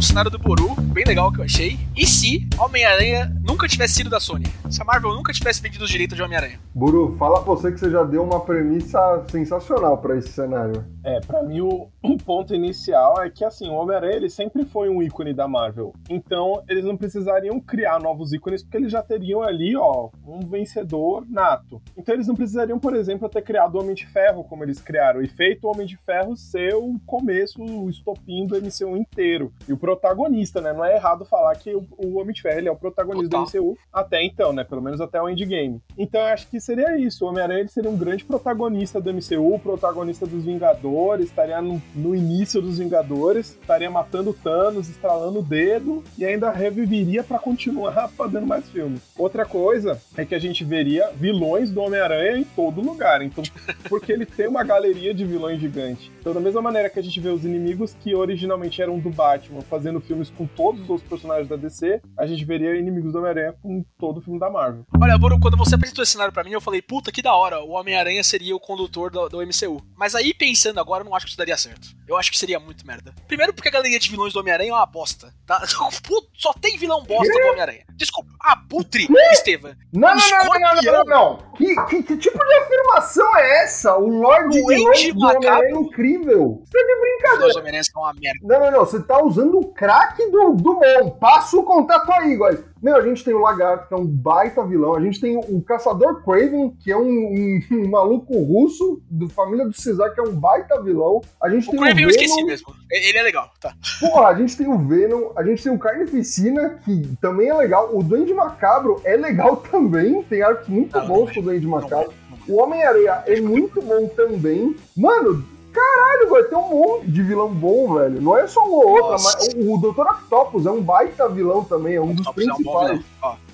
um 0.00 0.02
cenário 0.02 0.30
do 0.30 0.38
Boru, 0.38 0.74
bem 0.80 1.04
legal 1.04 1.30
que 1.30 1.40
eu 1.40 1.44
achei. 1.44 1.78
E 1.94 2.06
se 2.06 2.48
Homem-Aranha 2.58 3.30
nunca 3.42 3.68
tivesse 3.68 3.96
sido 3.96 4.08
da 4.08 4.18
Sony? 4.18 4.46
Se 4.70 4.80
a 4.80 4.84
Marvel 4.84 5.14
nunca 5.14 5.30
tivesse 5.30 5.60
vendido 5.60 5.84
os 5.84 5.90
direitos 5.90 6.16
de 6.16 6.22
Homem-Aranha? 6.22 6.58
Buru, 6.74 7.16
fala 7.18 7.42
pra 7.42 7.52
você 7.54 7.70
que 7.70 7.78
você 7.78 7.90
já 7.90 8.02
deu 8.02 8.22
uma 8.22 8.40
premissa 8.40 9.22
sensacional 9.28 9.98
pra 9.98 10.16
esse 10.16 10.28
cenário. 10.28 10.82
É, 11.04 11.20
pra 11.20 11.42
mim 11.42 11.60
o, 11.60 11.90
o 12.02 12.16
ponto 12.16 12.54
inicial 12.54 13.22
é 13.22 13.28
que 13.28 13.44
assim, 13.44 13.68
o 13.68 13.74
Homem-Aranha 13.74 14.16
ele 14.16 14.30
sempre 14.30 14.64
foi 14.64 14.88
um 14.88 15.02
ícone 15.02 15.34
da 15.34 15.46
Marvel. 15.46 15.92
Então, 16.08 16.62
eles 16.66 16.84
não 16.84 16.96
precisariam 16.96 17.60
criar 17.60 18.00
novos 18.00 18.32
ícones 18.32 18.62
porque 18.62 18.78
eles 18.78 18.92
já 18.92 19.02
teriam 19.02 19.42
ali, 19.42 19.76
ó, 19.76 20.08
um 20.26 20.40
vencedor 20.40 21.26
nato. 21.28 21.82
Então, 21.94 22.14
eles 22.14 22.26
não 22.26 22.34
precisariam, 22.34 22.78
por 22.78 22.96
exemplo, 22.96 23.28
ter 23.28 23.42
criado 23.42 23.74
o 23.74 23.80
Homem 23.80 23.94
de 23.94 24.06
Ferro 24.06 24.44
como 24.44 24.64
eles 24.64 24.80
criaram 24.80 25.20
e 25.20 25.28
feito 25.28 25.66
o 25.66 25.70
Homem 25.70 25.86
de 25.86 25.98
Ferro 25.98 26.34
ser 26.36 26.74
o 26.74 26.98
começo, 27.04 27.62
o 27.62 27.90
estopim 27.90 28.46
do 28.46 28.56
MCU 28.56 28.96
inteiro. 28.96 29.52
E 29.68 29.74
o 29.74 29.76
protagonista, 29.90 30.60
né? 30.60 30.72
Não 30.72 30.84
é 30.84 30.94
errado 30.94 31.24
falar 31.24 31.56
que 31.56 31.74
o, 31.74 31.84
o 31.96 32.18
Homem 32.18 32.32
de 32.32 32.42
Ferro 32.42 32.58
ele 32.58 32.68
é 32.68 32.72
o 32.72 32.76
protagonista 32.76 33.28
Total. 33.28 33.44
do 33.44 33.58
MCU 33.58 33.78
até 33.92 34.22
então, 34.24 34.52
né? 34.52 34.62
Pelo 34.62 34.82
menos 34.82 35.00
até 35.00 35.20
o 35.20 35.28
Endgame. 35.28 35.80
Então, 35.98 36.20
eu 36.20 36.28
acho 36.28 36.46
que 36.48 36.60
seria 36.60 36.96
isso. 36.98 37.24
O 37.24 37.28
Homem-Aranha 37.28 37.66
seria 37.68 37.90
um 37.90 37.96
grande 37.96 38.24
protagonista 38.24 39.00
do 39.00 39.12
MCU, 39.12 39.58
protagonista 39.58 40.26
dos 40.26 40.44
Vingadores, 40.44 41.26
estaria 41.26 41.60
no, 41.60 41.82
no 41.94 42.14
início 42.14 42.62
dos 42.62 42.78
Vingadores, 42.78 43.58
estaria 43.60 43.90
matando 43.90 44.32
Thanos, 44.32 44.88
estralando 44.88 45.40
o 45.40 45.42
dedo 45.42 46.04
e 46.16 46.24
ainda 46.24 46.50
reviveria 46.50 47.24
pra 47.24 47.38
continuar 47.38 48.08
fazendo 48.16 48.46
mais 48.46 48.68
filmes. 48.68 49.02
Outra 49.18 49.44
coisa 49.44 50.00
é 50.16 50.24
que 50.24 50.34
a 50.34 50.38
gente 50.38 50.64
veria 50.64 51.10
vilões 51.14 51.70
do 51.70 51.80
Homem-Aranha 51.80 52.38
em 52.38 52.44
todo 52.44 52.80
lugar. 52.80 53.22
Então, 53.22 53.42
porque 53.88 54.12
ele 54.12 54.24
tem 54.24 54.46
uma 54.46 54.62
galeria 54.62 55.12
de 55.12 55.24
vilões 55.24 55.60
gigante. 55.60 56.12
Então, 56.20 56.32
da 56.32 56.40
mesma 56.40 56.62
maneira 56.62 56.88
que 56.88 56.98
a 56.98 57.02
gente 57.02 57.18
vê 57.20 57.28
os 57.28 57.44
inimigos 57.44 57.94
que 57.94 58.14
originalmente 58.14 58.80
eram 58.80 58.98
do 58.98 59.10
Batman 59.10 59.62
fazendo 59.80 59.98
filmes 59.98 60.28
com 60.28 60.46
todos 60.46 60.88
os 60.90 61.02
personagens 61.02 61.48
da 61.48 61.56
DC, 61.56 62.02
a 62.18 62.26
gente 62.26 62.44
veria 62.44 62.76
inimigos 62.76 63.12
do 63.12 63.18
Homem-Aranha 63.18 63.54
com 63.62 63.82
todo 63.98 64.18
o 64.18 64.20
filme 64.20 64.38
da 64.38 64.50
Marvel. 64.50 64.84
Olha, 65.00 65.16
Boru, 65.16 65.40
quando 65.40 65.56
você 65.56 65.74
apresentou 65.74 66.02
esse 66.02 66.12
cenário 66.12 66.34
pra 66.34 66.44
mim, 66.44 66.52
eu 66.52 66.60
falei, 66.60 66.82
puta, 66.82 67.10
que 67.10 67.22
da 67.22 67.34
hora, 67.34 67.60
o 67.60 67.70
Homem-Aranha 67.70 68.22
seria 68.22 68.54
o 68.54 68.60
condutor 68.60 69.10
do, 69.10 69.26
do 69.30 69.38
MCU. 69.38 69.82
Mas 69.96 70.14
aí, 70.14 70.34
pensando 70.34 70.78
agora, 70.78 71.02
eu 71.02 71.06
não 71.06 71.14
acho 71.14 71.24
que 71.24 71.30
isso 71.30 71.38
daria 71.38 71.56
certo. 71.56 71.88
Eu 72.06 72.18
acho 72.18 72.30
que 72.30 72.36
seria 72.36 72.60
muito 72.60 72.86
merda. 72.86 73.14
Primeiro 73.26 73.54
porque 73.54 73.68
a 73.70 73.72
galeria 73.72 73.98
de 73.98 74.10
vilões 74.10 74.34
do 74.34 74.40
Homem-Aranha 74.40 74.70
é 74.70 74.74
uma 74.74 74.84
bosta, 74.84 75.32
tá? 75.46 75.64
Só 76.36 76.52
tem 76.60 76.76
vilão 76.76 77.02
bosta 77.04 77.32
do 77.32 77.48
Homem-Aranha. 77.48 77.84
Desculpa, 77.96 78.30
Abutre, 78.40 79.06
Estevam. 79.32 79.72
Não, 79.92 80.14
não, 80.14 80.16
não, 80.16 80.44
não, 80.44 80.60
não, 80.60 80.82
não, 80.82 80.92
não, 80.92 81.04
não. 81.04 81.52
Que, 81.52 81.74
que, 81.86 82.02
que 82.02 82.16
tipo 82.16 82.38
de 82.38 82.54
afirmação 82.54 83.36
é 83.36 83.64
essa? 83.64 83.96
O 83.96 84.08
Lorde 84.08 84.56
Vilões 84.58 85.14
do 85.14 85.26
Homem-Aranha 85.26 85.76
é 85.76 85.80
incrível. 85.80 86.62
Você 86.64 86.78
tá 86.78 86.84
de 86.84 86.92
Os 86.92 87.00
brincadeira. 87.00 87.36
vilões 87.36 87.52
do 87.54 87.58
Homem-Aranha 87.58 87.84
são 87.84 88.02
uma 88.02 88.14
merda. 88.14 88.38
Não, 88.42 88.60
não, 88.60 88.70
não. 88.70 88.86
Você 88.86 89.02
tá 89.02 89.22
usando 89.22 89.58
o 89.58 89.69
craque 89.74 90.26
do, 90.30 90.52
do 90.54 90.74
bom. 90.74 91.10
Passa 91.20 91.56
o 91.56 91.62
contato 91.62 92.10
aí, 92.12 92.36
guys. 92.36 92.60
Meu, 92.82 92.96
a 92.96 93.02
gente 93.02 93.22
tem 93.22 93.34
o 93.34 93.40
Lagarto, 93.40 93.88
que 93.88 93.94
é 93.94 93.96
um 93.96 94.06
baita 94.06 94.64
vilão. 94.64 94.94
A 94.94 95.00
gente 95.00 95.20
tem 95.20 95.36
o, 95.36 95.60
Caçador 95.62 96.22
Craven, 96.24 96.70
que 96.82 96.90
é 96.90 96.96
um, 96.96 97.02
um- 97.02 97.60
um 97.72 97.88
maluco 97.90 98.32
russo, 98.42 99.02
do 99.10 99.28
família 99.28 99.66
do 99.66 99.72
Cesar, 99.78 100.14
que 100.14 100.20
é 100.20 100.22
um 100.22 100.32
baita 100.32 100.80
vilão. 100.82 101.20
A 101.42 101.48
gente 101.50 101.68
O 101.68 101.72
tem 101.72 101.80
Craven 101.80 102.02
eu 102.02 102.08
o 102.08 102.10
esqueci 102.10 102.34
Venom. 102.36 102.46
mesmo. 102.46 102.66
Ele 102.90 103.18
é 103.18 103.22
legal, 103.22 103.50
tá. 103.60 103.74
Porra, 104.00 104.28
a 104.28 104.34
gente 104.34 104.56
tem 104.56 104.66
o 104.66 104.78
Venom, 104.78 105.30
a 105.36 105.42
gente 105.44 105.62
tem 105.62 105.72
o 105.72 105.78
Carnificina, 105.78 106.78
que 106.84 107.16
também 107.20 107.48
é 107.48 107.54
legal. 107.54 107.90
O 107.92 108.02
Duende 108.02 108.32
Macabro 108.32 109.00
é 109.04 109.16
legal 109.16 109.56
também. 109.70 110.22
Tem 110.22 110.42
arcos 110.42 110.68
muito 110.68 110.96
Não, 110.96 111.06
não 111.06 111.14
bons 111.14 111.32
com 111.32 111.40
o 111.40 111.42
Duende 111.42 111.66
Não, 111.66 111.72
Macabro. 111.72 112.12
não. 112.30 112.30
O 112.56 112.62
Homem-Aranha 112.62 113.22
é 113.26 113.40
muito 113.40 113.80
bom 113.82 114.08
também. 114.08 114.74
Mano, 114.96 115.44
caralho, 115.72 116.30
vai 116.30 116.42
ter 116.44 116.56
um 116.56 116.68
monte 116.68 117.10
de 117.10 117.22
vilão 117.22 117.48
bom, 117.48 117.94
velho. 117.94 118.20
Não 118.20 118.36
é 118.36 118.46
só 118.46 118.64
um 118.66 118.72
ou 118.72 118.88
outro, 118.88 119.10
Nossa. 119.10 119.38
mas 119.38 119.48
o, 119.54 119.78
Dr. 119.78 120.00
Octopus 120.00 120.66
é 120.66 120.70
um 120.70 120.82
baita 120.82 121.28
vilão 121.28 121.64
também, 121.64 121.96
é 121.96 122.00
um 122.00 122.14
dos 122.14 122.26
Octopus 122.26 122.46
é 122.90 122.94
um 122.94 123.02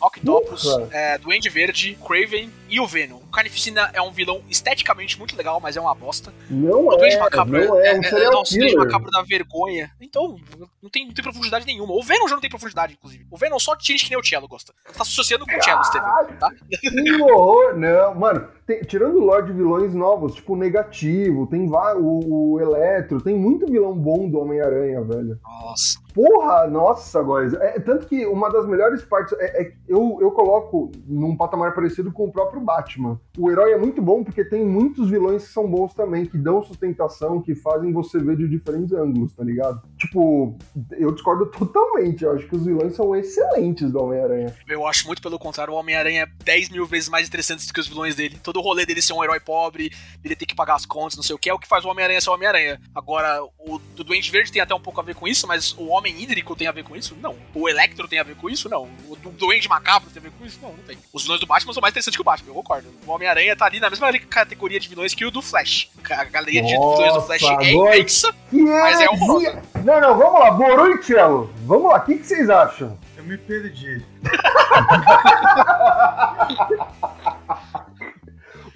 Octopus, 0.07 0.63
Porra. 0.63 0.89
é, 0.93 1.19
Duende 1.19 1.49
Verde, 1.49 1.99
Craven 2.07 2.51
e 2.69 2.81
o 2.81 2.87
Venom. 2.87 3.17
O 3.17 3.31
Carnificina 3.31 3.91
é 3.93 4.01
um 4.01 4.11
vilão 4.13 4.41
esteticamente 4.49 5.19
muito 5.19 5.37
legal, 5.37 5.61
mas 5.61 5.77
é 5.77 5.81
uma 5.81 5.95
bosta. 5.95 6.33
Não 6.49 6.87
O 6.87 6.93
é, 6.95 6.97
Duende 6.99 7.17
Macabro 7.19 7.65
não 7.67 7.81
é, 7.81 7.95
um 7.95 8.01
é, 8.01 8.09
serial 8.09 8.33
nossa, 8.33 8.55
o 8.55 8.59
Duende. 8.59 8.77
Macabro 8.77 9.11
da 9.11 9.23
vergonha. 9.23 9.91
Então, 10.01 10.37
não 10.83 10.89
tem, 10.91 11.07
não 11.07 11.15
tem 11.15 11.23
profundidade 11.23 11.67
nenhuma. 11.67 11.93
O 11.95 12.03
Venom 12.03 12.29
já 12.29 12.35
não 12.35 12.41
tem 12.41 12.51
profundidade, 12.51 12.93
inclusive. 12.95 13.27
O 13.31 13.37
Venom 13.37 13.59
só 13.59 13.75
tira 13.77 13.99
que 13.99 14.11
nem 14.11 14.19
o 14.19 14.25
Cello 14.25 14.47
gosta. 14.49 14.73
Você 14.87 14.93
tá 14.95 15.03
associando 15.03 15.45
com 15.45 15.57
o 15.57 15.63
Cello, 15.63 15.85
Steven. 15.85 16.09
Tá? 16.39 16.51
que 16.81 17.23
horror. 17.23 17.77
Não, 17.77 18.15
mano, 18.15 18.49
tem- 18.67 18.83
tirando 18.83 19.17
o 19.17 19.25
Lorde 19.25 19.51
de 19.53 19.59
vilões 19.59 19.95
novos, 19.95 20.35
tipo 20.35 20.55
o 20.55 20.57
Negativo, 20.57 21.47
tem 21.47 21.67
o, 21.69 22.53
o 22.55 22.61
Eletro, 22.61 23.21
tem 23.21 23.35
muito 23.35 23.67
vilão 23.67 23.95
bom 23.95 24.29
do 24.29 24.39
Homem-Aranha, 24.39 25.03
velho. 25.03 25.39
Nossa. 25.43 25.99
Porra, 26.17 26.67
nossa, 26.67 27.23
guys. 27.23 27.53
É, 27.53 27.79
tanto 27.79 28.07
que 28.07 28.25
uma 28.25 28.49
das 28.49 28.67
melhores 28.67 29.05
partes 29.05 29.39
é, 29.39 29.65
é 29.65 29.73
eu, 29.87 30.17
eu 30.19 30.31
coloco 30.31 30.91
num 31.07 31.37
patamar 31.37 31.75
parecido 31.75 32.11
com 32.11 32.25
o 32.25 32.33
próprio 32.33 32.59
Batman. 32.59 33.21
O 33.37 33.51
herói 33.51 33.73
é 33.73 33.79
muito 33.79 34.01
bom 34.01 34.25
porque 34.25 34.43
tem 34.43 34.65
muitos 34.65 35.11
vilões 35.11 35.45
que 35.45 35.53
são 35.53 35.69
bons 35.69 35.93
também, 35.93 36.25
que 36.25 36.39
dão 36.39 36.63
sustentação, 36.63 37.43
que 37.43 37.55
fazem 37.55 37.93
você 37.93 38.19
ver 38.19 38.39
de 38.39 38.49
diferentes 38.49 38.95
ângulos, 38.95 39.35
tá 39.35 39.45
ligado? 39.45 39.83
Tipo, 39.99 40.57
eu 40.93 41.13
discordo 41.13 41.45
totalmente. 41.51 42.25
Eu 42.25 42.33
acho 42.33 42.49
que 42.49 42.57
os 42.57 42.65
vilões 42.65 42.97
são 42.97 43.15
excelentes 43.15 43.93
do 43.93 44.03
Homem-Aranha. 44.03 44.57
Eu 44.67 44.87
acho 44.87 45.07
muito 45.07 45.21
pelo 45.21 45.39
contrário, 45.39 45.75
o 45.75 45.77
Homem-Aranha 45.77 46.23
é 46.23 46.45
10 46.45 46.71
mil 46.71 46.87
vezes 46.87 47.11
mais 47.11 47.29
interessante 47.29 47.67
do 47.67 47.75
que 47.75 47.81
os 47.81 47.89
vilões 47.89 48.15
dele. 48.15 48.39
Todo 48.43 48.59
o 48.59 48.63
rolê 48.63 48.87
dele 48.87 49.03
ser 49.03 49.13
um 49.13 49.23
herói 49.23 49.39
pobre, 49.39 49.93
ele 50.25 50.35
ter 50.35 50.47
que 50.47 50.55
pagar 50.55 50.77
as 50.77 50.87
contas, 50.87 51.17
não 51.17 51.23
sei 51.23 51.37
o 51.37 51.39
que, 51.39 51.51
é 51.51 51.53
o 51.53 51.59
que 51.59 51.69
faz 51.69 51.85
o 51.85 51.89
Homem-Aranha 51.89 52.23
ser 52.23 52.31
o 52.31 52.33
Homem-Aranha. 52.33 52.81
Agora, 52.95 53.45
o 53.59 53.79
do 53.95 54.03
Doente 54.03 54.33
Verde 54.33 54.51
tem 54.51 54.63
até 54.63 54.75
um 54.75 54.81
pouco 54.81 54.99
a 54.99 55.05
ver 55.05 55.15
com 55.15 55.29
isso, 55.29 55.47
mas 55.47 55.75
o 55.77 55.89
Homem 55.89 56.06
Hídrico 56.11 56.57
tem 56.57 56.67
a 56.67 56.73
ver 56.73 56.85
com 56.85 56.97
isso? 56.97 57.17
Não. 57.21 57.37
O 57.55 57.69
Electro 57.69 58.09
tem 58.09 58.19
a 58.19 58.23
ver 58.23 58.37
com 58.37 58.49
isso? 58.49 58.69
Não. 58.69 58.89
O 59.09 59.17
do 59.17 59.31
Doente 59.31 59.69
Macabro 59.69 60.11
tem 60.11 60.21
a 60.21 60.25
ver 60.25 60.33
com 60.33 60.45
isso? 60.45 60.59
Não, 60.63 60.71
não 60.71 60.83
tem. 60.85 60.99
Os 61.13 61.23
vilões 61.23 61.41
do 61.41 61.47
Batman 61.47 61.73
são 61.73 61.81
mais 61.81 61.93
interessantes 61.93 62.17
que 62.17 62.21
o 62.21 62.25
Batman, 62.25 62.51
eu 62.51 62.55
concordo. 62.55 62.89
O 63.07 63.11
Homem-Aranha 63.11 63.57
tá 63.57 63.67
ali 63.67 63.81
na 63.81 63.91
mesma 63.91 64.13
categoria 64.19 64.81
de 64.81 64.89
vilões 64.89 65.15
que 65.15 65.25
o 65.25 65.31
do 65.31 65.43
Flash. 65.43 65.91
A 66.11 66.25
galeria 66.25 66.63
de 66.63 66.75
Nossa, 66.75 67.03
vilões 67.03 67.15
do 67.15 67.23
Flash 67.23 67.43
é 67.43 67.73
imensa. 67.73 68.35
Que 68.51 68.63
Mas 68.63 69.01
é 69.01 69.09
horrorosa. 69.09 69.63
Não, 69.85 70.01
não, 70.01 70.19
vamos 70.19 70.41
lá, 70.41 70.51
Boru 70.51 70.95
e 70.95 71.03
Cello. 71.03 71.53
Vamos 71.65 71.91
lá, 71.91 71.99
o 71.99 72.05
que, 72.05 72.17
que 72.17 72.27
vocês 72.27 72.51
acham? 72.51 72.99
Eu 73.17 73.25
me 73.25 73.39
perdi. 73.39 74.05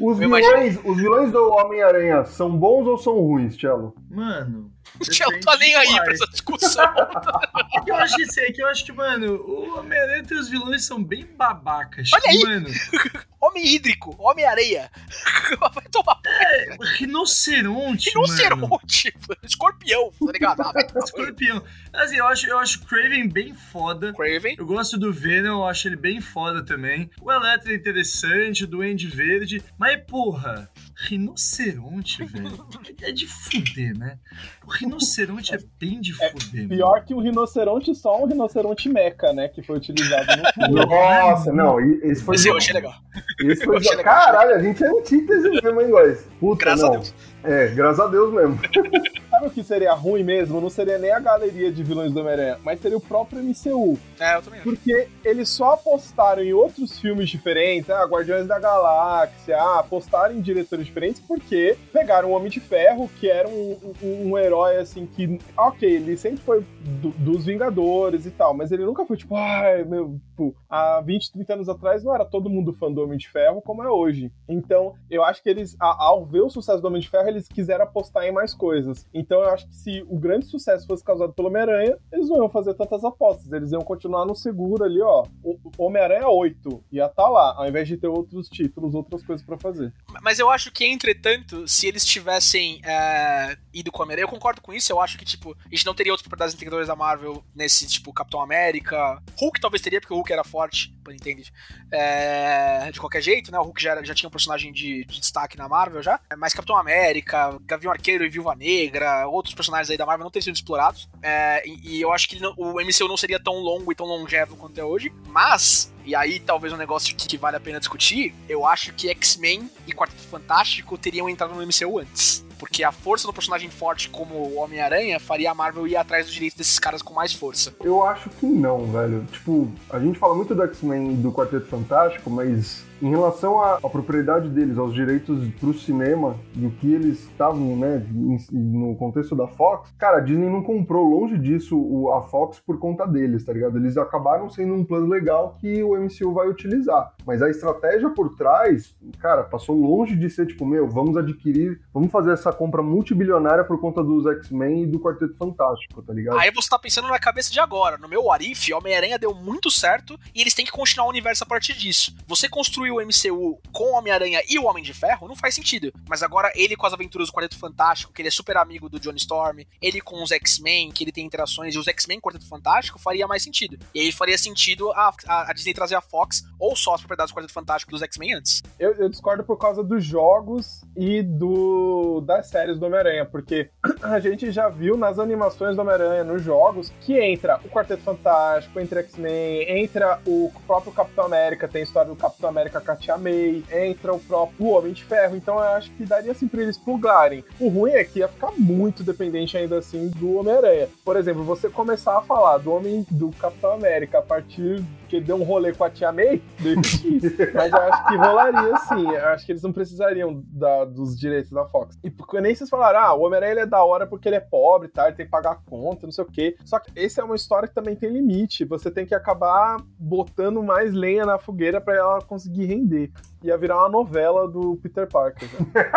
Os 0.01 0.19
vilões, 0.19 0.79
os 0.83 0.97
vilões 0.97 1.31
do 1.31 1.53
Homem-Aranha 1.53 2.25
são 2.25 2.57
bons 2.57 2.87
ou 2.87 2.97
são 2.97 3.21
ruins, 3.21 3.55
Cello? 3.55 3.95
Mano. 4.11 4.70
O 5.01 5.05
Cello 5.05 5.41
tá 5.41 5.57
nem 5.57 5.75
aí 5.75 5.97
pra 5.97 6.13
essa 6.13 6.27
discussão. 6.27 6.85
Que 7.85 7.91
eu 7.91 7.97
acho 7.97 8.17
que, 8.17 8.25
assim, 8.25 8.41
é 8.43 8.53
que 8.53 8.63
eu 8.63 8.67
acho 8.67 8.85
que, 8.85 8.93
mano, 8.93 9.37
o 9.37 9.79
Homem-Aranha 9.79 10.23
e 10.31 10.35
os 10.35 10.51
vilões 10.51 10.85
são 10.85 11.03
bem 11.03 11.25
babacas. 11.25 12.11
Olha 12.13 12.25
aí. 12.29 12.43
Mano, 12.43 12.69
Homem 13.41 13.67
Hídrico, 13.67 14.15
Homem-Areia. 14.19 14.91
Vai 15.75 15.85
tomar 15.91 16.21
é, 16.27 16.77
rinoceronte, 16.99 18.15
mano. 18.15 18.27
Rinoceronte, 18.27 19.15
escorpião, 19.43 20.11
tá 20.11 20.33
ligado? 20.33 20.61
Ah. 20.61 20.73
Escorpião. 21.03 21.63
Assim, 21.93 22.17
eu 22.17 22.27
acho, 22.27 22.47
eu 22.47 22.59
acho 22.59 22.83
o 22.83 22.87
Craven 22.87 23.29
bem 23.29 23.55
foda. 23.55 24.13
Craven. 24.13 24.57
Eu 24.59 24.67
gosto 24.67 24.99
do 24.99 25.11
Venom, 25.11 25.61
eu 25.61 25.67
acho 25.67 25.89
ele 25.89 25.97
bem 25.97 26.21
foda 26.21 26.63
também. 26.63 27.11
O 27.21 27.33
Eletro 27.33 27.73
é 27.73 27.75
interessante, 27.75 28.65
o 28.65 28.67
Duende 28.67 29.07
Verde. 29.07 29.63
Mas, 29.79 30.01
porra, 30.05 30.71
rinoceronte, 31.09 32.23
velho. 32.25 32.69
É 33.01 33.11
de 33.11 33.27
fuder, 33.27 33.97
né? 33.97 34.19
O 34.67 34.71
rinoceronte 34.71 35.55
é 35.55 35.59
bem 35.79 36.01
de 36.01 36.13
fuder, 36.13 36.63
mano. 36.63 36.69
Pior 36.69 37.05
que 37.05 37.15
um 37.15 37.21
rinoceronte, 37.21 37.95
só 37.95 38.23
um 38.23 38.27
rinoceronte 38.27 38.89
meca, 38.89 39.33
né? 39.33 39.49
Que 39.49 39.63
foi 39.63 39.79
utilizado 39.79 40.27
no 40.37 40.53
filme. 40.53 40.87
Nossa, 40.87 41.53
não, 41.53 41.81
esse 41.81 42.23
foi. 42.23 42.37
Esse 42.37 42.49
eu 42.49 42.57
achei 42.57 42.75
legal. 42.75 42.95
Esse 43.39 43.65
foi 43.65 43.79
legal. 43.79 44.03
Caralho, 44.05 44.55
a 44.55 44.59
gente 44.59 44.83
é 44.83 44.89
antítese 44.89 45.49
mesmo, 45.49 45.81
hein, 45.81 45.91
guys? 45.91 46.27
Puta, 46.39 46.65
Graças 46.65 46.85
a 46.85 46.87
não. 46.87 46.93
Deus. 46.95 47.15
É, 47.45 47.69
graças 47.69 48.01
a 48.01 48.07
Deus 48.09 48.33
mesmo. 48.33 48.59
Sabe 49.41 49.47
o 49.53 49.55
que 49.55 49.63
seria 49.65 49.95
ruim 49.95 50.23
mesmo? 50.23 50.61
Não 50.61 50.69
seria 50.69 50.99
nem 50.99 51.11
a 51.11 51.19
galeria 51.19 51.73
de 51.73 51.83
vilões 51.83 52.13
do 52.13 52.21
Homem-Aranha, 52.21 52.59
mas 52.63 52.79
seria 52.79 52.99
o 52.99 53.01
próprio 53.01 53.43
MCU. 53.43 53.99
É, 54.21 54.37
eu 54.37 54.43
também 54.43 54.61
acho. 54.61 54.69
Porque 54.69 55.09
eles 55.25 55.49
só 55.49 55.73
apostaram 55.73 56.43
em 56.43 56.53
outros 56.53 56.99
filmes 57.01 57.31
diferentes, 57.31 57.89
ah, 57.89 58.05
Guardiões 58.05 58.47
da 58.47 58.59
Galáxia, 58.59 59.57
ah, 59.57 59.79
apostaram 59.79 60.35
em 60.35 60.43
diretores 60.43 60.85
diferentes 60.85 61.23
porque 61.27 61.75
pegaram 61.91 62.29
o 62.31 62.33
Homem 62.33 62.51
de 62.51 62.61
Ferro, 62.61 63.09
que 63.19 63.31
era 63.31 63.49
um, 63.49 63.95
um- 64.03 64.31
um 64.33 64.39
herói 64.39 64.77
assim 64.77 65.07
que, 65.07 65.39
ok, 65.57 65.89
ele 65.91 66.17
sempre 66.19 66.41
foi 66.43 66.63
do- 67.01 67.11
dos 67.13 67.47
Vingadores 67.47 68.27
e 68.27 68.31
tal, 68.31 68.53
mas 68.53 68.71
ele 68.71 68.85
nunca 68.85 69.07
foi 69.07 69.17
tipo, 69.17 69.35
ai 69.37 69.85
meu, 69.85 70.19
tipo, 70.31 70.55
há 70.69 71.01
20, 71.01 71.33
30 71.33 71.55
anos 71.55 71.69
atrás 71.69 72.05
não 72.05 72.15
era 72.15 72.27
todo 72.27 72.51
mundo 72.51 72.75
fã 72.75 72.93
do 72.93 73.03
Homem 73.03 73.17
de 73.17 73.29
Ferro 73.31 73.63
como 73.63 73.83
é 73.83 73.89
hoje. 73.89 74.31
Então, 74.47 74.95
eu 75.11 75.25
acho 75.25 75.43
que 75.43 75.49
eles, 75.49 75.75
ao 75.81 76.27
ver 76.27 76.43
o 76.43 76.51
sucesso 76.51 76.83
do 76.83 76.89
Homem 76.89 77.01
de 77.01 77.09
Ferro, 77.09 77.29
eles 77.29 77.49
quiseram 77.49 77.85
apostar 77.85 78.25
em 78.25 78.33
mais 78.33 78.53
coisas. 78.53 79.07
Então, 79.15 79.30
eu 79.39 79.49
acho 79.51 79.67
que 79.69 79.75
se 79.77 80.05
o 80.09 80.19
grande 80.19 80.47
sucesso 80.47 80.87
fosse 80.87 81.05
causado 81.05 81.33
pelo 81.33 81.49
Homem-Aranha, 81.49 81.97
eles 82.13 82.29
não 82.29 82.37
iam 82.39 82.49
fazer 82.49 82.75
tantas 82.75 83.05
apostas. 83.05 83.51
Eles 83.53 83.71
iam 83.73 83.81
continuar 83.83 84.25
no 84.27 84.35
seguro 84.35 84.85
ali, 84.85 85.01
ó. 85.01 85.25
O 85.43 85.59
o 85.79 85.85
Homem-Aranha 85.87 86.29
8 86.29 86.85
ia 86.93 87.07
estar 87.07 87.29
lá, 87.29 87.55
ao 87.57 87.67
invés 87.69 87.87
de 87.89 87.97
ter 87.97 88.07
outros 88.09 88.49
títulos, 88.49 88.95
outras 88.95 89.23
coisas 89.23 89.45
pra 89.45 89.57
fazer. 89.59 89.93
Mas 90.23 90.39
eu 90.39 90.51
acho 90.51 90.71
que, 90.73 90.85
entretanto, 90.87 91.67
se 91.69 91.87
eles 91.87 92.05
tivessem 92.05 92.81
é, 92.85 93.57
ido 93.73 93.91
com 93.93 94.03
a 94.03 94.05
Homem-Aranha, 94.05 94.25
eu 94.25 94.29
concordo 94.29 94.61
com 94.61 94.73
isso. 94.73 94.93
Eu 94.93 95.01
acho 95.01 95.17
que, 95.19 95.25
tipo, 95.25 95.53
a 95.65 95.69
gente 95.75 95.87
não 95.87 95.95
teria 95.95 96.13
outros 96.13 96.27
propriedades 96.27 96.55
integradores 96.55 96.89
da 96.89 96.97
Marvel 96.97 97.43
nesse, 97.55 97.87
tipo, 97.87 98.13
Capitão 98.13 98.41
América. 98.41 99.23
Hulk 99.39 99.61
talvez 99.61 99.81
teria, 99.83 100.01
porque 100.01 100.13
o 100.13 100.17
Hulk 100.17 100.33
era 100.33 100.45
forte, 100.45 100.93
por 101.05 101.13
entender. 101.15 101.45
É, 101.93 102.91
de 102.91 102.99
qualquer 103.01 103.21
jeito, 103.23 103.51
né? 103.53 103.59
O 103.59 103.63
Hulk 103.63 103.83
já, 103.83 103.93
era- 103.93 104.05
já 104.05 104.15
tinha 104.15 104.29
um 104.29 104.33
personagem 104.33 104.73
de, 104.73 105.05
de 105.05 105.21
destaque 105.21 105.57
na 105.59 105.69
Marvel 105.69 106.03
já. 106.03 106.19
Mas 106.39 106.53
Capitão 106.55 106.77
América, 106.77 107.59
Gavião 107.63 107.93
Arqueiro 107.93 108.25
e 108.25 108.29
Viúva 108.29 108.55
Negra, 108.55 109.20
outros 109.27 109.55
personagens 109.55 109.91
aí 109.91 109.97
da 109.97 110.07
Marvel 110.07 110.25
não 110.25 110.31
teriam 110.31 110.45
sido 110.45 110.55
explorados. 110.57 111.09
É, 111.23 111.63
e, 111.67 111.97
e 111.97 112.01
eu 112.01 112.13
acho 112.13 112.29
que 112.29 112.41
não- 112.41 112.55
o 112.57 112.81
MCU 112.81 113.09
não 113.09 113.17
seria 113.17 113.39
tão 113.43 113.55
longo 113.55 113.91
e 113.93 113.95
tão 113.95 114.07
longevo 114.07 114.57
quanto 114.57 114.79
é 114.79 114.85
hoje. 114.85 115.13
Mas, 115.29 115.93
e 116.05 116.15
aí 116.15 116.41
talvez 116.41 116.73
um 116.73 116.77
negócio 116.77 117.15
que, 117.15 117.27
que 117.27 117.37
vale 117.37 117.57
a 117.57 117.61
pena 117.61 117.79
discutir, 117.79 118.35
eu 118.49 118.67
acho 118.67 118.93
que 118.95 119.09
X-Men 119.09 119.71
e 119.87 119.93
Quarteto 119.93 120.23
Fantástico 120.23 120.97
teriam 120.99 121.29
entrado 121.29 121.55
no 121.55 121.63
MCU 121.63 121.99
antes. 121.99 122.45
Porque 122.59 122.85
a 122.85 122.93
força 122.93 123.27
do 123.27 123.33
personagem 123.33 123.71
forte 123.71 124.11
como 124.11 124.35
o 124.35 124.57
Homem-Aranha 124.59 125.19
faria 125.19 125.51
a 125.51 125.55
Marvel 125.55 125.87
ir 125.87 125.97
atrás 125.97 126.27
dos 126.27 126.35
direitos 126.35 126.59
desses 126.59 126.79
caras 126.79 127.01
com 127.01 127.15
mais 127.15 127.33
força. 127.33 127.75
Eu 127.81 128.05
acho 128.05 128.29
que 128.29 128.45
não, 128.45 128.85
velho. 128.93 129.25
Tipo, 129.33 129.73
a 129.89 129.99
gente 129.99 130.19
fala 130.19 130.35
muito 130.35 130.55
do 130.55 130.63
X-Men 130.65 131.17
do 131.17 131.33
Quarteto 131.33 131.67
Fantástico, 131.67 132.29
mas 132.29 132.85
em 133.03 133.09
relação 133.09 133.61
à, 133.61 133.77
à 133.77 133.89
propriedade 133.89 134.49
deles, 134.49 134.77
aos 134.77 134.93
direitos 134.93 135.49
pro 135.59 135.73
cinema, 135.73 136.37
e 136.55 136.67
o 136.67 136.71
que 136.73 136.93
eles 136.93 137.21
estavam, 137.21 137.77
né, 137.77 138.07
no 138.53 138.95
contexto 138.97 139.35
da 139.35 139.49
Fox, 139.49 139.91
cara, 139.99 140.19
a 140.19 140.21
Disney 140.21 140.51
não 140.51 140.63
comprou 140.63 141.05
longe 141.09 141.39
disso 141.39 142.11
a 142.13 142.21
Fox 142.23 142.61
por 142.61 142.79
conta 142.79 143.07
deles, 143.07 143.45
tá 143.45 143.53
ligado? 143.53 143.79
Eles 143.79 143.97
acabaram 143.97 144.51
sendo 144.51 144.75
um 144.75 144.85
plano 144.85 145.07
legal 145.07 145.57
que 145.59 145.83
o 145.83 145.97
MCU 146.01 146.33
vai 146.33 146.49
utilizar. 146.49 147.15
Mas 147.27 147.43
a 147.43 147.51
estratégia 147.51 148.11
por 148.11 148.35
trás, 148.37 148.95
cara, 149.19 149.45
passou 149.45 149.77
longe 149.77 150.17
de 150.17 150.29
ser 150.31 150.47
tipo, 150.47 150.65
meu, 150.65 150.89
vamos 150.89 151.17
adquirir, 151.17 151.81
vamos 151.93 152.11
fazer 152.11 152.33
essa 152.33 152.53
compra 152.53 152.83
multibilionária 152.83 153.65
por 153.65 153.81
conta 153.81 154.03
dos 154.03 154.27
X-Men 154.27 154.85
e 154.85 154.87
do 154.87 155.01
Quarteto 155.01 155.35
Fantástico, 155.37 156.03
tá 156.03 156.13
ligado? 156.13 156.39
Aí 156.39 156.51
você 156.51 156.69
tá 156.69 156.79
pensando 156.79 157.09
na 157.09 157.19
cabeça 157.19 157.51
de 157.53 157.61
agora. 157.61 157.99
No 157.99 158.09
meu 158.09 158.31
Arif, 158.31 158.73
Homem-Aranha 158.73 159.19
deu 159.19 159.35
muito 159.35 159.71
certo 159.71 160.19
e 160.35 160.41
eles 160.41 160.55
têm 160.55 160.65
que 160.65 160.73
continuar 160.73 161.07
o 161.07 161.11
universo 161.11 161.45
a 161.45 161.47
partir 161.47 161.75
disso. 161.75 162.15
Você 162.27 162.49
construir 162.49 162.91
o 162.91 163.01
MCU 163.01 163.61
com 163.73 163.85
o 163.85 163.95
Homem-Aranha 163.97 164.43
e 164.49 164.59
o 164.59 164.65
Homem 164.65 164.83
de 164.83 164.95
Ferro 164.95 165.29
não 165.29 165.37
faz 165.37 165.55
sentido. 165.55 165.93
Mas 166.09 166.23
agora 166.23 166.51
ele 166.55 166.77
com 166.77 166.87
as 166.87 166.93
aventuras 166.93 167.29
do 167.29 167.33
Quarteto 167.33 167.59
Fantástico, 167.59 168.13
que 168.13 168.23
ele 168.23 168.29
é 168.29 168.33
super 168.33 168.57
amigo 168.57 168.89
do 168.89 168.99
Johnny 168.99 169.19
Storm, 169.19 169.61
ele 169.81 170.01
com 170.01 170.23
os 170.23 170.31
X-Men, 170.31 170.91
que 170.91 171.05
ele 171.05 171.13
tem 171.13 171.25
interações, 171.25 171.75
e 171.75 171.79
os 171.79 171.87
X-Men 171.89 172.21
Quarteto 172.21 172.49
Fantástico 172.49 172.99
faria 172.99 173.27
mais 173.27 173.43
sentido. 173.43 173.79
E 173.95 174.01
aí 174.01 174.13
faria 174.13 174.39
sentido 174.39 174.91
a, 174.93 175.13
a, 175.27 175.51
a 175.51 175.53
Disney 175.53 175.75
trazer 175.75 175.95
a 175.95 176.01
Fox 176.01 176.45
ou 176.59 176.75
só 176.77 176.95
as 176.95 177.03
do 177.27 177.35
Quarteto 177.35 177.53
Fantástico 177.53 177.93
dos 177.93 178.03
X-Men 178.03 178.35
antes. 178.35 178.63
Eu, 178.79 178.95
eu 178.95 179.09
discordo 179.09 179.45
por 179.45 179.57
causa 179.57 179.83
dos 179.83 180.05
jogos 180.05 180.83
e 180.97 181.23
do 181.23 182.21
das 182.21 182.49
séries 182.49 182.79
do 182.79 182.87
Homem-Aranha, 182.87 183.25
porque 183.25 183.71
a 184.03 184.19
gente 184.21 184.51
já 184.51 184.69
viu 184.69 184.97
nas 184.97 185.19
animações 185.19 185.77
do 185.77 185.83
Homem-Aranha, 185.83 186.25
nos 186.25 186.43
jogos, 186.43 186.93
que 187.01 187.19
entra 187.19 187.61
o 187.65 187.69
Quarteto 187.69 188.03
Fantástico, 188.03 188.79
entra 188.81 189.01
X-Men, 189.01 189.81
entra 189.83 190.21
o 190.27 190.53
próprio 190.67 190.93
Capitão 190.93 191.25
América, 191.25 191.69
tem 191.69 191.81
a 191.81 191.85
história 191.85 192.11
do 192.11 192.17
Capitão 192.17 192.49
América 192.49 192.81
com 192.81 192.93
a 192.93 192.97
Tia 192.97 193.17
May, 193.17 193.65
entra 193.71 194.13
o 194.13 194.21
próprio 194.21 194.69
Homem 194.69 194.93
de 194.93 195.05
Ferro, 195.05 195.37
então 195.37 195.57
eu 195.57 195.65
acho 195.65 195.91
que 195.93 196.05
daria 196.05 196.33
assim 196.33 196.49
pra 196.49 196.63
eles 196.63 196.79
plugarem. 196.79 197.45
O 197.59 197.69
ruim 197.69 197.93
é 197.93 198.05
que 198.05 198.21
ia 198.21 198.29
ficar 198.29 198.53
muito 198.57 199.03
dependente 199.03 199.57
ainda 199.57 199.79
assim 199.79 200.09
do 200.09 200.37
Homem-Aranha. 200.37 200.89
Por 201.05 201.17
exemplo, 201.17 201.45
você 201.45 201.69
começar 201.69 202.19
a 202.19 202.23
falar 202.23 202.59
do 202.59 202.73
Homem 202.73 203.07
do 203.11 203.31
Capitão 203.33 203.73
América 203.73 204.19
a 204.19 204.23
partir 204.23 204.83
que 205.11 205.21
deu 205.21 205.35
um 205.35 205.43
rolê 205.43 205.75
com 205.75 205.83
a 205.83 205.91
Tia 205.91 206.13
May. 206.13 206.41
Mas 207.53 207.73
eu 207.73 207.83
acho 207.83 208.07
que 208.07 208.17
rolaria 208.17 208.77
sim. 208.77 209.11
Eu 209.11 209.27
acho 209.31 209.45
que 209.45 209.51
eles 209.51 209.63
não 209.63 209.73
precisariam 209.73 210.41
da, 210.47 210.85
dos 210.85 211.19
direitos 211.19 211.51
da 211.51 211.67
Fox. 211.67 211.99
E 212.05 212.09
porque 212.09 212.41
nem 212.41 212.55
vocês 212.55 212.71
falaram, 212.71 213.01
ah, 213.01 213.15
o 213.15 213.23
Homem-Aranha 213.23 213.63
é 213.63 213.67
da 213.67 213.83
hora 213.83 214.07
porque 214.07 214.29
ele 214.29 214.37
é 214.37 214.41
pobre, 214.41 214.87
tá? 214.87 215.09
Ele 215.09 215.17
tem 215.17 215.27
que 215.27 215.33
pagar 215.33 215.61
conta, 215.67 216.07
não 216.07 216.13
sei 216.13 216.23
o 216.23 216.29
quê. 216.29 216.57
Só 216.65 216.79
que 216.79 216.93
essa 216.95 217.23
é 217.23 217.25
uma 217.25 217.35
história 217.35 217.67
que 217.67 217.75
também 217.75 217.97
tem 217.97 218.09
limite. 218.09 218.65
Você 218.65 218.89
tem 218.89 219.05
que 219.05 219.13
acabar 219.13 219.79
botando 219.99 220.63
mais 220.63 220.95
lenha 220.95 221.27
na 221.27 221.41
fogueira 221.41 221.81
para 221.81 221.97
ela 221.97 222.23
conseguir 222.23 222.67
render. 222.67 223.11
Ia 223.43 223.59
virar 223.59 223.79
uma 223.79 223.89
novela 223.89 224.47
do 224.47 224.77
Peter 224.77 225.09
Parker. 225.09 225.49
Né? 225.59 225.91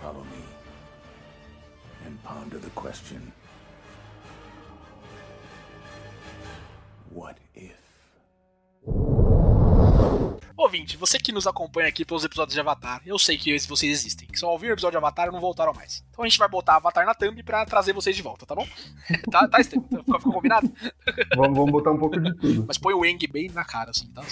Follow 0.00 0.22
me 0.22 0.44
and 2.06 2.16
ponder 2.22 2.60
the 2.60 2.70
question 2.76 3.32
What 7.18 7.40
if? 7.56 7.74
Ouvinte, 10.56 10.96
você 10.96 11.18
que 11.18 11.32
nos 11.32 11.48
acompanha 11.48 11.88
aqui 11.88 12.04
pelos 12.04 12.24
episódios 12.24 12.54
de 12.54 12.60
Avatar, 12.60 13.02
eu 13.04 13.18
sei 13.18 13.36
que 13.36 13.58
vocês 13.66 13.90
existem, 13.90 14.28
que 14.28 14.38
só 14.38 14.52
ouviram 14.52 14.70
o 14.70 14.74
episódio 14.74 15.00
de 15.00 15.04
Avatar 15.04 15.26
e 15.26 15.32
não 15.32 15.40
voltaram 15.40 15.74
mais. 15.74 16.04
Então 16.10 16.24
a 16.24 16.28
gente 16.28 16.38
vai 16.38 16.48
botar 16.48 16.76
Avatar 16.76 17.04
na 17.04 17.14
thumb 17.14 17.42
pra 17.42 17.66
trazer 17.66 17.92
vocês 17.92 18.14
de 18.14 18.22
volta, 18.22 18.46
tá 18.46 18.54
bom? 18.54 18.64
tá, 19.32 19.48
tá, 19.48 19.64
ficou, 19.64 19.98
ficou 19.98 20.32
combinado? 20.32 20.72
Vamos, 21.34 21.58
vamos 21.58 21.72
botar 21.72 21.90
um 21.90 21.98
pouco 21.98 22.20
de 22.20 22.32
tudo. 22.36 22.64
Mas 22.68 22.78
põe 22.78 22.94
o 22.94 23.04
Eng 23.04 23.18
bem 23.32 23.50
na 23.50 23.64
cara, 23.64 23.90
assim, 23.90 24.06
tá? 24.12 24.22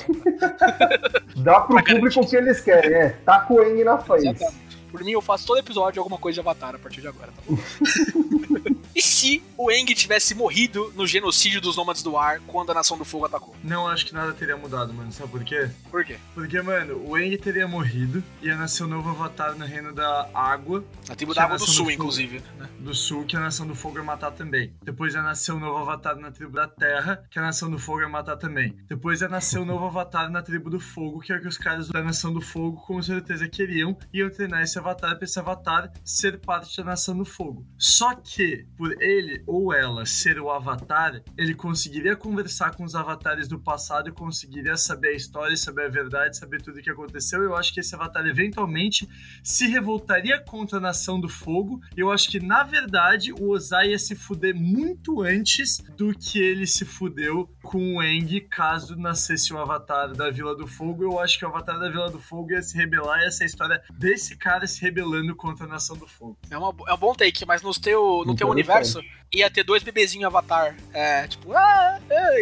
Dá 1.39 1.62
pro 1.62 1.82
público 1.82 2.20
o 2.20 2.28
que 2.28 2.37
eles 2.37 2.61
querem, 2.61 2.93
é. 2.93 3.09
Tá 3.09 3.41
com 3.41 3.55
o 3.55 3.64
Eng 3.64 3.82
na 3.82 3.99
frente. 3.99 4.28
Exatamente. 4.28 4.76
Por 4.93 5.03
mim, 5.03 5.11
eu 5.11 5.20
faço 5.20 5.45
todo 5.45 5.59
episódio 5.59 5.95
de 5.95 5.99
alguma 5.99 6.18
coisa 6.18 6.34
de 6.34 6.41
Avatar 6.41 6.76
a 6.76 6.78
partir 6.78 7.01
de 7.01 7.09
agora, 7.09 7.32
tá 7.32 7.43
bom? 7.49 7.57
e 8.97 9.03
se 9.03 9.42
o 9.59 9.70
Eng 9.70 9.84
tivesse 9.94 10.34
morrido 10.34 10.92
no 10.97 11.07
genocídio 11.07 11.61
dos 11.61 11.76
Nômades 11.76 12.03
do 12.03 12.16
Ar 12.16 12.40
quando 12.47 12.70
a 12.70 12.74
Nação 12.74 12.97
do 12.97 13.05
Fogo 13.05 13.26
atacou? 13.26 13.55
Não 13.62 13.86
acho 13.86 14.07
que 14.07 14.14
nada 14.14 14.32
teria 14.32 14.57
mudado, 14.57 14.92
mano. 14.94 15.12
Sabe 15.12 15.30
por 15.30 15.44
quê? 15.44 15.68
Por 15.90 16.05
quê? 16.05 16.16
Porque, 16.34 16.61
mano, 16.62 16.97
o 17.07 17.18
Eng 17.18 17.36
teria 17.36 17.68
morrido, 17.68 18.24
ia 18.40 18.57
nascer 18.57 18.84
um 18.84 18.88
novo 18.88 19.11
avatar 19.11 19.55
no 19.57 19.66
reino 19.66 19.92
da 19.94 20.28
água. 20.32 20.82
Na 21.09 21.14
tribo 21.14 21.32
Que 21.32 21.36
da 21.36 21.42
a 21.42 21.44
Água 21.44 21.59
do 21.59 21.64
Sul, 21.66 21.72
do 21.72 21.78
Fogo. 21.78 21.90
inclusive. 21.90 22.42
né? 22.59 22.68
Do 22.80 22.94
sul, 22.94 23.24
que 23.26 23.36
a 23.36 23.40
Nação 23.40 23.66
do 23.66 23.74
Fogo 23.74 23.99
ia 23.99 24.05
matar 24.05 24.30
também. 24.30 24.72
Depois 24.82 25.12
ia 25.14 25.22
nascer 25.22 25.53
um 25.53 25.59
novo 25.61 25.78
avatar 25.78 26.16
na 26.16 26.30
tribo 26.30 26.53
da 26.53 26.66
Terra, 26.66 27.22
que 27.30 27.38
a 27.38 27.42
Nação 27.42 27.70
do 27.70 27.78
Fogo 27.78 28.01
ia 28.01 28.09
matar 28.09 28.36
também. 28.36 28.76
Depois 28.88 29.20
ia 29.20 29.28
nascer 29.28 29.59
um 29.59 29.64
novo 29.66 29.84
avatar 29.86 30.30
na 30.30 30.42
tribo 30.42 30.70
do 30.70 30.80
Fogo, 30.80 31.20
que 31.20 31.32
é 31.32 31.36
o 31.36 31.40
que 31.40 31.49
os 31.49 31.59
caras 31.59 31.88
da 31.88 32.03
Nação 32.03 32.32
do 32.32 32.40
Fogo 32.40 32.80
com 32.86 33.03
certeza 33.03 33.47
queriam, 33.49 33.97
e 34.12 34.18
iam 34.20 34.30
treinar 34.30 34.62
esse 34.62 34.78
avatar 34.78 35.16
pra 35.16 35.24
esse 35.24 35.38
avatar 35.38 35.92
ser 36.05 36.38
parte 36.40 36.76
da 36.78 36.84
Nação 36.84 37.16
do 37.16 37.24
Fogo. 37.24 37.66
Só 37.76 38.14
que, 38.14 38.64
por 38.76 38.86
ele 39.01 39.43
ou 39.47 39.72
ela 39.72 40.05
ser 40.05 40.39
o 40.41 40.51
avatar, 40.51 41.22
ele 41.37 41.55
conseguiria 41.55 42.16
conversar 42.16 42.74
com 42.74 42.84
os 42.84 42.95
avatares 42.95 43.49
do 43.49 43.59
passado 43.59 44.09
e 44.09 44.12
conseguiria 44.12 44.76
saber 44.76 45.09
a 45.09 45.16
história, 45.16 45.57
saber 45.57 45.87
a 45.87 45.89
verdade, 45.89 46.37
saber 46.37 46.61
tudo 46.61 46.78
o 46.78 46.82
que 46.82 46.91
aconteceu. 46.91 47.43
Eu 47.43 47.57
acho 47.57 47.72
que 47.72 47.80
esse 47.80 47.95
avatar 47.95 48.26
eventualmente 48.26 49.09
se 49.43 49.66
revoltaria 49.68 50.39
contra 50.41 50.78
a 50.78 50.80
Nação 50.80 51.20
do 51.20 51.28
Fogo. 51.28 51.80
Eu 51.97 52.11
acho 52.11 52.30
que, 52.30 52.41
na 52.41 52.62
verdade, 52.64 53.32
o 53.32 53.51
Ozai 53.51 53.91
ia 53.91 53.99
se 53.99 54.14
fuder 54.14 54.55
muito 54.55 55.22
antes 55.22 55.78
do 55.97 56.12
que 56.12 56.39
ele 56.39 56.66
se 56.66 56.84
fudeu 56.84 57.49
com 57.62 57.97
o 57.97 58.03
Eng, 58.03 58.41
caso 58.51 58.97
nascesse 58.97 59.53
o 59.53 59.59
Avatar 59.59 60.12
da 60.12 60.30
Vila 60.30 60.57
do 60.57 60.66
Fogo. 60.66 61.05
Eu 61.05 61.20
acho 61.20 61.39
que 61.39 61.45
o 61.45 61.49
Avatar 61.49 61.78
da 61.78 61.89
Vila 61.89 62.11
do 62.11 62.20
Fogo 62.20 62.53
ia 62.53 62.62
se 62.62 62.76
rebelar 62.76 63.22
e 63.22 63.26
essa 63.26 63.43
é 63.43 63.45
a 63.45 63.47
história 63.47 63.82
desse 63.99 64.37
cara 64.37 64.66
se 64.66 64.80
rebelando 64.80 65.34
contra 65.34 65.66
a 65.66 65.68
Nação 65.68 65.97
do 65.97 66.07
Fogo. 66.07 66.37
É, 66.51 66.59
uma, 66.59 66.74
é 66.89 66.95
um 66.95 66.99
bom 66.99 67.14
take, 67.14 67.45
mas 67.47 67.62
no 67.62 67.72
teu, 67.72 68.24
no 68.26 68.34
teu 68.34 68.47
Interessante. 68.59 68.76
Universo 68.77 69.01
ia 69.33 69.51
ter 69.51 69.64
dois 69.64 69.83
bebezinhos 69.83 70.27
Avatar. 70.27 70.77
É, 70.93 71.27
tipo, 71.27 71.53
ah, 71.53 71.99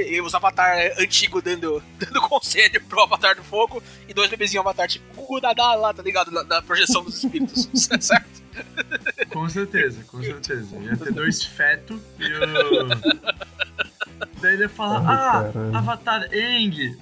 e 0.07 0.21
os 0.21 0.35
Avatar 0.35 0.93
antigos 0.99 1.43
dando, 1.43 1.83
dando 1.99 2.21
conselho 2.23 2.83
pro 2.85 3.03
Avatar 3.03 3.37
do 3.37 3.43
Fogo 3.43 3.83
e 4.09 4.15
dois 4.15 4.31
bebezinhos 4.31 4.65
Avatar, 4.65 4.89
tipo, 4.89 5.05
Gugu 5.15 5.41
Dadá 5.41 5.75
lá, 5.75 5.93
tá 5.93 6.03
ligado? 6.03 6.31
Da, 6.31 6.43
da 6.43 6.63
projeção 6.63 7.03
dos 7.03 7.23
espíritos, 7.23 7.69
certo? 8.01 8.45
Com 9.31 9.49
certeza, 9.49 10.05
com 10.05 10.23
certeza. 10.23 10.77
Ia 10.77 10.97
ter 10.97 11.13
dois 11.13 11.43
fetos 11.43 12.01
e 12.19 12.33
o. 12.33 13.44
Daí 14.45 14.53
ele 14.53 14.65
ia 14.65 14.69
falar, 14.69 14.99
Ai, 14.99 15.05
ah, 15.07 15.53
caralho. 15.53 15.77
Avatar 15.77 16.29
Eng. 16.35 16.95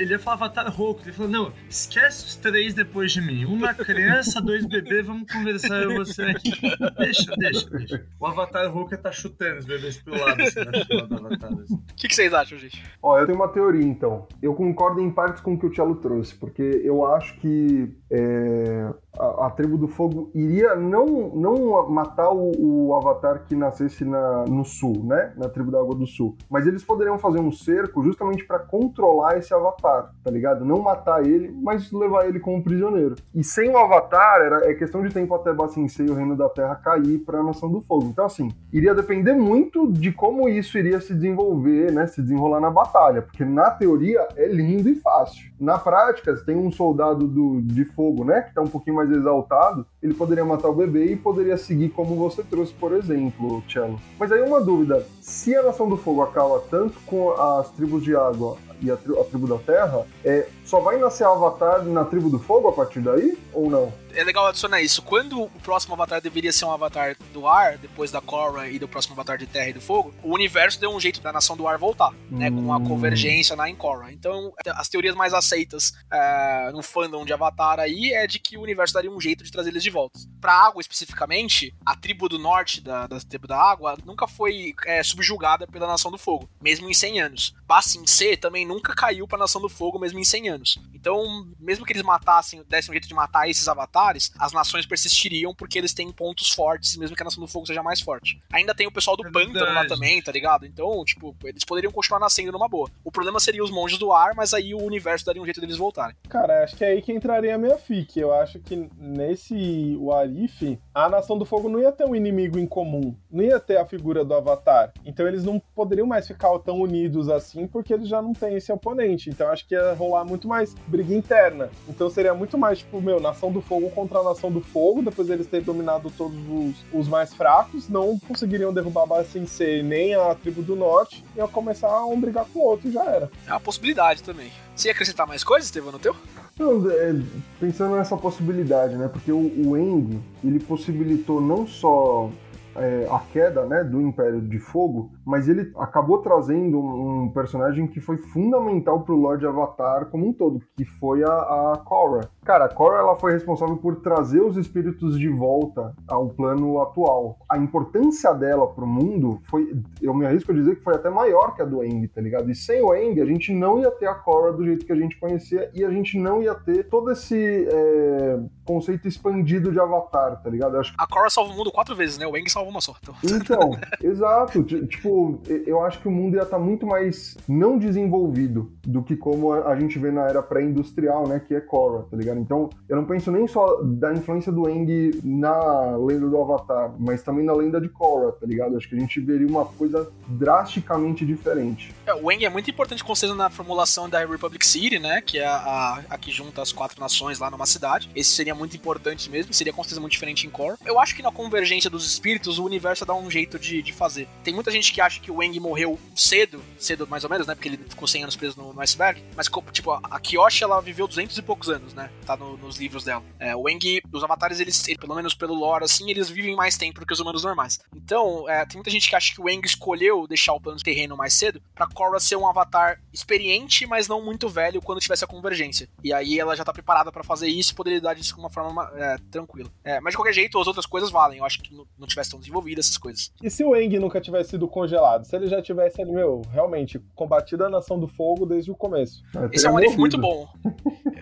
Ele 0.00 0.10
ia 0.10 0.18
falar 0.18 0.34
Avatar 0.34 0.68
Roku. 0.68 1.02
Ele 1.04 1.12
falou, 1.12 1.30
não, 1.30 1.52
esquece 1.70 2.24
os 2.26 2.34
três 2.34 2.74
depois 2.74 3.12
de 3.12 3.20
mim. 3.20 3.44
Uma 3.44 3.72
criança, 3.72 4.40
dois 4.40 4.66
bebês, 4.66 5.06
vamos 5.06 5.32
conversar 5.32 5.80
eu 5.82 5.92
e 5.92 5.96
você 5.98 6.22
aqui. 6.24 6.50
Deixa, 6.98 7.36
deixa, 7.36 7.70
deixa. 7.70 8.04
O 8.18 8.26
Avatar 8.26 8.68
Roku 8.72 8.94
ia 8.94 8.98
tá 8.98 9.12
chutando 9.12 9.60
os 9.60 9.64
bebês 9.64 9.98
pro 9.98 10.18
lado, 10.18 10.42
assim, 10.42 10.64
do 11.08 11.14
Avatar. 11.14 11.52
assim. 11.52 11.74
O 11.74 11.94
que, 11.94 12.08
que 12.08 12.14
vocês 12.14 12.34
acham, 12.34 12.58
gente? 12.58 12.82
Ó, 13.00 13.16
eu 13.16 13.26
tenho 13.26 13.38
uma 13.38 13.48
teoria, 13.48 13.84
então. 13.84 14.26
Eu 14.42 14.54
concordo 14.54 15.00
em 15.00 15.10
partes 15.10 15.40
com 15.40 15.54
o 15.54 15.58
que 15.58 15.66
o 15.66 15.74
Cello 15.74 15.94
trouxe, 15.96 16.34
porque 16.34 16.82
eu 16.84 17.06
acho 17.06 17.38
que 17.38 17.94
é, 18.10 18.92
a, 19.18 19.46
a 19.46 19.50
tribo 19.50 19.76
do 19.76 19.88
fogo 19.88 20.30
iria 20.34 20.74
não, 20.74 21.06
não 21.34 21.88
matar 21.90 22.30
o, 22.30 22.52
o 22.88 22.94
avatar 22.94 23.44
que 23.44 23.54
nascesse 23.54 24.04
na, 24.04 24.44
no 24.44 24.64
sul, 24.64 25.04
né? 25.04 25.32
Na 25.36 25.48
tribo 25.48 25.70
da 25.70 25.78
água 25.78 25.94
do 25.94 26.06
sul. 26.06 26.36
Mas 26.48 26.66
eles 26.66 26.82
poderiam 26.88 27.18
fazer 27.18 27.38
um 27.38 27.52
cerco 27.52 28.02
justamente 28.02 28.44
pra 28.44 28.58
controlar 28.58 29.36
esse 29.36 29.52
avatar, 29.52 30.10
tá 30.24 30.30
ligado? 30.30 30.64
Não 30.64 30.80
matar 30.80 31.24
ele, 31.24 31.54
mas 31.62 31.92
levar 31.92 32.26
ele 32.26 32.40
como 32.40 32.64
prisioneiro. 32.64 33.14
E 33.34 33.44
sem 33.44 33.68
o 33.70 33.76
avatar, 33.76 34.40
era, 34.40 34.70
é 34.70 34.74
questão 34.74 35.02
de 35.02 35.12
tempo 35.12 35.34
até 35.34 35.52
Bacincei 35.52 36.06
e 36.06 36.10
o 36.10 36.14
reino 36.14 36.34
da 36.34 36.48
terra 36.48 36.74
cair 36.76 37.18
pra 37.18 37.42
nação 37.42 37.70
do 37.70 37.82
fogo. 37.82 38.06
Então, 38.06 38.24
assim, 38.24 38.50
iria 38.72 38.94
depender 38.94 39.34
muito 39.34 39.92
de 39.92 40.10
como 40.10 40.48
isso 40.48 40.78
iria 40.78 41.00
se 41.00 41.14
desenvolver, 41.14 41.92
né? 41.92 42.06
Se 42.06 42.22
desenrolar 42.22 42.60
na 42.60 42.70
batalha. 42.70 43.20
Porque 43.20 43.44
na 43.44 43.70
teoria 43.70 44.26
é 44.36 44.46
lindo 44.46 44.88
e 44.88 44.94
fácil. 44.94 45.52
Na 45.60 45.78
prática, 45.78 46.34
se 46.36 46.44
tem 46.44 46.56
um 46.56 46.70
soldado 46.70 47.28
do, 47.28 47.60
de 47.60 47.84
fogo, 47.84 48.24
né? 48.24 48.42
Que 48.42 48.54
tá 48.54 48.62
um 48.62 48.68
pouquinho 48.68 48.96
mais 48.96 49.10
exaltado, 49.10 49.86
ele 50.02 50.14
poderia 50.14 50.44
matar 50.44 50.68
o 50.68 50.74
bebê 50.74 51.06
e 51.06 51.16
poderia 51.16 51.56
seguir 51.56 51.88
como 51.90 52.14
você 52.16 52.42
trouxe, 52.42 52.72
por 52.72 52.92
exemplo, 52.92 53.62
Cello. 53.68 53.98
Mas 54.18 54.30
aí 54.30 54.40
uma 54.42 54.60
dúvida: 54.60 55.04
se 55.20 55.54
a 55.56 55.62
nação 55.62 55.88
do 55.88 55.96
fogo 55.96 56.22
acaba 56.22 56.60
tanto 56.70 56.98
com 57.06 57.32
as 57.32 57.70
tribos 57.72 58.02
de 58.02 58.14
água 58.14 58.56
e 58.80 58.90
a, 58.90 58.96
tri- 58.96 59.18
a 59.18 59.24
tribo 59.24 59.48
da 59.48 59.58
terra, 59.58 60.06
é, 60.24 60.46
só 60.64 60.78
vai 60.78 60.98
nascer 60.98 61.24
Avatar 61.24 61.82
na 61.84 62.04
tribo 62.04 62.30
do 62.30 62.38
fogo 62.38 62.68
a 62.68 62.72
partir 62.72 63.00
daí? 63.00 63.36
Ou 63.52 63.68
não? 63.68 63.92
É 64.18 64.24
legal 64.24 64.48
adicionar 64.48 64.82
isso. 64.82 65.00
Quando 65.00 65.44
o 65.44 65.48
próximo 65.62 65.94
avatar 65.94 66.20
deveria 66.20 66.50
ser 66.52 66.64
um 66.64 66.72
avatar 66.72 67.16
do 67.32 67.46
ar, 67.46 67.78
depois 67.78 68.10
da 68.10 68.20
Korra 68.20 68.68
e 68.68 68.76
do 68.76 68.88
próximo 68.88 69.14
avatar 69.14 69.38
de 69.38 69.46
terra 69.46 69.68
e 69.68 69.72
do 69.72 69.80
fogo, 69.80 70.12
o 70.24 70.34
universo 70.34 70.80
deu 70.80 70.90
um 70.90 70.98
jeito 70.98 71.20
da 71.20 71.32
nação 71.32 71.56
do 71.56 71.68
ar 71.68 71.78
voltar, 71.78 72.12
né? 72.28 72.50
Com 72.50 72.72
a 72.72 72.78
Hum. 72.78 72.84
convergência 72.88 73.54
na 73.54 73.70
em 73.70 73.76
Korra. 73.76 74.10
Então, 74.10 74.52
as 74.74 74.88
teorias 74.88 75.14
mais 75.14 75.32
aceitas 75.32 75.92
é, 76.12 76.70
no 76.72 76.82
fandom 76.82 77.24
de 77.24 77.32
Avatar 77.32 77.78
aí 77.78 78.12
é 78.12 78.26
de 78.26 78.40
que 78.40 78.56
o 78.58 78.62
universo 78.62 78.92
daria 78.92 79.08
um 79.08 79.20
jeito 79.20 79.44
de 79.44 79.52
trazer 79.52 79.70
eles 79.70 79.84
de 79.84 79.90
volta. 79.90 80.18
Pra 80.40 80.52
água 80.52 80.80
especificamente, 80.80 81.72
a 81.86 81.94
tribo 81.94 82.28
do 82.28 82.40
norte 82.40 82.80
da, 82.80 83.06
da 83.06 83.20
tribo 83.20 83.46
da 83.46 83.56
água 83.56 83.96
nunca 84.04 84.26
foi 84.26 84.74
é, 84.84 85.00
subjugada 85.00 85.64
pela 85.68 85.86
nação 85.86 86.10
do 86.10 86.18
fogo, 86.18 86.48
mesmo 86.60 86.90
em 86.90 86.94
100 86.94 87.20
anos. 87.20 87.54
Bassin 87.68 88.04
C 88.04 88.36
também 88.36 88.66
nunca 88.66 88.96
caiu 88.96 89.28
pra 89.28 89.38
nação 89.38 89.60
do 89.60 89.68
fogo, 89.68 89.96
mesmo 89.96 90.18
em 90.18 90.24
100 90.24 90.48
anos. 90.48 90.78
Então, 90.92 91.46
mesmo 91.60 91.84
que 91.84 91.92
eles 91.92 92.02
matassem, 92.02 92.64
dessem 92.68 92.90
um 92.90 92.94
jeito 92.94 93.06
de 93.06 93.14
matar 93.14 93.48
esses 93.48 93.68
avatares, 93.68 94.07
avatares, 94.08 94.32
as 94.38 94.52
nações 94.52 94.86
persistiriam 94.86 95.54
porque 95.54 95.78
eles 95.78 95.92
têm 95.92 96.10
pontos 96.10 96.50
fortes, 96.50 96.96
mesmo 96.96 97.14
que 97.14 97.22
a 97.22 97.24
Nação 97.24 97.42
do 97.42 97.48
Fogo 97.48 97.66
seja 97.66 97.82
mais 97.82 98.00
forte. 98.00 98.40
Ainda 98.52 98.74
tem 98.74 98.86
o 98.86 98.92
pessoal 98.92 99.16
do 99.16 99.26
É 99.26 99.30
pântano 99.30 99.72
lá 99.72 99.86
também, 99.86 100.20
tá 100.22 100.32
ligado? 100.32 100.66
Então, 100.66 101.04
tipo, 101.04 101.36
eles 101.44 101.64
poderiam 101.64 101.92
continuar 101.92 102.18
nascendo 102.18 102.52
numa 102.52 102.68
boa. 102.68 102.90
O 103.04 103.12
problema 103.12 103.38
seria 103.40 103.62
os 103.62 103.70
monges 103.70 103.98
do 103.98 104.12
ar, 104.12 104.34
mas 104.34 104.54
aí 104.54 104.74
o 104.74 104.82
universo 104.82 105.24
daria 105.24 105.40
um 105.40 105.44
jeito 105.44 105.60
deles 105.60 105.76
voltarem. 105.76 106.16
Cara, 106.28 106.64
acho 106.64 106.76
que 106.76 106.84
é 106.84 106.88
aí 106.88 107.02
que 107.02 107.12
entraria 107.12 107.54
a 107.54 107.58
minha 107.58 107.76
fic. 107.76 108.18
Eu 108.18 108.32
acho 108.32 108.58
que 108.60 108.88
nesse 108.96 109.96
Warif, 110.00 110.78
a 110.94 111.08
Nação 111.08 111.38
do 111.38 111.44
Fogo 111.44 111.68
não 111.68 111.80
ia 111.80 111.92
ter 111.92 112.04
um 112.04 112.14
inimigo 112.14 112.58
em 112.58 112.66
comum. 112.66 113.14
Não 113.30 113.44
ia 113.44 113.60
ter 113.60 113.76
a 113.76 113.86
figura 113.86 114.24
do 114.24 114.34
Avatar. 114.34 114.92
Então 115.04 115.26
eles 115.26 115.44
não 115.44 115.60
poderiam 115.74 116.06
mais 116.06 116.26
ficar 116.26 116.56
tão 116.60 116.80
unidos 116.80 117.28
assim, 117.28 117.66
porque 117.66 117.92
eles 117.92 118.08
já 118.08 118.22
não 118.22 118.32
têm 118.32 118.56
esse 118.56 118.72
oponente. 118.72 119.30
Então 119.30 119.48
acho 119.48 119.66
que 119.66 119.74
ia 119.74 119.92
rolar 119.92 120.24
muito 120.24 120.48
mais 120.48 120.74
briga 120.86 121.14
interna. 121.14 121.70
Então 121.88 122.08
seria 122.10 122.34
muito 122.34 122.56
mais, 122.56 122.78
tipo, 122.78 123.00
meu, 123.00 123.20
Nação 123.20 123.52
do 123.52 123.60
Fogo 123.60 123.87
contra 123.90 124.18
a 124.18 124.22
Nação 124.22 124.50
do 124.50 124.60
Fogo, 124.60 125.02
depois 125.02 125.28
eles 125.28 125.46
terem 125.46 125.64
dominado 125.64 126.10
todos 126.16 126.38
os, 126.48 126.76
os 126.92 127.08
mais 127.08 127.32
fracos, 127.34 127.88
não 127.88 128.18
conseguiriam 128.18 128.72
derrubar 128.72 129.06
a 129.12 129.24
ser 129.24 129.82
nem 129.82 130.14
a 130.14 130.34
tribo 130.34 130.62
do 130.62 130.76
norte, 130.76 131.24
ia 131.36 131.46
começar 131.48 132.04
um 132.06 132.20
brigar 132.20 132.46
com 132.52 132.58
o 132.60 132.62
outro 132.62 132.88
e 132.88 132.92
já 132.92 133.04
era. 133.04 133.30
É 133.46 133.50
uma 133.50 133.60
possibilidade 133.60 134.22
também. 134.22 134.50
Você 134.74 134.88
ia 134.88 134.92
acrescentar 134.92 135.26
mais 135.26 135.42
coisas, 135.42 135.66
Estevão, 135.66 135.92
no 135.92 135.98
teu? 135.98 136.14
Não, 136.58 136.90
é, 136.90 137.14
pensando 137.60 137.96
nessa 137.96 138.16
possibilidade, 138.16 138.96
né? 138.96 139.08
Porque 139.08 139.30
o, 139.30 139.38
o 139.38 139.76
Eng, 139.76 140.20
ele 140.44 140.58
possibilitou 140.58 141.40
não 141.40 141.66
só 141.66 142.30
é, 142.76 143.06
a 143.10 143.18
queda 143.32 143.64
né, 143.66 143.82
do 143.84 144.00
Império 144.00 144.40
de 144.40 144.58
Fogo, 144.58 145.10
mas 145.24 145.48
ele 145.48 145.72
acabou 145.76 146.18
trazendo 146.18 146.78
um, 146.78 147.24
um 147.24 147.28
personagem 147.30 147.86
que 147.86 148.00
foi 148.00 148.16
fundamental 148.16 149.00
pro 149.00 149.16
Lord 149.16 149.46
Avatar 149.46 150.06
como 150.06 150.28
um 150.28 150.32
todo, 150.32 150.62
que 150.76 150.84
foi 150.84 151.22
a, 151.24 151.28
a 151.28 151.82
Korra. 151.84 152.30
Cara, 152.44 152.64
a 152.66 152.68
Korra 152.68 152.98
ela 152.98 153.16
foi 153.16 153.32
responsável 153.32 153.76
por 153.76 153.96
trazer 153.96 154.40
os 154.40 154.56
espíritos 154.56 155.18
de 155.18 155.28
volta 155.28 155.94
ao 156.06 156.28
plano 156.28 156.80
atual. 156.80 157.38
A 157.48 157.58
importância 157.58 158.32
dela 158.32 158.66
pro 158.66 158.86
mundo 158.86 159.40
foi, 159.50 159.76
eu 160.00 160.14
me 160.14 160.24
arrisco 160.24 160.52
a 160.52 160.54
dizer 160.54 160.76
que 160.76 160.82
foi 160.82 160.94
até 160.94 161.10
maior 161.10 161.54
que 161.54 161.62
a 161.62 161.64
do 161.64 161.84
Eng, 161.84 162.06
tá 162.08 162.20
ligado? 162.20 162.50
E 162.50 162.54
sem 162.54 162.80
o 162.80 162.94
Eng, 162.94 163.20
a 163.20 163.26
gente 163.26 163.52
não 163.52 163.78
ia 163.80 163.90
ter 163.90 164.06
a 164.06 164.14
Korra 164.14 164.52
do 164.52 164.64
jeito 164.64 164.86
que 164.86 164.92
a 164.92 164.96
gente 164.96 165.18
conhecia 165.18 165.70
e 165.74 165.84
a 165.84 165.90
gente 165.90 166.18
não 166.18 166.42
ia 166.42 166.54
ter 166.54 166.88
todo 166.88 167.10
esse 167.10 167.68
é, 167.68 168.40
conceito 168.64 169.06
expandido 169.06 169.70
de 169.70 169.80
Avatar, 169.80 170.42
tá 170.42 170.48
ligado? 170.48 170.78
Acho 170.78 170.94
A 170.98 171.06
Korra 171.06 171.30
salva 171.30 171.52
o 171.52 171.56
mundo 171.56 171.70
quatro 171.70 171.94
vezes, 171.94 172.18
né? 172.18 172.26
O 172.26 172.36
Eng 172.36 172.48
salva 172.48 172.67
uma 172.68 172.80
só. 172.80 172.94
Então, 173.02 173.14
então, 173.24 173.70
exato. 174.02 174.62
Ti- 174.62 174.86
Tipo, 174.86 175.40
eu 175.66 175.82
acho 175.84 176.00
que 176.00 176.08
o 176.08 176.10
mundo 176.10 176.36
ia 176.36 176.42
estar 176.42 176.58
muito 176.58 176.86
mais 176.86 177.36
não 177.48 177.78
desenvolvido 177.78 178.72
do 178.86 179.02
que 179.02 179.16
como 179.16 179.52
a 179.52 179.78
gente 179.78 179.98
vê 179.98 180.10
na 180.10 180.22
era 180.28 180.42
pré-industrial, 180.42 181.26
né? 181.28 181.40
Que 181.40 181.54
é 181.54 181.60
Korra, 181.60 182.04
tá 182.10 182.16
ligado? 182.16 182.38
Então, 182.40 182.68
eu 182.88 182.96
não 182.96 183.04
penso 183.04 183.30
nem 183.30 183.46
só 183.46 183.80
da 183.82 184.12
influência 184.12 184.50
do 184.52 184.68
Eng 184.68 185.20
na 185.24 185.96
lenda 185.96 186.28
do 186.28 186.40
Avatar, 186.40 186.94
mas 186.98 187.22
também 187.22 187.44
na 187.44 187.52
lenda 187.52 187.80
de 187.80 187.88
Korra, 187.88 188.32
tá 188.32 188.46
ligado? 188.46 188.76
Acho 188.76 188.88
que 188.88 188.96
a 188.96 188.98
gente 188.98 189.20
veria 189.20 189.46
uma 189.46 189.64
coisa 189.64 190.10
drasticamente 190.28 191.24
diferente. 191.26 191.94
É, 192.06 192.14
o 192.14 192.32
Eng 192.32 192.44
é 192.44 192.48
muito 192.48 192.70
importante 192.70 193.04
com 193.04 193.14
certeza 193.14 193.36
na 193.36 193.50
formulação 193.50 194.08
da 194.08 194.24
Republic 194.24 194.66
City, 194.66 194.98
né? 194.98 195.20
Que 195.20 195.38
é 195.38 195.46
a, 195.46 196.02
a, 196.08 196.18
que 196.18 196.30
junta 196.30 196.62
as 196.62 196.72
quatro 196.72 196.98
nações 197.00 197.38
lá 197.38 197.50
numa 197.50 197.66
cidade. 197.66 198.10
Esse 198.16 198.30
seria 198.30 198.54
muito 198.54 198.74
importante 198.76 199.30
mesmo, 199.30 199.52
seria 199.52 199.72
com 199.72 199.82
certeza 199.82 200.00
muito 200.00 200.12
diferente 200.12 200.46
em 200.46 200.50
Core. 200.50 200.78
Eu 200.86 200.98
acho 200.98 201.14
que 201.14 201.22
na 201.22 201.30
convergência 201.30 201.90
dos 201.90 202.06
espíritos, 202.06 202.47
o 202.56 202.64
universo 202.64 203.04
dá 203.04 203.12
um 203.14 203.28
jeito 203.30 203.58
de, 203.58 203.82
de 203.82 203.92
fazer. 203.92 204.28
Tem 204.44 204.54
muita 204.54 204.70
gente 204.70 204.92
que 204.92 205.00
acha 205.00 205.20
que 205.20 205.30
o 205.30 205.42
Eng 205.42 205.58
morreu 205.58 205.98
cedo, 206.14 206.62
cedo 206.78 207.06
mais 207.06 207.24
ou 207.24 207.30
menos, 207.30 207.46
né? 207.46 207.54
Porque 207.54 207.68
ele 207.68 207.76
ficou 207.76 208.06
100 208.06 208.22
anos 208.22 208.36
preso 208.36 208.56
no, 208.60 208.72
no 208.72 208.80
iceberg. 208.80 209.22
Mas, 209.36 209.48
tipo, 209.72 209.90
a 209.90 209.98
a 210.10 210.20
Kyoshi, 210.20 210.62
ela 210.64 210.80
viveu 210.80 211.06
200 211.08 211.36
e 211.36 211.42
poucos 211.42 211.68
anos, 211.68 211.92
né? 211.92 212.08
Tá 212.24 212.36
no- 212.36 212.56
nos 212.56 212.76
livros 212.78 213.02
dela. 213.04 213.22
É, 213.38 213.54
o 213.56 213.68
Eng, 213.68 214.00
os 214.12 214.22
avatares, 214.22 214.60
eles, 214.60 214.86
ele- 214.88 214.96
pelo 214.98 215.14
menos 215.14 215.34
pelo 215.34 215.54
lore, 215.54 215.84
assim, 215.84 216.08
eles 216.08 216.30
vivem 216.30 216.54
mais 216.54 216.76
tempo 216.76 217.00
do 217.00 217.06
que 217.06 217.12
os 217.12 217.18
humanos 217.20 217.42
normais. 217.42 217.78
Então, 217.94 218.48
é, 218.48 218.64
tem 218.64 218.76
muita 218.76 218.90
gente 218.90 219.08
que 219.08 219.16
acha 219.16 219.34
que 219.34 219.40
o 219.40 219.48
Eng 219.48 219.60
escolheu 219.66 220.26
deixar 220.28 220.52
o 220.54 220.60
plano 220.60 220.78
terreno 220.80 221.16
mais 221.16 221.34
cedo 221.34 221.60
pra 221.74 221.88
Korra 221.88 222.20
ser 222.20 222.36
um 222.36 222.48
avatar 222.48 223.00
experiente, 223.12 223.86
mas 223.86 224.08
não 224.08 224.24
muito 224.24 224.48
velho 224.48 224.80
quando 224.80 225.00
tivesse 225.00 225.24
a 225.24 225.26
convergência. 225.28 225.88
E 226.02 226.12
aí 226.12 226.38
ela 226.38 226.56
já 226.56 226.64
tá 226.64 226.72
preparada 226.72 227.10
pra 227.12 227.24
fazer 227.24 227.48
isso 227.48 227.72
e 227.72 227.74
poderia 227.74 227.98
lidar 227.98 228.14
disso 228.14 228.34
de 228.34 228.40
uma 228.40 228.50
forma 228.50 228.72
ma- 228.72 228.90
é, 228.94 229.16
tranquila. 229.30 229.70
É, 229.84 230.00
mas 230.00 230.12
de 230.12 230.16
qualquer 230.16 230.32
jeito, 230.32 230.58
as 230.60 230.66
outras 230.66 230.86
coisas 230.86 231.10
valem. 231.10 231.38
Eu 231.38 231.44
acho 231.44 231.60
que 231.60 231.74
não, 231.74 231.86
não 231.98 232.06
tivesse 232.06 232.30
tão 232.38 232.40
desenvolvidas 232.40 232.86
essas 232.86 232.96
coisas. 232.96 233.32
E 233.42 233.50
se 233.50 233.64
o 233.64 233.74
Eng 233.74 233.98
nunca 233.98 234.20
tivesse 234.20 234.50
sido 234.50 234.68
congelado? 234.68 235.24
Se 235.24 235.36
ele 235.36 235.48
já 235.48 235.60
tivesse 235.60 236.00
ali, 236.00 236.12
meu, 236.12 236.42
realmente, 236.52 237.00
combatido 237.14 237.64
a 237.64 237.68
Nação 237.68 237.98
do 237.98 238.06
Fogo 238.06 238.46
desde 238.46 238.70
o 238.70 238.74
começo. 238.74 239.22
Eu 239.34 239.50
Esse 239.52 239.66
é 239.66 239.70
um 239.70 239.72
morrido. 239.74 239.98
muito 239.98 240.18
bom. 240.18 240.48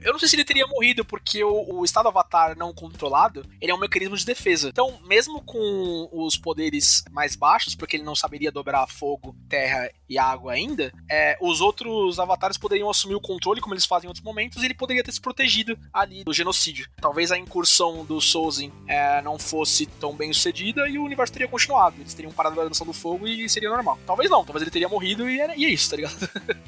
Eu 0.03 0.13
não 0.13 0.19
sei 0.19 0.29
se 0.29 0.37
ele 0.37 0.45
teria 0.45 0.67
morrido, 0.67 1.05
porque 1.05 1.43
o, 1.43 1.79
o 1.79 1.85
estado 1.85 2.09
avatar 2.09 2.57
não 2.57 2.73
controlado, 2.73 3.45
ele 3.61 3.73
é 3.73 3.75
um 3.75 3.79
mecanismo 3.79 4.17
de 4.17 4.25
defesa. 4.25 4.69
Então, 4.69 4.99
mesmo 5.07 5.43
com 5.43 6.09
os 6.13 6.37
poderes 6.37 7.03
mais 7.11 7.35
baixos, 7.35 7.75
porque 7.75 7.97
ele 7.97 8.05
não 8.05 8.15
saberia 8.15 8.53
dobrar 8.53 8.87
fogo, 8.87 9.35
terra 9.49 9.91
e 10.09 10.19
água 10.19 10.53
ainda, 10.53 10.93
é, 11.11 11.37
os 11.41 11.61
outros 11.61 12.19
avatares 12.19 12.57
poderiam 12.57 12.89
assumir 12.89 13.15
o 13.15 13.21
controle, 13.21 13.61
como 13.61 13.75
eles 13.75 13.87
fazem 13.87 14.07
em 14.07 14.11
outros 14.11 14.25
momentos, 14.25 14.63
e 14.63 14.67
ele 14.67 14.75
poderia 14.75 15.03
ter 15.03 15.13
se 15.13 15.21
protegido 15.21 15.79
ali 15.93 16.23
do 16.25 16.33
genocídio. 16.33 16.89
Talvez 17.01 17.33
a 17.33 17.39
incursão 17.39 18.05
do 18.05 18.21
Sozen 18.21 18.73
é, 18.87 19.21
não 19.23 19.39
fosse 19.39 19.87
tão 19.87 20.15
bem 20.15 20.33
sucedida 20.33 20.89
e 20.89 20.99
o 20.99 21.06
universo 21.07 21.33
teria 21.33 21.49
continuado. 21.49 21.97
Eles 21.99 22.15
teriam 22.15 22.33
parado 22.33 22.61
a 22.61 22.65
Nação 22.65 22.87
do 22.87 22.93
Fogo 22.93 23.27
e 23.27 23.49
seria 23.49 23.71
normal. 23.71 23.99
Talvez 24.07 24.31
não, 24.31 24.45
talvez 24.45 24.63
ele 24.63 24.71
teria 24.71 24.89
morrido 24.89 25.29
e, 25.29 25.41
era, 25.41 25.57
e 25.57 25.65
é 25.65 25.71
isso, 25.71 25.91
tá 25.91 25.97
ligado? 25.97 26.17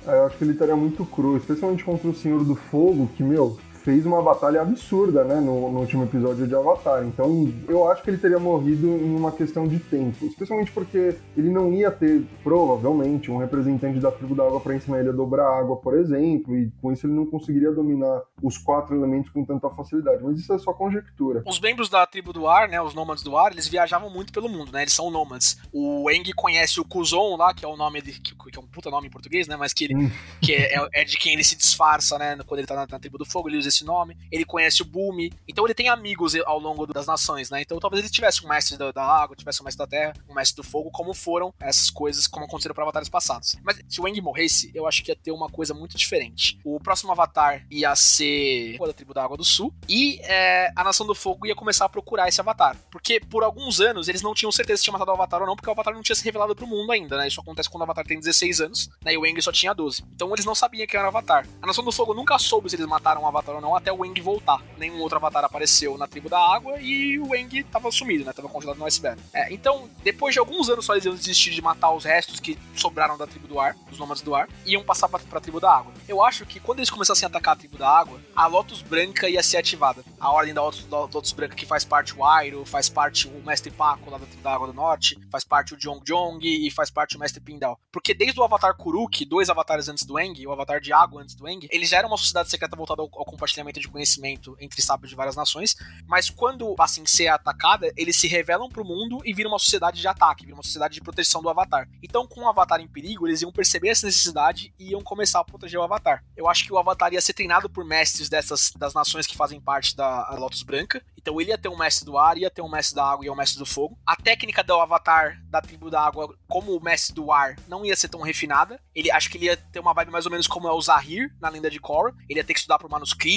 É, 0.07 0.13
eu 0.13 0.27
acho 0.27 0.39
que 0.39 0.45
ele 0.45 0.53
estaria 0.53 0.75
muito 0.75 1.05
cru, 1.05 1.37
especialmente 1.37 1.85
contra 1.85 2.09
o 2.09 2.15
Senhor 2.15 2.43
do 2.43 2.55
Fogo, 2.55 3.11
que, 3.17 3.23
meu, 3.23 3.59
fez 3.85 4.05
uma 4.07 4.23
batalha 4.23 4.61
absurda, 4.63 5.25
né, 5.25 5.37
no, 5.37 5.71
no 5.71 5.81
último 5.81 6.05
episódio 6.05 6.47
de 6.47 6.55
Avatar. 6.55 7.05
Então, 7.05 7.53
eu 7.69 7.91
acho 7.91 8.03
que 8.03 8.11
ele 8.11 8.19
teria 8.19 8.39
morrido 8.39 8.87
em 8.87 9.15
uma 9.17 9.33
questão 9.33 9.67
de 9.67 9.79
tempo, 9.79 10.27
especialmente 10.27 10.71
porque 10.73 11.17
ele 11.37 11.51
não 11.51 11.73
ia 11.73 11.91
ter, 11.91 12.23
provavelmente, 12.43 13.31
um 13.31 13.39
representante 13.39 13.99
da 13.99 14.11
tribo 14.11 14.35
da 14.35 14.45
água 14.45 14.61
para 14.61 14.75
ensinar 14.75 15.01
ele 15.01 15.09
a 15.11 15.13
dobrar 15.13 15.49
água, 15.59 15.77
por 15.77 15.97
exemplo, 15.97 16.57
e 16.57 16.71
com 16.83 16.93
isso 16.93 17.07
ele 17.07 17.15
não 17.15 17.27
conseguiria 17.27 17.73
dominar 17.73 18.23
os 18.43 18.59
quatro 18.59 18.95
elementos 18.97 19.31
com 19.31 19.45
tanta 19.45 19.71
facilidade. 19.71 20.23
Mas 20.23 20.39
isso 20.39 20.53
é 20.53 20.59
só 20.59 20.73
conjectura. 20.73 21.43
Os 21.47 21.61
membros 21.61 21.89
da 21.89 22.07
tribo 22.07 22.33
do 22.33 22.47
ar, 22.47 22.69
né, 22.69 22.81
os 22.81 22.95
nômades 22.95 23.23
do 23.23 23.37
ar, 23.37 23.53
eles 23.53 23.69
viajavam 23.69 24.11
muito 24.11 24.33
pelo 24.33 24.49
mundo, 24.49 24.73
né? 24.73 24.83
Eles 24.83 24.93
são 24.95 25.11
nômades. 25.11 25.59
O 25.73 26.11
Eng 26.11 26.33
conhece 26.35 26.81
o 26.81 26.85
Kuzon 26.85 27.37
lá, 27.37 27.55
que 27.55 27.65
é 27.65 27.69
o 27.69 27.77
nome 27.77 28.03
de, 28.03 28.13
que, 28.13 28.35
que 28.35 28.59
é 28.59 28.61
um 28.61 28.67
puta 28.67 28.91
nome 28.91 29.07
em 29.07 29.11
português, 29.11 29.47
né? 29.47 29.57
Mas 29.57 29.73
que, 29.73 29.85
ele, 29.85 29.97
Hum. 29.97 30.11
que 30.41 30.53
é, 30.55 30.89
é 30.93 31.05
de 31.05 31.17
quem 31.17 31.33
ele 31.33 31.45
se 31.45 31.57
disfarça, 31.57 32.19
né? 32.19 32.39
Quando 32.47 32.61
ele 32.61 32.67
tá 32.67 32.75
na, 32.75 32.87
na 32.87 32.99
tribo 32.99 33.19
do 33.19 33.25
fogo, 33.25 33.49
ele 33.49 33.59
usa 33.59 33.68
esse 33.69 33.85
nome. 33.85 34.17
Ele 34.31 34.45
conhece 34.45 34.83
o 34.83 34.85
Bumi. 34.85 35.33
Então 35.47 35.65
ele 35.65 35.75
tem 35.75 35.89
amigos 35.89 36.35
ao 36.47 36.59
longo 36.59 36.87
das 36.87 37.07
nações, 37.07 37.51
né? 37.51 37.63
Então 37.63 37.79
talvez 37.79 38.03
ele 38.03 38.13
tivesse 38.13 38.45
um 38.45 38.49
mestre 38.49 38.77
da, 38.77 38.93
da 38.93 39.05
água, 39.05 39.37
tivesse 39.37 39.61
um 39.61 39.65
mestre 39.65 39.85
da 39.85 39.89
terra, 39.89 40.15
um 40.29 40.35
mestre 40.35 40.57
do 40.63 40.69
fogo, 40.69 40.91
como 40.91 41.15
foram 41.15 41.53
essas 41.61 41.91
coisas, 41.91 42.27
como 42.27 42.45
aconteceram 42.45 42.75
para 42.75 42.85
avatares 42.85 43.09
passados. 43.09 43.57
Mas 43.63 43.79
se 43.89 44.01
o 44.01 44.09
Eng 44.09 44.21
morresse, 44.21 44.71
eu 44.75 44.87
acho 44.87 45.03
que 45.03 45.11
ia 45.11 45.17
ter 45.17 45.33
uma 45.33 45.49
coisa 45.49 45.75
muito 45.75 45.97
diferente. 45.97 46.59
O 46.65 46.81
próximo 46.81 47.13
avatar 47.13 47.67
ia 47.71 47.95
ser 47.95 48.77
da 48.79 48.93
tribo 48.93 49.13
da 49.13 49.23
água 49.23 49.37
do 49.37 49.45
sul 49.45 49.75
e 49.89 50.19
é, 50.23 50.71
a 50.75 50.83
nação 50.83 51.07
do 51.07 51.15
fogo 51.15 51.47
ia 51.47 51.55
começar 51.55 51.85
a 51.85 51.89
procurar 51.89 52.29
esse 52.29 52.41
avatar. 52.41 52.77
Porque 52.91 53.21
por 53.21 53.43
alguns 53.43 53.81
anos 53.81 54.09
eles 54.09 54.23
não 54.23 54.35
tinham 54.35 54.51
certeza 54.53 54.79
se 54.79 54.85
tinha 54.85 54.93
matado 54.93 55.11
o 55.11 55.15
avatar 55.15 55.41
ou 55.41 55.47
não, 55.47 55.57
porque 55.57 55.69
o 55.69 55.73
avatar 55.73 55.95
não 55.95 56.03
tinha 56.03 56.17
se 56.17 56.25
revelado 56.25 56.55
pro 56.55 56.67
mundo 56.67 56.93
ainda, 56.93 57.17
né? 57.17 57.29
Isso 57.29 57.41
acontece 57.41 57.69
quando 57.69 57.83
o 57.83 57.85
avatar 57.85 58.07
tem 58.07 58.19
16 58.19 58.61
anos, 58.61 58.91
né? 59.03 59.13
E 59.13 59.19
o 59.19 59.27
Eng 59.27 59.41
só 59.41 59.53
tinha 59.53 59.75
12. 59.75 60.05
Então 60.15 60.33
eles 60.33 60.45
não 60.45 60.55
sabiam 60.55 60.87
que 60.87 60.97
era 60.97 61.07
o 61.07 61.09
avatar. 61.09 61.47
A 61.61 61.67
nação 61.67 61.85
do 61.85 61.93
fogo 61.93 62.15
nunca 62.15 62.39
soube 62.39 62.71
se 62.71 62.77
eles 62.77 62.87
mataram 62.87 63.23
o 63.23 63.27
avatar 63.27 63.58
ou 63.59 63.63
não 63.63 63.77
até 63.77 63.93
o 63.93 64.05
Eng 64.05 64.21
voltar. 64.21 64.63
Nenhum 64.77 65.01
outro 65.01 65.19
avatar 65.19 65.45
apareceu 65.45 65.97
na 65.99 66.07
tribo 66.07 66.29
da 66.29 66.39
água 66.39 66.81
e 66.81 67.19
o 67.19 67.35
Eng 67.35 67.63
tava 67.65 67.91
sumido, 67.91 68.25
né? 68.25 68.33
Tava 68.33 68.49
congelado 68.49 68.79
no 68.79 68.87
iceberg. 68.87 69.21
É, 69.33 69.53
então, 69.53 69.89
depois 70.03 70.33
de 70.33 70.39
alguns 70.39 70.69
anos 70.69 70.85
só 70.85 70.95
eles 70.95 71.05
iam 71.05 71.15
desistir 71.15 71.51
de 71.51 71.61
matar 71.61 71.93
os 71.93 72.05
restos 72.05 72.41
que 72.41 72.59
sobraram 72.75 73.19
da 73.19 73.27
tribo 73.27 73.47
do 73.47 73.61
ar, 73.61 73.75
dos 73.89 73.99
nômades 73.99 74.23
do 74.23 74.35
ar, 74.35 74.49
e 74.65 74.73
iam 74.73 74.85
passar 74.85 75.09
pra, 75.09 75.19
pra 75.19 75.41
tribo 75.41 75.61
da 75.61 75.71
água. 75.71 75.93
Eu 76.09 76.23
acho 76.23 76.47
que 76.47 76.61
quando 76.61 76.79
eles 76.79 76.91
começassem 76.91 77.27
a 77.27 77.29
atacar 77.29 77.55
a 77.55 77.57
tribo 77.57 77.77
da 77.77 77.89
água, 77.89 78.21
a 78.35 78.47
Lotus 78.47 78.83
Branca 78.83 79.29
ia 79.29 79.43
ser 79.43 79.59
ativada. 79.59 80.05
A 80.19 80.31
ordem 80.31 80.55
da 80.55 80.63
Lotus, 80.63 80.85
da 80.87 80.99
Lotus 81.01 81.33
Branca, 81.33 81.55
que 81.55 81.67
faz 81.67 81.85
parte 81.85 82.17
o 82.17 82.25
Airo, 82.25 82.65
faz 82.65 82.89
parte 82.89 83.29
o 83.29 83.45
Mestre 83.45 83.71
Paco 83.71 84.11
lá 84.11 84.19
da 84.19 84.27
tribo 84.27 84.43
da 84.43 84.55
água 84.55 84.67
do 84.69 84.73
norte, 84.73 85.19
faz 85.31 85.45
parte 85.45 85.75
o 85.75 85.77
Jong 85.77 86.03
Jong 86.05 86.39
e 86.43 86.71
faz 86.71 86.91
parte 86.91 87.17
o 87.17 87.21
Mestre 87.21 87.41
Pindal. 87.41 87.79
Porque 87.93 88.15
desde 88.15 88.39
o 88.41 88.45
Avatar 88.45 88.77
Kuruk, 88.77 89.25
dois 89.25 89.51
avatares 89.51 89.89
antes 89.89 90.05
do 90.05 90.19
Eng, 90.19 90.47
o 90.47 90.53
Avatar 90.53 90.81
de 90.81 90.93
água 90.93 91.23
antes 91.23 91.35
do 91.35 91.49
Eng, 91.49 91.67
eles 91.71 91.91
já 91.91 91.99
eram 91.99 92.09
uma 92.09 92.17
sociedade 92.17 92.51
secreta 92.51 92.77
voltada 92.77 93.03
ao, 93.03 93.09
ao 93.13 93.25
compartilhamento 93.49 93.81
de 93.81 93.89
conhecimento 93.89 94.57
entre 94.61 94.83
sábios 94.83 95.11
de 95.11 95.17
várias 95.17 95.35
nações, 95.35 95.75
mas 96.07 96.29
quando 96.29 96.75
a 96.79 96.87
Sensei 96.87 97.27
é 97.27 97.31
atacada, 97.31 97.91
eles 97.97 98.17
se 98.17 98.29
revelam 98.29 98.69
pro 98.69 98.85
mundo 98.85 99.21
e 99.25 99.33
viram 99.33 99.51
uma 99.51 99.59
sociedade 99.59 100.01
de 100.01 100.07
ataque, 100.07 100.45
viram 100.45 100.59
uma 100.59 100.63
sociedade 100.63 100.95
de 100.95 101.01
proteção 101.01 101.43
do 101.43 101.49
Avatar. 101.49 101.89
Então, 102.03 102.27
com 102.27 102.43
o 102.43 102.49
Avatar 102.49 102.81
em 102.81 102.89
perigo, 102.89 103.27
eles 103.27 103.43
iam 103.43 103.53
perceber 103.53 103.89
essa 103.89 104.07
necessidade 104.07 104.73
e 104.79 104.91
iam 104.91 105.01
começar 105.01 105.41
a 105.41 105.45
proteger 105.45 105.81
o 105.81 105.83
Avatar. 105.83 106.23
Eu 106.37 106.49
acho 106.49 106.65
que 106.65 106.73
o 106.73 106.79
Avatar 106.79 107.13
ia 107.13 107.21
ser 107.21 107.33
treinado 107.33 107.71
por 107.71 107.85
mestres 107.85 108.29
dessas 108.29 108.73
das 108.77 108.95
nações 108.95 109.27
que 109.27 109.37
fazem 109.37 109.61
parte 109.61 109.97
da 109.97 110.31
Lotus 110.39 110.63
Branca. 110.63 111.03
Então 111.17 111.41
ele 111.41 111.51
ia 111.51 111.59
ter 111.59 111.69
um 111.69 111.77
mestre 111.77 112.05
do 112.05 112.17
ar, 112.17 112.39
ia 112.39 112.51
ter 112.51 112.63
um 112.63 112.71
mestre 112.71 112.95
da 112.95 113.05
água 113.05 113.27
e 113.27 113.31
um 113.31 113.37
mestre 113.37 113.59
do 113.59 113.67
fogo. 113.67 113.99
A 114.07 114.17
técnica 114.17 114.63
do 114.63 114.75
Avatar 114.75 115.39
da 115.51 115.61
tribo 115.61 115.91
da 115.91 116.01
água, 116.01 116.35
como 116.47 116.75
o 116.77 116.83
mestre 116.83 117.15
do 117.15 117.31
ar, 117.33 117.57
não 117.69 117.85
ia 117.85 117.97
ser 117.97 118.09
tão 118.09 118.21
refinada. 118.21 118.81
Ele 118.95 119.11
acho 119.11 119.29
que 119.31 119.37
ele 119.37 119.47
ia 119.47 119.57
ter 119.57 119.81
uma 119.81 119.93
vibe 119.93 120.11
mais 120.11 120.27
ou 120.27 120.31
menos 120.31 120.47
como 120.47 120.69
é 120.69 120.73
o 120.73 120.81
Zahir 120.81 121.31
na 121.41 121.49
lenda 121.49 121.71
de 121.71 121.81
Korra. 121.81 122.15
Ele 122.29 122.39
ia 122.39 122.45
ter 122.45 122.55
que 122.55 122.61
estudar 122.61 122.79
por 122.79 122.89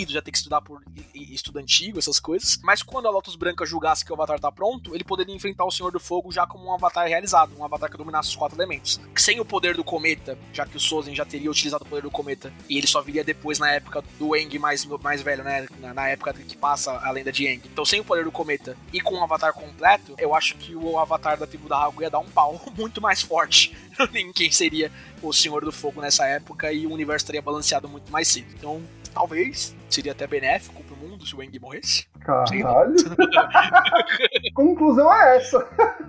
já 0.09 0.21
ter 0.21 0.31
que 0.31 0.37
estudar 0.37 0.61
por 0.61 0.81
estudo 1.13 1.59
antigo, 1.59 1.99
essas 1.99 2.19
coisas. 2.19 2.59
Mas 2.63 2.81
quando 2.81 3.07
a 3.07 3.11
Lotus 3.11 3.35
Branca 3.35 3.65
julgasse 3.65 4.03
que 4.05 4.11
o 4.11 4.15
Avatar 4.15 4.39
tá 4.39 4.51
pronto, 4.51 4.95
ele 4.95 5.03
poderia 5.03 5.35
enfrentar 5.35 5.65
o 5.65 5.71
Senhor 5.71 5.91
do 5.91 5.99
Fogo 5.99 6.31
já 6.31 6.45
como 6.45 6.65
um 6.65 6.73
Avatar 6.73 7.07
realizado, 7.07 7.53
um 7.57 7.63
Avatar 7.63 7.89
que 7.89 7.97
dominasse 7.97 8.29
os 8.29 8.35
quatro 8.35 8.57
elementos. 8.57 8.99
Sem 9.15 9.39
o 9.39 9.45
poder 9.45 9.75
do 9.75 9.83
cometa, 9.83 10.37
já 10.53 10.65
que 10.65 10.77
o 10.77 10.79
Sozen 10.79 11.15
já 11.15 11.25
teria 11.25 11.49
utilizado 11.49 11.83
o 11.83 11.87
poder 11.87 12.01
do 12.01 12.11
cometa, 12.11 12.53
e 12.69 12.77
ele 12.77 12.87
só 12.87 13.01
viria 13.01 13.23
depois 13.23 13.59
na 13.59 13.71
época 13.71 14.03
do 14.17 14.35
Eng 14.35 14.57
mais, 14.59 14.85
mais 14.85 15.21
velho, 15.21 15.43
né? 15.43 15.67
Na, 15.79 15.93
na 15.93 16.07
época 16.09 16.33
que 16.33 16.57
passa 16.57 16.91
a 16.91 17.11
lenda 17.11 17.31
de 17.31 17.47
Eng. 17.47 17.61
Então, 17.65 17.85
sem 17.85 17.99
o 17.99 18.03
poder 18.03 18.23
do 18.23 18.31
cometa 18.31 18.77
e 18.93 18.99
com 18.99 19.15
um 19.15 19.23
Avatar 19.23 19.53
completo, 19.53 20.15
eu 20.17 20.33
acho 20.35 20.55
que 20.57 20.75
o 20.75 20.97
Avatar 20.97 21.37
da 21.37 21.47
tribo 21.47 21.67
da 21.67 21.77
água 21.77 22.03
ia 22.03 22.09
dar 22.09 22.19
um 22.19 22.29
pau 22.29 22.61
muito 22.77 23.01
mais 23.01 23.21
forte 23.21 23.75
em 24.13 24.31
quem 24.31 24.51
seria 24.51 24.91
o 25.21 25.33
Senhor 25.33 25.63
do 25.63 25.71
Fogo 25.71 26.01
nessa 26.01 26.25
época 26.25 26.71
e 26.71 26.85
o 26.85 26.91
universo 26.91 27.23
estaria 27.23 27.41
balanceado 27.41 27.87
muito 27.87 28.11
mais 28.11 28.27
cedo. 28.27 28.47
Então, 28.57 28.81
talvez 29.13 29.75
seria 29.89 30.11
até 30.11 30.25
benéfico 30.25 30.83
pro 30.83 30.95
mundo 30.95 31.25
se 31.25 31.35
o 31.35 31.43
Eng 31.43 31.57
morresse. 31.59 32.07
Caralho! 32.19 32.95
Conclusão 34.53 35.13
é 35.13 35.37
essa. 35.37 35.59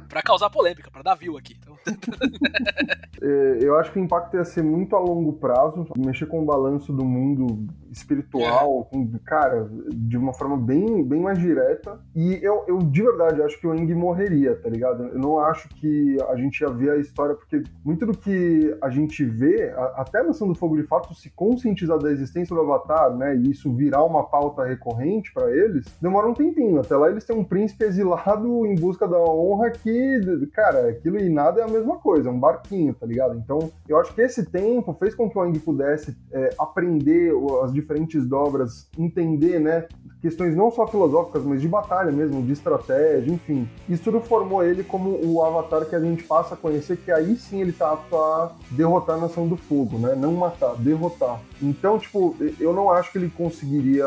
pra 0.08 0.22
causar 0.22 0.50
polêmica, 0.50 0.90
pra 0.90 1.02
dar 1.02 1.14
view 1.14 1.36
aqui. 1.36 1.56
Então... 1.60 1.71
É, 3.22 3.58
eu 3.60 3.76
acho 3.76 3.92
que 3.92 4.00
o 4.00 4.02
impacto 4.02 4.36
ia 4.36 4.44
ser 4.44 4.64
muito 4.64 4.96
a 4.96 4.98
longo 4.98 5.34
prazo, 5.34 5.86
mexer 5.96 6.26
com 6.26 6.42
o 6.42 6.44
balanço 6.44 6.92
do 6.92 7.04
mundo 7.04 7.68
espiritual, 7.92 8.88
é. 8.90 8.96
com, 8.96 9.18
cara, 9.24 9.70
de 9.92 10.16
uma 10.16 10.32
forma 10.32 10.56
bem, 10.56 11.04
bem 11.04 11.20
mais 11.20 11.38
direta. 11.38 12.00
E 12.16 12.40
eu, 12.42 12.64
eu, 12.66 12.78
de 12.78 13.00
verdade, 13.00 13.40
acho 13.42 13.60
que 13.60 13.66
o 13.66 13.74
Eng 13.74 13.94
morreria, 13.94 14.56
tá 14.56 14.68
ligado? 14.68 15.04
Eu 15.04 15.18
não 15.20 15.38
acho 15.38 15.68
que 15.68 16.16
a 16.28 16.34
gente 16.34 16.60
ia 16.60 16.68
ver 16.68 16.90
a 16.90 16.96
história, 16.96 17.36
porque 17.36 17.62
muito 17.84 18.04
do 18.04 18.16
que 18.16 18.76
a 18.82 18.90
gente 18.90 19.24
vê, 19.24 19.70
a, 19.70 20.02
até 20.02 20.18
a 20.18 20.24
Nação 20.24 20.48
do 20.48 20.54
Fogo 20.56 20.76
de 20.76 20.82
fato 20.82 21.14
se 21.14 21.30
conscientizar 21.30 21.98
da 21.98 22.10
existência 22.10 22.56
do 22.56 22.62
Avatar, 22.62 23.16
né, 23.16 23.36
e 23.36 23.50
isso 23.50 23.72
virar 23.72 24.02
uma 24.04 24.24
pauta 24.24 24.64
recorrente 24.64 25.32
para 25.32 25.48
eles, 25.50 25.86
demora 26.00 26.28
um 26.28 26.34
tempinho. 26.34 26.80
Até 26.80 26.96
lá 26.96 27.08
eles 27.08 27.24
têm 27.24 27.36
um 27.36 27.44
príncipe 27.44 27.84
exilado 27.84 28.66
em 28.66 28.74
busca 28.74 29.06
da 29.06 29.18
honra 29.18 29.70
que, 29.70 30.48
cara, 30.52 30.88
aquilo 30.88 31.20
e 31.20 31.28
nada 31.28 31.60
é 31.60 31.64
a 31.64 31.68
mesma 31.72 31.96
coisa, 31.96 32.28
é 32.28 32.32
um 32.32 32.38
barquinho, 32.38 32.94
tá 32.94 33.06
ligado? 33.06 33.36
Então, 33.36 33.70
eu 33.88 33.98
acho 33.98 34.14
que 34.14 34.20
esse 34.20 34.46
tempo 34.46 34.92
fez 34.94 35.14
com 35.14 35.28
que 35.28 35.38
o 35.38 35.44
Eng 35.44 35.58
pudesse 35.58 36.16
é, 36.32 36.54
aprender 36.58 37.32
as 37.62 37.72
diferentes 37.72 38.26
dobras, 38.26 38.88
entender, 38.98 39.58
né, 39.58 39.86
questões 40.20 40.54
não 40.54 40.70
só 40.70 40.86
filosóficas, 40.86 41.42
mas 41.44 41.60
de 41.60 41.68
batalha 41.68 42.12
mesmo, 42.12 42.42
de 42.42 42.52
estratégia, 42.52 43.32
enfim. 43.32 43.68
Isso 43.88 44.04
tudo 44.04 44.20
formou 44.20 44.62
ele 44.62 44.84
como 44.84 45.18
o 45.24 45.44
avatar 45.44 45.84
que 45.84 45.96
a 45.96 46.00
gente 46.00 46.22
passa 46.22 46.54
a 46.54 46.56
conhecer, 46.56 46.96
que 46.96 47.10
aí 47.10 47.34
sim 47.36 47.60
ele 47.60 47.72
tá 47.72 47.92
apto 47.92 48.16
a 48.16 48.52
derrotar 48.70 49.16
a 49.16 49.22
Nação 49.22 49.48
do 49.48 49.56
Fogo, 49.56 49.98
né? 49.98 50.14
Não 50.14 50.32
matar, 50.32 50.76
derrotar. 50.76 51.40
Então, 51.62 51.98
tipo, 51.98 52.36
eu 52.58 52.72
não 52.72 52.90
acho 52.90 53.12
que 53.12 53.18
ele 53.18 53.30
conseguiria 53.30 54.06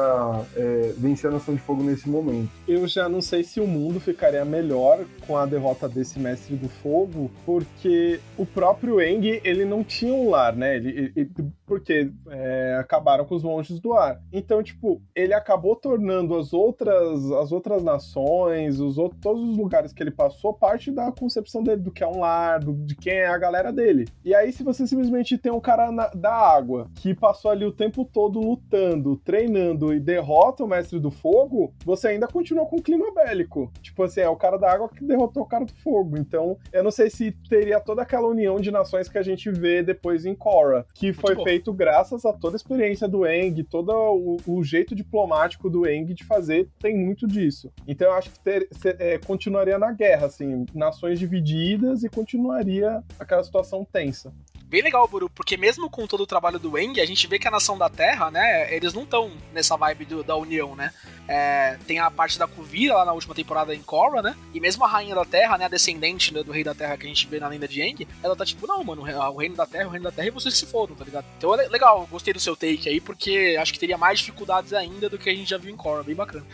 é, 0.56 0.94
vencer 0.98 1.30
a 1.30 1.34
Nação 1.34 1.56
de 1.56 1.62
Fogo 1.62 1.84
nesse 1.84 2.10
momento. 2.10 2.50
Eu 2.68 2.88
já 2.88 3.08
não 3.08 3.22
sei 3.22 3.44
se 3.44 3.60
o 3.60 3.68
mundo 3.68 4.00
ficaria 4.00 4.44
melhor 4.44 5.06
com 5.26 5.38
a 5.38 5.46
derrota 5.46 5.88
desse 5.88 6.20
Mestre 6.20 6.56
do 6.56 6.70
Fogo, 6.70 7.32
porque 7.46 8.20
o 8.38 8.46
próprio 8.46 9.02
Eng, 9.02 9.42
ele 9.44 9.66
não 9.66 9.84
tinha 9.84 10.14
um 10.14 10.30
lar, 10.30 10.56
né? 10.56 10.76
Ele, 10.76 11.12
ele 11.16 11.30
porque 11.66 12.12
é, 12.30 12.78
acabaram 12.80 13.26
com 13.26 13.36
os 13.36 13.44
monges 13.44 13.80
do 13.80 13.94
ar. 13.94 14.22
Então, 14.32 14.62
tipo, 14.62 15.02
ele 15.16 15.34
acabou 15.34 15.76
tornando 15.76 16.36
as 16.36 16.54
outras, 16.54 17.32
as 17.32 17.52
outras 17.52 17.84
nações, 17.84 18.80
os 18.80 18.98
outros, 18.98 19.20
todos 19.22 19.50
os 19.50 19.58
lugares 19.58 19.92
que 19.92 20.04
ele 20.04 20.12
passou, 20.12 20.54
parte 20.54 20.92
da 20.92 21.12
concepção 21.12 21.64
dele, 21.64 21.82
do 21.82 21.92
que 21.92 22.04
é 22.04 22.08
um 22.08 22.20
lar, 22.20 22.60
do, 22.60 22.74
de 22.74 22.96
quem 22.96 23.14
é 23.14 23.28
a 23.28 23.38
galera 23.38 23.72
dele. 23.72 24.08
E 24.24 24.34
aí, 24.36 24.52
se 24.52 24.64
você 24.64 24.86
simplesmente 24.86 25.38
tem 25.38 25.52
um 25.52 25.60
cara 25.60 25.92
na, 25.92 26.08
da 26.10 26.34
água 26.34 26.88
que 26.96 27.14
passou 27.14 27.45
ali 27.50 27.66
o 27.66 27.72
tempo 27.72 28.06
todo 28.06 28.40
lutando, 28.40 29.18
treinando 29.18 29.94
e 29.94 30.00
derrota 30.00 30.64
o 30.64 30.68
mestre 30.68 31.00
do 31.00 31.12
fogo, 31.12 31.74
você 31.84 32.10
ainda 32.10 32.28
continua 32.28 32.66
com 32.66 32.78
o 32.78 32.82
clima 32.82 33.14
bélico. 33.14 33.72
Tipo 33.82 34.04
assim, 34.04 34.22
é 34.22 34.30
o 34.30 34.36
cara 34.36 34.58
da 34.58 34.72
água 34.72 34.90
que 34.90 35.04
derrotou 35.04 35.44
o 35.44 35.48
cara 35.48 35.66
do 35.66 35.74
fogo. 35.74 36.18
Então, 36.18 36.58
eu 36.72 36.84
não 36.84 36.92
sei 36.92 37.10
se 37.10 37.32
teria 37.50 37.80
toda 37.80 38.02
aquela 38.02 38.28
união 38.28 38.60
de 38.60 38.72
nações 38.72 39.10
que 39.10 39.18
a 39.18 39.24
gente 39.24 39.50
vê 39.52 39.84
depois 39.84 40.26
em 40.26 40.36
Korra, 40.36 40.86
que 40.94 41.12
foi 41.12 41.36
feito 41.36 41.66
feito 41.66 41.74
graças 41.74 42.26
a 42.26 42.34
toda 42.34 42.56
a 42.56 42.58
experiência 42.58 43.08
do 43.08 43.26
Eng, 43.26 43.64
todo 43.64 43.90
o, 43.92 44.38
o 44.46 44.64
jeito 44.64 44.94
diplomático 44.94 45.70
do 45.70 45.88
Eng 45.88 46.14
de 46.14 46.24
fazer, 46.24 46.70
tem 46.80 46.98
muito 46.98 47.28
disso. 47.28 47.72
Então 47.88 48.08
eu 48.08 48.14
acho 48.14 48.30
que 48.30 48.40
ter, 48.40 48.70
é, 49.00 49.18
continuaria 49.18 49.80
na 49.80 49.92
guerra, 49.92 50.28
assim, 50.28 50.66
nações 50.74 51.18
divididas 51.18 52.04
e 52.04 52.10
continuaria 52.10 53.04
aquela 53.20 53.44
situação 53.44 53.86
tensa 53.86 54.34
bem 54.76 54.84
legal, 54.84 55.08
Buru, 55.08 55.30
porque 55.30 55.56
mesmo 55.56 55.90
com 55.90 56.06
todo 56.06 56.24
o 56.24 56.28
trabalho 56.28 56.60
do 56.60 56.78
Eng, 56.78 57.00
a 57.00 57.06
gente 57.06 57.26
vê 57.28 57.40
que 57.40 57.48
a 57.48 57.52
Nação 57.52 57.78
da 57.78 57.90
Terra, 57.90 58.30
né, 58.30 58.76
eles 58.76 58.94
não 58.94 59.04
estão 59.04 59.32
nessa 59.54 59.78
vibe 59.78 60.04
do, 60.04 60.22
da 60.22 60.36
União, 60.36 60.76
né? 60.76 60.92
É, 61.30 61.78
tem 61.88 61.98
a 61.98 62.12
parte 62.12 62.38
da 62.38 62.46
Kuvira 62.46 62.96
lá 62.96 63.06
na 63.06 63.14
última 63.14 63.34
temporada 63.34 63.74
em 63.74 63.82
Korra, 63.82 64.22
né? 64.22 64.36
E 64.54 64.60
mesmo 64.60 64.84
a 64.84 64.88
Rainha 64.88 65.16
da 65.16 65.24
Terra, 65.24 65.58
né, 65.58 65.64
a 65.64 65.70
descendente 65.70 66.34
né, 66.34 66.44
do 66.44 66.52
Rei 66.52 66.62
da 66.62 66.76
Terra 66.76 66.98
que 66.98 67.06
a 67.06 67.08
gente 67.08 67.26
vê 67.26 67.40
na 67.40 67.48
lenda 67.48 67.70
de 67.70 67.82
Eng, 67.82 68.06
ela 68.22 68.36
tá 68.36 68.44
tipo, 68.44 68.68
não, 68.68 68.84
mano, 68.84 69.04
o 69.04 69.38
Reino 69.38 69.56
da 69.56 69.66
Terra, 69.66 69.88
o 69.88 69.92
Reino 69.92 70.04
da 70.04 70.12
Terra 70.12 70.28
e 70.28 70.32
vocês 70.32 70.58
se 70.58 70.66
fodam, 70.66 70.94
tá 70.94 71.06
ligado? 71.06 71.26
Então 71.38 71.56
é 71.56 71.70
legal, 71.70 72.06
gostei 72.12 72.34
do 72.34 72.40
seu 72.42 72.54
take 72.54 72.90
aí, 72.90 73.00
porque 73.00 73.56
acho 73.58 73.72
que 73.72 73.80
teria 73.80 73.98
mais 73.98 74.20
dificuldades 74.20 74.74
ainda 74.74 75.10
do 75.10 75.18
que 75.18 75.30
a 75.30 75.34
gente 75.34 75.50
já 75.50 75.58
viu 75.58 75.74
em 75.74 75.78
Korra, 75.78 76.04
bem 76.04 76.16
bacana. 76.16 76.46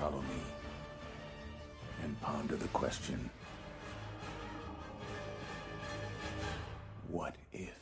Follow 0.00 0.20
me 0.22 0.42
and 2.04 2.14
ponder 2.20 2.58
the 2.58 2.66
question. 2.72 3.37
What 7.10 7.38
if? 7.54 7.72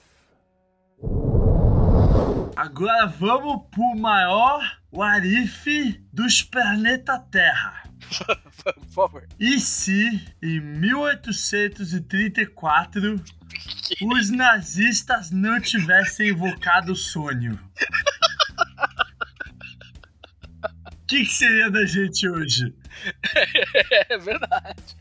Agora 2.56 3.06
vamos 3.06 3.66
pro 3.72 3.96
maior 3.96 4.62
what 4.92 5.26
if 5.26 5.66
dos 6.12 6.42
planeta 6.42 7.18
Terra. 7.30 7.82
Por 8.62 8.86
favor. 8.86 9.26
E 9.38 9.58
se 9.58 10.24
em 10.40 10.60
1834 10.60 13.20
os 14.14 14.30
nazistas 14.30 15.32
não 15.32 15.60
tivessem 15.60 16.28
invocado 16.28 16.92
o 16.92 16.96
sonho? 16.96 17.58
O 20.86 20.90
que, 21.08 21.24
que 21.24 21.32
seria 21.32 21.68
da 21.70 21.84
gente 21.84 22.28
hoje? 22.28 22.72
É 24.08 24.18
verdade 24.18 24.96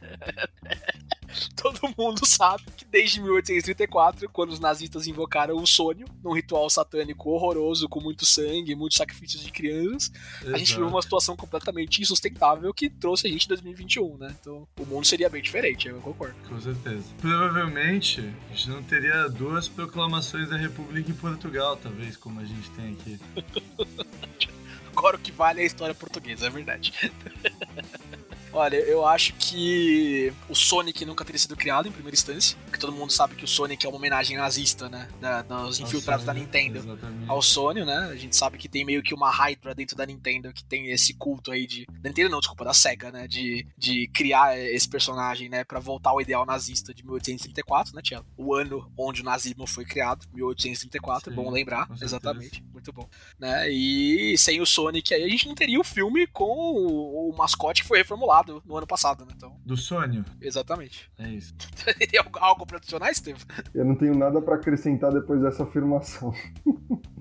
todo 1.56 1.94
mundo 1.98 2.26
sabe 2.26 2.64
que 2.76 2.86
desde 2.86 3.22
1834, 3.22 4.30
quando 4.30 4.52
os 4.52 4.60
nazistas 4.60 5.08
invocaram 5.08 5.56
o 5.56 5.68
sonho, 5.68 6.06
num 6.24 6.34
ritual 6.34 6.70
satânico 6.70 7.30
horroroso, 7.30 7.88
com 7.90 8.02
muito 8.02 8.26
sangue, 8.26 8.76
muitos 8.76 8.98
sacrifícios 8.98 9.44
de 9.44 9.52
crianças, 9.52 10.12
Exato. 10.42 10.56
a 10.56 10.58
gente 10.58 10.76
viu 10.76 10.88
uma 10.88 11.02
situação 11.02 11.36
completamente 11.36 12.02
insustentável 12.02 12.74
que 12.74 12.90
trouxe 12.90 13.28
a 13.28 13.30
gente 13.30 13.46
em 13.46 13.50
2021, 13.50 14.18
né? 14.18 14.36
Então 14.40 14.68
o 14.80 14.86
mundo 14.86 15.06
seria 15.06 15.30
bem 15.30 15.42
diferente, 15.42 15.88
eu 15.88 16.00
concordo. 16.02 16.36
Com 16.48 16.60
certeza. 16.60 17.06
Provavelmente 17.20 18.22
a 18.50 18.54
gente 18.54 18.70
não 18.70 18.84
teria 18.84 19.28
duas 19.30 19.68
proclamações 19.68 20.50
da 20.50 20.58
República 20.58 21.10
em 21.10 21.16
Portugal, 21.16 21.78
talvez, 21.78 22.18
como 22.18 22.40
a 22.40 22.46
gente 22.46 22.70
tem 22.72 22.94
aqui. 22.94 23.20
Agora 24.96 25.18
o 25.18 25.20
que 25.20 25.32
vale 25.32 25.60
é 25.60 25.64
a 25.64 25.68
história 25.68 25.94
portuguesa, 25.94 26.48
é 26.48 26.50
verdade. 26.50 26.94
Olha, 28.56 28.78
eu 28.78 29.06
acho 29.06 29.34
que 29.34 30.32
o 30.48 30.56
Sonic 30.56 31.04
nunca 31.04 31.26
teria 31.26 31.38
sido 31.38 31.58
criado 31.58 31.90
em 31.90 31.92
primeira 31.92 32.16
instância, 32.16 32.58
porque 32.64 32.80
todo 32.80 32.94
mundo 32.94 33.12
sabe 33.12 33.36
que 33.36 33.44
o 33.44 33.48
Sonic 33.48 33.86
é 33.86 33.90
uma 33.90 33.98
homenagem 33.98 34.38
nazista, 34.38 34.88
né? 34.88 35.10
Da, 35.20 35.42
dos 35.42 35.82
infiltrados 35.82 36.26
Sony, 36.26 36.40
da 36.40 36.46
Nintendo 36.46 36.80
exatamente. 36.80 37.30
ao 37.30 37.42
Sony, 37.42 37.84
né? 37.84 37.98
A 38.10 38.16
gente 38.16 38.34
sabe 38.34 38.58
que 38.58 38.70
tem 38.70 38.86
meio 38.86 39.04
que 39.04 39.14
uma 39.14 39.30
Hydra 39.30 39.76
dentro 39.76 39.98
da 39.98 40.06
Nintendo 40.06 40.54
que 40.54 40.64
tem 40.64 40.90
esse 40.90 41.14
culto 41.16 41.52
aí 41.52 41.68
de. 41.68 41.86
Da 42.00 42.08
Nintendo 42.08 42.30
não, 42.30 42.40
desculpa, 42.40 42.64
da 42.64 42.74
SEGA, 42.74 43.12
né? 43.12 43.28
De, 43.28 43.68
de 43.78 44.08
criar 44.14 44.58
esse 44.58 44.88
personagem, 44.88 45.50
né? 45.50 45.66
Pra 45.66 45.82
voltar 45.82 46.12
ao 46.12 46.22
ideal 46.22 46.46
nazista 46.46 46.94
de 46.94 47.04
1834, 47.04 47.94
né, 47.94 48.02
Tiago? 48.02 48.26
O 48.38 48.56
ano 48.56 48.90
onde 48.98 49.22
o 49.22 49.26
nazismo 49.26 49.68
foi 49.68 49.84
criado, 49.84 50.26
1834, 50.34 51.30
Sim, 51.30 51.36
bom 51.36 51.52
lembrar, 51.52 51.90
exatamente. 52.02 52.64
Muito 52.72 52.94
bom. 52.94 53.06
Né? 53.38 53.70
E 53.70 54.38
sem 54.38 54.62
o 54.62 54.66
Sonic 54.66 55.14
aí, 55.14 55.26
a 55.26 55.28
gente 55.28 55.46
não 55.46 55.56
teria 55.56 55.80
o 55.80 55.84
filme 55.84 56.26
com 56.28 56.46
o, 56.46 57.30
o 57.32 57.38
mascote 57.38 57.82
que 57.82 57.88
foi 57.88 57.98
reformulado 57.98 58.45
no 58.66 58.78
ano 58.78 58.88
passado, 58.88 59.26
né? 59.26 59.34
Então... 59.36 59.60
Do 59.66 59.78
sonho? 59.78 60.24
Exatamente. 60.42 61.12
É 61.18 61.30
isso. 61.30 61.54
Tem 61.98 62.20
algo 62.40 62.66
pra 62.66 62.78
adicionar, 62.78 63.14
Steve? 63.14 63.40
Eu 63.74 63.86
não 63.86 63.96
tenho 63.96 64.18
nada 64.18 64.42
para 64.42 64.56
acrescentar 64.56 65.12
depois 65.12 65.42
dessa 65.42 65.64
afirmação. 65.64 66.34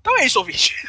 Então 0.00 0.18
é 0.18 0.24
isso, 0.24 0.38
ouvinte. 0.38 0.74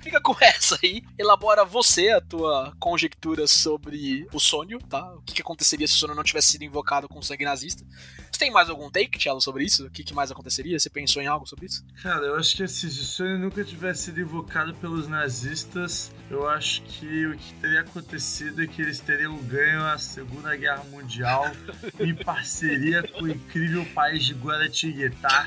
Fica 0.00 0.20
com 0.20 0.36
essa 0.40 0.78
aí. 0.82 1.02
Elabora 1.18 1.64
você 1.64 2.10
a 2.10 2.20
tua 2.20 2.74
conjectura 2.78 3.46
sobre 3.46 4.26
o 4.32 4.38
sonho, 4.38 4.78
tá? 4.80 5.14
O 5.14 5.22
que, 5.22 5.34
que 5.34 5.42
aconteceria 5.42 5.88
se 5.88 5.94
o 5.94 5.98
sonho 5.98 6.14
não 6.14 6.22
tivesse 6.22 6.52
sido 6.52 6.64
invocado 6.64 7.08
com 7.08 7.22
sangue 7.22 7.44
nazista. 7.44 7.84
Você 8.30 8.38
tem 8.38 8.50
mais 8.50 8.68
algum 8.68 8.90
take, 8.90 9.18
Tchelo, 9.18 9.40
sobre 9.40 9.64
isso? 9.64 9.86
O 9.86 9.90
que, 9.90 10.04
que, 10.04 10.14
mais 10.14 10.30
aconteceria? 10.30 10.78
Você 10.78 10.90
pensou 10.90 11.22
em 11.22 11.26
algo 11.26 11.46
sobre 11.46 11.66
isso? 11.66 11.84
Cara, 12.02 12.26
eu 12.26 12.36
acho 12.36 12.56
que 12.56 12.68
se 12.68 12.86
o 12.86 12.90
sonho 12.90 13.38
nunca 13.38 13.64
tivesse 13.64 14.04
sido 14.04 14.20
invocado 14.20 14.74
pelos 14.74 15.08
nazistas, 15.08 16.12
eu 16.30 16.48
acho 16.48 16.82
que 16.82 17.26
o 17.26 17.36
que 17.36 17.54
teria 17.54 17.80
acontecido 17.80 18.62
é 18.62 18.66
que 18.66 18.80
eles 18.80 19.00
teriam 19.00 19.36
ganho 19.44 19.84
a 19.84 19.98
Segunda 19.98 20.54
Guerra 20.54 20.84
Mundial 20.84 21.50
em 21.98 22.14
parceria 22.14 23.02
com 23.02 23.24
o 23.24 23.28
incrível 23.28 23.84
país 23.94 24.24
de 24.24 24.34
Guaratinguetá 24.34 25.44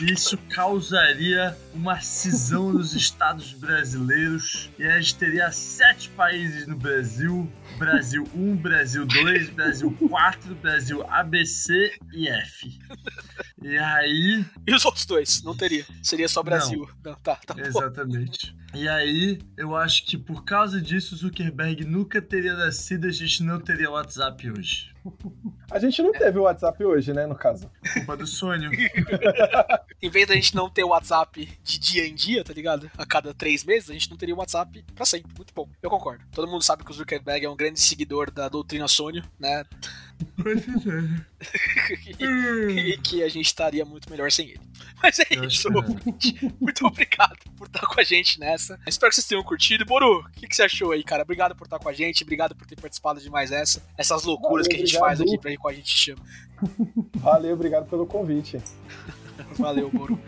Isso 0.00 0.36
causaria 0.50 1.56
uma 1.72 2.00
cisão 2.00 2.72
nos 2.72 2.94
estados 2.94 3.52
brasileiros 3.52 4.70
e 4.78 4.84
a 4.84 5.00
gente 5.00 5.16
teria 5.16 5.50
sete 5.52 6.08
países 6.10 6.66
no 6.66 6.76
Brasil: 6.76 7.50
Brasil 7.78 8.28
1, 8.34 8.56
Brasil 8.56 9.06
2, 9.06 9.50
Brasil 9.50 9.96
4, 10.08 10.54
Brasil 10.56 11.04
ABC 11.08 11.92
e 12.12 12.28
F. 12.28 12.78
E 13.62 13.78
aí. 13.78 14.44
E 14.66 14.74
os 14.74 14.84
outros 14.84 15.06
dois? 15.06 15.42
Não 15.42 15.56
teria. 15.56 15.86
Seria 16.02 16.28
só 16.28 16.42
Brasil. 16.42 16.88
Não, 17.04 17.12
não 17.12 17.18
tá, 17.20 17.36
tá 17.36 17.54
Exatamente. 17.58 18.54
E 18.74 18.88
aí, 18.88 19.38
eu 19.56 19.76
acho 19.76 20.04
que 20.04 20.18
por 20.18 20.44
causa 20.44 20.80
disso, 20.80 21.14
o 21.14 21.18
Zuckerberg 21.18 21.84
nunca 21.84 22.20
teria 22.20 22.54
nascido, 22.54 23.06
a 23.06 23.12
gente 23.12 23.42
não 23.42 23.60
teria 23.60 23.90
WhatsApp 23.90 24.50
hoje. 24.50 24.94
A 25.70 25.78
gente 25.78 26.02
não 26.02 26.12
teve 26.12 26.38
o 26.38 26.42
WhatsApp 26.42 26.82
hoje, 26.82 27.12
né, 27.12 27.26
no 27.26 27.34
caso. 27.34 27.70
Culpa 27.92 28.16
do 28.16 28.26
sonho. 28.26 28.70
em 30.00 30.08
vez 30.08 30.26
da 30.26 30.34
gente 30.34 30.54
não 30.54 30.70
ter 30.70 30.82
o 30.82 30.88
WhatsApp 30.88 31.46
de 31.62 31.78
dia 31.78 32.06
em 32.06 32.14
dia, 32.14 32.42
tá 32.42 32.54
ligado? 32.54 32.90
A 32.96 33.04
cada 33.04 33.34
três 33.34 33.64
meses, 33.64 33.90
a 33.90 33.92
gente 33.92 34.10
não 34.10 34.16
teria 34.16 34.34
o 34.34 34.38
WhatsApp 34.38 34.82
pra 34.94 35.04
sempre. 35.04 35.30
Muito 35.36 35.52
bom. 35.54 35.68
Eu 35.82 35.90
concordo. 35.90 36.24
Todo 36.32 36.48
mundo 36.48 36.62
sabe 36.62 36.84
que 36.84 36.90
o 36.90 36.94
Zuckerberg 36.94 37.44
é 37.44 37.50
um 37.50 37.56
grande 37.56 37.80
seguidor 37.80 38.30
da 38.30 38.48
doutrina 38.48 38.88
Sônio, 38.88 39.22
né? 39.38 39.64
e, 42.18 42.24
e 42.94 42.98
que 42.98 43.22
a 43.22 43.28
gente 43.28 43.46
estaria 43.46 43.84
muito 43.84 44.10
melhor 44.10 44.32
sem 44.32 44.48
ele. 44.48 44.60
Mas 45.02 45.18
é 45.18 45.26
Eu 45.30 45.44
isso, 45.44 45.68
ouvinte. 45.70 46.34
Muito 46.58 46.86
obrigado 46.86 47.38
por 47.58 47.66
estar 47.66 47.86
com 47.86 48.00
a 48.00 48.04
gente 48.04 48.40
nessa. 48.40 48.63
Espero 48.86 49.10
que 49.10 49.16
vocês 49.16 49.26
tenham 49.26 49.42
curtido. 49.42 49.84
Boru, 49.84 50.20
o 50.20 50.30
que, 50.32 50.46
que 50.46 50.54
você 50.54 50.62
achou 50.62 50.92
aí, 50.92 51.02
cara? 51.02 51.22
Obrigado 51.22 51.54
por 51.54 51.64
estar 51.64 51.78
com 51.78 51.88
a 51.88 51.92
gente, 51.92 52.22
obrigado 52.22 52.54
por 52.54 52.66
ter 52.66 52.76
participado 52.80 53.20
de 53.20 53.30
mais 53.30 53.52
essa. 53.52 53.82
Essas 53.96 54.24
loucuras 54.24 54.66
Valeu, 54.66 54.70
que 54.70 54.76
a 54.76 54.78
gente 54.78 54.96
obrigado. 54.96 55.18
faz 55.18 55.20
aqui 55.20 55.38
pra 55.38 55.52
ir 55.52 55.56
com 55.56 55.68
a 55.68 55.72
gente 55.72 55.88
chama. 55.88 56.22
Valeu, 57.16 57.54
obrigado 57.54 57.88
pelo 57.88 58.06
convite. 58.06 58.60
Valeu, 59.58 59.90
Boru. 59.90 60.18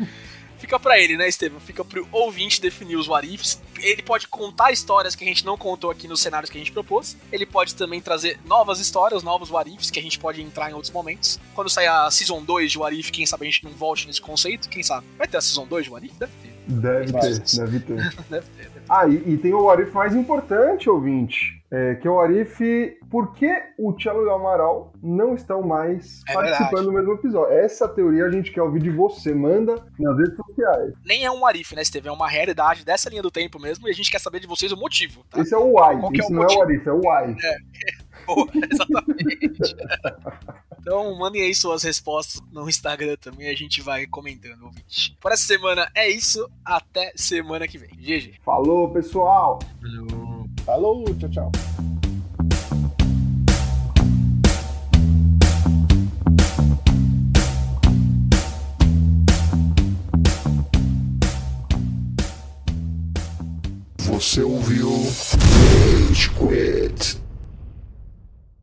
Fica 0.59 0.81
pra 0.81 0.99
ele, 0.99 1.17
né, 1.17 1.29
Estevam? 1.29 1.61
Fica 1.61 1.85
pro 1.85 2.09
ouvinte 2.11 2.61
definir 2.61 2.97
os 2.97 3.07
warifs. 3.07 3.61
Ele 3.79 4.03
pode 4.03 4.27
contar 4.27 4.73
histórias 4.73 5.15
que 5.15 5.23
a 5.23 5.27
gente 5.27 5.45
não 5.45 5.57
contou 5.57 5.91
aqui 5.91 6.09
nos 6.09 6.21
cenários 6.21 6.51
que 6.51 6.57
a 6.57 6.61
gente 6.61 6.73
propôs. 6.73 7.17
Ele 7.31 7.45
pode 7.45 7.75
também 7.75 8.01
trazer 8.01 8.41
novas 8.45 8.81
histórias, 8.81 9.23
novos 9.23 9.51
warifs, 9.51 9.91
que 9.91 10.01
a 10.01 10.03
gente 10.03 10.19
pode 10.19 10.41
entrar 10.41 10.71
em 10.71 10.75
outros 10.75 10.93
momentos. 10.93 11.39
Quando 11.55 11.69
sair 11.69 11.89
a 11.89 12.11
Season 12.11 12.43
2 12.43 12.73
de 12.73 12.79
Warif, 12.79 13.13
quem 13.13 13.27
sabe 13.27 13.47
a 13.47 13.51
gente 13.51 13.65
não 13.65 13.73
volte 13.73 14.07
nesse 14.07 14.21
conceito, 14.21 14.69
quem 14.69 14.83
sabe? 14.83 15.07
Vai 15.19 15.29
ter 15.29 15.37
a 15.37 15.41
Season 15.43 15.67
2 15.67 15.85
de 15.85 15.91
Warif? 15.91 16.15
Deve 16.19 16.33
ter. 16.43 16.56
Deve 16.76 17.12
ter, 17.12 17.38
deve 17.38 17.80
ter. 17.80 17.94
Deve 17.97 18.10
ter. 18.10 18.20
Deve 18.28 18.47
ter. 18.70 18.82
Ah, 18.88 19.06
e, 19.06 19.14
e 19.34 19.38
tem 19.38 19.52
o 19.52 19.68
Arif 19.68 19.93
mais 19.93 20.14
importante, 20.14 20.88
ouvinte, 20.88 21.60
é, 21.70 21.97
que 21.97 22.06
é 22.06 22.10
o 22.10 22.20
Arif, 22.20 22.60
por 23.10 23.32
que 23.34 23.51
o 23.78 23.93
Tchelo 23.93 24.22
e 24.22 24.26
o 24.26 24.30
Amaral 24.32 24.93
não 25.02 25.34
estão 25.34 25.60
mais 25.62 26.22
É 26.28 26.32
participando 26.34 26.68
verdade. 26.70 26.86
do 26.86 26.93
mesmo 26.93 27.12
episódio? 27.14 27.52
Essa 27.52 27.88
teoria 27.88 28.24
a 28.26 28.30
gente 28.30 28.52
quer 28.52 28.62
ouvir 28.62 28.80
de 28.80 28.90
você, 28.90 29.34
manda 29.34 29.74
nas 29.98 30.16
redes 30.18 30.36
sociais. 30.36 30.93
Nem 31.05 31.24
é 31.24 31.30
um 31.30 31.40
Warif, 31.40 31.74
né, 31.74 31.82
Estevam? 31.82 32.12
É 32.12 32.16
uma 32.16 32.28
realidade 32.28 32.84
dessa 32.84 33.09
linha 33.10 33.22
do 33.22 33.30
tempo 33.30 33.59
mesmo 33.60 33.88
e 33.88 33.90
a 33.90 33.94
gente 33.94 34.10
quer 34.10 34.20
saber 34.20 34.38
de 34.40 34.47
vocês 34.47 34.70
o 34.70 34.76
motivo, 34.76 35.24
tá? 35.30 35.40
Esse 35.40 35.52
é 35.55 35.59
o 35.59 35.66
Why, 35.66 36.01
Qual 36.01 36.12
é 36.12 36.16
esse 36.18 36.32
o 36.32 36.34
não 36.34 36.43
é 36.43 36.47
o 36.47 36.48
motivo? 36.48 36.62
Arif, 36.62 36.88
é 36.88 36.93
o 36.93 37.01
Why. 37.01 37.36
Boa, 38.27 38.48
exatamente. 38.70 39.77
então, 40.81 41.19
mandem 41.19 41.43
aí 41.43 41.55
suas 41.55 41.82
respostas 41.82 42.43
no 42.53 42.69
Instagram 42.69 43.16
também, 43.16 43.48
a 43.48 43.55
gente 43.55 43.81
vai 43.81 44.07
comentando, 44.07 44.65
ouvinte. 44.65 45.16
Por 45.20 45.32
essa 45.32 45.44
semana 45.44 45.90
é 45.94 46.09
isso, 46.11 46.48
até 46.65 47.12
semana 47.15 47.66
que 47.66 47.78
vem. 47.78 47.90
GG. 47.90 48.40
Falou, 48.44 48.90
pessoal! 48.90 49.59
Valeu. 49.81 50.48
Falou, 50.65 51.05
tchau, 51.16 51.31
tchau. 51.31 51.53
Você 64.16 64.40
ouviu 64.40 64.89
Rage 64.89 66.31
Quit. 66.31 67.26